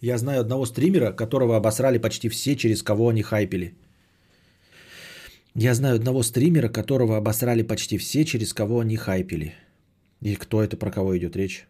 Я 0.06 0.18
знаю 0.18 0.41
одного 0.41 0.65
стримера, 0.65 1.11
которого 1.11 1.57
обосрали 1.57 1.98
почти 1.98 2.30
все, 2.30 2.56
через 2.56 2.84
кого 2.84 3.10
они 3.10 3.23
хайпели. 3.23 3.73
Я 5.56 5.73
знаю 5.73 5.95
одного 5.95 6.23
стримера, 6.23 6.69
которого 6.69 7.18
обосрали 7.18 7.64
почти 7.64 7.98
все, 7.98 8.23
через 8.23 8.53
кого 8.53 8.82
они 8.82 8.98
хайпели. 8.98 9.56
И 10.22 10.36
кто 10.36 10.61
это, 10.61 10.77
про 10.77 10.91
кого 10.91 11.18
идет 11.18 11.36
речь? 11.36 11.68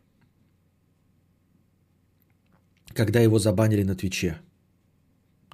Когда 2.94 3.22
его 3.22 3.40
забанили 3.40 3.84
на 3.84 3.96
Твиче. 3.96 4.36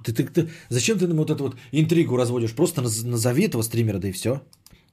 Ты, 0.04 0.12
ты, 0.12 0.24
ты, 0.24 0.48
зачем 0.68 0.98
ты 0.98 1.06
нам 1.06 1.18
вот 1.18 1.30
эту 1.30 1.44
вот 1.44 1.56
интригу 1.72 2.16
разводишь? 2.16 2.54
Просто 2.54 2.82
наз- 2.82 3.06
назови 3.06 3.44
этого 3.44 3.62
стримера, 3.62 3.98
да 3.98 4.08
и 4.08 4.12
все. 4.12 4.40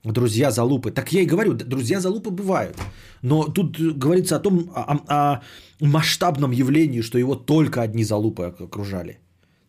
Друзья 0.03 0.49
залупы. 0.51 0.91
Так 0.91 1.11
я 1.11 1.21
и 1.21 1.25
говорю, 1.25 1.53
друзья 1.53 1.99
залупы 1.99 2.29
бывают. 2.31 2.77
Но 3.21 3.43
тут 3.43 3.77
говорится 3.97 4.35
о 4.37 4.39
том, 4.39 4.71
о, 4.73 4.93
о- 5.07 5.41
масштабном 5.81 6.51
явлении, 6.51 7.01
что 7.01 7.17
его 7.17 7.35
только 7.35 7.81
одни 7.81 8.03
залупы 8.03 8.43
ок- 8.43 8.61
окружали. 8.61 9.19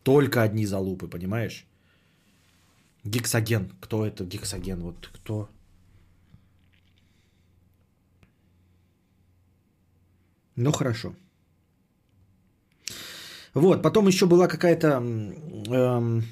Только 0.04 0.42
одни 0.42 0.66
залупы, 0.66 1.08
понимаешь? 1.08 1.66
Гексоген. 3.04 3.72
Кто 3.80 4.06
это 4.06 4.24
гексоген? 4.24 4.80
Вот 4.80 5.10
кто? 5.12 5.48
Ну 10.56 10.72
хорошо. 10.72 11.14
Вот, 13.54 13.82
потом 13.82 14.06
еще 14.06 14.26
была 14.26 14.46
какая-то 14.46 14.88
эм, 14.88 16.22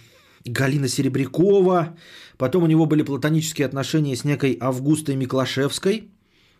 Галина 0.44 0.86
Серебрякова, 0.88 1.96
потом 2.38 2.62
у 2.62 2.66
него 2.66 2.86
были 2.86 3.02
платонические 3.02 3.66
отношения 3.66 4.16
с 4.16 4.24
некой 4.24 4.56
Августой 4.60 5.16
Миклашевской. 5.16 6.08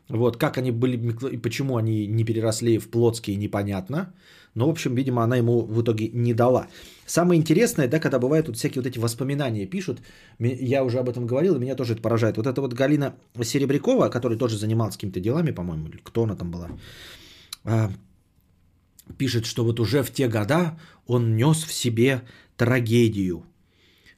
Вот, 0.09 0.37
как 0.37 0.59
они 0.59 0.71
были, 0.71 0.97
и 1.33 1.37
почему 1.37 1.77
они 1.77 2.07
не 2.07 2.25
переросли 2.25 2.79
в 2.79 2.89
плотские, 2.89 3.37
непонятно. 3.37 4.13
Но, 4.55 4.67
в 4.67 4.71
общем, 4.71 4.95
видимо, 4.95 5.23
она 5.23 5.37
ему 5.37 5.61
в 5.61 5.83
итоге 5.83 6.09
не 6.09 6.35
дала. 6.35 6.67
Самое 7.07 7.39
интересное, 7.39 7.89
да, 7.89 8.01
когда 8.01 8.19
бывают 8.19 8.49
вот 8.49 8.57
всякие 8.57 8.83
вот 8.83 8.91
эти 8.91 8.99
воспоминания 8.99 9.67
пишут, 9.67 10.01
я 10.39 10.83
уже 10.83 10.99
об 10.99 11.09
этом 11.09 11.27
говорил, 11.27 11.57
и 11.57 11.59
меня 11.59 11.75
тоже 11.75 11.93
это 11.93 12.03
поражает. 12.03 12.37
Вот 12.37 12.47
эта 12.47 12.61
вот 12.61 12.73
Галина 12.73 13.15
Серебрякова, 13.41 14.09
которая 14.09 14.39
тоже 14.39 14.57
занималась 14.57 14.95
какими-то 14.95 15.21
делами, 15.21 15.51
по-моему, 15.51 15.89
кто 16.03 16.23
она 16.23 16.37
там 16.37 16.51
была, 16.51 16.71
а, 17.65 17.91
пишет, 19.17 19.47
что 19.47 19.65
вот 19.65 19.81
уже 19.81 20.03
в 20.03 20.11
те 20.11 20.29
года 20.29 20.79
он 21.07 21.37
нес 21.37 21.65
в 21.65 21.73
себе 21.73 22.23
трагедию. 22.57 23.45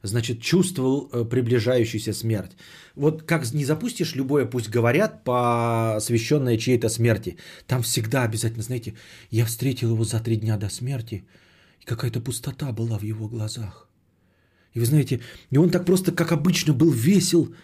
Значит, 0.02 0.40
чувствовал 0.40 1.10
э, 1.12 1.24
приближающуюся 1.24 2.12
смерть. 2.12 2.52
Вот 2.94 3.22
как 3.22 3.52
не 3.52 3.64
запустишь 3.64 4.14
любое, 4.14 4.47
пусть 4.47 4.70
говорят, 4.70 5.24
посвященное 5.24 6.56
чьей-то 6.56 6.89
смерти, 6.89 7.36
там 7.66 7.82
всегда 7.82 8.22
обязательно, 8.22 8.62
знаете, 8.62 8.94
я 9.31 9.44
встретил 9.44 9.90
его 9.90 10.05
за 10.05 10.20
три 10.20 10.36
дня 10.36 10.56
до 10.56 10.70
смерти, 10.70 11.24
и 11.81 11.85
какая-то 11.85 12.20
пустота 12.20 12.72
была 12.72 12.98
в 12.98 13.02
его 13.02 13.28
глазах. 13.28 13.89
И 14.72 14.81
вы 14.81 14.86
знаете, 14.86 15.20
и 15.51 15.59
он 15.59 15.70
так 15.70 15.85
просто, 15.85 16.12
как 16.12 16.32
обычно, 16.32 16.72
был 16.72 16.90
весел, 16.90 17.55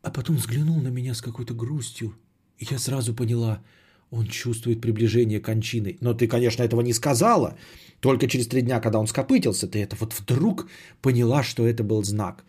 а 0.00 0.10
потом 0.10 0.36
взглянул 0.36 0.80
на 0.80 0.88
меня 0.88 1.14
с 1.14 1.20
какой-то 1.20 1.54
грустью, 1.54 2.16
и 2.58 2.66
я 2.70 2.78
сразу 2.78 3.14
поняла, 3.14 3.62
он 4.12 4.26
чувствует 4.26 4.80
приближение 4.80 5.40
кончины. 5.40 5.96
Но 6.00 6.14
ты, 6.14 6.28
конечно, 6.28 6.62
этого 6.62 6.82
не 6.82 6.92
сказала. 6.92 7.56
Только 8.00 8.28
через 8.28 8.46
три 8.46 8.62
дня, 8.62 8.80
когда 8.80 8.98
он 8.98 9.06
скопытился, 9.06 9.66
ты 9.66 9.78
это 9.78 9.96
вот 10.00 10.12
вдруг 10.12 10.68
поняла, 11.00 11.42
что 11.42 11.66
это 11.66 11.82
был 11.82 12.04
знак. 12.04 12.44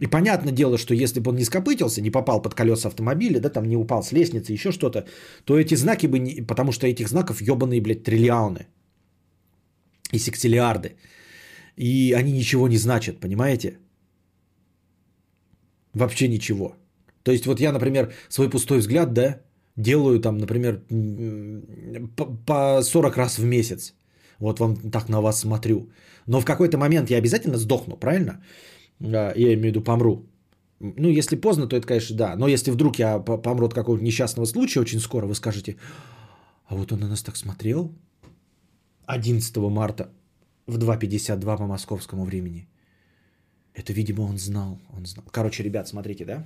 И 0.00 0.06
понятное 0.08 0.52
дело, 0.52 0.78
что 0.78 0.94
если 0.94 1.20
бы 1.20 1.30
он 1.30 1.36
не 1.36 1.44
скопытился, 1.44 2.02
не 2.02 2.10
попал 2.10 2.42
под 2.42 2.54
колеса 2.54 2.88
автомобиля, 2.88 3.40
да, 3.40 3.50
там 3.50 3.68
не 3.68 3.76
упал 3.76 4.02
с 4.02 4.12
лестницы, 4.12 4.52
еще 4.52 4.72
что-то, 4.72 5.06
то 5.44 5.58
эти 5.58 5.76
знаки 5.76 6.06
бы 6.06 6.18
не... 6.18 6.42
Потому 6.42 6.72
что 6.72 6.86
этих 6.86 7.08
знаков 7.08 7.40
ебаные, 7.40 7.80
блядь, 7.80 8.02
триллионы. 8.02 8.66
И 10.12 10.18
сексиллиарды. 10.18 10.96
И 11.76 12.12
они 12.16 12.32
ничего 12.32 12.68
не 12.68 12.78
значат, 12.78 13.20
понимаете? 13.20 13.78
Вообще 15.94 16.28
ничего. 16.28 16.76
То 17.22 17.32
есть 17.32 17.46
вот 17.46 17.60
я, 17.60 17.72
например, 17.72 18.12
свой 18.28 18.50
пустой 18.50 18.78
взгляд, 18.78 19.12
да, 19.12 19.40
делаю 19.76 20.20
там, 20.20 20.38
например, 20.38 20.80
по 22.16 22.24
по 22.46 22.82
40 22.82 23.16
раз 23.16 23.38
в 23.38 23.44
месяц. 23.44 23.94
Вот 24.38 24.60
вам 24.60 24.76
так 24.90 25.08
на 25.08 25.20
вас 25.20 25.40
смотрю. 25.40 25.88
Но 26.26 26.40
в 26.40 26.44
какой-то 26.44 26.76
момент 26.78 27.10
я 27.10 27.18
обязательно 27.18 27.58
сдохну, 27.58 27.96
правильно? 27.96 28.42
А, 29.00 29.32
Я 29.36 29.52
имею 29.54 29.60
в 29.60 29.64
виду 29.64 29.80
помру. 29.82 30.26
Ну, 30.80 31.08
если 31.08 31.36
поздно, 31.36 31.66
то 31.66 31.76
это, 31.76 31.86
конечно, 31.86 32.16
да. 32.16 32.36
Но 32.36 32.48
если 32.48 32.70
вдруг 32.70 32.98
я 32.98 33.18
по- 33.18 33.38
помру 33.38 33.66
от 33.66 33.74
какого-то 33.74 34.04
несчастного 34.04 34.46
случая 34.46 34.80
очень 34.80 35.00
скоро, 35.00 35.26
вы 35.26 35.34
скажете, 35.34 35.76
а 36.66 36.74
вот 36.76 36.92
он 36.92 37.00
на 37.00 37.08
нас 37.08 37.22
так 37.22 37.36
смотрел 37.36 37.90
11 39.06 39.56
марта 39.70 40.10
в 40.66 40.76
2.52 40.78 41.56
по 41.56 41.66
московскому 41.66 42.24
времени. 42.24 42.68
Это, 43.74 43.92
видимо, 43.92 44.22
он 44.22 44.38
знал. 44.38 44.78
Он 44.96 45.06
знал. 45.06 45.24
Короче, 45.30 45.62
ребят, 45.62 45.88
смотрите, 45.88 46.24
да? 46.24 46.44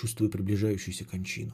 Чувствую 0.00 0.30
приближающуюся 0.30 1.04
кончину. 1.04 1.52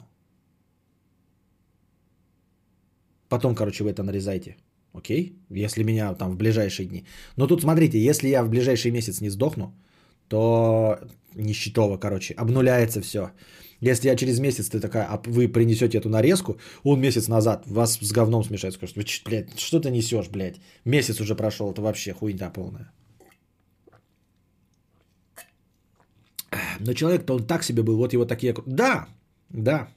Потом, 3.29 3.55
короче, 3.55 3.83
вы 3.83 3.91
это 3.91 4.03
нарезайте. 4.03 4.57
Окей? 4.93 5.33
Если 5.49 5.83
меня 5.83 6.13
там 6.13 6.31
в 6.31 6.37
ближайшие 6.37 6.87
дни. 6.87 7.05
Но 7.37 7.47
тут 7.47 7.61
смотрите, 7.61 8.03
если 8.03 8.27
я 8.27 8.43
в 8.43 8.49
ближайший 8.49 8.91
месяц 8.91 9.21
не 9.21 9.29
сдохну, 9.29 9.73
то 10.27 10.99
нищетово, 11.35 11.97
короче, 11.97 12.33
обнуляется 12.33 13.01
все. 13.01 13.31
Если 13.79 14.09
я 14.09 14.15
через 14.15 14.39
месяц, 14.39 14.69
ты 14.69 14.81
такая, 14.81 15.07
а 15.09 15.21
вы 15.25 15.47
принесете 15.47 15.97
эту 15.97 16.09
нарезку, 16.09 16.57
он 16.83 16.99
месяц 16.99 17.29
назад 17.29 17.63
вас 17.65 17.97
с 18.01 18.11
говном 18.11 18.43
смешает, 18.43 18.73
скажет, 18.73 18.97
блядь, 19.25 19.57
что 19.57 19.79
ты 19.79 19.89
несешь, 19.89 20.29
блядь? 20.29 20.59
Месяц 20.85 21.21
уже 21.21 21.35
прошел, 21.35 21.71
это 21.71 21.81
вообще 21.81 22.13
хуйня 22.13 22.49
полная. 22.49 22.91
Но 26.79 26.93
человек-то 26.93 27.35
он 27.35 27.45
так 27.45 27.63
себе 27.63 27.83
был, 27.83 27.97
вот 27.97 28.13
его 28.13 28.25
такие... 28.25 28.53
Да, 28.65 29.07
да. 29.49 29.87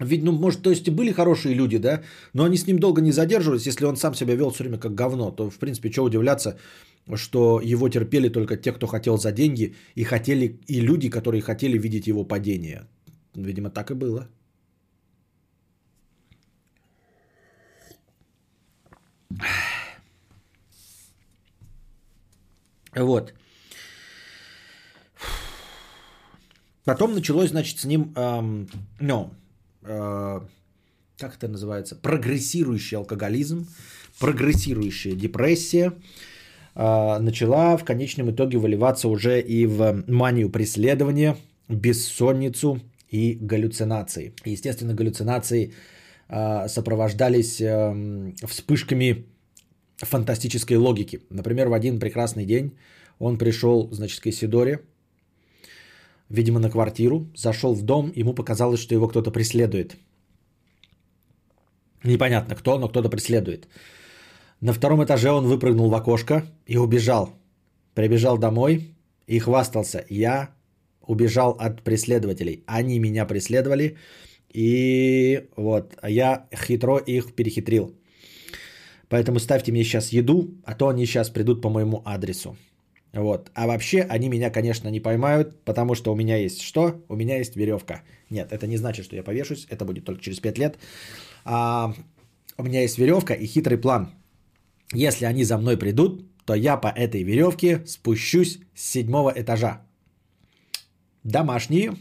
Ведь, 0.00 0.22
ну, 0.22 0.32
может, 0.32 0.62
то 0.62 0.70
есть 0.70 0.86
и 0.86 0.90
были 0.90 1.12
хорошие 1.12 1.54
люди, 1.54 1.78
да, 1.78 2.02
но 2.32 2.44
они 2.44 2.56
с 2.56 2.66
ним 2.66 2.78
долго 2.78 3.00
не 3.00 3.12
задерживались, 3.12 3.66
если 3.66 3.84
он 3.84 3.96
сам 3.96 4.14
себя 4.14 4.36
вел 4.36 4.50
все 4.50 4.62
время 4.62 4.78
как 4.78 4.94
говно, 4.94 5.32
то, 5.32 5.50
в 5.50 5.58
принципе, 5.58 5.90
что 5.90 6.04
удивляться, 6.04 6.56
что 7.14 7.60
его 7.60 7.88
терпели 7.88 8.28
только 8.28 8.56
те, 8.56 8.72
кто 8.72 8.86
хотел 8.86 9.18
за 9.18 9.32
деньги, 9.32 9.74
и 9.96 10.04
хотели, 10.04 10.60
и 10.68 10.80
люди, 10.80 11.10
которые 11.10 11.42
хотели 11.42 11.78
видеть 11.78 12.06
его 12.06 12.24
падение. 12.24 12.86
Видимо, 13.34 13.70
так 13.70 13.90
и 13.90 13.94
было. 13.94 14.28
Вот. 22.96 23.32
Потом 26.88 27.14
началось, 27.14 27.50
значит, 27.50 27.80
с 27.80 27.84
ним, 27.84 28.14
эм, 28.16 28.66
ну, 28.98 29.30
э, 29.82 30.40
как 31.18 31.36
это 31.36 31.46
называется, 31.46 31.96
прогрессирующий 31.96 32.96
алкоголизм, 32.96 33.66
прогрессирующая 34.18 35.14
депрессия. 35.14 35.92
а, 36.74 37.18
начала 37.18 37.76
в 37.76 37.84
конечном 37.84 38.30
итоге 38.30 38.56
выливаться 38.56 39.08
уже 39.08 39.40
и 39.40 39.66
в 39.66 40.04
манию 40.06 40.48
преследования, 40.48 41.36
бессонницу 41.68 42.80
и 43.10 43.36
галлюцинации. 43.38 44.32
Естественно, 44.46 44.94
галлюцинации 44.94 45.74
а, 46.28 46.68
сопровождались 46.68 47.60
эм, 47.60 48.34
вспышками 48.46 49.26
фантастической 49.98 50.78
логики. 50.78 51.20
Например, 51.30 51.68
в 51.68 51.74
один 51.74 52.00
прекрасный 52.00 52.46
день 52.46 52.72
он 53.18 53.36
пришел, 53.36 53.88
значит, 53.92 54.20
к 54.20 54.26
Исидоре, 54.28 54.80
видимо, 56.28 56.60
на 56.60 56.70
квартиру, 56.70 57.26
зашел 57.34 57.74
в 57.74 57.82
дом, 57.82 58.12
ему 58.14 58.34
показалось, 58.34 58.80
что 58.80 58.94
его 58.94 59.08
кто-то 59.08 59.30
преследует. 59.30 59.96
Непонятно 62.04 62.54
кто, 62.54 62.78
но 62.78 62.88
кто-то 62.88 63.08
преследует. 63.08 63.68
На 64.60 64.72
втором 64.72 65.04
этаже 65.04 65.30
он 65.30 65.46
выпрыгнул 65.46 65.88
в 65.90 65.94
окошко 65.94 66.44
и 66.66 66.76
убежал. 66.76 67.30
Прибежал 67.94 68.38
домой 68.38 68.94
и 69.26 69.38
хвастался. 69.38 70.04
Я 70.08 70.50
убежал 71.00 71.56
от 71.58 71.82
преследователей. 71.82 72.62
Они 72.66 72.98
меня 72.98 73.26
преследовали. 73.26 73.96
И 74.52 75.48
вот, 75.56 75.96
я 76.06 76.46
хитро 76.54 76.98
их 76.98 77.34
перехитрил. 77.34 77.94
Поэтому 79.08 79.38
ставьте 79.38 79.72
мне 79.72 79.84
сейчас 79.84 80.12
еду, 80.12 80.48
а 80.64 80.74
то 80.74 80.88
они 80.88 81.06
сейчас 81.06 81.30
придут 81.30 81.62
по 81.62 81.70
моему 81.70 82.02
адресу. 82.04 82.56
Вот. 83.12 83.50
А 83.54 83.66
вообще 83.66 84.02
они 84.02 84.28
меня, 84.28 84.50
конечно, 84.50 84.88
не 84.88 85.00
поймают, 85.00 85.64
потому 85.64 85.94
что 85.94 86.12
у 86.12 86.16
меня 86.16 86.36
есть 86.36 86.60
что? 86.60 87.02
У 87.08 87.16
меня 87.16 87.38
есть 87.38 87.56
веревка. 87.56 88.02
Нет, 88.30 88.52
это 88.52 88.66
не 88.66 88.76
значит, 88.76 89.04
что 89.04 89.16
я 89.16 89.22
повешусь, 89.22 89.66
это 89.70 89.84
будет 89.84 90.04
только 90.04 90.22
через 90.22 90.40
5 90.40 90.58
лет. 90.58 90.78
А, 91.44 91.94
у 92.58 92.62
меня 92.62 92.82
есть 92.82 92.98
веревка 92.98 93.34
и 93.34 93.46
хитрый 93.46 93.78
план. 93.78 94.10
Если 94.92 95.24
они 95.24 95.44
за 95.44 95.58
мной 95.58 95.76
придут, 95.76 96.24
то 96.44 96.54
я 96.54 96.76
по 96.76 96.88
этой 96.88 97.22
веревке 97.22 97.84
спущусь 97.86 98.58
с 98.74 98.82
седьмого 98.82 99.32
этажа. 99.36 99.82
Домашние 101.24 101.92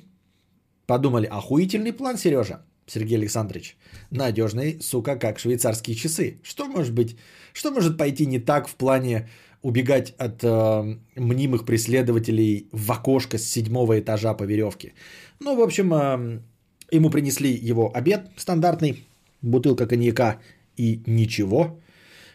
подумали, 0.86 1.28
охуительный 1.28 1.94
план, 1.94 2.18
Сережа, 2.18 2.66
Сергей 2.86 3.18
Александрович. 3.18 3.76
Надежный, 4.10 4.80
сука, 4.82 5.18
как 5.18 5.40
швейцарские 5.40 5.96
часы. 5.96 6.40
Что 6.44 6.66
может 6.66 6.94
быть, 6.94 7.18
что 7.54 7.72
может 7.72 7.98
пойти 7.98 8.26
не 8.26 8.40
так 8.40 8.70
в 8.70 8.76
плане 8.76 9.28
убегать 9.62 10.14
от 10.18 10.44
э, 10.44 10.98
мнимых 11.16 11.66
преследователей 11.66 12.68
в 12.72 12.92
окошко 12.92 13.38
с 13.38 13.44
седьмого 13.44 14.00
этажа 14.00 14.34
по 14.34 14.44
веревке? 14.44 14.94
Ну, 15.40 15.56
в 15.56 15.62
общем, 15.62 15.94
э, 15.94 16.40
ему 16.92 17.10
принесли 17.10 17.70
его 17.70 17.92
обед 17.94 18.30
стандартный, 18.38 19.04
бутылка 19.42 19.88
коньяка 19.88 20.40
и 20.78 21.02
ничего, 21.06 21.80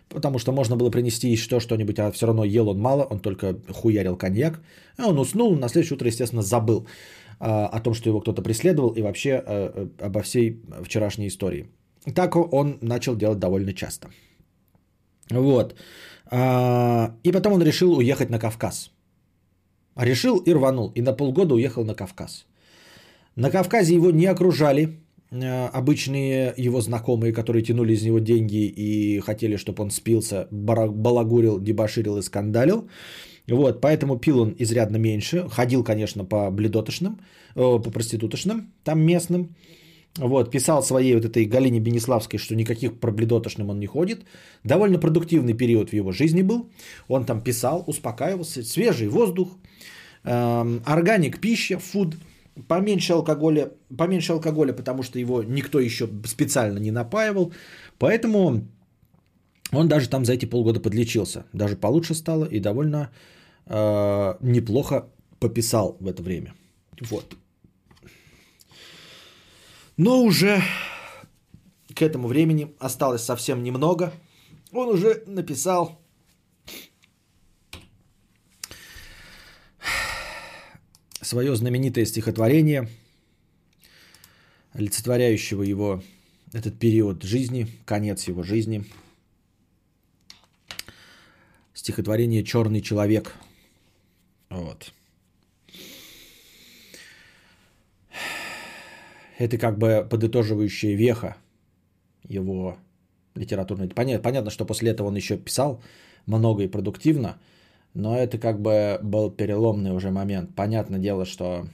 потому 0.09 0.39
что 0.39 0.53
можно 0.53 0.77
было 0.77 0.90
принести 0.90 1.32
еще 1.32 1.61
что-нибудь, 1.61 1.99
а 1.99 2.12
все 2.12 2.27
равно 2.27 2.44
ел 2.44 2.69
он 2.69 2.78
мало, 2.78 3.05
он 3.05 3.20
только 3.20 3.57
хуярил 3.70 4.16
коньяк. 4.16 4.61
А 4.99 5.09
он 5.09 5.19
уснул, 5.19 5.57
на 5.57 5.69
следующее 5.69 5.97
утро, 5.97 6.09
естественно, 6.09 6.43
забыл 6.43 6.86
а, 7.40 7.66
о 7.66 7.81
том, 7.81 7.94
что 7.94 8.09
его 8.09 8.20
кто-то 8.20 8.43
преследовал 8.43 8.90
и 8.90 9.03
вообще 9.03 9.35
а, 9.35 9.89
а, 10.01 10.07
обо 10.07 10.20
всей 10.20 10.61
вчерашней 10.85 11.28
истории. 11.28 11.66
Так 12.15 12.36
он 12.36 12.78
начал 12.81 13.16
делать 13.16 13.39
довольно 13.39 13.73
часто. 13.73 14.09
Вот. 15.31 15.74
И 16.31 17.32
потом 17.32 17.53
он 17.53 17.62
решил 17.62 17.97
уехать 17.97 18.31
на 18.31 18.39
Кавказ. 18.39 18.90
Решил 19.97 20.39
и 20.39 20.53
рванул. 20.53 20.93
И 20.94 21.03
на 21.03 21.12
полгода 21.12 21.55
уехал 21.55 21.85
на 21.85 21.94
Кавказ. 21.94 22.47
На 23.36 23.51
Кавказе 23.51 23.94
его 23.94 24.11
не 24.11 24.27
окружали 24.27 25.03
Э, 25.32 25.69
обычные 25.73 26.55
его 26.59 26.81
знакомые, 26.81 27.32
которые 27.32 27.62
тянули 27.62 27.94
из 27.94 28.03
него 28.03 28.19
деньги 28.19 28.66
и 28.66 29.20
хотели, 29.20 29.57
чтобы 29.57 29.82
он 29.82 29.90
спился, 29.90 30.47
балагурил, 30.51 31.59
дебоширил 31.59 32.19
и 32.19 32.23
скандалил. 32.23 32.89
Вот, 33.49 33.81
поэтому 33.81 34.19
пил 34.19 34.40
он 34.40 34.55
изрядно 34.59 34.99
меньше. 34.99 35.49
Ходил, 35.49 35.85
конечно, 35.85 36.24
по 36.24 36.51
бледотошным, 36.51 37.20
э, 37.55 37.61
по 37.61 37.90
проститутошным, 37.90 38.73
там 38.85 39.01
местным. 39.01 39.57
Вот, 40.19 40.51
писал 40.51 40.83
своей 40.83 41.15
вот 41.15 41.25
этой 41.25 41.47
Галине 41.47 41.81
Бенеславской, 41.81 42.39
что 42.39 42.55
никаких 42.55 43.01
про 43.01 43.11
бледотошным 43.13 43.71
он 43.71 43.81
не 43.81 43.87
ходит. 43.87 44.25
Довольно 44.65 44.99
продуктивный 44.99 45.55
период 45.55 45.91
в 45.91 45.95
его 45.95 46.13
жизни 46.13 46.43
был. 46.43 46.71
Он 47.09 47.25
там 47.25 47.41
писал, 47.41 47.85
успокаивался. 47.87 48.63
Свежий 48.63 49.09
воздух, 49.09 49.57
эм, 50.25 50.83
органик 50.85 51.41
пища, 51.41 51.79
фуд– 51.79 52.17
поменьше 52.69 53.13
алкоголя, 53.13 53.71
поменьше 53.97 54.33
алкоголя, 54.33 54.73
потому 54.73 55.03
что 55.03 55.19
его 55.19 55.43
никто 55.43 55.81
еще 55.81 56.09
специально 56.27 56.79
не 56.79 56.91
напаивал. 56.91 57.53
Поэтому 57.99 58.67
он 59.73 59.89
даже 59.89 60.09
там 60.09 60.25
за 60.25 60.33
эти 60.33 60.47
полгода 60.47 60.81
подлечился. 60.81 61.45
Даже 61.53 61.77
получше 61.77 62.15
стало 62.15 62.45
и 62.45 62.61
довольно 62.61 63.11
э, 63.67 64.35
неплохо 64.41 65.07
пописал 65.39 65.97
в 66.01 66.07
это 66.07 66.23
время. 66.23 66.55
Вот. 67.01 67.37
Но 70.03 70.20
уже 70.24 70.61
к 71.95 72.03
этому 72.03 72.27
времени 72.27 72.74
осталось 72.81 73.23
совсем 73.23 73.62
немного. 73.62 74.12
Он 74.73 74.89
уже 74.89 75.23
написал 75.29 76.03
свое 81.20 81.55
знаменитое 81.55 82.05
стихотворение, 82.05 82.89
олицетворяющего 84.73 85.62
его 85.62 86.03
этот 86.53 86.81
период 86.81 87.23
жизни, 87.23 87.69
конец 87.85 88.27
его 88.27 88.43
жизни. 88.43 88.85
Стихотворение 91.74 92.43
«Черный 92.43 92.81
человек». 92.81 93.33
Вот. 94.51 94.93
Это 99.43 99.59
как 99.59 99.78
бы 99.78 100.06
подытоживающая 100.09 100.94
веха 100.94 101.36
его 102.23 102.77
литературной. 103.35 103.89
Понятно, 103.89 104.23
понятно, 104.23 104.51
что 104.51 104.64
после 104.64 104.90
этого 104.90 105.09
он 105.09 105.16
еще 105.16 105.36
писал 105.36 105.82
много 106.27 106.62
и 106.64 106.69
продуктивно– 106.69 107.39
но 107.94 108.16
это 108.16 108.39
как 108.39 108.60
бы 108.60 108.98
был 109.02 109.31
переломный 109.31 109.94
уже 109.94 110.10
момент. 110.10 110.55
Понятное 110.55 110.98
дело, 110.98 111.27
что 111.27 111.66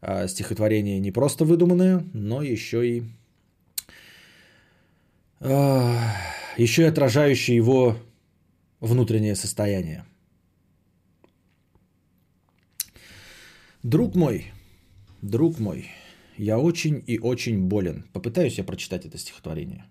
э, 0.00 0.28
стихотворение 0.28 0.98
не 1.00 1.10
просто 1.10 1.44
выдуманное, 1.44 2.04
но 2.12 2.42
еще 2.42 2.86
и 2.86 3.02
э, 5.40 5.96
еще 6.58 6.82
и 6.82 6.86
отражающее 6.86 7.56
его 7.56 7.96
внутреннее 8.80 9.34
состояние. 9.34 10.04
Друг 13.82 14.14
мой, 14.14 14.52
друг 15.22 15.58
мой, 15.58 15.90
я 16.36 16.58
очень 16.58 17.02
и 17.06 17.18
очень 17.18 17.68
болен. 17.68 18.04
Попытаюсь 18.12 18.58
я 18.58 18.64
прочитать 18.64 19.06
это 19.06 19.18
стихотворение, 19.18 19.84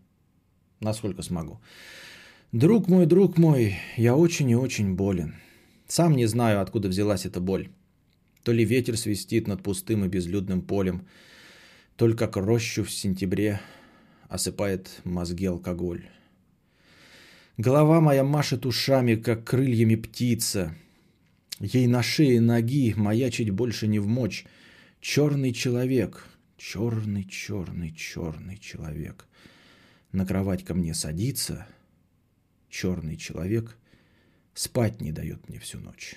насколько 0.80 1.22
смогу. 1.22 1.60
Друг 2.52 2.88
мой, 2.88 3.06
друг 3.06 3.38
мой, 3.38 3.76
я 3.98 4.16
очень 4.16 4.50
и 4.50 4.56
очень 4.56 4.96
болен. 4.96 5.36
Сам 5.88 6.16
не 6.16 6.26
знаю, 6.26 6.62
откуда 6.62 6.90
взялась 6.90 7.26
эта 7.26 7.40
боль. 7.40 7.70
То 8.44 8.52
ли 8.52 8.66
ветер 8.66 8.98
свистит 8.98 9.48
над 9.48 9.62
пустым 9.64 10.04
и 10.06 10.08
безлюдным 10.08 10.62
полем, 10.62 11.08
то 11.96 12.08
ли 12.08 12.16
рощу 12.16 12.84
в 12.84 12.92
сентябре 12.92 13.62
осыпает 14.28 15.02
мозги 15.04 15.46
алкоголь. 15.46 16.10
Голова 17.58 18.02
моя 18.02 18.24
машет 18.24 18.66
ушами, 18.66 19.16
как 19.16 19.44
крыльями 19.44 19.96
птица. 19.96 20.76
Ей 21.60 21.86
на 21.88 22.02
шее 22.02 22.42
ноги 22.42 22.94
маячить 22.96 23.52
больше 23.52 23.88
не 23.88 24.00
в 24.00 24.08
мочь. 24.08 24.46
Черный 25.00 25.54
человек, 25.54 26.28
черный, 26.62 27.24
черный, 27.24 27.92
черный 27.92 28.58
человек. 28.58 29.26
На 30.12 30.26
кровать 30.26 30.64
ко 30.64 30.76
мне 30.76 30.94
садится— 30.94 31.66
черный 32.70 33.18
человек 33.18 33.78
спать 34.54 35.02
не 35.02 35.12
дает 35.12 35.50
мне 35.50 35.60
всю 35.60 35.80
ночь. 35.80 36.16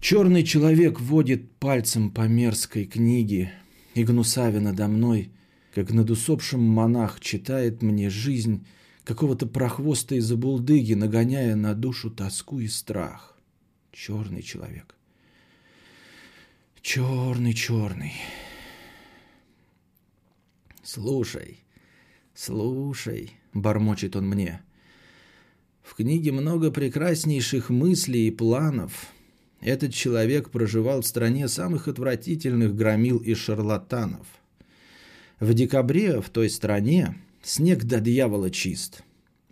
Черный 0.00 0.44
человек 0.44 1.00
водит 1.00 1.50
пальцем 1.52 2.10
по 2.10 2.28
мерзкой 2.28 2.84
книге, 2.84 3.52
и 3.94 4.04
гнусавя 4.04 4.60
надо 4.60 4.86
мной, 4.86 5.32
как 5.74 5.90
над 5.90 6.10
усопшим 6.10 6.60
монах, 6.60 7.20
читает 7.20 7.80
мне 7.80 8.10
жизнь 8.10 8.66
какого-то 9.04 9.46
прохвоста 9.46 10.14
из 10.14 10.26
забулдыги, 10.26 10.92
нагоняя 10.92 11.56
на 11.56 11.74
душу 11.74 12.10
тоску 12.10 12.60
и 12.60 12.68
страх. 12.68 13.38
Черный 13.92 14.42
человек. 14.42 14.94
Черный, 16.82 17.54
черный. 17.54 18.12
Слушай, 20.84 21.64
слушай, 22.34 23.32
бормочет 23.52 24.14
он 24.14 24.28
мне— 24.28 24.62
в 25.84 25.94
книге 25.94 26.32
много 26.32 26.70
прекраснейших 26.70 27.68
мыслей 27.68 28.28
и 28.28 28.30
планов. 28.30 29.08
Этот 29.60 29.92
человек 29.92 30.50
проживал 30.50 31.02
в 31.02 31.06
стране 31.06 31.46
самых 31.46 31.88
отвратительных 31.88 32.74
громил 32.74 33.18
и 33.18 33.34
шарлатанов. 33.34 34.26
В 35.40 35.52
декабре 35.52 36.22
в 36.22 36.30
той 36.30 36.48
стране 36.48 37.16
снег 37.42 37.84
до 37.84 38.00
дьявола 38.00 38.50
чист. 38.50 39.02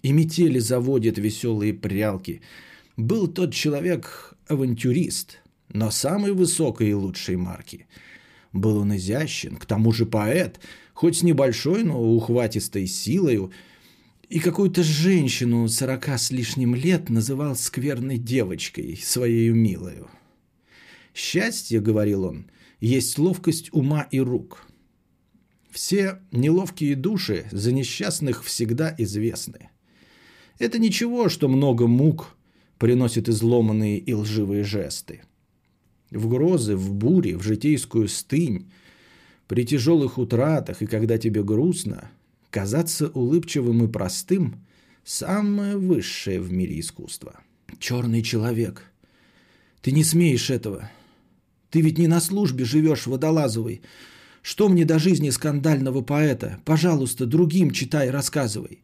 И 0.03 0.11
метели 0.11 0.59
заводит 0.59 1.19
веселые 1.19 1.75
прялки. 1.75 2.41
Был 2.97 3.29
тот 3.29 3.53
человек 3.53 4.35
авантюрист, 4.49 5.39
но 5.69 5.91
самой 5.91 6.33
высокой 6.33 6.91
и 6.91 6.95
лучшей 6.95 7.37
марки. 7.37 7.87
Был 8.53 8.79
он 8.79 8.97
изящен, 8.97 9.57
к 9.57 9.67
тому 9.67 9.93
же 9.93 10.07
поэт, 10.07 10.61
хоть 10.95 11.19
с 11.19 11.23
небольшой, 11.23 11.85
но 11.85 12.01
ухватистой 12.01 12.87
силою, 12.87 13.53
и 14.29 14.41
какую-то 14.41 14.83
женщину 14.83 15.69
сорока 15.69 16.17
с 16.17 16.31
лишним 16.31 16.75
лет 16.75 17.11
называл 17.11 17.55
скверной 17.55 18.19
девочкой, 18.19 18.97
своей 18.97 19.51
милою. 19.51 20.09
«Счастье,— 21.15 21.81
говорил 21.83 22.25
он,— 22.25 22.47
есть 22.81 23.19
ловкость 23.19 23.69
ума 23.73 24.09
и 24.11 24.21
рук. 24.21 24.67
Все 25.71 26.21
неловкие 26.33 26.97
души 26.97 27.47
за 27.51 27.73
несчастных 27.73 28.45
всегда 28.45 28.95
известны. 28.99 29.71
Это 30.59 30.79
ничего, 30.79 31.29
что 31.29 31.49
много 31.49 31.87
мук 31.87 32.37
приносит 32.79 33.29
изломанные 33.29 33.99
и 33.99 34.13
лживые 34.13 34.65
жесты. 34.65 35.23
В 36.11 36.29
грозы, 36.29 36.77
в 36.77 36.93
буре, 36.93 37.37
в 37.37 37.43
житейскую 37.43 38.09
стынь, 38.09 38.71
при 39.53 39.67
тяжелых 39.67 40.17
утратах 40.17 40.81
и 40.81 40.87
когда 40.87 41.19
тебе 41.19 41.43
грустно, 41.43 42.11
казаться 42.49 43.09
улыбчивым 43.09 43.85
и 43.85 43.87
простым– 43.87 44.65
самое 45.05 45.77
высшее 45.77 46.41
в 46.41 46.51
мире 46.51 46.81
искусство. 46.81 47.39
Черный 47.79 48.23
человек, 48.23 48.91
ты 49.83 49.93
не 49.93 50.05
смеешь 50.05 50.49
этого. 50.49 50.91
Ты 51.69 51.83
ведь 51.83 51.99
не 51.99 52.07
на 52.07 52.23
службе 52.23 52.65
живешь 52.65 53.07
водолазовой. 53.07 53.83
Что 54.41 54.71
мне 54.71 54.87
до 54.87 54.99
жизни 54.99 55.29
скандального 55.29 56.01
поэта? 56.01 56.59
Пожалуйста, 56.65 57.27
другим 57.27 57.73
читай, 57.73 58.09
рассказывай. 58.09 58.83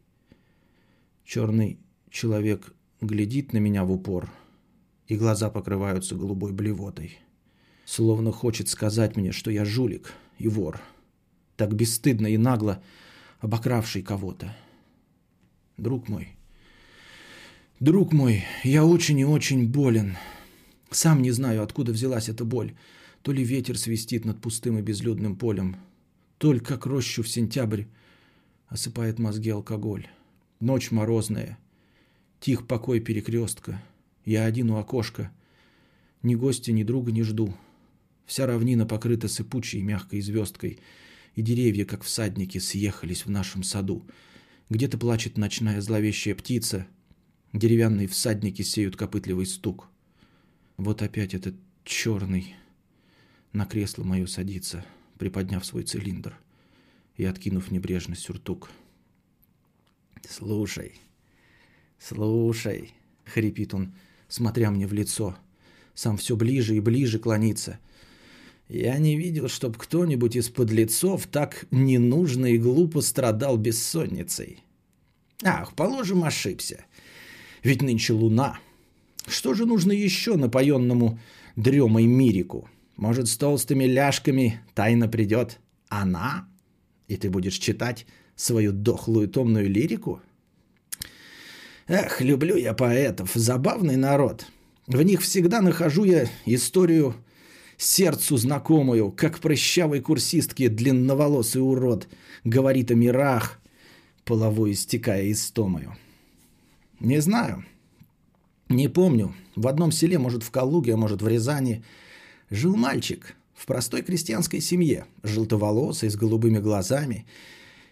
Черный 1.25 1.79
человек 2.11 2.75
глядит 3.01 3.53
на 3.53 3.57
меня 3.57 3.85
в 3.85 3.91
упор, 3.91 4.29
и 5.07 5.15
глаза 5.15 5.49
покрываются 5.49 6.13
голубой 6.13 6.51
блевотой. 6.51 7.17
Словно 7.85 8.31
хочет 8.31 8.69
сказать 8.69 9.15
мне, 9.15 9.31
что 9.31 9.49
я 9.49 9.65
жулик 9.65 10.13
и 10.39 10.47
вор, 10.47 10.81
так 11.55 11.75
бесстыдно 11.75 12.27
и 12.27 12.37
нагло 12.37 12.81
обокравший 13.39 14.01
кого-то. 14.01 14.55
Друг 15.77 16.07
мой, 16.09 16.29
друг 17.79 18.11
мой, 18.13 18.43
я 18.63 18.85
очень 18.85 19.19
и 19.19 19.25
очень 19.25 19.69
болен. 19.69 20.17
Сам 20.89 21.21
не 21.21 21.31
знаю, 21.31 21.61
откуда 21.61 21.91
взялась 21.91 22.29
эта 22.29 22.43
боль. 22.43 22.73
То 23.21 23.33
ли 23.33 23.43
ветер 23.43 23.77
свистит 23.77 24.23
над 24.23 24.41
пустым 24.41 24.79
и 24.79 24.81
безлюдным 24.81 25.35
полем, 25.35 25.75
то 26.37 26.53
ли 26.53 26.59
как 26.59 26.85
рощу 26.85 27.21
в 27.21 27.27
сентябрь 27.27 27.83
осыпает 28.67 29.19
мозги 29.19 29.49
алкоголь. 29.49 30.07
Ночь 30.61 30.89
морозная. 30.89 31.59
Тих 32.39 32.65
покой 32.65 33.01
перекрестка. 33.01 33.81
Я 34.23 34.45
один 34.45 34.71
у 34.71 34.77
окошка. 34.77 35.31
Ни 36.23 36.35
гостя, 36.35 36.71
ни 36.71 36.83
друга 36.83 37.11
не 37.11 37.23
жду. 37.23 37.53
Вся 38.29 38.45
равнина 38.45 38.85
покрыта 38.85 39.27
сыпучей 39.27 39.81
мягкой 39.81 40.21
звездкой, 40.21 40.79
и 41.33 41.41
деревья, 41.41 41.83
как 41.83 42.03
всадники, 42.03 42.59
съехались 42.59 43.25
в 43.25 43.31
нашем 43.31 43.63
саду. 43.63 44.05
Где-то 44.69 44.99
плачет 44.99 45.35
ночная 45.35 45.81
зловещая 45.81 46.35
птица. 46.35 46.85
Деревянные 47.53 48.07
всадники 48.07 48.61
сеют 48.61 48.95
копытливый 48.95 49.47
стук. 49.47 49.87
Вот 50.77 51.01
опять 51.01 51.33
этот 51.33 51.55
черный 51.83 52.53
на 53.51 53.65
кресло 53.65 54.03
мое 54.03 54.27
садится, 54.27 54.85
приподняв 55.17 55.65
свой 55.65 55.81
цилиндр 55.81 56.37
и 57.17 57.25
откинув 57.25 57.71
небрежно 57.71 58.15
сюртук. 58.15 58.69
«Слушай, 60.29 60.93
слушай»,— 61.97 62.93
хрипит 63.25 63.73
он, 63.73 63.95
смотря 64.27 64.69
мне 64.69 64.85
в 64.85 64.93
лицо, 64.93 65.35
сам 65.95 66.17
все 66.17 66.35
ближе 66.35 66.75
и 66.75 66.79
ближе 66.79 67.17
клонится. 67.17 67.79
«Я 68.69 68.97
не 68.99 69.17
видел, 69.17 69.49
чтоб 69.49 69.75
кто-нибудь 69.75 70.35
из 70.35 70.49
подлецов 70.49 71.27
так 71.27 71.65
ненужно 71.71 72.45
и 72.45 72.57
глупо 72.57 73.01
страдал 73.01 73.57
бессонницей. 73.57 74.63
Ах, 75.43 75.73
положим, 75.75 76.23
ошибся. 76.23 76.85
Ведь 77.63 77.81
нынче 77.81 78.13
луна. 78.13 78.59
Что 79.27 79.53
же 79.53 79.65
нужно 79.65 79.91
еще 79.91 80.35
напоенному 80.35 81.19
дремой 81.55 82.05
Мирику? 82.05 82.69
Может, 82.95 83.27
с 83.27 83.37
толстыми 83.37 83.85
ляжками 83.85 84.61
тайно 84.75 85.07
придет 85.07 85.59
она, 85.87 86.47
и 87.07 87.15
ты 87.15 87.29
будешь 87.29 87.57
читать 87.57 88.05
свою 88.35 88.71
дохлую 88.71 89.27
томную 89.27 89.69
лирику? 89.69 90.21
Эх, 91.87 92.21
люблю 92.21 92.55
я 92.55 92.73
поэтов, 92.73 93.31
забавный 93.33 93.95
народ. 93.95 94.45
В 94.85 95.01
них 95.01 95.21
всегда 95.21 95.61
нахожу 95.61 96.03
я 96.03 96.27
историю 96.45 97.15
сердцу 97.79 98.37
знакомую, 98.37 99.11
как 99.11 99.39
прыщавой 99.39 100.01
курсистке 100.01 100.69
длинноволосый 100.69 101.63
урод 101.63 102.07
говорит 102.43 102.91
о 102.91 102.93
мирах, 102.93 103.59
половой 104.25 104.73
истекая 104.73 105.31
истомою. 105.31 105.97
Не 106.99 107.19
знаю, 107.21 107.65
не 108.69 108.87
помню. 108.87 109.33
В 109.55 109.67
одном 109.67 109.91
селе, 109.91 110.19
может 110.19 110.43
в 110.43 110.51
Калуге, 110.51 110.93
а 110.93 110.97
может 110.97 111.23
в 111.23 111.27
Рязани, 111.27 111.83
жил 112.51 112.75
мальчик 112.75 113.35
в 113.55 113.65
простой 113.65 114.03
крестьянской 114.03 114.61
семье, 114.61 115.05
желтоволосый, 115.23 116.09
с 116.11 116.15
голубыми 116.15 116.59
глазами– 116.59 117.25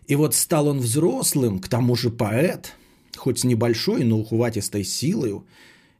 и 0.07 0.15
вот 0.15 0.33
стал 0.33 0.67
он 0.67 0.79
взрослым, 0.79 1.59
к 1.59 1.67
тому 1.67 1.95
же 1.95 2.09
поэт, 2.09 2.73
хоть 3.15 3.39
с 3.39 3.43
небольшой, 3.43 4.05
но 4.05 4.17
ухватистой 4.17 4.85
силою, 4.85 5.45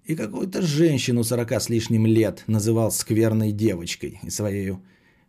и 0.08 0.16
какую-то 0.16 0.62
женщину 0.62 1.24
сорока 1.24 1.60
с 1.60 1.70
лишним 1.70 2.06
лет 2.08 2.44
называл 2.48 2.92
скверной 2.92 3.52
девочкой 3.52 4.20
и 4.24 4.30
своей 4.30 4.78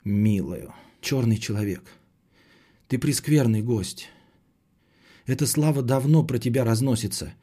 милою. 0.05 0.73
Черный 1.01 1.37
человек, 1.37 1.83
ты 2.87 2.99
прескверный 2.99 3.63
гость. 3.63 4.09
Эта 5.27 5.47
слава 5.47 5.83
давно 5.83 6.25
про 6.25 6.39
тебя 6.39 6.65
разносится. 6.65 7.35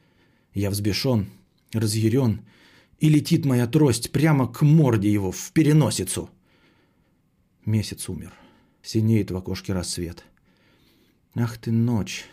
Я 0.53 0.69
взбешен, 0.71 1.27
разъярен, 1.73 2.41
и 2.99 3.09
летит 3.09 3.45
моя 3.45 3.67
трость 3.67 4.11
прямо 4.11 4.51
к 4.51 4.63
морде 4.63 5.11
его, 5.11 5.31
в 5.31 5.51
переносицу. 5.51 6.29
Месяц 7.65 8.09
умер. 8.09 8.33
Синеет 8.81 9.29
в 9.29 9.37
окошке 9.37 9.73
рассвет– 9.73 10.23
Ах 11.37 11.57
ты 11.57 11.69
ночь! 11.69 12.25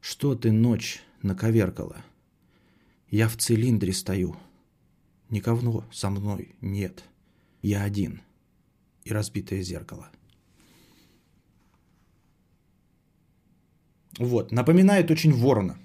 Что 0.00 0.34
ты 0.34 0.52
ночь 0.52 1.02
наковеркала? 1.20 2.02
Я 3.14 3.28
в 3.28 3.36
цилиндре 3.36 3.92
стою. 3.92 4.34
Никого 5.30 5.84
со 5.92 6.10
мной 6.10 6.56
нет. 6.60 7.04
Я 7.62 7.84
один. 7.84 8.22
И 9.04 9.12
разбитое 9.12 9.62
зеркало. 9.62 10.08
Вот, 14.18 14.50
напоминает 14.50 15.12
очень 15.12 15.32
ворона. 15.32 15.78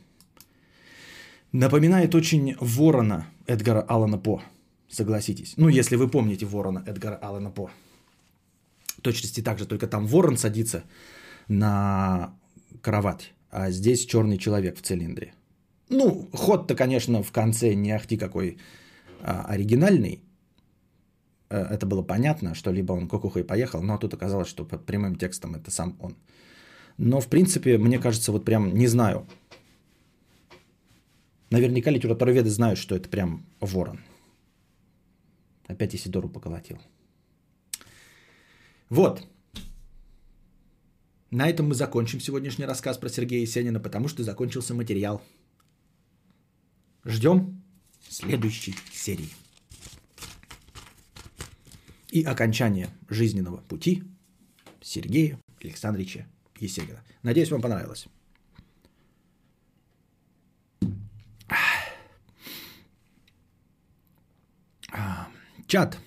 Напоминает 1.51 2.15
очень 2.15 2.55
ворона 2.59 3.27
Эдгара 3.45 3.81
Аллана 3.87 4.17
По. 4.17 4.41
Согласитесь. 4.89 5.53
Ну, 5.57 5.69
если 5.69 5.97
вы 5.97 6.09
помните 6.09 6.47
ворона 6.47 6.83
Эдгара 6.87 7.17
Аллана 7.21 7.51
По. 7.51 7.69
Точности 9.03 9.43
так 9.43 9.59
же, 9.59 9.67
только 9.67 9.87
там 9.87 10.07
ворон 10.07 10.35
садится 10.35 10.83
на 11.47 12.33
кровать, 12.81 13.33
а 13.51 13.69
здесь 13.69 14.05
черный 14.05 14.39
человек 14.39 14.79
в 14.79 14.81
цилиндре. 14.81 15.35
Ну, 15.89 16.29
ход-то, 16.33 16.75
конечно, 16.75 17.23
в 17.23 17.31
конце 17.31 17.75
не 17.75 17.91
ахти 17.91 18.17
какой 18.17 18.57
а, 19.21 19.45
оригинальный. 19.49 20.21
Э, 21.49 21.63
это 21.63 21.85
было 21.85 22.03
понятно, 22.03 22.55
что 22.55 22.71
либо 22.71 22.93
он 22.93 23.07
кукухой 23.07 23.43
поехал, 23.43 23.81
но 23.81 23.97
тут 23.97 24.13
оказалось, 24.13 24.47
что 24.47 24.65
под 24.65 24.85
прямым 24.85 25.15
текстом 25.15 25.55
это 25.55 25.71
сам 25.71 25.95
он. 25.99 26.15
Но, 26.97 27.21
в 27.21 27.27
принципе, 27.27 27.77
мне 27.77 27.99
кажется, 27.99 28.31
вот 28.31 28.45
прям 28.45 28.73
не 28.73 28.87
знаю. 28.87 29.25
Наверняка 31.49 31.91
литературоведы 31.91 32.49
знают, 32.49 32.77
что 32.77 32.95
это 32.95 33.09
прям 33.09 33.45
ворон. 33.59 33.99
Опять 35.67 35.95
Исидору 35.95 36.29
поколотил. 36.29 36.77
Вот. 38.89 39.23
На 41.31 41.47
этом 41.47 41.67
мы 41.69 41.75
закончим 41.75 42.19
сегодняшний 42.19 42.65
рассказ 42.65 42.97
про 42.97 43.09
Сергея 43.09 43.41
Есенина, 43.41 43.79
потому 43.79 44.07
что 44.07 44.23
закончился 44.23 44.73
материал. 44.73 45.21
Ждем 47.05 47.61
следующей 48.07 48.75
серии. 48.91 49.29
И 52.11 52.23
окончание 52.23 52.89
жизненного 53.07 53.57
пути 53.57 54.03
Сергея 54.81 55.39
Александровича 55.61 56.25
Есенина. 56.59 57.03
Надеюсь, 57.23 57.51
вам 57.51 57.61
понравилось. 57.61 58.07
Чат. 65.67 65.99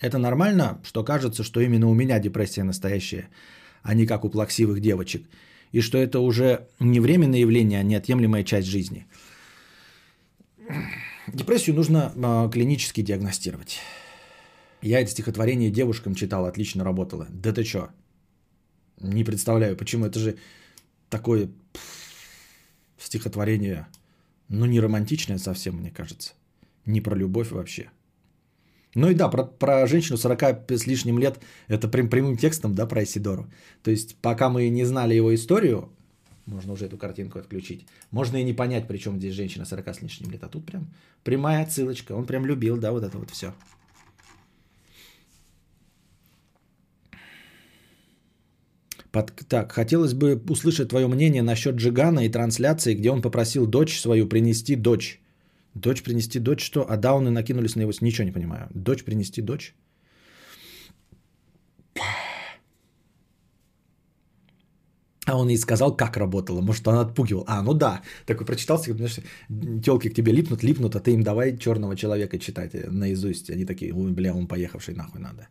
Это 0.00 0.18
нормально, 0.18 0.80
что 0.84 1.04
кажется, 1.04 1.44
что 1.44 1.60
именно 1.60 1.86
у 1.86 1.94
меня 1.94 2.18
депрессия 2.18 2.64
настоящая– 2.64 3.28
а 3.86 3.94
не 3.94 4.04
как 4.06 4.24
у 4.24 4.28
плаксивых 4.28 4.80
девочек. 4.80 5.22
и 5.72 5.80
что 5.80 5.98
это 5.98 6.20
уже 6.20 6.66
не 6.80 7.00
временное 7.00 7.40
явление, 7.40 7.80
а 7.80 7.82
неотъемлемая 7.82 8.44
часть 8.44 8.68
жизни. 8.68 9.06
Депрессию 11.28 11.76
нужно 11.76 12.12
э, 12.14 12.50
клинически 12.52 13.02
диагностировать. 13.02 13.80
Я 14.82 15.00
это 15.00 15.10
стихотворение 15.10 15.70
девушкам 15.70 16.14
читал, 16.14 16.46
отлично 16.46 16.84
работало. 16.84 17.26
Да 17.30 17.52
ты 17.52 17.64
чё? 17.64 17.88
Не 19.00 19.24
представляю, 19.24 19.76
почему. 19.76 20.06
Это 20.06 20.18
же 20.18 20.36
такое 21.08 21.50
стихотворение, 22.98 23.86
ну, 24.48 24.66
не 24.66 24.80
романтичное 24.80 25.38
совсем, 25.38 25.76
мне 25.76 25.90
кажется. 25.90 26.34
Не 26.84 27.00
про 27.00 27.16
любовь 27.16 27.50
вообще. 27.50 27.90
Ну 28.94 29.10
и 29.10 29.14
да, 29.14 29.28
про, 29.28 29.44
про 29.44 29.86
женщину 29.86 30.16
40 30.16 30.70
с 30.70 30.86
лишним 30.86 31.18
лет, 31.18 31.38
это 31.68 31.88
прям 31.88 32.08
прямым 32.08 32.36
текстом, 32.36 32.74
да, 32.74 32.86
про 32.86 33.02
Исидору. 33.02 33.46
То 33.82 33.90
есть, 33.90 34.16
пока 34.22 34.48
мы 34.48 34.68
не 34.68 34.84
знали 34.84 35.14
его 35.14 35.34
историю, 35.34 35.90
можно 36.46 36.72
уже 36.72 36.86
эту 36.86 36.96
картинку 36.96 37.38
отключить, 37.38 37.86
можно 38.10 38.36
и 38.36 38.44
не 38.44 38.52
понять, 38.52 38.88
при 38.88 38.98
чем 38.98 39.18
здесь 39.18 39.34
женщина 39.34 39.64
40 39.64 39.88
с 39.88 40.02
лишним 40.02 40.30
лет. 40.30 40.44
А 40.44 40.48
тут 40.48 40.64
прям 40.64 40.88
прямая 41.24 41.62
отсылочка. 41.62 42.12
Он 42.12 42.26
прям 42.26 42.46
любил, 42.46 42.76
да, 42.78 42.92
вот 42.92 43.04
это 43.04 43.18
вот 43.18 43.30
все. 43.30 43.52
Под, 49.10 49.32
так, 49.48 49.72
хотелось 49.72 50.12
бы 50.12 50.36
услышать 50.48 50.88
твое 50.88 51.08
мнение 51.08 51.42
насчет 51.42 51.76
Джигана 51.76 52.26
и 52.26 52.28
трансляции, 52.28 52.94
где 52.94 53.10
он 53.10 53.22
попросил 53.22 53.66
дочь 53.66 53.98
свою 53.98 54.26
принести 54.28 54.76
дочь. 54.76 55.20
Дочь 55.74 56.02
принести 56.02 56.38
дочь 56.38 56.62
что? 56.62 56.86
А 56.88 56.96
дауны 56.96 57.30
накинулись 57.30 57.76
на 57.76 57.82
его... 57.82 57.92
Ничего 58.00 58.24
не 58.24 58.32
понимаю. 58.32 58.68
Дочь 58.74 59.04
принести 59.04 59.42
дочь? 59.42 59.74
А 65.26 65.36
он 65.36 65.50
и 65.50 65.56
сказал, 65.56 65.96
как 65.96 66.16
работало. 66.16 66.60
Может, 66.60 66.86
он 66.88 66.98
отпугивал. 66.98 67.44
А, 67.48 67.62
ну 67.62 67.74
да. 67.74 68.02
Такой 68.26 68.46
прочитался, 68.46 68.94
знаешь, 68.94 69.18
телки 69.84 70.08
к 70.08 70.14
тебе 70.14 70.32
липнут, 70.32 70.62
липнут, 70.62 70.94
а 70.94 71.00
ты 71.00 71.10
им 71.14 71.22
давай 71.22 71.58
черного 71.58 71.96
человека 71.96 72.38
читать 72.38 72.74
наизусть. 72.92 73.50
Они 73.50 73.64
такие, 73.64 73.92
ой, 73.92 74.12
бля, 74.12 74.32
он 74.32 74.46
поехавший 74.46 74.94
нахуй 74.94 75.20
надо. 75.20 75.48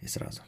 И 0.00 0.08
сразу. 0.08 0.42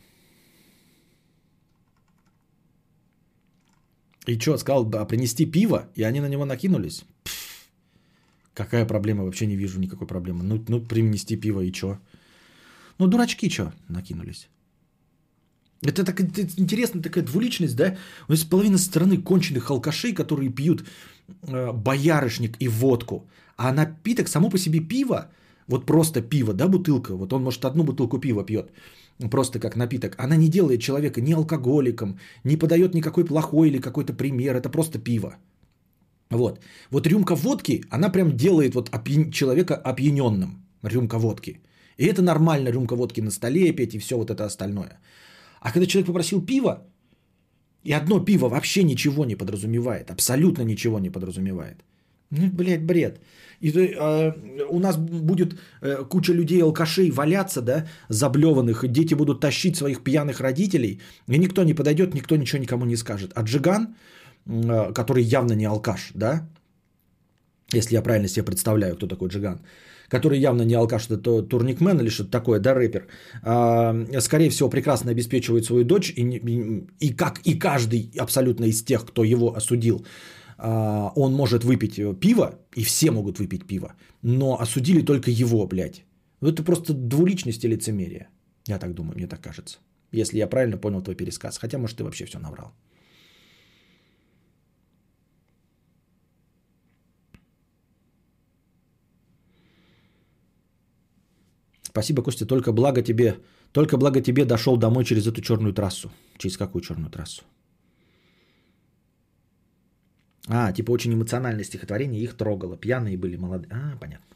И 4.27 4.39
что, 4.39 4.59
сказал, 4.59 4.85
да, 4.85 5.05
принести 5.05 5.44
пиво, 5.44 5.89
и 5.97 6.05
они 6.05 6.20
на 6.20 6.28
него 6.28 6.44
накинулись? 6.44 7.05
Пфф, 7.24 7.69
какая 8.55 8.86
проблема? 8.86 9.24
Вообще 9.24 9.47
не 9.47 9.57
вижу 9.57 9.81
никакой 9.81 10.07
проблемы. 10.07 10.44
Ну, 10.44 10.65
ну 10.69 10.81
принести 10.81 11.36
пиво 11.36 11.62
и 11.62 11.73
что? 11.73 11.98
Ну, 12.98 13.09
дурачки 13.09 13.51
что 13.51 13.73
накинулись? 13.89 14.48
Это, 15.82 16.05
так, 16.05 16.20
это 16.20 16.43
интересная 16.59 17.02
такая 17.02 17.24
двуличность, 17.24 17.77
да? 17.77 17.97
У 18.28 18.32
нас 18.32 18.44
половина 18.44 18.78
страны 18.78 19.16
конченых 19.16 19.70
алкашей, 19.70 20.12
которые 20.12 20.51
пьют 20.51 20.85
э, 21.43 21.73
боярышник 21.73 22.57
и 22.61 22.69
водку. 22.69 23.28
А 23.57 23.73
напиток 23.73 24.28
само 24.28 24.51
по 24.51 24.59
себе 24.59 24.81
пиво, 24.81 25.31
вот 25.66 25.86
просто 25.86 26.20
пиво, 26.23 26.52
да, 26.52 26.69
бутылка, 26.69 27.16
вот 27.16 27.32
он, 27.32 27.43
может, 27.43 27.65
одну 27.65 27.85
бутылку 27.85 28.19
пива 28.19 28.44
пьет, 28.44 28.70
просто 29.31 29.59
как 29.59 29.77
напиток, 29.77 30.16
она 30.19 30.36
не 30.36 30.48
делает 30.48 30.81
человека 30.81 31.20
ни 31.20 31.32
алкоголиком, 31.32 32.19
не 32.44 32.57
подает 32.57 32.94
никакой 32.94 33.24
плохой 33.24 33.69
или 33.69 33.81
какой-то 33.81 34.12
пример, 34.12 34.57
это 34.57 34.69
просто 34.70 34.98
пиво. 34.98 35.36
Вот. 36.31 36.61
Вот 36.90 37.07
рюмка 37.07 37.35
водки, 37.35 37.85
она 37.90 38.09
прям 38.09 38.36
делает 38.36 38.74
вот 38.74 38.89
опьян... 38.89 39.31
человека 39.31 39.74
опьяненным, 39.74 40.65
рюмка 40.82 41.19
водки. 41.19 41.61
И 41.98 42.07
это 42.07 42.23
нормально, 42.23 42.70
рюмка 42.70 42.97
водки 42.97 43.20
на 43.20 43.31
столе 43.31 43.73
петь 43.73 43.94
и 43.94 43.98
все 43.98 44.16
вот 44.16 44.31
это 44.31 44.44
остальное. 44.44 45.01
А 45.61 45.73
когда 45.73 45.87
человек 45.87 46.07
попросил 46.07 46.47
пива, 46.47 46.87
и 47.85 47.93
одно 47.93 48.24
пиво 48.24 48.49
вообще 48.49 48.82
ничего 48.82 49.24
не 49.24 49.37
подразумевает, 49.37 50.11
абсолютно 50.11 50.62
ничего 50.65 50.99
не 50.99 51.11
подразумевает. 51.11 51.85
Ну, 52.31 52.49
блядь, 52.53 52.85
бред. 52.85 53.20
И 53.61 53.70
э, 53.70 54.32
у 54.69 54.78
нас 54.78 54.97
будет 54.97 55.59
э, 55.82 56.05
куча 56.09 56.32
людей 56.32 56.62
алкашей 56.62 57.11
валяться, 57.11 57.61
да, 57.61 57.87
заблеванных, 58.09 58.85
и 58.85 58.89
дети 58.89 59.15
будут 59.15 59.41
тащить 59.41 59.77
своих 59.77 60.03
пьяных 60.03 60.41
родителей, 60.41 61.01
и 61.28 61.39
никто 61.39 61.65
не 61.65 61.74
подойдет, 61.74 62.15
никто 62.15 62.37
ничего 62.37 62.62
никому 62.62 62.87
не 62.87 62.97
скажет. 62.97 63.32
А 63.35 63.43
Джиган, 63.43 63.95
э, 64.47 64.93
который 64.93 65.24
явно 65.24 65.55
не 65.55 65.66
алкаш, 65.66 66.12
да, 66.15 66.49
если 67.73 67.95
я 67.95 68.03
правильно 68.03 68.28
себе 68.28 68.45
представляю, 68.45 68.97
кто 68.97 69.07
такой 69.07 69.28
Джиган, 69.28 69.61
который 70.11 70.39
явно 70.39 70.62
не 70.62 70.74
алкаш, 70.74 71.11
это 71.11 71.43
турникмен 71.43 72.01
или 72.01 72.11
что-то 72.11 72.31
такое, 72.31 72.61
да, 72.61 72.74
рэпер, 72.74 73.07
э, 73.43 74.20
скорее 74.20 74.51
всего, 74.51 74.69
прекрасно 74.69 75.11
обеспечивает 75.12 75.65
свою 75.65 75.85
дочь, 75.85 76.12
и, 76.16 76.23
и, 76.23 76.87
и 76.99 77.15
как 77.15 77.41
и 77.47 77.59
каждый 77.59 78.11
абсолютно 78.19 78.66
из 78.66 78.82
тех, 78.82 79.07
кто 79.07 79.24
его 79.24 79.55
осудил, 79.57 80.05
а, 80.59 81.12
он 81.16 81.35
может 81.35 81.65
выпить 81.65 81.99
э, 81.99 82.15
пиво, 82.20 82.59
и 82.77 82.82
все 82.82 83.11
могут 83.11 83.39
выпить 83.39 83.66
пиво, 83.66 83.95
но 84.23 84.61
осудили 84.61 85.01
только 85.01 85.31
его, 85.31 85.66
блядь. 85.66 86.05
Ну, 86.41 86.49
это 86.49 86.62
просто 86.62 86.93
двуличность 86.93 87.65
и 87.65 87.69
лицемерие. 87.69 88.28
Я 88.66 88.78
так 88.78 88.95
думаю, 88.95 89.16
мне 89.16 89.27
так 89.27 89.41
кажется. 89.41 89.78
Если 90.12 90.39
я 90.39 90.49
правильно 90.49 90.77
понял 90.77 91.03
твой 91.03 91.16
пересказ. 91.16 91.59
Хотя, 91.59 91.78
может, 91.78 91.97
ты 91.97 92.05
вообще 92.05 92.24
все 92.24 92.39
наврал. 92.39 92.73
Спасибо, 102.01 102.23
Костя. 102.23 102.47
Только 102.47 102.73
благо 102.73 103.03
тебе, 103.03 103.37
только 103.73 103.99
благо 103.99 104.23
тебе 104.23 104.47
дошел 104.47 104.79
домой 104.79 105.05
через 105.05 105.27
эту 105.27 105.43
черную 105.43 105.75
трассу. 105.75 106.11
Через 106.39 106.57
какую 106.57 106.81
черную 106.81 107.11
трассу? 107.11 107.43
А, 110.49 110.73
типа 110.73 110.93
очень 110.93 111.13
эмоциональное 111.13 111.65
стихотворение, 111.65 112.23
их 112.23 112.37
трогало. 112.39 112.79
Пьяные 112.79 113.19
были, 113.19 113.37
молодые. 113.37 113.69
А, 113.71 113.99
понятно. 114.01 114.27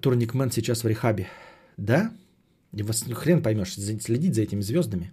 Турникмен 0.00 0.52
сейчас 0.52 0.84
в 0.84 0.86
рехабе. 0.86 1.26
Да? 1.76 2.12
Вас 2.72 3.02
хрен 3.02 3.42
поймешь, 3.42 3.74
следить 3.74 4.34
за 4.34 4.42
этими 4.42 4.62
звездами. 4.62 5.10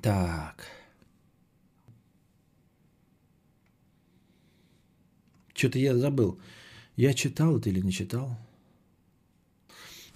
Так. 0.00 0.64
Что-то 5.54 5.78
я 5.80 5.96
забыл. 5.96 6.38
Я 6.98 7.14
читал 7.14 7.56
это 7.56 7.68
или 7.68 7.80
не 7.80 7.92
читал? 7.92 8.36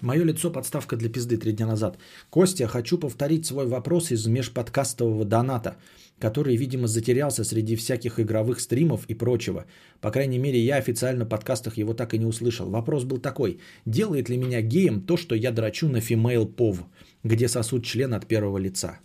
Мое 0.01 0.25
лицо 0.25 0.51
подставка 0.51 0.97
для 0.97 1.09
пизды 1.09 1.37
три 1.37 1.53
дня 1.53 1.65
назад. 1.65 1.97
Костя, 2.29 2.67
хочу 2.67 2.97
повторить 2.97 3.45
свой 3.45 3.67
вопрос 3.67 4.11
из 4.11 4.27
межподкастового 4.27 5.23
доната, 5.23 5.77
который, 6.19 6.57
видимо, 6.57 6.87
затерялся 6.87 7.45
среди 7.45 7.77
всяких 7.77 8.19
игровых 8.19 8.59
стримов 8.59 9.05
и 9.07 9.13
прочего. 9.13 9.65
По 10.01 10.11
крайней 10.11 10.39
мере, 10.39 10.59
я 10.59 10.75
официально 10.75 11.23
в 11.23 11.29
подкастах 11.29 11.77
его 11.77 11.93
так 11.93 12.13
и 12.13 12.17
не 12.17 12.25
услышал. 12.25 12.69
Вопрос 12.69 13.05
был 13.05 13.19
такой. 13.19 13.59
Делает 13.85 14.27
ли 14.27 14.35
меня 14.35 14.61
геем 14.61 14.99
то, 14.99 15.15
что 15.15 15.35
я 15.35 15.51
драчу 15.51 15.87
на 15.87 16.01
female 16.01 16.45
пов, 16.45 16.83
где 17.23 17.47
сосут 17.47 17.85
член 17.85 18.13
от 18.13 18.27
первого 18.27 18.57
лица? 18.57 18.99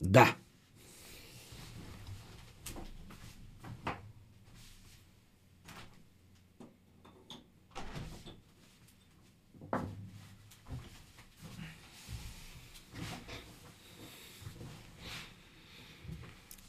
Да. 0.00 0.26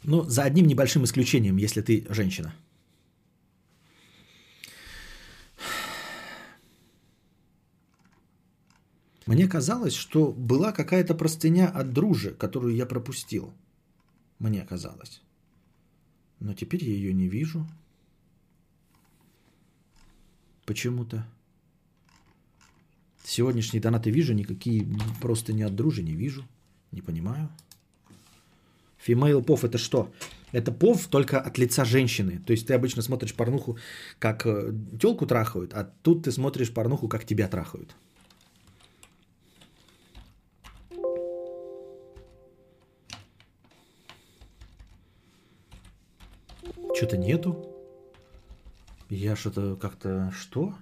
Ну, 0.03 0.23
за 0.23 0.44
одним 0.44 0.65
небольшим 0.65 1.03
исключением, 1.03 1.57
если 1.57 1.82
ты 1.82 2.06
женщина. 2.10 2.53
Мне 9.28 9.48
казалось, 9.48 9.94
что 9.94 10.32
была 10.32 10.72
какая-то 10.72 11.14
простыня 11.15 11.69
от 11.69 11.94
дружи, 11.94 12.32
которую 12.32 12.76
я 12.76 12.86
пропустил. 12.86 13.53
Мне 14.40 14.65
казалось. 14.65 15.22
Но 16.40 16.53
теперь 16.53 16.84
я 16.84 16.91
ее 16.91 17.14
не 17.14 17.30
вижу. 17.30 17.65
Почему-то. 20.65 21.26
Сегодняшние 23.23 23.82
донаты 23.82 24.10
вижу, 24.10 24.34
никакие 24.34 24.86
просто 25.22 25.53
не 25.53 25.61
от 25.61 25.76
дружи 25.76 26.02
не 26.02 26.15
вижу. 26.15 26.44
Не 26.91 27.02
понимаю. 27.02 27.49
Female 29.07 29.41
пов 29.41 29.64
это 29.64 29.78
что? 29.78 30.11
Это 30.52 30.72
пов 30.72 31.07
только 31.07 31.40
от 31.40 31.57
лица 31.57 31.86
женщины. 31.86 32.41
То 32.45 32.52
есть 32.52 32.68
ты 32.68 32.73
обычно 32.73 33.02
смотришь 33.02 33.34
порнуху, 33.34 33.78
как 34.19 34.45
э, 34.45 34.73
телку 34.99 35.26
трахают, 35.26 35.73
а 35.73 35.86
тут 36.03 36.23
ты 36.23 36.32
смотришь 36.32 36.73
порнуху, 36.73 37.07
как 37.07 37.26
тебя 37.26 37.48
трахают. 37.48 37.95
Что-то 46.95 47.18
нету. 47.18 47.68
Я 49.10 49.36
что-то 49.36 49.76
как-то... 49.76 50.32
Что? 50.32 50.76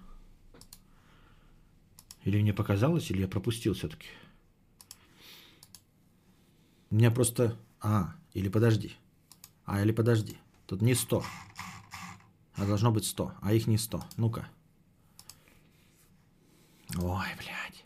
Или 2.26 2.41
мне 2.41 2.54
показалось, 2.54 3.10
или 3.10 3.22
я 3.22 3.28
пропустил 3.28 3.74
все-таки? 3.74 4.08
У 6.91 6.96
меня 6.96 7.12
просто... 7.12 7.58
А, 7.81 8.15
или 8.34 8.49
подожди. 8.49 8.95
А, 9.65 9.81
или 9.81 9.91
подожди. 9.91 10.38
Тут 10.65 10.81
не 10.81 10.95
100. 10.95 11.23
А 12.56 12.65
должно 12.65 12.91
быть 12.91 13.06
100. 13.06 13.34
А 13.41 13.53
их 13.53 13.68
не 13.68 13.77
100. 13.77 14.03
Ну-ка. 14.18 14.47
Ой, 16.97 17.27
блядь. 17.38 17.85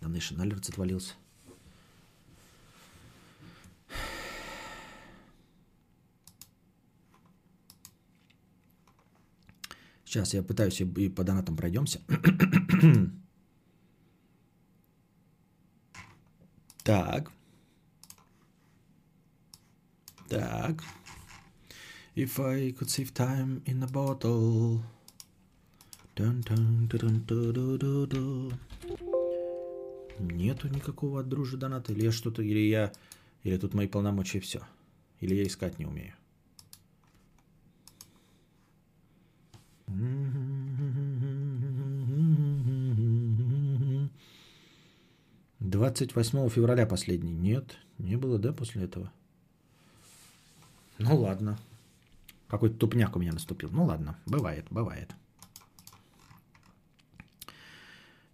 Damnation 0.00 0.36
Alerts 0.38 0.70
отвалился. 0.70 1.14
Сейчас 10.04 10.32
я 10.32 10.42
пытаюсь 10.42 10.80
и 10.80 11.08
по 11.10 11.22
донатам 11.22 11.54
пройдемся. 11.54 12.00
так. 16.82 17.30
Так. 20.28 20.82
If 22.14 22.38
I 22.38 22.72
could 22.72 22.90
save 22.90 23.14
time 23.14 23.62
in 23.64 23.82
a 23.82 23.86
bottle. 23.86 24.82
Dun, 26.14 26.42
dun, 26.42 26.88
dun. 26.88 28.52
Нету 30.18 30.68
никакого 30.68 31.20
от 31.20 31.28
дружи 31.28 31.56
доната. 31.56 31.92
Или 31.92 32.04
я 32.04 32.12
что-то, 32.12 32.42
или 32.42 32.58
я, 32.58 32.92
или 33.44 33.56
тут 33.56 33.72
мои 33.74 33.86
полномочия 33.86 34.40
все. 34.40 34.62
Или 35.20 35.34
я 35.34 35.44
искать 35.44 35.78
не 35.78 35.86
умею. 35.86 36.14
28 45.60 46.48
февраля 46.48 46.86
последний. 46.86 47.32
Нет, 47.32 47.78
не 47.98 48.16
было, 48.16 48.38
да, 48.38 48.52
после 48.52 48.84
этого? 48.84 49.12
Ну 50.98 51.16
ладно. 51.16 51.58
Какой-то 52.48 52.76
тупняк 52.76 53.16
у 53.16 53.20
меня 53.20 53.32
наступил. 53.32 53.70
Ну 53.70 53.84
ладно, 53.84 54.16
бывает, 54.26 54.66
бывает. 54.70 55.14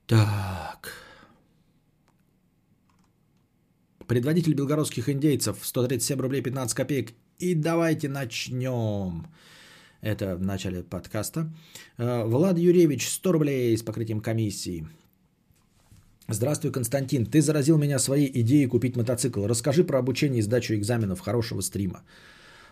Так. 0.07 0.93
Предводитель 4.07 4.55
белгородских 4.55 5.09
индейцев 5.09 5.59
137 5.62 6.20
рублей 6.20 6.43
15 6.43 6.74
копеек. 6.77 7.12
И 7.39 7.55
давайте 7.55 8.09
начнем. 8.09 9.27
Это 10.01 10.36
в 10.36 10.43
начале 10.43 10.82
подкаста. 10.82 11.51
Э, 11.97 12.24
Влад 12.24 12.59
Юрьевич, 12.59 13.09
100 13.09 13.32
рублей 13.32 13.77
с 13.77 13.82
покрытием 13.82 14.20
комиссии. 14.20 14.86
Здравствуй, 16.28 16.73
Константин. 16.73 17.27
Ты 17.27 17.41
заразил 17.41 17.78
меня 17.78 17.99
своей 17.99 18.31
идеей 18.41 18.66
купить 18.66 18.97
мотоцикл. 18.97 19.47
Расскажи 19.47 19.85
про 19.85 19.99
обучение 19.99 20.41
и 20.41 20.43
сдачу 20.43 20.74
экзаменов 20.74 21.20
хорошего 21.20 21.62
стрима. 21.62 22.03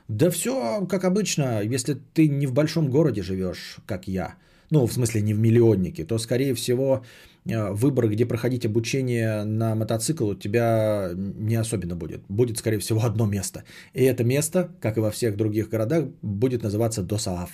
Да 0.08 0.30
все 0.30 0.86
как 0.86 1.04
обычно. 1.04 1.62
Если 1.62 1.96
ты 2.14 2.28
не 2.28 2.46
в 2.46 2.52
большом 2.52 2.90
городе 2.90 3.22
живешь, 3.22 3.76
как 3.86 4.08
я, 4.08 4.34
ну, 4.70 4.86
в 4.86 4.92
смысле 4.92 5.22
не 5.22 5.34
в 5.34 5.38
миллионнике, 5.38 6.04
то, 6.04 6.18
скорее 6.18 6.54
всего, 6.54 7.04
э, 7.44 7.72
выбор, 7.72 8.08
где 8.08 8.26
проходить 8.26 8.66
обучение 8.66 9.44
на 9.44 9.74
мотоцикл 9.74 10.28
у 10.28 10.34
тебя 10.34 11.10
не 11.14 11.56
особенно 11.56 11.96
будет. 11.96 12.22
Будет, 12.28 12.58
скорее 12.58 12.78
всего, 12.78 13.00
одно 13.04 13.26
место. 13.26 13.64
И 13.94 14.02
это 14.04 14.24
место, 14.24 14.70
как 14.80 14.96
и 14.96 15.00
во 15.00 15.10
всех 15.10 15.36
других 15.36 15.68
городах, 15.68 16.04
будет 16.22 16.62
называться 16.62 17.02
ДОСААФ. 17.02 17.50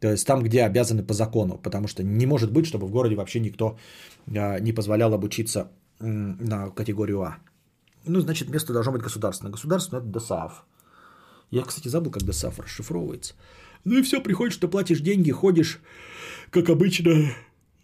То 0.00 0.10
есть 0.10 0.26
там, 0.26 0.42
где 0.42 0.62
обязаны 0.62 1.02
по 1.02 1.14
закону, 1.14 1.58
потому 1.58 1.88
что 1.88 2.02
не 2.02 2.26
может 2.26 2.52
быть, 2.52 2.66
чтобы 2.66 2.86
в 2.86 2.90
городе 2.90 3.16
вообще 3.16 3.40
никто 3.40 3.78
э, 4.26 4.60
не 4.60 4.72
позволял 4.72 5.14
обучиться 5.14 5.70
на 5.98 6.68
категорию 6.70 7.22
А. 7.22 7.36
Ну, 8.04 8.20
значит, 8.20 8.50
место 8.50 8.72
должно 8.72 8.92
быть 8.92 9.02
государственное. 9.02 9.52
Государственное– 9.52 10.00
это 10.02 10.10
ДОСААФ. 10.10 10.64
Я, 11.50 11.62
кстати, 11.62 11.88
забыл, 11.88 12.10
как 12.10 12.24
ДОСААФ 12.24 12.60
расшифровывается. 12.60 13.34
Ну 13.84 13.98
и 13.98 14.02
все, 14.02 14.20
приходишь, 14.20 14.56
ты 14.56 14.68
платишь 14.68 15.00
деньги, 15.00 15.30
ходишь, 15.30 15.80
как 16.50 16.68
обычно, 16.70 17.30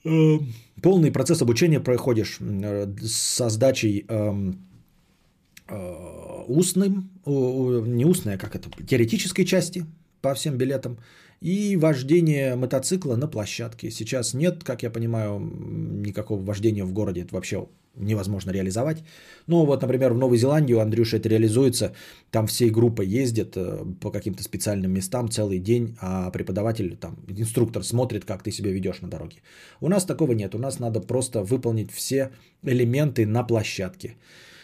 э, 0.05 0.39
полный 0.83 1.13
процесс 1.13 1.43
обучения 1.43 1.81
проходишь 1.81 2.39
э, 2.41 2.93
со 3.05 3.49
сдачей 3.49 4.05
э, 4.09 4.53
э, 5.69 6.45
устным, 6.49 7.11
не 7.25 8.05
устной, 8.05 8.35
а 8.35 8.39
как 8.39 8.57
это, 8.57 8.69
теоретической 8.85 9.45
части 9.45 9.87
по 10.21 10.35
всем 10.35 10.57
билетам 10.57 10.99
и 11.41 11.77
вождение 11.77 12.57
мотоцикла 12.57 13.17
на 13.17 13.29
площадке. 13.29 13.91
Сейчас 13.91 14.35
нет, 14.35 14.65
как 14.65 14.83
я 14.83 14.91
понимаю, 14.91 15.39
никакого 15.39 16.43
вождения 16.43 16.85
в 16.85 16.93
городе. 16.93 17.23
Это 17.23 17.35
вообще 17.35 17.67
невозможно 17.95 18.51
реализовать. 18.53 19.05
Но 19.47 19.67
вот, 19.67 19.83
например, 19.83 20.13
в 20.13 20.19
Новой 20.19 20.39
Зеландии 20.39 20.75
у 20.75 20.81
Андрюши 20.81 21.17
это 21.17 21.29
реализуется. 21.29 21.93
Там 22.31 22.47
всей 22.47 22.71
группой 22.71 23.07
ездят 23.07 23.57
э, 23.57 23.85
по 24.01 24.11
каким-то 24.11 24.43
специальным 24.43 24.93
местам 24.93 25.29
целый 25.29 25.59
день, 25.59 25.97
а 26.01 26.31
преподаватель, 26.31 26.97
там, 26.97 27.17
инструктор 27.29 27.85
смотрит, 27.85 28.25
как 28.25 28.43
ты 28.43 28.51
себя 28.51 28.71
ведешь 28.71 29.01
на 29.03 29.09
дороге. 29.09 29.37
У 29.81 29.89
нас 29.89 30.05
такого 30.05 30.33
нет. 30.33 30.55
У 30.55 30.59
нас 30.59 30.79
надо 30.79 31.01
просто 31.01 31.43
выполнить 31.43 31.93
все 31.93 32.31
элементы 32.63 33.27
на 33.27 33.45
площадке. 33.45 34.17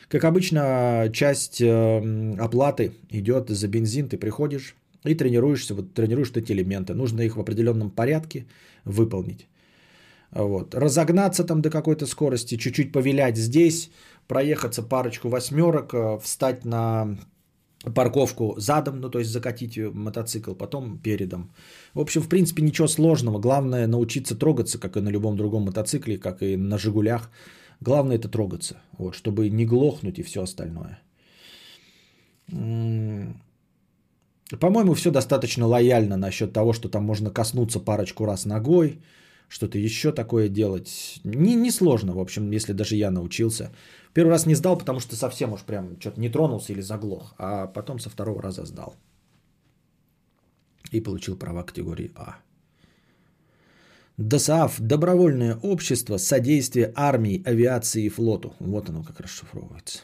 Как 0.08 0.24
обычно, 0.24 1.10
часть 1.12 1.60
э, 1.60 2.36
оплаты 2.38 2.92
идет 3.10 3.50
за 3.50 3.68
бензин. 3.68 4.08
Ты 4.08 4.16
приходишь 4.16 4.74
и 5.04 5.14
тренируешься, 5.14 5.74
вот 5.74 5.92
тренируешь 5.94 6.32
эти 6.34 6.52
элементы. 6.52 6.94
Нужно 6.94 7.20
их 7.22 7.36
в 7.36 7.40
определенном 7.40 7.90
порядке 7.90 8.46
выполнить. 8.84 9.46
Вот. 10.30 10.74
Разогнаться 10.74 11.44
там 11.44 11.62
до 11.62 11.70
какой-то 11.70 12.06
скорости, 12.06 12.56
чуть-чуть 12.56 12.92
повилять 12.92 13.36
здесь, 13.36 13.90
проехаться 14.26 14.82
парочку 14.82 15.28
восьмерок, 15.28 15.94
э, 15.94 16.18
встать 16.22 16.64
на 16.64 17.16
парковку 17.94 18.54
задом, 18.58 19.00
ну 19.00 19.10
то 19.10 19.18
есть 19.18 19.30
закатить 19.30 19.78
мотоцикл, 19.78 20.54
потом 20.54 20.98
передом. 20.98 21.50
В 21.94 22.00
общем, 22.00 22.22
в 22.22 22.28
принципе, 22.28 22.62
ничего 22.62 22.88
сложного. 22.88 23.38
Главное 23.38 23.86
научиться 23.86 24.34
трогаться, 24.34 24.78
как 24.78 24.96
и 24.96 25.00
на 25.00 25.10
любом 25.10 25.36
другом 25.36 25.64
мотоцикле, 25.64 26.18
как 26.18 26.42
и 26.42 26.56
на 26.56 26.78
«Жигулях». 26.78 27.30
Главное 27.80 28.16
это 28.16 28.28
трогаться, 28.28 28.76
вот, 28.98 29.14
чтобы 29.14 29.48
не 29.50 29.64
глохнуть 29.64 30.18
и 30.18 30.22
все 30.22 30.42
остальное. 30.42 30.98
По-моему, 34.60 34.94
все 34.94 35.10
достаточно 35.10 35.66
лояльно 35.66 36.16
насчет 36.16 36.52
того, 36.52 36.72
что 36.72 36.88
там 36.88 37.04
можно 37.04 37.30
коснуться 37.30 37.78
парочку 37.78 38.26
раз 38.26 38.46
ногой, 38.46 38.98
что-то 39.48 39.78
еще 39.78 40.12
такое 40.12 40.48
делать. 40.48 41.20
Не, 41.24 41.54
не 41.54 41.70
сложно, 41.70 42.12
в 42.12 42.20
общем, 42.20 42.50
если 42.50 42.72
даже 42.72 42.96
я 42.96 43.10
научился. 43.10 43.72
Первый 44.14 44.30
раз 44.30 44.46
не 44.46 44.54
сдал, 44.54 44.78
потому 44.78 45.00
что 45.00 45.16
совсем 45.16 45.52
уж 45.52 45.60
прям 45.60 46.00
что-то 46.00 46.20
не 46.20 46.28
тронулся 46.28 46.72
или 46.72 46.80
заглох, 46.80 47.34
а 47.38 47.66
потом 47.66 47.98
со 47.98 48.10
второго 48.10 48.42
раза 48.42 48.66
сдал. 48.66 48.94
И 50.90 51.00
получил 51.00 51.36
права 51.36 51.62
категории 51.62 52.12
А. 52.14 52.36
ДОСААФ– 54.16 54.76
добровольное 54.80 55.56
общество 55.62 56.16
содействия 56.16 56.92
армии, 56.96 57.42
авиации 57.46 58.04
и 58.04 58.08
флоту. 58.08 58.54
Вот 58.58 58.88
оно 58.88 59.04
как 59.04 59.20
расшифровывается. 59.20 60.00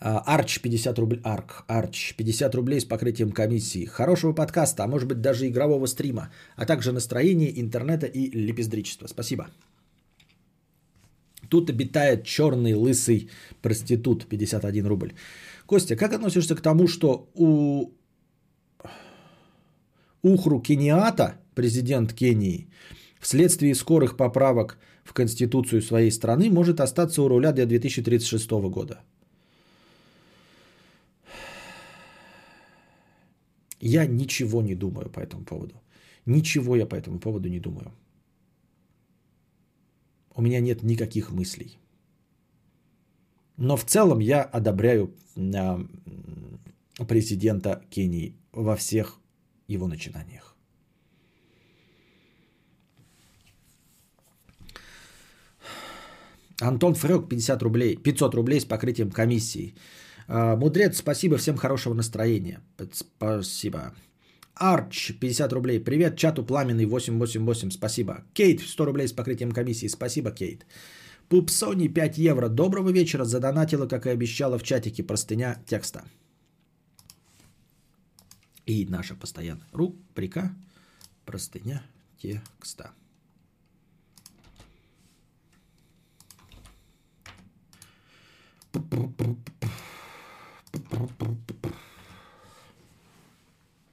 Арч 0.00 0.60
50 0.60 0.98
рублей. 0.98 1.20
Арк. 1.24 1.64
Арч 1.68 2.14
50 2.16 2.54
рублей 2.54 2.80
с 2.80 2.84
покрытием 2.84 3.32
комиссии. 3.32 3.84
Хорошего 3.84 4.32
подкаста, 4.32 4.84
а 4.84 4.86
может 4.86 5.08
быть 5.08 5.20
даже 5.20 5.46
игрового 5.46 5.86
стрима. 5.86 6.30
А 6.56 6.64
также 6.64 6.92
настроения, 6.92 7.60
интернета 7.60 8.06
и 8.06 8.30
лепездричества. 8.30 9.08
Спасибо. 9.08 9.48
Тут 11.50 11.68
обитает 11.68 12.24
черный 12.24 12.74
лысый 12.74 13.28
проститут. 13.60 14.26
51 14.26 14.86
рубль. 14.86 15.12
Костя, 15.66 15.96
как 15.96 16.12
относишься 16.14 16.56
к 16.56 16.62
тому, 16.62 16.88
что 16.88 17.28
у 17.34 17.92
Ухру 20.22 20.60
Кениата, 20.60 21.34
президент 21.54 22.14
Кении, 22.14 22.68
вследствие 23.20 23.74
скорых 23.74 24.16
поправок 24.16 24.78
в 25.04 25.12
Конституцию 25.12 25.82
своей 25.82 26.10
страны 26.10 26.50
может 26.50 26.80
остаться 26.80 27.22
у 27.22 27.28
руля 27.28 27.52
до 27.52 27.66
2036 27.66 28.50
года? 28.70 29.00
Я 33.80 34.06
ничего 34.06 34.62
не 34.62 34.74
думаю 34.74 35.08
по 35.10 35.20
этому 35.20 35.44
поводу. 35.44 35.74
Ничего 36.26 36.76
я 36.76 36.86
по 36.86 36.94
этому 36.94 37.18
поводу 37.18 37.48
не 37.48 37.60
думаю. 37.60 37.92
У 40.34 40.42
меня 40.42 40.60
нет 40.60 40.82
никаких 40.82 41.30
мыслей. 41.30 41.78
Но 43.56 43.76
в 43.76 43.84
целом 43.84 44.20
я 44.20 44.42
одобряю 44.42 45.14
а, 45.36 45.80
президента 47.08 47.82
Кении 47.90 48.34
во 48.52 48.76
всех 48.76 49.18
его 49.68 49.88
начинаниях. 49.88 50.56
Антон 56.60 56.94
Фрёк, 56.94 57.28
50 57.28 57.62
рублей, 57.62 57.96
500 57.96 58.34
рублей 58.34 58.60
с 58.60 58.64
покрытием 58.64 59.10
комиссии. 59.10 59.74
А, 60.32 60.54
Мудрец, 60.56 60.98
спасибо, 60.98 61.36
всем 61.36 61.56
хорошего 61.56 61.94
настроения. 61.94 62.60
Спасибо. 62.92 63.92
Арч, 64.54 65.12
50 65.20 65.52
рублей. 65.52 65.80
Привет, 65.80 66.16
чату 66.16 66.46
Пламенный, 66.46 66.86
888, 66.86 67.70
спасибо. 67.70 68.22
Кейт, 68.32 68.60
100 68.60 68.84
рублей 68.84 69.08
с 69.08 69.12
покрытием 69.12 69.50
комиссии. 69.50 69.88
Спасибо, 69.88 70.30
Кейт. 70.30 70.66
Пупсони, 71.28 71.88
5 71.88 72.18
евро. 72.18 72.48
Доброго 72.48 72.92
вечера. 72.92 73.24
Задонатила, 73.24 73.88
как 73.88 74.06
и 74.06 74.10
обещала 74.10 74.58
в 74.58 74.62
чатике, 74.62 75.02
простыня 75.02 75.56
текста. 75.66 76.04
И 78.66 78.86
наша 78.86 79.16
постоянная 79.16 79.66
рубрика 79.72 80.54
простыня 81.24 81.82
текста. 82.22 82.92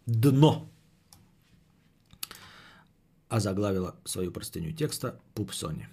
Дно. 0.05 0.69
А 3.29 3.39
заглавила 3.39 3.95
свою 4.05 4.31
простыню 4.31 4.71
текста 4.71 5.19
Пупсони. 5.33 5.87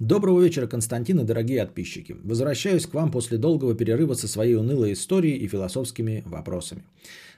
Доброго 0.00 0.42
вечера, 0.42 0.66
Константин 0.66 1.20
и 1.20 1.24
дорогие 1.24 1.64
подписчики. 1.64 2.16
Возвращаюсь 2.24 2.86
к 2.86 2.92
вам 2.92 3.10
после 3.10 3.38
долгого 3.38 3.74
перерыва 3.74 4.14
со 4.14 4.28
своей 4.28 4.54
унылой 4.54 4.92
историей 4.92 5.38
и 5.38 5.48
философскими 5.48 6.22
вопросами. 6.26 6.84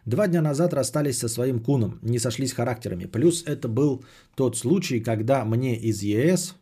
Два 0.07 0.29
дня 0.29 0.41
назад 0.41 0.73
расстались 0.73 1.19
со 1.19 1.29
своим 1.29 1.59
куном, 1.59 1.99
не 2.03 2.21
сошлись 2.21 2.53
характерами. 2.53 3.07
Плюс 3.07 3.43
это 3.45 3.69
был 3.69 4.05
тот 4.37 4.57
случай, 4.57 5.01
когда 5.01 5.45
мне 5.45 5.77
из 5.77 6.03
ЕС, 6.03 6.55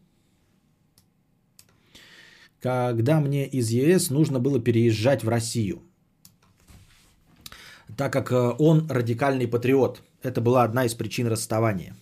когда 2.61 3.21
мне 3.21 3.47
из 3.47 3.71
ЕС 3.71 4.11
нужно 4.11 4.41
было 4.41 4.61
переезжать 4.61 5.23
в 5.23 5.29
Россию. 5.29 5.83
Так 7.99 8.13
как 8.13 8.33
э, 8.33 8.55
он 8.59 8.87
радикальный 8.91 9.47
патриот. 9.47 10.03
Это 10.23 10.41
была 10.41 10.65
одна 10.65 10.87
из 10.87 10.95
причин 10.95 11.27
расставания. 11.27 11.95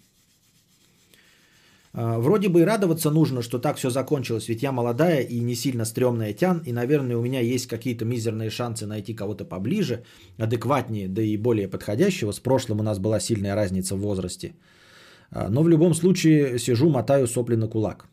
А, 1.94 2.18
вроде 2.18 2.48
бы 2.48 2.60
и 2.60 2.64
радоваться 2.64 3.10
нужно, 3.10 3.42
что 3.42 3.58
так 3.58 3.76
все 3.76 3.90
закончилось, 3.90 4.48
ведь 4.48 4.62
я 4.62 4.72
молодая 4.72 5.20
и 5.20 5.40
не 5.40 5.54
сильно 5.54 5.84
стрёмная 5.84 6.32
тян, 6.32 6.62
и, 6.66 6.72
наверное, 6.72 7.16
у 7.16 7.22
меня 7.22 7.40
есть 7.40 7.66
какие-то 7.66 8.04
мизерные 8.04 8.50
шансы 8.50 8.86
найти 8.86 9.14
кого-то 9.14 9.44
поближе, 9.44 10.02
адекватнее, 10.38 11.08
да 11.08 11.22
и 11.22 11.36
более 11.36 11.68
подходящего. 11.68 12.32
С 12.32 12.40
прошлым 12.40 12.80
у 12.80 12.82
нас 12.82 12.98
была 12.98 13.20
сильная 13.20 13.54
разница 13.54 13.94
в 13.94 14.00
возрасте. 14.00 14.54
А, 15.30 15.48
но 15.48 15.62
в 15.62 15.68
любом 15.68 15.94
случае 15.94 16.58
сижу, 16.58 16.88
мотаю 16.88 17.26
сопли 17.26 17.56
на 17.56 17.68
кулак. 17.68 18.06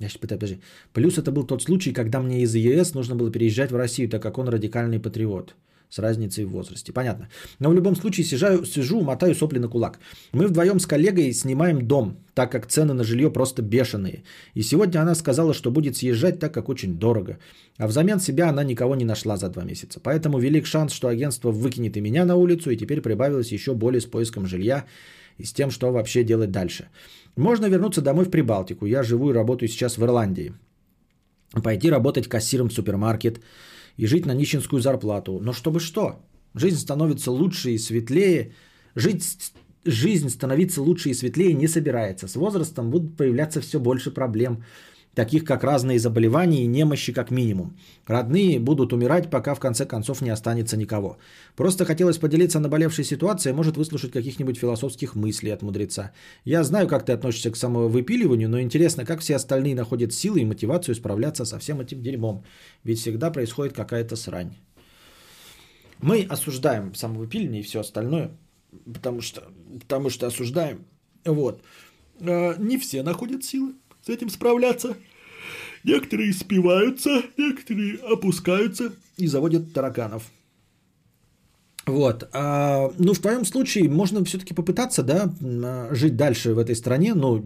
Я 0.00 0.08
сейчас 0.08 0.18
пытаюсь, 0.18 0.40
подожди. 0.40 0.60
Плюс 0.92 1.18
это 1.18 1.30
был 1.30 1.46
тот 1.46 1.62
случай, 1.62 1.92
когда 1.92 2.20
мне 2.20 2.42
из 2.42 2.54
ЕС 2.56 2.94
нужно 2.94 3.14
было 3.14 3.30
переезжать 3.30 3.70
в 3.70 3.76
Россию, 3.76 4.08
так 4.08 4.20
как 4.20 4.38
он 4.38 4.48
радикальный 4.48 4.98
патриот 4.98 5.54
с 5.94 6.02
разницей 6.02 6.44
в 6.44 6.50
возрасте. 6.50 6.92
Понятно. 6.92 7.28
Но 7.60 7.70
в 7.70 7.74
любом 7.74 7.96
случае 7.96 8.26
сижу, 8.26 8.64
сижу, 8.64 9.00
мотаю 9.00 9.34
сопли 9.34 9.60
на 9.60 9.68
кулак. 9.68 10.00
Мы 10.32 10.46
вдвоем 10.46 10.80
с 10.80 10.86
коллегой 10.86 11.32
снимаем 11.32 11.86
дом, 11.86 12.16
так 12.34 12.50
как 12.50 12.66
цены 12.66 12.94
на 12.94 13.04
жилье 13.04 13.30
просто 13.30 13.62
бешеные. 13.62 14.22
И 14.54 14.62
сегодня 14.62 15.02
она 15.02 15.14
сказала, 15.14 15.54
что 15.54 15.70
будет 15.70 15.96
съезжать, 15.96 16.40
так 16.40 16.52
как 16.52 16.68
очень 16.68 16.98
дорого. 16.98 17.38
А 17.78 17.86
взамен 17.86 18.20
себя 18.20 18.48
она 18.48 18.64
никого 18.64 18.96
не 18.96 19.04
нашла 19.04 19.36
за 19.36 19.48
два 19.48 19.64
месяца. 19.64 20.00
Поэтому 20.00 20.38
велик 20.38 20.66
шанс, 20.66 20.92
что 20.92 21.08
агентство 21.08 21.52
выкинет 21.52 21.96
и 21.96 22.00
меня 22.00 22.24
на 22.24 22.34
улицу, 22.34 22.70
и 22.70 22.76
теперь 22.76 23.00
прибавилось 23.00 23.52
еще 23.52 23.74
более 23.74 24.00
с 24.00 24.06
поиском 24.06 24.46
жилья 24.46 24.84
и 25.38 25.44
с 25.44 25.52
тем, 25.52 25.70
что 25.70 25.92
вообще 25.92 26.24
делать 26.24 26.50
дальше. 26.50 26.88
Можно 27.36 27.66
вернуться 27.66 28.02
домой 28.02 28.24
в 28.24 28.30
Прибалтику. 28.30 28.86
Я 28.86 29.02
живу 29.02 29.30
и 29.30 29.34
работаю 29.34 29.68
сейчас 29.68 29.96
в 29.98 30.02
Ирландии. 30.02 30.52
Пойти 31.62 31.90
работать 31.90 32.28
кассиром 32.28 32.68
в 32.68 32.72
супермаркет– 32.72 33.40
и 33.96 34.06
жить 34.06 34.26
на 34.26 34.34
нищенскую 34.34 34.80
зарплату. 34.80 35.38
Но 35.40 35.52
чтобы 35.52 35.80
что? 35.80 36.24
Жизнь 36.54 36.78
становится 36.78 37.30
лучше 37.30 37.70
и 37.70 37.78
светлее. 37.78 38.52
Жить, 38.94 39.52
жизнь 39.84 40.28
становиться 40.28 40.82
лучше 40.82 41.10
и 41.10 41.14
светлее 41.14 41.54
не 41.54 41.68
собирается. 41.68 42.28
С 42.28 42.36
возрастом 42.36 42.90
будут 42.90 43.16
появляться 43.16 43.60
все 43.60 43.80
больше 43.80 44.10
проблем 44.10 44.64
таких 45.14 45.44
как 45.44 45.64
разные 45.64 45.98
заболевания 45.98 46.64
и 46.64 46.66
немощи 46.66 47.12
как 47.12 47.30
минимум. 47.30 47.76
Родные 48.06 48.58
будут 48.58 48.92
умирать, 48.92 49.30
пока 49.30 49.54
в 49.54 49.60
конце 49.60 49.86
концов 49.86 50.20
не 50.20 50.30
останется 50.30 50.76
никого. 50.76 51.16
Просто 51.56 51.84
хотелось 51.84 52.18
поделиться 52.18 52.60
наболевшей 52.60 53.04
ситуацией, 53.04 53.54
может 53.54 53.76
выслушать 53.76 54.12
каких-нибудь 54.12 54.58
философских 54.58 55.14
мыслей 55.14 55.50
от 55.50 55.62
мудреца. 55.62 56.12
Я 56.44 56.64
знаю, 56.64 56.88
как 56.88 57.04
ты 57.04 57.12
относишься 57.12 57.50
к 57.50 57.56
самовыпиливанию, 57.56 58.48
но 58.48 58.60
интересно, 58.60 59.04
как 59.04 59.20
все 59.20 59.36
остальные 59.36 59.74
находят 59.74 60.12
силы 60.12 60.40
и 60.40 60.44
мотивацию 60.44 60.94
справляться 60.94 61.44
со 61.44 61.58
всем 61.58 61.80
этим 61.80 62.02
дерьмом. 62.02 62.44
Ведь 62.84 62.98
всегда 62.98 63.30
происходит 63.30 63.74
какая-то 63.74 64.16
срань. 64.16 64.54
Мы 66.00 66.26
осуждаем 66.28 66.94
самовыпиление 66.94 67.60
и 67.60 67.64
все 67.64 67.80
остальное, 67.80 68.30
потому 68.92 69.20
что, 69.20 69.44
потому 69.80 70.10
что 70.10 70.26
осуждаем. 70.26 70.84
Вот. 71.24 71.62
А, 72.20 72.56
не 72.58 72.78
все 72.78 73.02
находят 73.02 73.44
силы 73.44 73.74
с 74.04 74.08
этим 74.08 74.28
справляться. 74.28 74.96
Некоторые 75.82 76.32
спиваются, 76.32 77.22
некоторые 77.36 77.96
опускаются 77.96 78.92
и 79.16 79.26
заводят 79.26 79.72
тараканов. 79.72 80.30
Вот. 81.86 82.28
А, 82.32 82.90
ну, 82.98 83.12
в 83.12 83.18
твоем 83.18 83.44
случае 83.44 83.90
можно 83.90 84.24
все-таки 84.24 84.54
попытаться, 84.54 85.02
да, 85.02 85.30
жить 85.94 86.16
дальше 86.16 86.54
в 86.54 86.58
этой 86.58 86.74
стране. 86.74 87.14
Ну, 87.14 87.42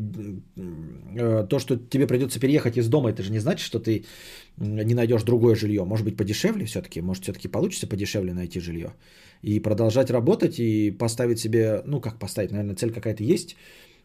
то, 1.49 1.59
что 1.59 1.77
тебе 1.77 2.07
придется 2.07 2.39
переехать 2.39 2.77
из 2.77 2.89
дома, 2.89 3.11
это 3.11 3.25
же 3.25 3.33
не 3.33 3.41
значит, 3.41 3.67
что 3.67 3.81
ты 3.81 4.05
не 4.57 4.95
найдешь 4.95 5.25
другое 5.25 5.57
жилье. 5.57 5.85
Может 5.85 6.05
быть, 6.05 6.17
подешевле 6.17 6.67
все-таки. 6.67 7.01
Может, 7.01 7.25
все-таки 7.25 7.49
получится 7.49 7.89
подешевле 7.89 8.33
найти 8.33 8.61
жилье. 8.61 8.95
И 9.43 9.61
продолжать 9.61 10.11
работать 10.11 10.61
и 10.61 10.93
поставить 10.93 11.41
себе, 11.41 11.83
ну, 11.87 12.01
как 12.01 12.19
поставить, 12.21 12.53
наверное, 12.53 12.77
цель 12.77 12.93
какая-то 12.93 13.25
есть. 13.25 13.57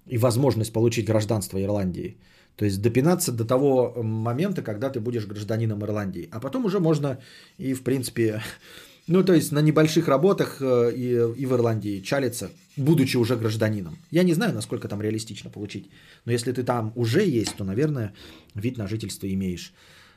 И 0.07 0.17
возможность 0.17 0.73
получить 0.73 1.05
гражданство 1.05 1.61
Ирландии. 1.61 2.17
То 2.55 2.65
есть 2.65 2.81
допинаться 2.81 3.31
до 3.31 3.45
того 3.45 3.93
момента, 4.03 4.61
когда 4.61 4.89
ты 4.89 4.99
будешь 4.99 5.25
гражданином 5.25 5.83
Ирландии. 5.83 6.29
А 6.31 6.39
потом 6.39 6.65
уже 6.65 6.79
можно 6.79 7.19
и, 7.57 7.73
в 7.73 7.83
принципе, 7.83 8.41
ну, 9.07 9.23
то 9.23 9.33
есть 9.33 9.51
на 9.51 9.59
небольших 9.59 10.07
работах 10.07 10.57
э, 10.61 10.91
и, 10.95 11.41
и 11.41 11.45
в 11.45 11.53
Ирландии 11.53 12.01
чалиться, 12.01 12.51
будучи 12.77 13.17
уже 13.17 13.35
гражданином. 13.35 13.97
Я 14.11 14.23
не 14.23 14.33
знаю, 14.33 14.53
насколько 14.53 14.87
там 14.87 15.01
реалистично 15.01 15.49
получить. 15.49 15.89
Но 16.25 16.31
если 16.31 16.51
ты 16.51 16.63
там 16.63 16.91
уже 16.95 17.25
есть, 17.25 17.55
то, 17.55 17.63
наверное, 17.63 18.13
вид 18.55 18.77
на 18.77 18.87
жительство 18.87 19.27
имеешь. 19.27 19.73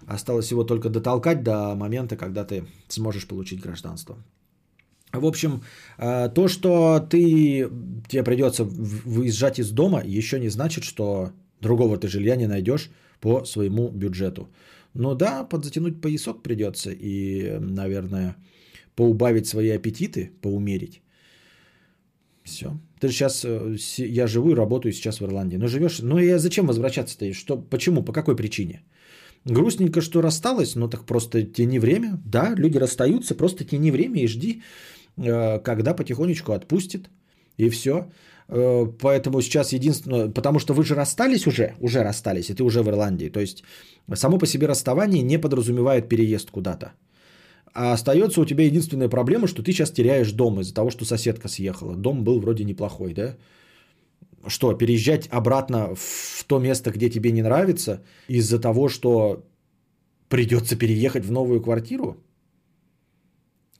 Осталось 0.06 0.50
его 0.50 0.64
только 0.64 0.90
дотолкать 0.90 1.42
до 1.42 1.74
момента, 1.74 2.16
когда 2.16 2.44
ты 2.44 2.66
сможешь 2.88 3.26
получить 3.26 3.62
гражданство. 3.62 4.18
В 5.12 5.24
общем, 5.24 5.62
э, 5.96 6.28
то, 6.34 6.48
что 6.48 7.00
ты, 7.00 7.70
тебе 8.08 8.22
придется 8.22 8.64
выезжать 8.64 9.58
из 9.58 9.70
дома, 9.70 10.02
еще 10.04 10.38
не 10.38 10.50
значит, 10.50 10.84
что 10.84 11.32
Другого 11.60 11.96
ты 11.98 12.08
жилья 12.08 12.36
не 12.36 12.46
найдешь 12.46 12.90
по 13.20 13.44
своему 13.44 13.90
бюджету. 13.90 14.48
Но 14.94 15.14
да, 15.14 15.44
подзатянуть 15.44 16.00
поясок 16.00 16.42
придется 16.42 16.90
и, 16.90 17.58
наверное, 17.60 18.36
поубавить 18.94 19.46
свои 19.46 19.70
аппетиты, 19.70 20.30
поумерить. 20.42 21.02
Все. 22.44 22.66
Ты 23.00 23.08
сейчас, 23.08 23.44
э, 23.44 23.76
я 23.98 24.26
живу 24.26 24.50
и 24.50 24.54
работаю 24.54 24.92
сейчас 24.92 25.20
в 25.20 25.24
Ирландии. 25.24 25.58
Но 25.58 25.66
живешь, 25.66 25.98
ну 26.02 26.18
и 26.18 26.38
зачем 26.38 26.66
возвращаться-то? 26.66 27.32
Что, 27.32 27.58
почему, 27.70 28.04
по 28.04 28.12
какой 28.12 28.36
причине? 28.36 28.82
Грустненько, 29.44 30.00
что 30.00 30.22
рассталась, 30.22 30.76
но 30.76 30.88
так 30.88 31.04
просто 31.04 31.42
тяни 31.42 31.78
время. 31.78 32.20
Да, 32.24 32.54
люди 32.56 32.78
расстаются, 32.78 33.34
просто 33.34 33.64
тяни 33.64 33.90
время 33.90 34.22
и 34.22 34.28
жди, 34.28 34.62
э, 35.16 35.58
когда 35.58 35.94
потихонечку 35.94 36.52
отпустит. 36.52 37.10
И 37.58 37.68
все. 37.68 37.92
Э, 38.48 38.86
поэтому 39.02 39.40
сейчас 39.42 39.72
единственное, 39.72 40.28
потому 40.28 40.58
что 40.58 40.74
вы 40.74 40.84
же 40.84 40.94
расстались 40.94 41.46
уже, 41.46 41.74
уже 41.80 42.02
расстались, 42.02 42.50
и 42.50 42.54
ты 42.54 42.62
уже 42.62 42.82
в 42.82 42.88
Ирландии. 42.88 43.28
То 43.28 43.40
есть 43.40 43.64
само 44.14 44.38
по 44.38 44.46
себе 44.46 44.66
расставание 44.66 45.22
не 45.22 45.38
подразумевает 45.38 46.08
переезд 46.08 46.50
куда-то. 46.50 46.92
А 47.74 47.92
остается 47.92 48.40
у 48.40 48.44
тебя 48.44 48.64
единственная 48.64 49.08
проблема, 49.08 49.46
что 49.46 49.62
ты 49.62 49.72
сейчас 49.72 49.90
теряешь 49.90 50.32
дом 50.32 50.60
из-за 50.60 50.74
того, 50.74 50.90
что 50.90 51.04
соседка 51.04 51.48
съехала. 51.48 51.94
Дом 51.94 52.24
был 52.24 52.40
вроде 52.40 52.64
неплохой, 52.64 53.12
да? 53.12 53.36
Что, 54.46 54.72
переезжать 54.74 55.28
обратно 55.30 55.94
в 55.94 56.44
то 56.46 56.58
место, 56.58 56.90
где 56.90 57.10
тебе 57.10 57.32
не 57.32 57.42
нравится, 57.42 58.00
из-за 58.28 58.60
того, 58.60 58.88
что 58.88 59.44
придется 60.28 60.76
переехать 60.76 61.26
в 61.26 61.32
новую 61.32 61.60
квартиру? 61.60 62.16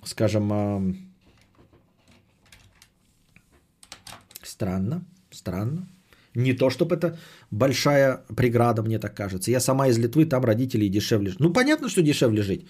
Скажем, 0.05 1.06
Странно, 4.57 5.05
странно. 5.31 5.87
Не 6.35 6.55
то, 6.55 6.71
чтобы 6.71 6.95
это 6.95 7.19
большая 7.51 8.25
преграда, 8.37 8.83
мне 8.83 8.99
так 8.99 9.15
кажется. 9.15 9.51
Я 9.51 9.61
сама 9.61 9.89
из 9.89 9.99
Литвы, 9.99 10.25
там 10.25 10.45
родители 10.45 10.89
дешевле. 10.89 11.35
Ну, 11.39 11.53
понятно, 11.53 11.89
что 11.89 12.03
дешевле 12.03 12.43
жить. 12.43 12.67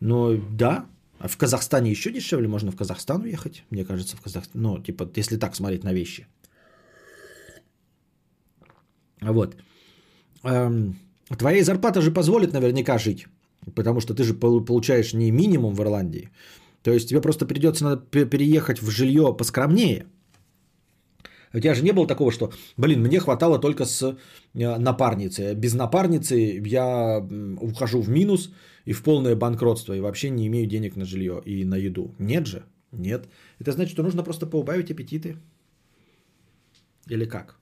Но 0.00 0.36
да, 0.58 0.86
а 1.18 1.28
в 1.28 1.36
Казахстане 1.36 1.90
еще 1.90 2.10
дешевле, 2.10 2.48
можно 2.48 2.72
в 2.72 2.76
Казахстан 2.76 3.22
уехать, 3.22 3.64
мне 3.70 3.84
кажется, 3.84 4.16
в 4.16 4.20
Казахстан. 4.20 4.62
Ну, 4.62 4.82
типа, 4.82 5.08
если 5.16 5.38
так 5.38 5.54
смотреть 5.54 5.84
на 5.84 5.92
вещи. 5.92 6.26
Вот. 9.20 9.56
Эм, 10.42 10.96
твоя 11.38 11.64
зарплата 11.64 12.00
же 12.00 12.10
позволит 12.10 12.52
наверняка 12.52 12.98
жить, 12.98 13.26
потому 13.76 14.00
что 14.00 14.14
ты 14.14 14.24
же 14.24 14.34
получаешь 14.34 15.14
не 15.14 15.30
минимум 15.30 15.74
в 15.74 15.80
Ирландии. 15.80 16.30
То 16.82 16.90
есть 16.90 17.08
тебе 17.08 17.20
просто 17.20 17.46
придется 17.46 17.96
переехать 18.10 18.82
в 18.82 18.90
жилье 18.90 19.36
поскромнее. 19.36 20.06
У 21.54 21.60
тебя 21.60 21.74
же 21.74 21.82
не 21.82 21.92
было 21.92 22.06
такого, 22.06 22.32
что, 22.32 22.52
блин, 22.76 23.00
мне 23.00 23.20
хватало 23.20 23.58
только 23.58 23.84
с 23.84 24.02
э, 24.54 24.78
напарницей. 24.78 25.54
Без 25.54 25.74
напарницы 25.74 26.62
я 26.66 27.18
ухожу 27.60 28.00
в 28.00 28.08
минус 28.08 28.50
и 28.84 28.92
в 28.92 29.02
полное 29.02 29.36
банкротство, 29.36 29.94
и 29.94 30.00
вообще 30.00 30.30
не 30.30 30.46
имею 30.46 30.66
денег 30.66 30.96
на 30.96 31.04
жилье 31.04 31.42
и 31.44 31.64
на 31.64 31.76
еду. 31.76 32.14
Нет 32.18 32.46
же, 32.46 32.62
нет. 32.92 33.28
Это 33.58 33.72
значит, 33.72 33.92
что 33.92 34.02
нужно 34.02 34.22
просто 34.22 34.46
поубавить 34.46 34.90
аппетиты. 34.90 35.36
Или 37.08 37.24
как? 37.26 37.58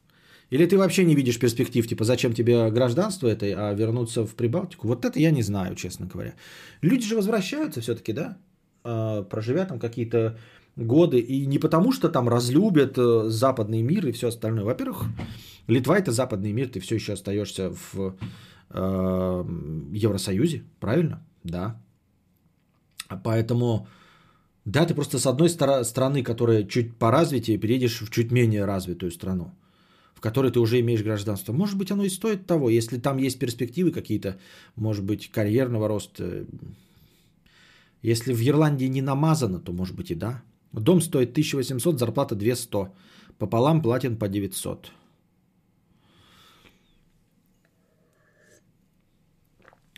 Или 0.51 0.67
ты 0.67 0.77
вообще 0.77 1.05
не 1.05 1.15
видишь 1.15 1.39
перспектив, 1.39 1.87
типа, 1.87 2.05
зачем 2.05 2.33
тебе 2.33 2.71
гражданство 2.71 3.29
это, 3.29 3.47
а 3.47 3.75
вернуться 3.75 4.27
в 4.27 4.35
Прибалтику? 4.35 4.89
Вот 4.89 5.05
это 5.05 5.19
я 5.19 5.31
не 5.31 5.43
знаю, 5.43 5.77
честно 5.77 6.07
говоря. 6.07 6.35
Люди 6.83 7.07
же 7.07 7.15
возвращаются 7.15 7.81
все-таки, 7.81 8.13
да? 8.13 8.37
А, 8.83 9.23
проживя 9.23 9.65
там 9.65 9.79
какие-то 9.79 10.39
годы. 10.81 11.19
И 11.19 11.47
не 11.47 11.59
потому, 11.59 11.93
что 11.93 12.09
там 12.09 12.29
разлюбят 12.29 12.99
э, 12.99 13.29
западный 13.29 13.83
мир 13.83 14.07
и 14.07 14.13
все 14.13 14.29
остальное. 14.29 14.65
Во-первых, 14.65 15.05
Литва 15.67 15.99
это 15.99 16.13
западный 16.13 16.53
мир, 16.53 16.69
ты 16.69 16.81
все 16.81 16.97
еще 16.97 17.13
остаешься 17.13 17.71
в 17.71 18.17
э, 18.71 19.45
Евросоюзе, 19.93 20.65
правильно? 20.81 21.25
Да. 21.45 21.81
Поэтому, 23.25 23.87
да, 24.65 24.87
ты 24.87 24.95
просто 24.95 25.19
с 25.19 25.27
одной 25.27 25.49
стороны, 25.49 25.85
страны, 25.85 26.23
которая 26.23 26.65
чуть 26.65 26.97
по 26.97 27.11
развитию, 27.11 27.59
переедешь 27.59 28.01
в 28.01 28.11
чуть 28.11 28.33
менее 28.33 28.65
развитую 28.65 29.11
страну 29.11 29.53
в 30.21 30.23
которой 30.23 30.53
ты 30.53 30.61
уже 30.61 30.81
имеешь 30.81 31.03
гражданство. 31.03 31.55
Может 31.55 31.79
быть, 31.79 31.91
оно 31.91 32.05
и 32.05 32.11
стоит 32.11 32.47
того, 32.47 32.69
если 32.69 32.99
там 32.99 33.17
есть 33.17 33.39
перспективы 33.39 33.91
какие-то, 33.91 34.37
может 34.77 35.03
быть, 35.03 35.31
карьерного 35.31 35.89
роста. 35.89 36.45
Если 38.03 38.35
в 38.35 38.43
Ирландии 38.43 38.85
не 38.85 39.01
намазано, 39.01 39.61
то 39.61 39.73
может 39.73 39.97
быть 39.97 40.11
и 40.11 40.15
да. 40.15 40.43
Дом 40.73 41.01
стоит 41.01 41.31
1800, 41.31 41.99
зарплата 41.99 42.35
200. 42.35 42.91
Пополам 43.39 43.83
платен 43.83 44.17
по 44.17 44.29
900. 44.29 44.93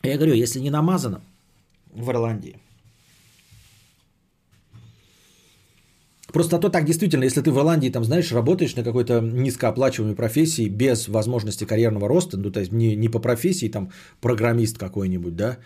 Я 0.02 0.16
говорю, 0.16 0.34
если 0.34 0.60
не 0.60 0.70
намазано 0.70 1.20
в 1.92 2.10
Ирландии, 2.10 2.56
Просто 6.32 6.58
то 6.58 6.70
так 6.70 6.86
действительно, 6.86 7.24
если 7.24 7.42
ты 7.42 7.50
в 7.50 7.58
Ирландии, 7.58 7.90
там, 7.90 8.04
знаешь, 8.04 8.32
работаешь 8.32 8.74
на 8.76 8.82
какой-то 8.82 9.20
низкооплачиваемой 9.20 10.16
профессии 10.16 10.68
без 10.68 11.08
возможности 11.08 11.66
карьерного 11.66 12.08
роста, 12.08 12.38
ну, 12.38 12.50
то 12.50 12.60
есть 12.60 12.72
не, 12.72 12.96
не 12.96 13.10
по 13.10 13.20
профессии, 13.20 13.68
там, 13.68 13.90
программист 14.20 14.78
какой-нибудь, 14.78 15.36
да, 15.36 15.58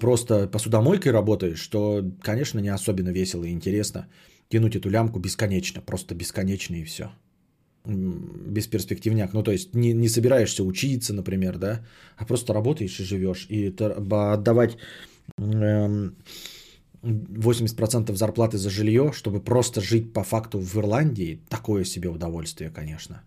просто 0.00 0.48
посудомойкой 0.48 1.12
работаешь, 1.12 1.66
то, 1.68 2.02
конечно, 2.20 2.60
не 2.60 2.68
особенно 2.68 3.10
весело 3.10 3.44
и 3.44 3.50
интересно 3.50 4.06
тянуть 4.52 4.76
эту 4.76 4.90
лямку 4.90 5.18
бесконечно, 5.18 5.80
просто 5.80 6.14
бесконечно 6.14 6.76
и 6.76 6.84
все. 6.84 7.04
Бесперспективняк. 7.86 9.32
Ну, 9.32 9.42
то 9.42 9.50
есть 9.50 9.74
не, 9.74 9.94
не 9.94 10.08
собираешься 10.08 10.62
учиться, 10.62 11.14
например, 11.14 11.58
да, 11.58 11.80
а 12.18 12.24
просто 12.24 12.54
работаешь 12.54 13.00
и 13.00 13.04
живешь. 13.04 13.46
И 13.48 13.70
это, 13.70 13.96
отдавать 14.34 14.76
эм, 15.38 16.14
80% 17.02 18.14
зарплаты 18.14 18.58
за 18.58 18.70
жилье, 18.70 19.12
чтобы 19.12 19.40
просто 19.40 19.80
жить 19.80 20.12
по 20.12 20.22
факту 20.22 20.60
в 20.60 20.76
Ирландии, 20.76 21.40
такое 21.48 21.84
себе 21.84 22.08
удовольствие, 22.08 22.70
конечно. 22.70 23.22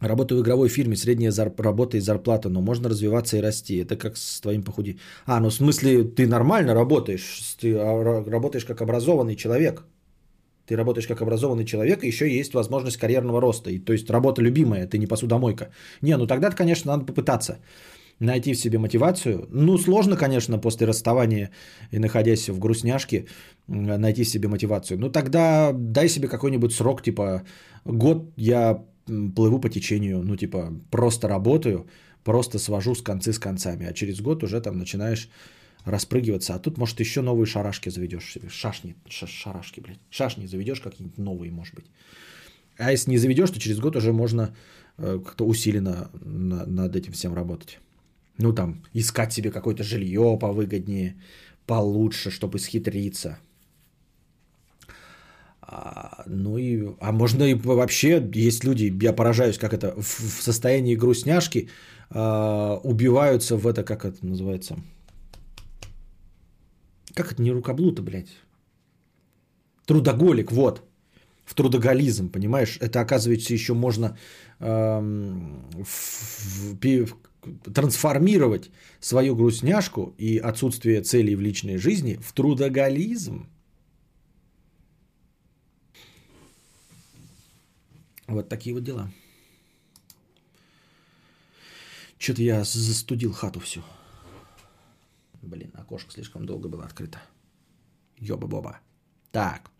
Работаю 0.00 0.38
в 0.38 0.42
игровой 0.42 0.68
фирме, 0.68 0.96
средняя 0.96 1.32
зар- 1.32 1.62
работа 1.62 1.96
и 1.96 2.00
зарплата, 2.00 2.48
но 2.48 2.60
можно 2.60 2.88
развиваться 2.88 3.36
и 3.36 3.40
расти. 3.40 3.76
Это 3.82 3.96
как 3.96 4.16
с 4.16 4.40
твоим 4.40 4.62
похуди. 4.62 4.98
А, 5.26 5.40
ну 5.40 5.48
в 5.48 5.54
смысле, 5.54 6.04
ты 6.04 6.26
нормально 6.26 6.74
работаешь, 6.74 7.56
ты 7.60 7.74
а, 7.76 8.24
работаешь 8.30 8.64
как 8.64 8.80
образованный 8.80 9.36
человек. 9.36 9.84
Ты 10.66 10.76
работаешь 10.76 11.08
как 11.08 11.22
образованный 11.22 11.64
человек, 11.64 12.04
и 12.04 12.08
еще 12.08 12.28
есть 12.28 12.54
возможность 12.54 12.98
карьерного 12.98 13.40
роста. 13.40 13.70
И, 13.70 13.78
то 13.78 13.92
есть 13.92 14.10
работа 14.10 14.42
любимая, 14.42 14.86
ты 14.86 14.98
не 14.98 15.06
посудомойка. 15.06 15.70
Не, 16.02 16.16
ну 16.16 16.26
тогда, 16.26 16.50
конечно, 16.50 16.92
надо 16.92 17.06
попытаться 17.06 17.58
найти 18.20 18.52
в 18.52 18.58
себе 18.58 18.78
мотивацию. 18.78 19.46
Ну, 19.50 19.78
сложно, 19.78 20.16
конечно, 20.16 20.58
после 20.58 20.86
расставания 20.86 21.50
и 21.90 21.98
находясь 21.98 22.48
в 22.48 22.58
грустняшке, 22.58 23.26
найти 23.66 24.24
в 24.24 24.28
себе 24.28 24.48
мотивацию. 24.48 24.98
Ну, 24.98 25.10
тогда 25.10 25.72
дай 25.72 26.08
себе 26.08 26.28
какой-нибудь 26.28 26.72
срок, 26.72 27.02
типа 27.02 27.42
год 27.84 28.32
я 28.36 28.84
плыву 29.34 29.58
по 29.58 29.68
течению, 29.68 30.22
ну, 30.22 30.36
типа 30.36 30.72
просто 30.90 31.28
работаю, 31.28 31.86
просто 32.24 32.58
свожу 32.58 32.94
с 32.94 33.02
концы 33.02 33.32
с 33.32 33.38
концами, 33.38 33.86
а 33.86 33.92
через 33.92 34.20
год 34.20 34.44
уже 34.44 34.60
там 34.60 34.78
начинаешь 34.78 35.28
распрыгиваться. 35.84 36.54
А 36.54 36.58
тут, 36.58 36.78
может, 36.78 37.00
еще 37.00 37.22
новые 37.22 37.46
шарашки 37.46 37.88
заведешь 37.88 38.32
себе. 38.32 38.48
Шашни, 38.48 38.94
шарашки, 39.08 39.80
блядь. 39.80 40.00
Шашни 40.10 40.46
заведешь 40.46 40.80
какие-нибудь 40.80 41.18
новые, 41.18 41.50
может 41.50 41.74
быть. 41.74 41.86
А 42.76 42.92
если 42.92 43.10
не 43.10 43.18
заведешь, 43.18 43.50
то 43.50 43.58
через 43.58 43.80
год 43.80 43.96
уже 43.96 44.12
можно 44.12 44.54
э, 44.98 45.18
как-то 45.24 45.44
усиленно 45.44 46.10
над 46.22 46.94
этим 46.94 47.12
всем 47.12 47.34
работать. 47.34 47.80
Ну, 48.38 48.52
там, 48.52 48.84
искать 48.92 49.32
себе 49.32 49.50
какое-то 49.50 49.82
жилье 49.82 50.38
повыгоднее, 50.40 51.16
получше, 51.66 52.30
чтобы 52.30 52.58
схитриться. 52.58 53.38
А, 55.70 56.22
ну 56.26 56.56
и, 56.56 56.94
а 56.98 57.12
можно 57.12 57.44
и 57.44 57.54
вообще, 57.54 58.26
есть 58.32 58.64
люди, 58.64 58.90
я 59.02 59.12
поражаюсь, 59.12 59.58
как 59.58 59.74
это, 59.74 59.94
в, 60.00 60.38
в 60.38 60.42
состоянии 60.42 60.96
грустняшки 60.96 61.68
а, 62.08 62.80
убиваются 62.82 63.58
в 63.58 63.66
это, 63.66 63.84
как 63.84 64.06
это 64.06 64.26
называется, 64.26 64.76
как 67.12 67.32
это 67.32 67.42
не 67.42 67.52
рукоблута, 67.52 68.00
блядь? 68.00 68.30
Трудоголик, 69.84 70.52
вот. 70.52 70.82
В 71.44 71.54
трудоголизм, 71.54 72.30
понимаешь? 72.30 72.78
Это, 72.80 73.00
оказывается, 73.00 73.52
еще 73.52 73.74
можно 73.74 74.16
эм, 74.60 75.66
в, 75.84 76.74
в, 76.74 77.06
в, 77.06 77.72
трансформировать 77.74 78.70
свою 79.00 79.36
грустняшку 79.36 80.14
и 80.16 80.38
отсутствие 80.38 81.02
целей 81.02 81.36
в 81.36 81.42
личной 81.42 81.76
жизни 81.76 82.18
в 82.22 82.32
трудоголизм. 82.32 83.48
Вот 88.28 88.48
такие 88.48 88.74
вот 88.74 88.84
дела. 88.84 89.10
Что-то 92.18 92.42
я 92.42 92.64
застудил 92.64 93.32
хату 93.32 93.60
всю. 93.60 93.82
Блин, 95.42 95.70
окошко 95.74 96.12
слишком 96.12 96.44
долго 96.44 96.68
было 96.68 96.84
открыто. 96.84 97.18
Ёба-боба. 98.18 98.80
Так. 99.32 99.70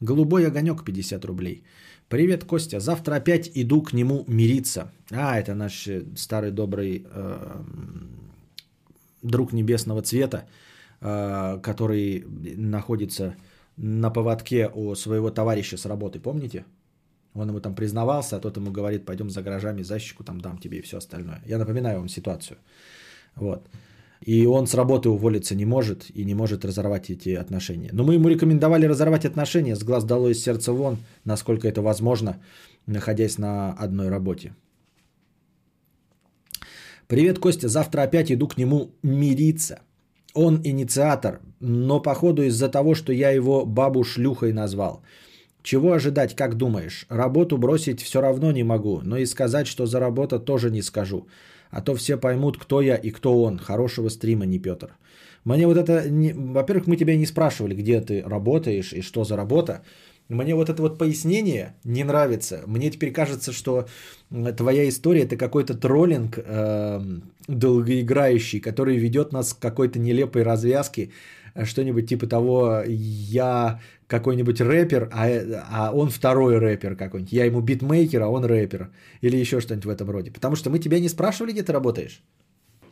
Голубой 0.00 0.46
огонек 0.46 0.84
50 0.84 1.24
рублей. 1.24 1.62
Привет, 2.08 2.44
Костя. 2.44 2.80
Завтра 2.80 3.16
опять 3.16 3.50
иду 3.54 3.82
к 3.82 3.94
нему 3.94 4.24
мириться. 4.28 4.92
А, 5.10 5.38
это 5.38 5.54
наш 5.54 5.86
э, 5.86 6.04
старый 6.16 6.50
добрый 6.50 7.06
э, 7.10 7.62
друг 9.22 9.52
небесного 9.52 10.02
цвета, 10.02 10.46
э, 11.00 11.58
который 11.62 12.24
находится 12.56 13.36
на 13.76 14.10
поводке 14.10 14.68
у 14.74 14.94
своего 14.94 15.30
товарища 15.30 15.76
с 15.76 15.86
работы. 15.86 16.20
Помните? 16.20 16.64
Он 17.38 17.48
ему 17.48 17.60
там 17.60 17.74
признавался, 17.74 18.36
а 18.36 18.40
тот 18.40 18.56
ему 18.56 18.70
говорит, 18.70 19.04
пойдем 19.04 19.30
за 19.30 19.42
гаражами, 19.42 19.82
защику 19.82 20.24
там 20.24 20.40
дам 20.40 20.58
тебе 20.58 20.78
и 20.78 20.82
все 20.82 20.96
остальное. 20.96 21.40
Я 21.46 21.58
напоминаю 21.58 21.98
вам 21.98 22.08
ситуацию. 22.08 22.58
Вот. 23.36 23.68
И 24.26 24.46
он 24.46 24.66
с 24.66 24.74
работы 24.74 25.08
уволиться 25.08 25.54
не 25.54 25.64
может 25.64 26.10
и 26.14 26.24
не 26.24 26.34
может 26.34 26.64
разорвать 26.64 27.10
эти 27.10 27.30
отношения. 27.40 27.90
Но 27.92 28.04
мы 28.04 28.14
ему 28.14 28.28
рекомендовали 28.28 28.88
разорвать 28.88 29.24
отношения 29.24 29.76
с 29.76 29.84
глаз 29.84 30.04
долой, 30.04 30.32
из 30.32 30.42
сердца 30.42 30.72
вон, 30.72 30.96
насколько 31.24 31.68
это 31.68 31.80
возможно, 31.80 32.42
находясь 32.86 33.38
на 33.38 33.72
одной 33.72 34.08
работе. 34.08 34.54
Привет, 37.06 37.38
Костя. 37.38 37.68
Завтра 37.68 38.02
опять 38.02 38.30
иду 38.30 38.48
к 38.48 38.58
нему 38.58 38.90
мириться. 39.02 39.78
Он 40.34 40.60
инициатор, 40.64 41.40
но 41.60 42.02
походу 42.02 42.42
из-за 42.42 42.68
того, 42.68 42.94
что 42.94 43.12
я 43.12 43.30
его 43.30 43.64
бабу 43.64 44.04
шлюхой 44.04 44.52
назвал. 44.52 45.02
Чего 45.62 45.92
ожидать, 45.92 46.34
как 46.34 46.54
думаешь? 46.56 47.06
Работу 47.08 47.58
бросить 47.58 48.00
все 48.00 48.20
равно 48.20 48.52
не 48.52 48.64
могу, 48.64 49.00
но 49.04 49.16
и 49.16 49.26
сказать, 49.26 49.66
что 49.66 49.86
за 49.86 50.00
работа 50.00 50.38
тоже 50.38 50.70
не 50.70 50.82
скажу. 50.82 51.26
А 51.70 51.82
то 51.82 51.94
все 51.94 52.16
поймут, 52.16 52.56
кто 52.58 52.80
я 52.80 52.96
и 52.96 53.10
кто 53.10 53.42
он. 53.42 53.58
Хорошего 53.58 54.08
стрима, 54.08 54.46
не 54.46 54.58
Петр. 54.58 54.96
Мне 55.44 55.66
вот 55.66 55.76
это... 55.76 56.08
Не... 56.08 56.32
Во-первых, 56.32 56.86
мы 56.86 56.96
тебя 56.96 57.16
не 57.16 57.26
спрашивали, 57.26 57.74
где 57.74 58.00
ты 58.00 58.22
работаешь 58.22 58.92
и 58.92 59.02
что 59.02 59.24
за 59.24 59.36
работа. 59.36 59.82
Мне 60.28 60.54
вот 60.54 60.68
это 60.68 60.82
вот 60.82 60.98
пояснение 60.98 61.74
не 61.84 62.04
нравится. 62.04 62.62
Мне 62.66 62.90
теперь 62.90 63.12
кажется, 63.12 63.52
что 63.52 63.86
твоя 64.56 64.88
история 64.88 65.22
это 65.22 65.36
какой-то 65.36 65.74
троллинг 65.74 66.38
э, 66.38 67.00
долгоиграющий, 67.46 68.60
который 68.60 68.98
ведет 68.98 69.32
нас 69.32 69.54
к 69.54 69.58
какой-то 69.58 69.98
нелепой 69.98 70.42
развязке, 70.42 71.10
что-нибудь 71.64 72.08
типа 72.08 72.26
того, 72.26 72.82
я 72.86 73.80
какой-нибудь 74.06 74.60
рэпер, 74.60 75.10
а, 75.12 75.26
а 75.70 75.92
он 75.92 76.10
второй 76.10 76.58
рэпер 76.58 76.96
какой-нибудь. 76.96 77.32
Я 77.32 77.44
ему 77.44 77.60
битмейкер, 77.60 78.22
а 78.22 78.28
он 78.28 78.44
рэпер. 78.44 78.90
Или 79.22 79.36
еще 79.36 79.60
что-нибудь 79.60 79.86
в 79.86 79.90
этом 79.90 80.10
роде. 80.10 80.30
Потому 80.30 80.56
что 80.56 80.70
мы 80.70 80.78
тебя 80.78 81.00
не 81.00 81.08
спрашивали, 81.08 81.52
где 81.52 81.62
ты 81.62 81.72
работаешь. 81.72 82.22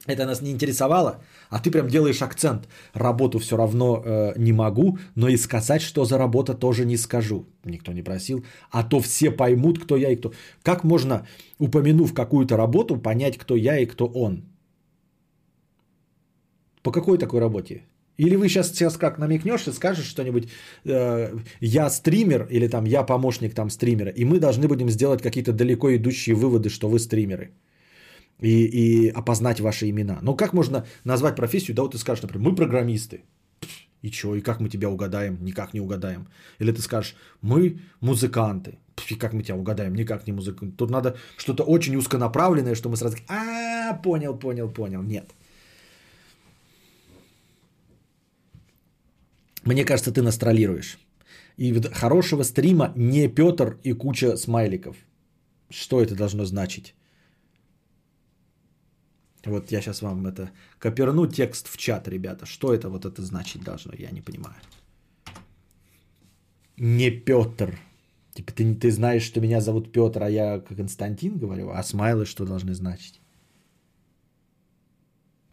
Это 0.06 0.24
нас 0.24 0.42
не 0.42 0.50
интересовало, 0.50 1.20
а 1.50 1.58
ты 1.58 1.70
прям 1.70 1.88
делаешь 1.88 2.22
акцент. 2.22 2.68
Работу 2.94 3.38
все 3.38 3.56
равно 3.56 4.02
э, 4.04 4.34
не 4.36 4.52
могу, 4.52 4.98
но 5.16 5.28
и 5.28 5.36
сказать, 5.36 5.82
что 5.82 6.04
за 6.04 6.18
работа 6.18 6.54
тоже 6.54 6.84
не 6.84 6.96
скажу. 6.96 7.46
Никто 7.64 7.92
не 7.92 8.02
просил. 8.02 8.44
А 8.70 8.84
то 8.84 9.00
все 9.00 9.30
поймут, 9.30 9.78
кто 9.78 9.96
я 9.96 10.10
и 10.10 10.16
кто. 10.16 10.32
Как 10.62 10.84
можно, 10.84 11.26
упомянув 11.58 12.14
какую-то 12.14 12.56
работу, 12.56 12.96
понять, 12.96 13.36
кто 13.36 13.56
я 13.56 13.78
и 13.78 13.86
кто 13.86 14.06
он? 14.06 14.44
По 16.82 16.92
какой 16.92 17.18
такой 17.18 17.40
работе? 17.40 17.82
Или 18.18 18.36
вы 18.36 18.48
сейчас, 18.48 18.68
сейчас 18.68 18.96
как 18.96 19.18
намекнешь 19.18 19.66
и 19.66 19.72
скажешь 19.72 20.06
что-нибудь, 20.06 20.48
э, 20.84 21.38
я 21.60 21.90
стример 21.90 22.46
или 22.50 22.68
там 22.68 22.86
я 22.86 23.02
помощник 23.02 23.54
там 23.54 23.70
стримера, 23.70 24.10
и 24.10 24.24
мы 24.24 24.40
должны 24.40 24.68
будем 24.68 24.90
сделать 24.90 25.22
какие-то 25.22 25.52
далеко 25.52 25.94
идущие 25.94 26.34
выводы, 26.34 26.70
что 26.70 26.88
вы 26.88 26.98
стримеры. 26.98 27.50
И, 28.40 28.64
и 28.64 29.08
опознать 29.08 29.60
ваши 29.60 29.88
имена. 29.88 30.18
Ну 30.22 30.36
как 30.36 30.52
можно 30.52 30.86
назвать 31.04 31.36
профессию, 31.36 31.74
да 31.74 31.82
вот 31.82 31.92
ты 31.92 31.98
скажешь, 31.98 32.22
например, 32.22 32.50
мы 32.50 32.54
программисты. 32.54 33.20
И 34.02 34.10
что, 34.10 34.36
и 34.36 34.40
как 34.40 34.60
мы 34.60 34.68
тебя 34.68 34.88
угадаем? 34.88 35.38
Никак 35.42 35.74
не 35.74 35.80
угадаем. 35.80 36.26
Или 36.60 36.72
ты 36.72 36.82
скажешь, 36.82 37.16
мы 37.42 37.80
музыканты. 38.00 38.78
И 39.10 39.14
как 39.14 39.32
мы 39.32 39.42
тебя 39.42 39.56
угадаем? 39.56 39.94
Никак 39.94 40.26
не 40.26 40.32
музыканты. 40.32 40.76
Тут 40.76 40.90
надо 40.90 41.16
что-то 41.36 41.64
очень 41.64 41.96
узконаправленное, 41.96 42.74
что 42.74 42.88
мы 42.88 42.96
сразу, 42.96 43.16
а, 43.28 43.94
понял, 43.94 44.38
понял, 44.38 44.70
понял. 44.70 45.02
Нет. 45.02 45.34
Мне 49.66 49.84
кажется, 49.84 50.12
ты 50.12 50.22
настролируешь. 50.22 50.98
И 51.58 51.72
хорошего 51.92 52.44
стрима 52.44 52.92
не 52.96 53.28
Петр 53.28 53.78
и 53.82 53.94
куча 53.94 54.36
смайликов. 54.36 54.96
Что 55.70 56.00
это 56.00 56.14
должно 56.14 56.44
значить? 56.44 56.94
Вот 59.44 59.72
я 59.72 59.80
сейчас 59.80 60.02
вам 60.02 60.26
это 60.26 60.50
коперну 60.78 61.26
текст 61.26 61.68
в 61.68 61.76
чат, 61.76 62.08
ребята. 62.08 62.46
Что 62.46 62.74
это 62.74 62.88
вот 62.88 63.04
это 63.04 63.22
значить 63.22 63.64
должно, 63.64 63.92
я 63.98 64.10
не 64.10 64.20
понимаю. 64.20 64.56
Не 66.76 67.10
Петр. 67.10 67.78
Типа 68.34 68.52
ты, 68.52 68.74
ты 68.74 68.90
знаешь, 68.90 69.22
что 69.22 69.40
меня 69.40 69.60
зовут 69.60 69.92
Петр, 69.92 70.22
а 70.22 70.30
я 70.30 70.60
Константин 70.60 71.38
говорю, 71.38 71.70
а 71.70 71.82
смайлы 71.82 72.26
что 72.26 72.44
должны 72.44 72.74
значить? 72.74 73.20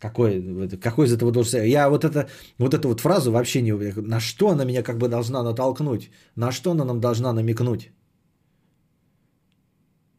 Какой, 0.03 0.41
какой 0.81 1.05
из 1.05 1.13
этого 1.13 1.31
должен 1.31 1.63
Я 1.63 1.89
вот, 1.89 2.03
это, 2.03 2.27
вот 2.59 2.73
эту 2.73 2.89
вот 2.89 2.99
фразу 2.99 3.31
вообще 3.31 3.61
не... 3.61 3.71
На 4.01 4.19
что 4.19 4.49
она 4.49 4.65
меня 4.65 4.83
как 4.83 4.97
бы 4.97 5.07
должна 5.07 5.43
натолкнуть? 5.43 6.09
На 6.35 6.51
что 6.51 6.71
она 6.71 6.85
нам 6.85 6.99
должна 6.99 7.33
намекнуть? 7.33 7.91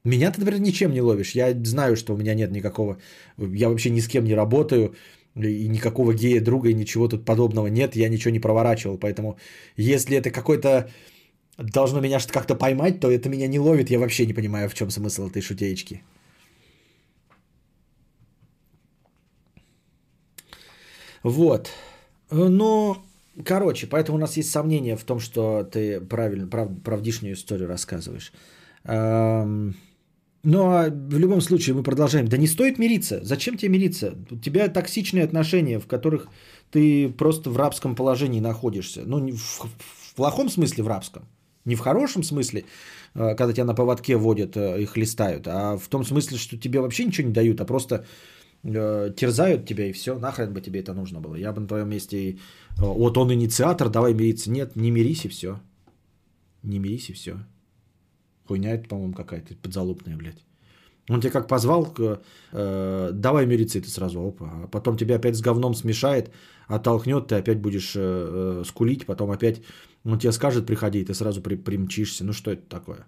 Меня 0.05 0.33
ты, 0.33 0.41
например, 0.41 0.61
ничем 0.61 0.93
не 0.93 1.03
ловишь. 1.03 1.35
Я 1.35 1.55
знаю, 1.65 1.97
что 1.97 2.15
у 2.15 2.17
меня 2.17 2.35
нет 2.35 2.51
никакого... 2.51 2.97
Я 3.37 3.69
вообще 3.69 3.91
ни 3.91 4.01
с 4.01 4.09
кем 4.09 4.25
не 4.25 4.35
работаю. 4.35 4.95
И 5.37 5.69
никакого 5.69 6.15
гея 6.15 6.41
друга 6.41 6.69
и 6.69 6.75
ничего 6.75 7.09
тут 7.09 7.25
подобного 7.27 7.67
нет. 7.67 7.97
Я 7.97 8.09
ничего 8.09 8.33
не 8.33 8.41
проворачивал. 8.41 8.99
Поэтому 8.99 9.37
если 9.77 10.17
это 10.17 10.31
какой-то... 10.31 10.89
Должно 11.59 12.01
меня 12.01 12.21
что-то 12.21 12.39
как-то 12.39 12.55
поймать, 12.55 13.01
то 13.01 13.11
это 13.11 13.29
меня 13.29 13.49
не 13.49 13.59
ловит. 13.59 13.91
Я 13.91 13.99
вообще 13.99 14.27
не 14.27 14.35
понимаю, 14.35 14.69
в 14.69 14.75
чем 14.75 14.91
смысл 14.91 15.29
этой 15.29 15.43
шутеечки. 15.43 16.03
Вот. 21.25 21.71
Ну, 22.31 22.99
короче, 23.45 23.87
поэтому 23.87 24.19
у 24.19 24.21
нас 24.21 24.37
есть 24.37 24.51
сомнения 24.51 24.95
в 24.95 25.05
том, 25.05 25.19
что 25.19 25.65
ты 25.65 26.01
правильно, 26.01 26.47
прав, 26.47 26.69
правдишнюю 26.85 27.35
историю 27.35 27.67
рассказываешь. 27.67 28.31
Эм, 28.85 29.75
ну, 30.43 30.67
а 30.71 30.91
в 30.91 31.19
любом 31.19 31.41
случае 31.41 31.75
мы 31.75 31.83
продолжаем. 31.83 32.29
Да 32.29 32.37
не 32.37 32.47
стоит 32.47 32.79
мириться. 32.79 33.21
Зачем 33.25 33.57
тебе 33.57 33.71
мириться? 33.71 34.15
У 34.31 34.37
тебя 34.37 34.69
токсичные 34.69 35.25
отношения, 35.25 35.81
в 35.81 35.87
которых 35.87 36.29
ты 36.71 37.09
просто 37.09 37.49
в 37.49 37.57
рабском 37.57 37.97
положении 37.97 38.41
находишься. 38.41 39.03
Ну, 39.07 39.27
в, 39.33 39.67
в 39.67 40.15
плохом 40.15 40.51
смысле 40.51 40.85
в 40.85 40.89
рабском. 40.89 41.25
Не 41.65 41.75
в 41.75 41.81
хорошем 41.81 42.23
смысле, 42.23 42.67
э, 43.15 43.35
когда 43.35 43.55
тебя 43.55 43.65
на 43.65 43.75
поводке 43.75 44.17
водят 44.17 44.59
э, 44.59 44.83
и 44.83 44.85
хлестают, 44.85 45.49
а 45.49 45.79
в 45.79 45.89
том 45.89 46.05
смысле, 46.05 46.37
что 46.37 46.59
тебе 46.59 46.83
вообще 46.83 47.07
ничего 47.07 47.29
не 47.29 47.33
дают, 47.33 47.63
а 47.63 47.65
просто 47.65 48.05
Э, 48.05 48.05
терзают 48.65 49.67
тебя 49.67 49.87
и 49.87 49.93
все, 49.93 50.19
нахрен 50.19 50.53
бы 50.53 50.61
тебе 50.61 50.81
это 50.81 50.95
нужно 50.95 51.21
было. 51.21 51.35
Я 51.35 51.53
бы 51.53 51.61
на 51.61 51.69
твоем 51.69 51.89
месте, 51.89 52.33
э, 52.33 52.37
вот 52.79 53.19
он 53.19 53.33
инициатор, 53.33 53.91
давай 53.91 54.15
мириться. 54.15 54.51
Нет, 54.51 54.75
не 54.77 54.91
мирись 54.91 55.25
и 55.27 55.29
все. 55.29 55.61
Не 56.63 56.79
мирись 56.79 57.11
и 57.11 57.13
все. 57.13 57.37
Хуйня 58.47 58.75
это, 58.75 58.89
по-моему, 58.89 59.15
какая-то 59.15 59.55
подзалупная, 59.57 60.17
блядь. 60.17 60.45
Он 61.09 61.21
тебя 61.21 61.33
как 61.33 61.49
позвал, 61.49 61.95
э, 62.53 63.11
давай 63.13 63.47
мириться, 63.47 63.79
и 63.79 63.83
ты 63.83 63.91
сразу, 63.91 64.21
опа. 64.27 64.51
А 64.65 64.67
потом 64.69 64.97
тебя 64.97 65.17
опять 65.17 65.37
с 65.37 65.43
говном 65.43 65.75
смешает, 65.75 66.31
оттолкнет, 66.67 67.27
ты 67.27 67.35
опять 67.35 67.61
будешь 67.61 67.95
э, 67.97 68.01
э, 68.01 68.65
скулить, 68.65 69.05
потом 69.05 69.31
опять 69.31 69.61
он 70.05 70.19
тебе 70.19 70.33
скажет, 70.33 70.67
приходи, 70.67 71.01
и 71.01 71.05
ты 71.05 71.13
сразу 71.13 71.43
при, 71.43 71.57
примчишься. 71.57 72.25
Ну 72.25 72.33
что 72.33 72.51
это 72.51 72.63
такое? 72.69 73.07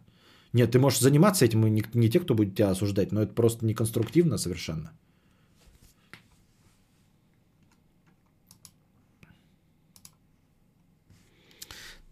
Нет, 0.52 0.72
ты 0.72 0.78
можешь 0.78 1.00
заниматься 1.00 1.44
этим, 1.46 1.66
и 1.66 1.70
не, 1.70 1.84
не 1.94 2.10
те, 2.10 2.20
кто 2.20 2.34
будет 2.34 2.54
тебя 2.54 2.70
осуждать, 2.70 3.12
но 3.12 3.22
это 3.22 3.32
просто 3.32 3.64
неконструктивно 3.64 4.36
совершенно. 4.38 4.92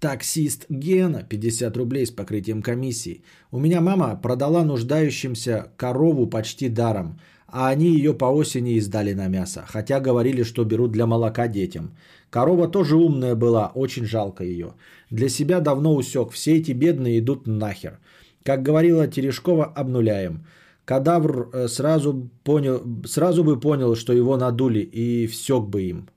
Таксист 0.04 0.66
Гена, 0.68 1.22
50 1.22 1.74
рублей 1.78 2.04
с 2.04 2.10
покрытием 2.10 2.60
комиссии. 2.60 3.22
У 3.50 3.58
меня 3.58 3.80
мама 3.80 4.20
продала 4.22 4.62
нуждающимся 4.62 5.68
корову 5.78 6.26
почти 6.26 6.68
даром, 6.68 7.18
а 7.46 7.70
они 7.70 7.86
ее 7.86 8.12
по 8.12 8.26
осени 8.26 8.76
издали 8.76 9.14
на 9.14 9.28
мясо, 9.28 9.64
хотя 9.66 10.00
говорили, 10.00 10.42
что 10.42 10.64
берут 10.64 10.92
для 10.92 11.06
молока 11.06 11.48
детям. 11.48 11.96
Корова 12.28 12.68
тоже 12.68 12.96
умная 12.96 13.34
была, 13.34 13.72
очень 13.74 14.04
жалко 14.04 14.44
ее. 14.44 14.74
Для 15.08 15.30
себя 15.30 15.60
давно 15.60 15.94
усек, 15.94 16.32
все 16.32 16.58
эти 16.58 16.72
бедные 16.72 17.20
идут 17.20 17.46
нахер. 17.46 17.98
Как 18.42 18.62
говорила 18.62 19.06
Терешкова, 19.06 19.64
обнуляем. 19.64 20.44
Кадавр 20.84 21.48
э, 21.54 21.68
сразу, 21.68 22.28
понял, 22.42 22.82
сразу 23.06 23.42
бы 23.42 23.58
понял, 23.58 23.96
что 23.96 24.12
его 24.12 24.36
надули 24.36 24.80
и 24.80 25.26
всек 25.28 25.62
бы 25.62 25.82
им. 25.84 26.08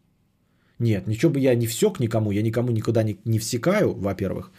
Нет, 0.79 1.07
ничего 1.07 1.31
бы 1.31 1.39
я 1.39 1.55
не 1.55 1.67
всек 1.67 1.99
никому, 1.99 2.31
я 2.31 2.41
никому 2.41 2.71
никуда 2.71 3.03
не, 3.03 3.17
не 3.25 3.39
всекаю, 3.39 3.93
во-первых. 3.93 4.51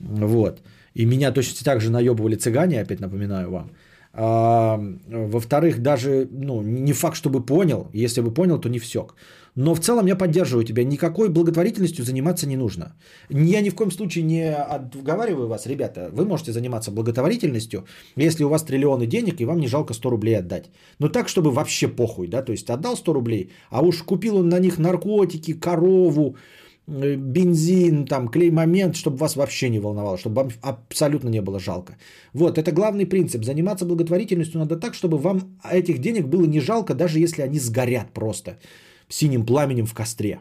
Вот. 0.00 0.62
И 0.94 1.06
меня 1.06 1.32
точно 1.32 1.64
так 1.64 1.80
же 1.80 1.90
наебывали 1.90 2.36
цыгане, 2.36 2.80
опять 2.80 3.00
напоминаю 3.00 3.50
вам. 3.50 3.70
Во-вторых, 4.12 5.82
даже 5.82 6.28
ну, 6.32 6.62
не 6.62 6.92
факт, 6.92 7.16
чтобы 7.16 7.46
понял. 7.46 7.88
Если 7.92 8.20
бы 8.20 8.34
понял, 8.34 8.58
то 8.58 8.68
не 8.68 8.78
всек. 8.78 9.14
Но 9.56 9.74
в 9.74 9.80
целом 9.80 10.06
я 10.06 10.16
поддерживаю 10.16 10.64
тебя. 10.64 10.84
Никакой 10.84 11.28
благотворительностью 11.28 12.04
заниматься 12.04 12.46
не 12.46 12.56
нужно. 12.56 12.96
Я 13.28 13.60
ни 13.60 13.70
в 13.70 13.74
коем 13.74 13.90
случае 13.90 14.24
не 14.24 14.54
отговариваю 14.54 15.48
вас, 15.48 15.66
ребята. 15.66 16.10
Вы 16.12 16.24
можете 16.24 16.52
заниматься 16.52 16.90
благотворительностью, 16.90 17.84
если 18.16 18.44
у 18.44 18.48
вас 18.48 18.62
триллионы 18.62 19.06
денег 19.06 19.40
и 19.40 19.44
вам 19.44 19.60
не 19.60 19.68
жалко 19.68 19.94
100 19.94 20.10
рублей 20.10 20.38
отдать. 20.38 20.70
Но 20.98 21.08
так, 21.08 21.28
чтобы 21.28 21.50
вообще 21.50 21.88
похуй. 21.88 22.28
Да? 22.28 22.42
То 22.42 22.52
есть 22.52 22.70
отдал 22.70 22.96
100 22.96 23.12
рублей, 23.12 23.50
а 23.70 23.82
уж 23.82 24.02
купил 24.02 24.36
он 24.36 24.48
на 24.48 24.58
них 24.58 24.78
наркотики, 24.78 25.52
корову, 25.52 26.36
бензин, 26.90 28.06
там, 28.06 28.28
клей-момент, 28.28 28.96
чтобы 28.96 29.16
вас 29.16 29.36
вообще 29.36 29.70
не 29.70 29.80
волновало, 29.80 30.18
чтобы 30.18 30.34
вам 30.34 30.50
абсолютно 30.62 31.28
не 31.30 31.40
было 31.40 31.58
жалко. 31.58 31.96
Вот, 32.34 32.58
это 32.58 32.72
главный 32.72 33.06
принцип. 33.06 33.44
Заниматься 33.44 33.86
благотворительностью 33.86 34.60
надо 34.60 34.76
так, 34.76 34.94
чтобы 34.94 35.18
вам 35.18 35.40
этих 35.70 35.98
денег 35.98 36.26
было 36.26 36.46
не 36.46 36.60
жалко, 36.60 36.94
даже 36.94 37.18
если 37.18 37.42
они 37.42 37.58
сгорят 37.58 38.12
просто 38.12 38.58
синим 39.08 39.46
пламенем 39.46 39.86
в 39.86 39.94
костре. 39.94 40.40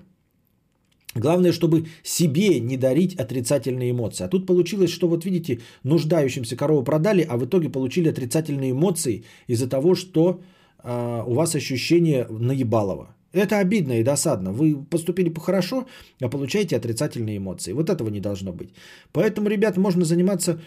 Главное, 1.16 1.52
чтобы 1.52 1.88
себе 2.04 2.60
не 2.60 2.78
дарить 2.78 3.16
отрицательные 3.16 3.92
эмоции. 3.92 4.26
А 4.26 4.30
тут 4.30 4.46
получилось, 4.46 4.92
что 4.92 5.08
вот 5.08 5.26
видите, 5.26 5.60
нуждающимся 5.84 6.56
корову 6.56 6.84
продали, 6.84 7.26
а 7.30 7.38
в 7.38 7.46
итоге 7.46 7.70
получили 7.70 8.10
отрицательные 8.10 8.72
эмоции 8.72 9.24
из-за 9.48 9.68
того, 9.68 9.96
что 9.96 10.42
э, 10.84 11.24
у 11.28 11.34
вас 11.34 11.56
ощущение 11.56 12.28
наебалово. 12.30 13.16
Это 13.34 13.60
обидно 13.60 14.00
и 14.00 14.04
досадно. 14.04 14.52
Вы 14.52 14.76
поступили 14.90 15.34
хорошо, 15.40 15.86
а 16.22 16.30
получаете 16.30 16.78
отрицательные 16.78 17.38
эмоции. 17.38 17.74
Вот 17.74 17.90
этого 17.90 18.10
не 18.10 18.20
должно 18.20 18.54
быть. 18.54 18.70
Поэтому, 19.12 19.50
ребят, 19.50 19.78
можно 19.78 20.06
заниматься, 20.06 20.60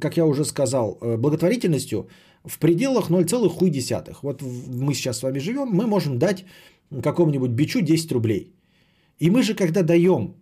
как 0.00 0.16
я 0.16 0.26
уже 0.26 0.44
сказал, 0.44 0.98
э, 1.00 1.16
благотворительностью 1.16 2.08
в 2.44 2.58
пределах 2.58 3.10
0,1. 3.10 4.16
Вот 4.22 4.42
мы 4.42 4.94
сейчас 4.94 5.18
с 5.18 5.22
вами 5.22 5.38
живем, 5.38 5.68
мы 5.68 5.86
можем 5.86 6.18
дать 6.18 6.44
какому-нибудь 7.02 7.50
бичу 7.50 7.80
10 7.80 8.12
рублей. 8.12 8.52
И 9.18 9.30
мы 9.30 9.42
же, 9.42 9.54
когда 9.54 9.82
даем 9.82 10.34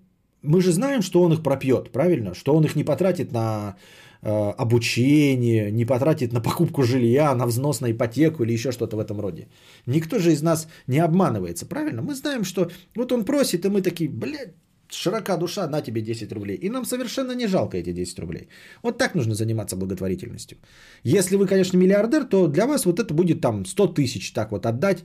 мы 0.43 0.61
же 0.61 0.73
знаем, 0.73 1.03
что 1.03 1.23
он 1.23 1.33
их 1.33 1.43
пропьет, 1.43 1.93
правильно? 1.93 2.35
Что 2.35 2.55
он 2.55 2.65
их 2.65 2.77
не 2.77 2.85
потратит 2.85 3.33
на 3.33 3.77
обучение, 4.23 5.71
не 5.73 5.85
потратит 5.87 6.33
на 6.33 6.41
покупку 6.41 6.83
жилья, 6.83 7.35
на 7.35 7.47
взнос 7.47 7.81
на 7.81 7.91
ипотеку 7.91 8.43
или 8.43 8.53
еще 8.53 8.73
что-то 8.73 8.97
в 8.97 9.01
этом 9.01 9.21
роде. 9.21 9.49
Никто 9.87 10.19
же 10.19 10.33
из 10.33 10.43
нас 10.43 10.69
не 10.87 10.99
обманывается, 10.99 11.67
правильно? 11.67 12.03
Мы 12.03 12.15
знаем, 12.15 12.45
что 12.45 12.71
вот 12.97 13.13
он 13.13 13.25
просит, 13.25 13.65
и 13.65 13.69
мы 13.69 13.83
такие, 13.83 14.11
блядь, 14.11 14.55
широка 14.93 15.37
душа, 15.37 15.69
на 15.69 15.81
тебе 15.83 16.03
10 16.03 16.33
рублей. 16.33 16.57
И 16.57 16.71
нам 16.71 16.85
совершенно 16.85 17.33
не 17.33 17.47
жалко 17.47 17.77
эти 17.77 17.93
10 17.93 18.19
рублей. 18.19 18.49
Вот 18.83 18.99
так 18.99 19.15
нужно 19.15 19.35
заниматься 19.35 19.77
благотворительностью. 19.77 20.59
Если 21.05 21.37
вы, 21.37 21.47
конечно, 21.47 21.79
миллиардер, 21.79 22.25
то 22.25 22.49
для 22.49 22.67
вас 22.67 22.85
вот 22.85 22.99
это 22.99 23.15
будет 23.15 23.41
там 23.41 23.65
100 23.65 23.95
тысяч 23.95 24.33
так 24.33 24.51
вот 24.53 24.67
отдать, 24.67 25.05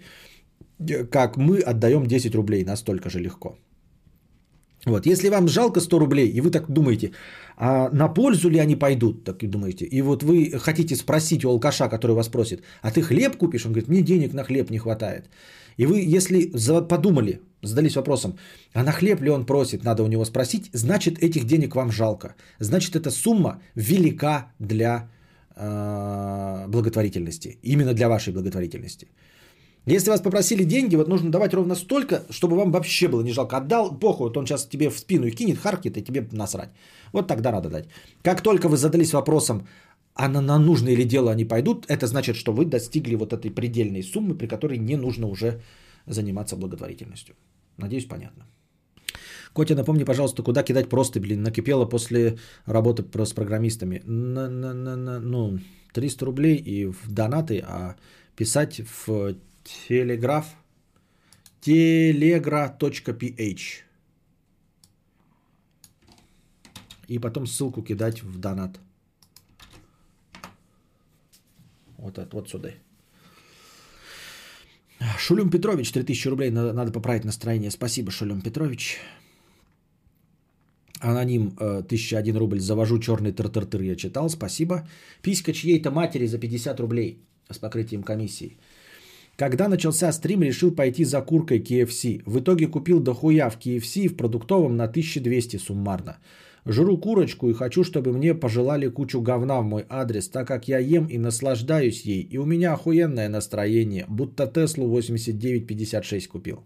э, 0.80 1.06
как 1.06 1.38
мы 1.38 1.60
отдаем 1.60 2.06
10 2.06 2.36
рублей, 2.36 2.66
настолько 2.66 3.10
же 3.10 3.20
легко. 3.20 3.58
Вот, 4.86 5.07
если 5.07 5.30
вам 5.30 5.48
жалко 5.48 5.80
100 5.80 5.99
рублей, 5.99 6.30
и 6.30 6.41
вы 6.41 6.52
так 6.52 6.70
думаете, 6.70 7.12
а 7.57 7.90
на 7.91 8.07
пользу 8.07 8.49
ли 8.49 8.60
они 8.60 8.76
пойдут, 8.76 9.24
так 9.24 9.44
и 9.44 9.48
думаете, 9.48 9.86
и 9.86 10.02
вот 10.02 10.24
вы 10.24 10.52
хотите 10.60 10.95
спросить 10.95 11.44
у 11.44 11.49
алкаша, 11.49 11.90
который 11.90 12.16
вас 12.16 12.30
просит, 12.30 12.62
а 12.82 12.91
ты 12.91 13.02
хлеб 13.02 13.38
купишь? 13.38 13.66
Он 13.66 13.72
говорит, 13.72 13.90
мне 13.90 14.02
денег 14.02 14.34
на 14.34 14.44
хлеб 14.44 14.70
не 14.70 14.78
хватает. 14.78 15.30
И 15.78 15.86
вы, 15.86 16.18
если 16.18 16.52
подумали, 16.88 17.41
задались 17.64 17.95
вопросом, 17.95 18.38
а 18.74 18.84
на 18.84 18.91
хлеб 18.91 19.22
ли 19.22 19.30
он 19.30 19.45
просит, 19.45 19.84
надо 19.84 20.03
у 20.03 20.07
него 20.07 20.26
спросить, 20.26 20.70
значит, 20.74 21.18
этих 21.18 21.45
денег 21.45 21.76
вам 21.76 21.91
жалко. 21.91 22.36
Значит, 22.60 22.95
эта 22.95 23.10
сумма 23.10 23.62
велика 23.76 24.52
для 24.60 25.10
э, 25.56 26.68
благотворительности, 26.68 27.57
именно 27.64 27.94
для 27.94 28.07
вашей 28.07 28.34
благотворительности. 28.34 29.07
Если 29.88 30.10
вас 30.10 30.22
попросили 30.22 30.64
деньги, 30.64 30.95
вот 30.95 31.07
нужно 31.07 31.32
давать 31.32 31.53
ровно 31.53 31.76
столько, 31.76 32.24
чтобы 32.32 32.56
вам 32.56 32.72
вообще 32.72 33.07
было 33.07 33.22
не 33.22 33.32
жалко. 33.32 33.57
Отдал, 33.57 33.99
похуй, 33.99 34.28
вот 34.28 34.38
он 34.38 34.45
сейчас 34.45 34.66
тебе 34.66 34.90
в 34.90 34.98
спину 34.98 35.28
их 35.28 35.36
кинет, 35.36 35.60
харкнет, 35.60 35.98
и 35.98 36.03
тебе 36.03 36.28
насрать. 36.32 36.70
Вот 37.14 37.28
тогда 37.28 37.52
надо 37.52 37.70
дать. 37.70 37.88
Как 38.24 38.41
только 38.41 38.68
вы 38.68 38.78
задались 38.78 39.14
вопросом, 39.14 39.68
а 40.16 40.28
на, 40.28 40.41
на 40.41 40.57
нужное 40.60 40.95
ли 40.95 41.03
дело 41.06 41.32
они 41.32 41.45
пойдут, 41.45 41.86
это 41.88 42.07
значит, 42.07 42.36
что 42.36 42.53
вы 42.53 42.66
достигли 42.66 43.16
вот 43.16 43.34
этой 43.34 43.52
предельной 43.52 44.02
суммы, 44.02 44.38
при 44.38 44.48
которой 44.48 44.80
не 44.80 44.98
нужно 44.98 45.28
уже 45.28 45.62
заниматься 46.07 46.56
благотворительностью. 46.56 47.36
Надеюсь, 47.78 48.06
понятно. 48.06 48.45
Котя, 49.53 49.76
напомни, 49.76 50.03
пожалуйста, 50.03 50.44
куда 50.44 50.64
кидать 50.64 50.90
просто, 50.90 51.20
блин, 51.20 51.44
накипело 51.44 51.86
после 51.86 52.38
работы 52.66 53.03
с 53.26 53.34
программистами. 53.34 54.02
На, 54.06 54.49
на, 54.49 54.74
на, 54.74 54.95
на, 54.95 55.20
ну, 55.20 55.60
300 55.94 56.26
рублей 56.26 56.56
и 56.56 56.86
в 56.86 57.12
донаты, 57.12 57.64
а 57.66 57.95
писать 58.36 58.82
в 59.07 59.36
телеграф 59.66 60.56
telegra.ph 61.62 62.82
и 67.08 67.20
потом 67.20 67.48
ссылку 67.48 67.84
кидать 67.84 68.24
в 68.24 68.40
донат. 68.40 68.80
Вот 71.98 72.18
это 72.18 72.36
вот 72.36 72.50
сюда. 72.50 72.70
Шулюм 75.18 75.50
Петрович, 75.50 75.92
3000 75.92 76.28
рублей, 76.30 76.52
надо, 76.52 76.74
надо 76.74 76.92
поправить 76.92 77.26
настроение. 77.26 77.72
Спасибо, 77.72 78.12
Шулюм 78.12 78.42
Петрович. 78.42 79.00
Аноним 81.00 81.56
1001 81.58 82.36
э, 82.36 82.40
рубль, 82.40 82.60
завожу 82.60 83.00
черный 83.00 83.32
тыр-тыр-тыр, 83.32 83.82
я 83.82 83.96
читал, 83.96 84.30
спасибо. 84.30 84.88
Писька 85.22 85.54
чьей-то 85.54 85.92
матери 85.92 86.28
за 86.28 86.38
50 86.40 86.80
рублей 86.80 87.20
с 87.50 87.58
покрытием 87.58 88.04
комиссии. 88.04 88.58
Когда 89.38 89.68
начался 89.68 90.12
стрим, 90.14 90.44
решил 90.44 90.72
пойти 90.72 91.03
за 91.03 91.22
куркой 91.22 91.60
KFC. 91.60 92.22
В 92.26 92.40
итоге 92.40 92.68
купил 92.68 93.02
дохуя 93.02 93.49
в 93.49 93.60
KFC 93.60 94.07
в 94.07 94.16
продуктовом 94.16 94.78
на 94.78 94.86
1200 94.86 95.57
суммарно. 95.57 96.18
Жру 96.66 96.98
курочку 96.98 97.49
и 97.49 97.53
хочу, 97.53 97.84
чтобы 97.84 98.12
мне 98.12 98.34
пожелали 98.34 98.88
кучу 98.88 99.22
говна 99.22 99.60
в 99.62 99.66
мой 99.66 99.86
адрес, 99.90 100.30
так 100.30 100.48
как 100.48 100.68
я 100.68 100.80
ем 100.80 101.06
и 101.06 101.18
наслаждаюсь 101.18 102.02
ей. 102.02 102.22
И 102.24 102.38
у 102.38 102.45
меня 102.45 102.74
охуенное 102.74 103.30
настроение, 103.30 104.06
будто 104.07 104.48
Теслу 104.48 104.88
8956 104.88 106.28
купил. 106.28 106.64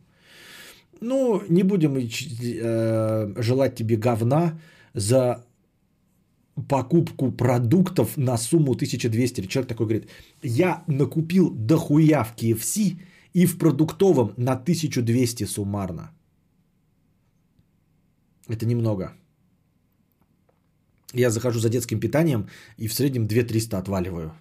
Ну, 1.02 1.42
не 1.50 1.64
будем 1.64 1.98
э, 1.98 3.42
желать 3.42 3.76
тебе 3.76 3.98
говна 3.98 4.60
за 4.94 5.44
покупку 6.68 7.32
продуктов 7.32 8.18
на 8.18 8.38
сумму 8.38 8.74
1200. 8.74 9.48
Человек 9.48 9.70
такой 9.70 9.86
говорит, 9.86 10.10
я 10.44 10.84
накупил 10.88 11.52
дохуя 11.52 12.24
в 12.24 12.36
KFC 12.36 13.00
и 13.34 13.46
в 13.46 13.58
продуктовом 13.58 14.34
на 14.38 14.54
1200 14.54 15.46
суммарно. 15.46 16.12
Это 18.48 18.66
немного. 18.66 19.14
Я 21.14 21.30
захожу 21.30 21.60
за 21.60 21.70
детским 21.70 22.00
питанием 22.00 22.48
и 22.78 22.88
в 22.88 22.94
среднем 22.94 23.26
2-300 23.26 23.78
отваливаю. 23.78 24.34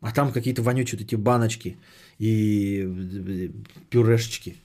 А 0.00 0.12
там 0.12 0.32
какие-то 0.32 0.62
вонючие 0.62 0.98
вот 0.98 1.06
эти 1.06 1.16
баночки 1.16 1.76
и 2.18 3.50
пюрешечки. 3.90 4.56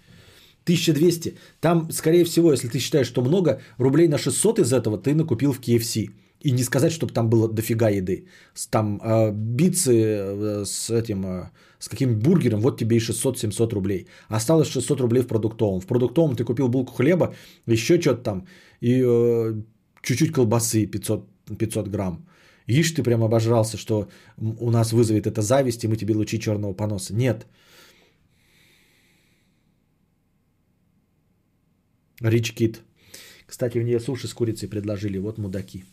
1200. 0.66 1.38
Там, 1.62 1.92
скорее 1.92 2.24
всего, 2.26 2.52
если 2.52 2.68
ты 2.68 2.80
считаешь, 2.80 3.08
что 3.08 3.22
много, 3.22 3.62
рублей 3.80 4.08
на 4.08 4.18
600 4.18 4.60
из 4.60 4.74
этого 4.74 4.98
ты 4.98 5.14
накупил 5.14 5.54
в 5.54 5.60
KFC. 5.60 6.10
И 6.42 6.52
не 6.52 6.64
сказать, 6.64 6.92
чтобы 6.92 7.14
там 7.14 7.30
было 7.30 7.48
дофига 7.48 7.90
еды. 7.90 8.26
Там 8.70 9.00
э, 9.04 9.32
битсы 9.32 9.94
э, 9.94 10.64
с 10.66 10.90
этим, 10.90 11.26
э, 11.26 11.50
с 11.80 11.88
каким 11.88 12.20
бургером, 12.20 12.62
вот 12.62 12.78
тебе 12.78 12.98
и 12.98 13.00
600-700 13.00 13.74
рублей. 13.74 14.08
Осталось 14.28 14.68
600 14.68 15.02
рублей 15.02 15.22
в 15.22 15.28
продуктовом. 15.28 15.82
В 15.82 15.86
продуктовом 15.86 16.36
ты 16.36 16.44
купил 16.44 16.68
булку 16.68 16.94
хлеба, 16.94 17.34
еще 17.68 18.00
что-то 18.00 18.24
там, 18.24 18.48
и 18.82 19.04
э, 19.04 19.62
чуть-чуть 20.02 20.32
колбасы 20.32 20.86
500, 20.86 21.28
500 21.58 21.88
грамм. 21.88 22.26
Ишь, 22.68 22.92
ты 22.92 23.04
прям 23.04 23.24
обожрался, 23.24 23.78
что 23.78 24.08
у 24.38 24.72
нас 24.72 24.94
вызовет 24.94 25.28
это 25.28 25.42
зависть, 25.42 25.84
и 25.84 25.88
мы 25.88 25.96
тебе 25.96 26.16
лучи 26.16 26.40
черного 26.40 26.74
поноса. 26.74 27.14
Нет. 27.14 27.46
Рич 32.20 32.54
Кит. 32.54 32.82
Кстати, 33.46 33.78
мне 33.78 34.00
суши 34.00 34.28
с 34.28 34.34
курицей 34.34 34.70
предложили. 34.70 35.18
Вот 35.18 35.38
мудаки. 35.38 35.86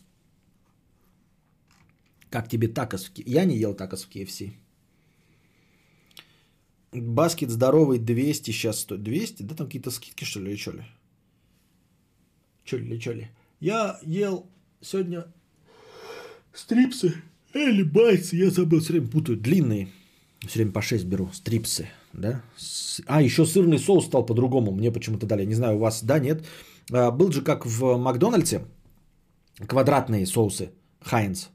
Как 2.29 2.49
тебе 2.49 2.67
такос? 2.67 3.05
В... 3.05 3.11
Я 3.17 3.45
не 3.45 3.57
ел 3.57 3.73
такос 3.73 4.03
в 4.03 4.09
KFC. 4.09 4.53
Баскет 6.91 7.49
здоровый 7.49 7.99
200 7.99 8.51
сейчас 8.51 8.79
стоит. 8.79 9.03
200? 9.03 9.43
Да 9.43 9.55
там 9.55 9.67
какие-то 9.67 9.91
скидки 9.91 10.23
что 10.23 10.39
ли 10.39 10.51
или 10.51 10.57
что 10.57 10.71
ли? 10.71 10.83
Что 12.63 12.77
ли, 12.77 12.99
что 12.99 13.13
ли? 13.13 13.27
Я 13.59 13.99
ел 14.03 14.49
сегодня 14.81 15.25
стрипсы 16.53 17.15
или 17.53 17.83
байцы, 17.83 18.35
я 18.35 18.49
забыл, 18.49 18.79
все 18.79 18.93
время 18.93 19.07
путаю. 19.07 19.37
Длинные, 19.37 19.89
все 20.41 20.59
время 20.59 20.71
по 20.71 20.81
6 20.81 21.05
беру, 21.05 21.31
стрипсы, 21.33 21.89
да. 22.13 22.41
А, 23.07 23.21
еще 23.21 23.45
сырный 23.45 23.79
соус 23.79 24.05
стал 24.05 24.25
по-другому, 24.25 24.71
мне 24.71 24.91
почему-то 24.91 25.25
дали, 25.25 25.45
не 25.45 25.55
знаю, 25.55 25.75
у 25.75 25.79
вас, 25.79 26.03
да, 26.03 26.19
нет. 26.19 26.45
А, 26.91 27.11
был 27.11 27.31
же 27.31 27.41
как 27.41 27.65
в 27.65 27.97
Макдональдсе, 27.97 28.61
квадратные 29.67 30.25
соусы, 30.25 30.71
Хайнс, 31.01 31.49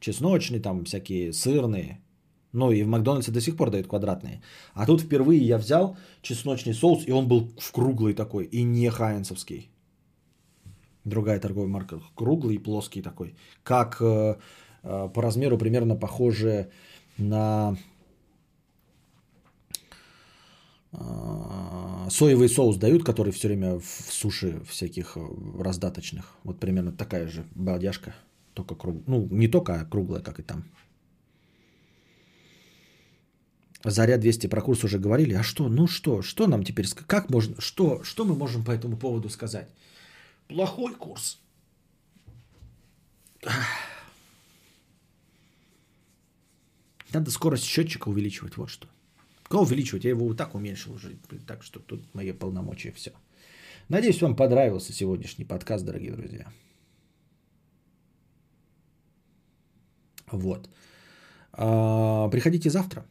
чесночные, 0.00 0.60
там 0.60 0.84
всякие 0.84 1.32
сырные, 1.32 2.02
ну 2.52 2.70
и 2.70 2.82
в 2.82 2.88
Макдональдсе 2.88 3.32
до 3.32 3.40
сих 3.40 3.56
пор 3.56 3.70
дают 3.70 3.86
квадратные. 3.86 4.42
А 4.74 4.86
тут 4.86 5.00
впервые 5.00 5.40
я 5.40 5.58
взял 5.58 5.96
чесночный 6.22 6.74
соус, 6.74 7.06
и 7.06 7.12
он 7.12 7.26
был 7.26 7.50
в 7.58 7.72
круглый 7.72 8.14
такой, 8.14 8.44
и 8.44 8.62
не 8.62 8.90
хайнсовский. 8.90 9.70
Другая 11.04 11.40
торговая 11.40 11.68
марка. 11.68 12.00
Круглый 12.14 12.56
и 12.56 12.62
плоский 12.62 13.02
такой. 13.02 13.34
Как 13.64 14.00
э, 14.00 14.36
э, 14.84 15.08
по 15.14 15.22
размеру 15.22 15.58
примерно 15.58 15.96
похоже 15.96 16.70
на 17.18 17.74
э, 17.74 17.76
соевый 20.92 22.48
соус 22.48 22.76
дают, 22.76 23.04
который 23.04 23.32
все 23.32 23.48
время 23.48 23.78
в 23.78 23.84
суши 24.10 24.60
всяких 24.64 25.16
раздаточных. 25.58 26.34
Вот 26.44 26.60
примерно 26.60 26.92
такая 26.92 27.28
же 27.28 27.44
балдяжка. 27.54 28.14
Только 28.54 28.74
круг... 28.74 29.02
Ну, 29.06 29.26
не 29.30 29.48
только, 29.48 29.80
а 29.80 29.84
круглая, 29.84 30.22
как 30.22 30.38
и 30.38 30.42
там. 30.42 30.64
Заря 33.84 34.18
200 34.18 34.46
про 34.48 34.60
курс 34.60 34.84
уже 34.84 34.98
говорили. 34.98 35.34
А 35.34 35.42
что? 35.42 35.68
Ну 35.68 35.86
что? 35.86 36.22
Что 36.22 36.46
нам 36.46 36.62
теперь? 36.62 36.86
Как 37.06 37.30
можно? 37.30 37.60
Что? 37.60 38.02
Что 38.04 38.24
мы 38.24 38.34
можем 38.34 38.64
по 38.64 38.70
этому 38.70 38.96
поводу 38.96 39.28
сказать? 39.28 39.68
Плохой 40.48 40.94
курс. 40.94 41.40
Надо 47.12 47.30
скорость 47.30 47.64
счетчика 47.64 48.08
увеличивать, 48.08 48.56
вот 48.56 48.70
что. 48.70 48.88
Кого 49.52 49.64
увеличивать? 49.64 50.04
Я 50.04 50.10
его 50.10 50.26
вот 50.26 50.36
так 50.36 50.54
уменьшил 50.54 50.94
уже. 50.94 51.18
Так 51.46 51.62
что 51.62 51.78
тут 51.80 52.14
мои 52.14 52.32
полномочия 52.32 52.90
все. 52.92 53.10
Надеюсь, 53.90 54.22
вам 54.22 54.34
понравился 54.34 54.92
сегодняшний 54.92 55.44
подкаст, 55.44 55.84
дорогие 55.84 56.12
друзья. 56.12 56.46
Вот. 60.32 60.70
А, 61.52 62.30
приходите 62.30 62.70
завтра. 62.70 63.04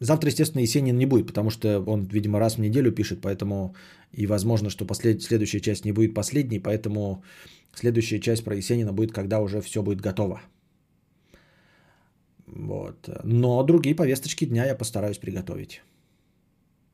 Завтра, 0.00 0.30
естественно, 0.30 0.62
Есенин 0.62 0.96
не 0.96 1.06
будет, 1.06 1.26
потому 1.26 1.50
что 1.50 1.84
он, 1.86 2.08
видимо, 2.08 2.38
раз 2.38 2.54
в 2.54 2.60
неделю 2.60 2.90
пишет, 2.90 3.20
поэтому 3.20 3.74
и 4.10 4.26
возможно, 4.26 4.70
что 4.70 4.86
послед... 4.86 5.22
следующая 5.22 5.60
часть 5.60 5.84
не 5.84 5.92
будет 5.92 6.14
последней, 6.14 6.60
поэтому 6.60 7.22
следующая 7.74 8.20
часть 8.20 8.44
про 8.44 8.56
Есенина 8.56 8.94
будет, 8.94 9.12
когда 9.12 9.40
уже 9.40 9.60
все 9.60 9.82
будет 9.82 10.00
готово. 10.00 10.40
Вот. 12.54 13.08
Но 13.24 13.62
другие 13.64 13.96
повесточки 13.96 14.44
дня 14.44 14.64
я 14.64 14.76
постараюсь 14.76 15.18
приготовить. 15.18 15.82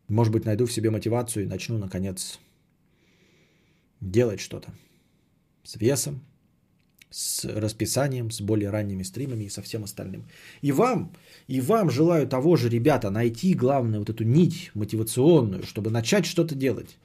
Может 0.09 0.33
быть, 0.33 0.45
найду 0.47 0.67
в 0.67 0.73
себе 0.73 0.91
мотивацию 0.91 1.45
и 1.45 1.49
начну, 1.49 1.79
наконец, 1.79 2.41
делать 4.01 4.41
что-то 4.41 4.73
с 5.63 5.77
весом, 5.77 6.25
с 7.11 7.45
расписанием, 7.45 8.31
с 8.31 8.41
более 8.41 8.71
ранними 8.71 9.03
стримами 9.03 9.45
и 9.45 9.51
со 9.51 9.61
всем 9.61 9.85
остальным. 9.85 10.25
И 10.63 10.73
вам, 10.73 11.13
и 11.47 11.61
вам 11.61 11.91
желаю 11.91 12.27
того 12.27 12.57
же, 12.57 12.71
ребята, 12.71 13.11
найти, 13.11 13.53
главное, 13.53 13.99
вот 13.99 14.09
эту 14.09 14.25
нить 14.25 14.71
мотивационную, 14.75 15.65
чтобы 15.65 15.91
начать 15.91 16.25
что-то 16.25 16.55
делать. 16.55 16.97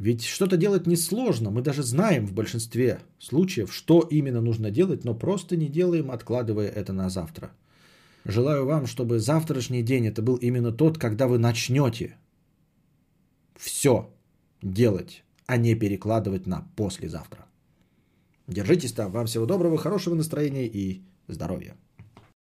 Ведь 0.00 0.24
что-то 0.24 0.56
делать 0.56 0.86
несложно, 0.86 1.50
мы 1.50 1.60
даже 1.60 1.82
знаем 1.82 2.26
в 2.26 2.32
большинстве 2.32 3.00
случаев, 3.18 3.70
что 3.70 4.00
именно 4.00 4.40
нужно 4.40 4.70
делать, 4.70 5.04
но 5.04 5.14
просто 5.14 5.56
не 5.56 5.68
делаем, 5.68 6.10
откладывая 6.10 6.68
это 6.68 6.94
на 6.94 7.10
завтра. 7.10 7.50
Желаю 8.24 8.64
вам, 8.64 8.86
чтобы 8.86 9.18
завтрашний 9.18 9.82
день 9.82 10.06
это 10.06 10.22
был 10.22 10.36
именно 10.36 10.72
тот, 10.72 10.96
когда 10.96 11.26
вы 11.26 11.38
начнете 11.38 12.16
все 13.58 14.08
делать, 14.62 15.22
а 15.44 15.58
не 15.58 15.74
перекладывать 15.74 16.46
на 16.46 16.66
послезавтра. 16.76 17.44
Держитесь 18.46 18.92
там. 18.92 19.12
Вам 19.12 19.26
всего 19.26 19.44
доброго, 19.44 19.76
хорошего 19.76 20.14
настроения 20.14 20.66
и 20.66 21.02
здоровья. 21.28 21.76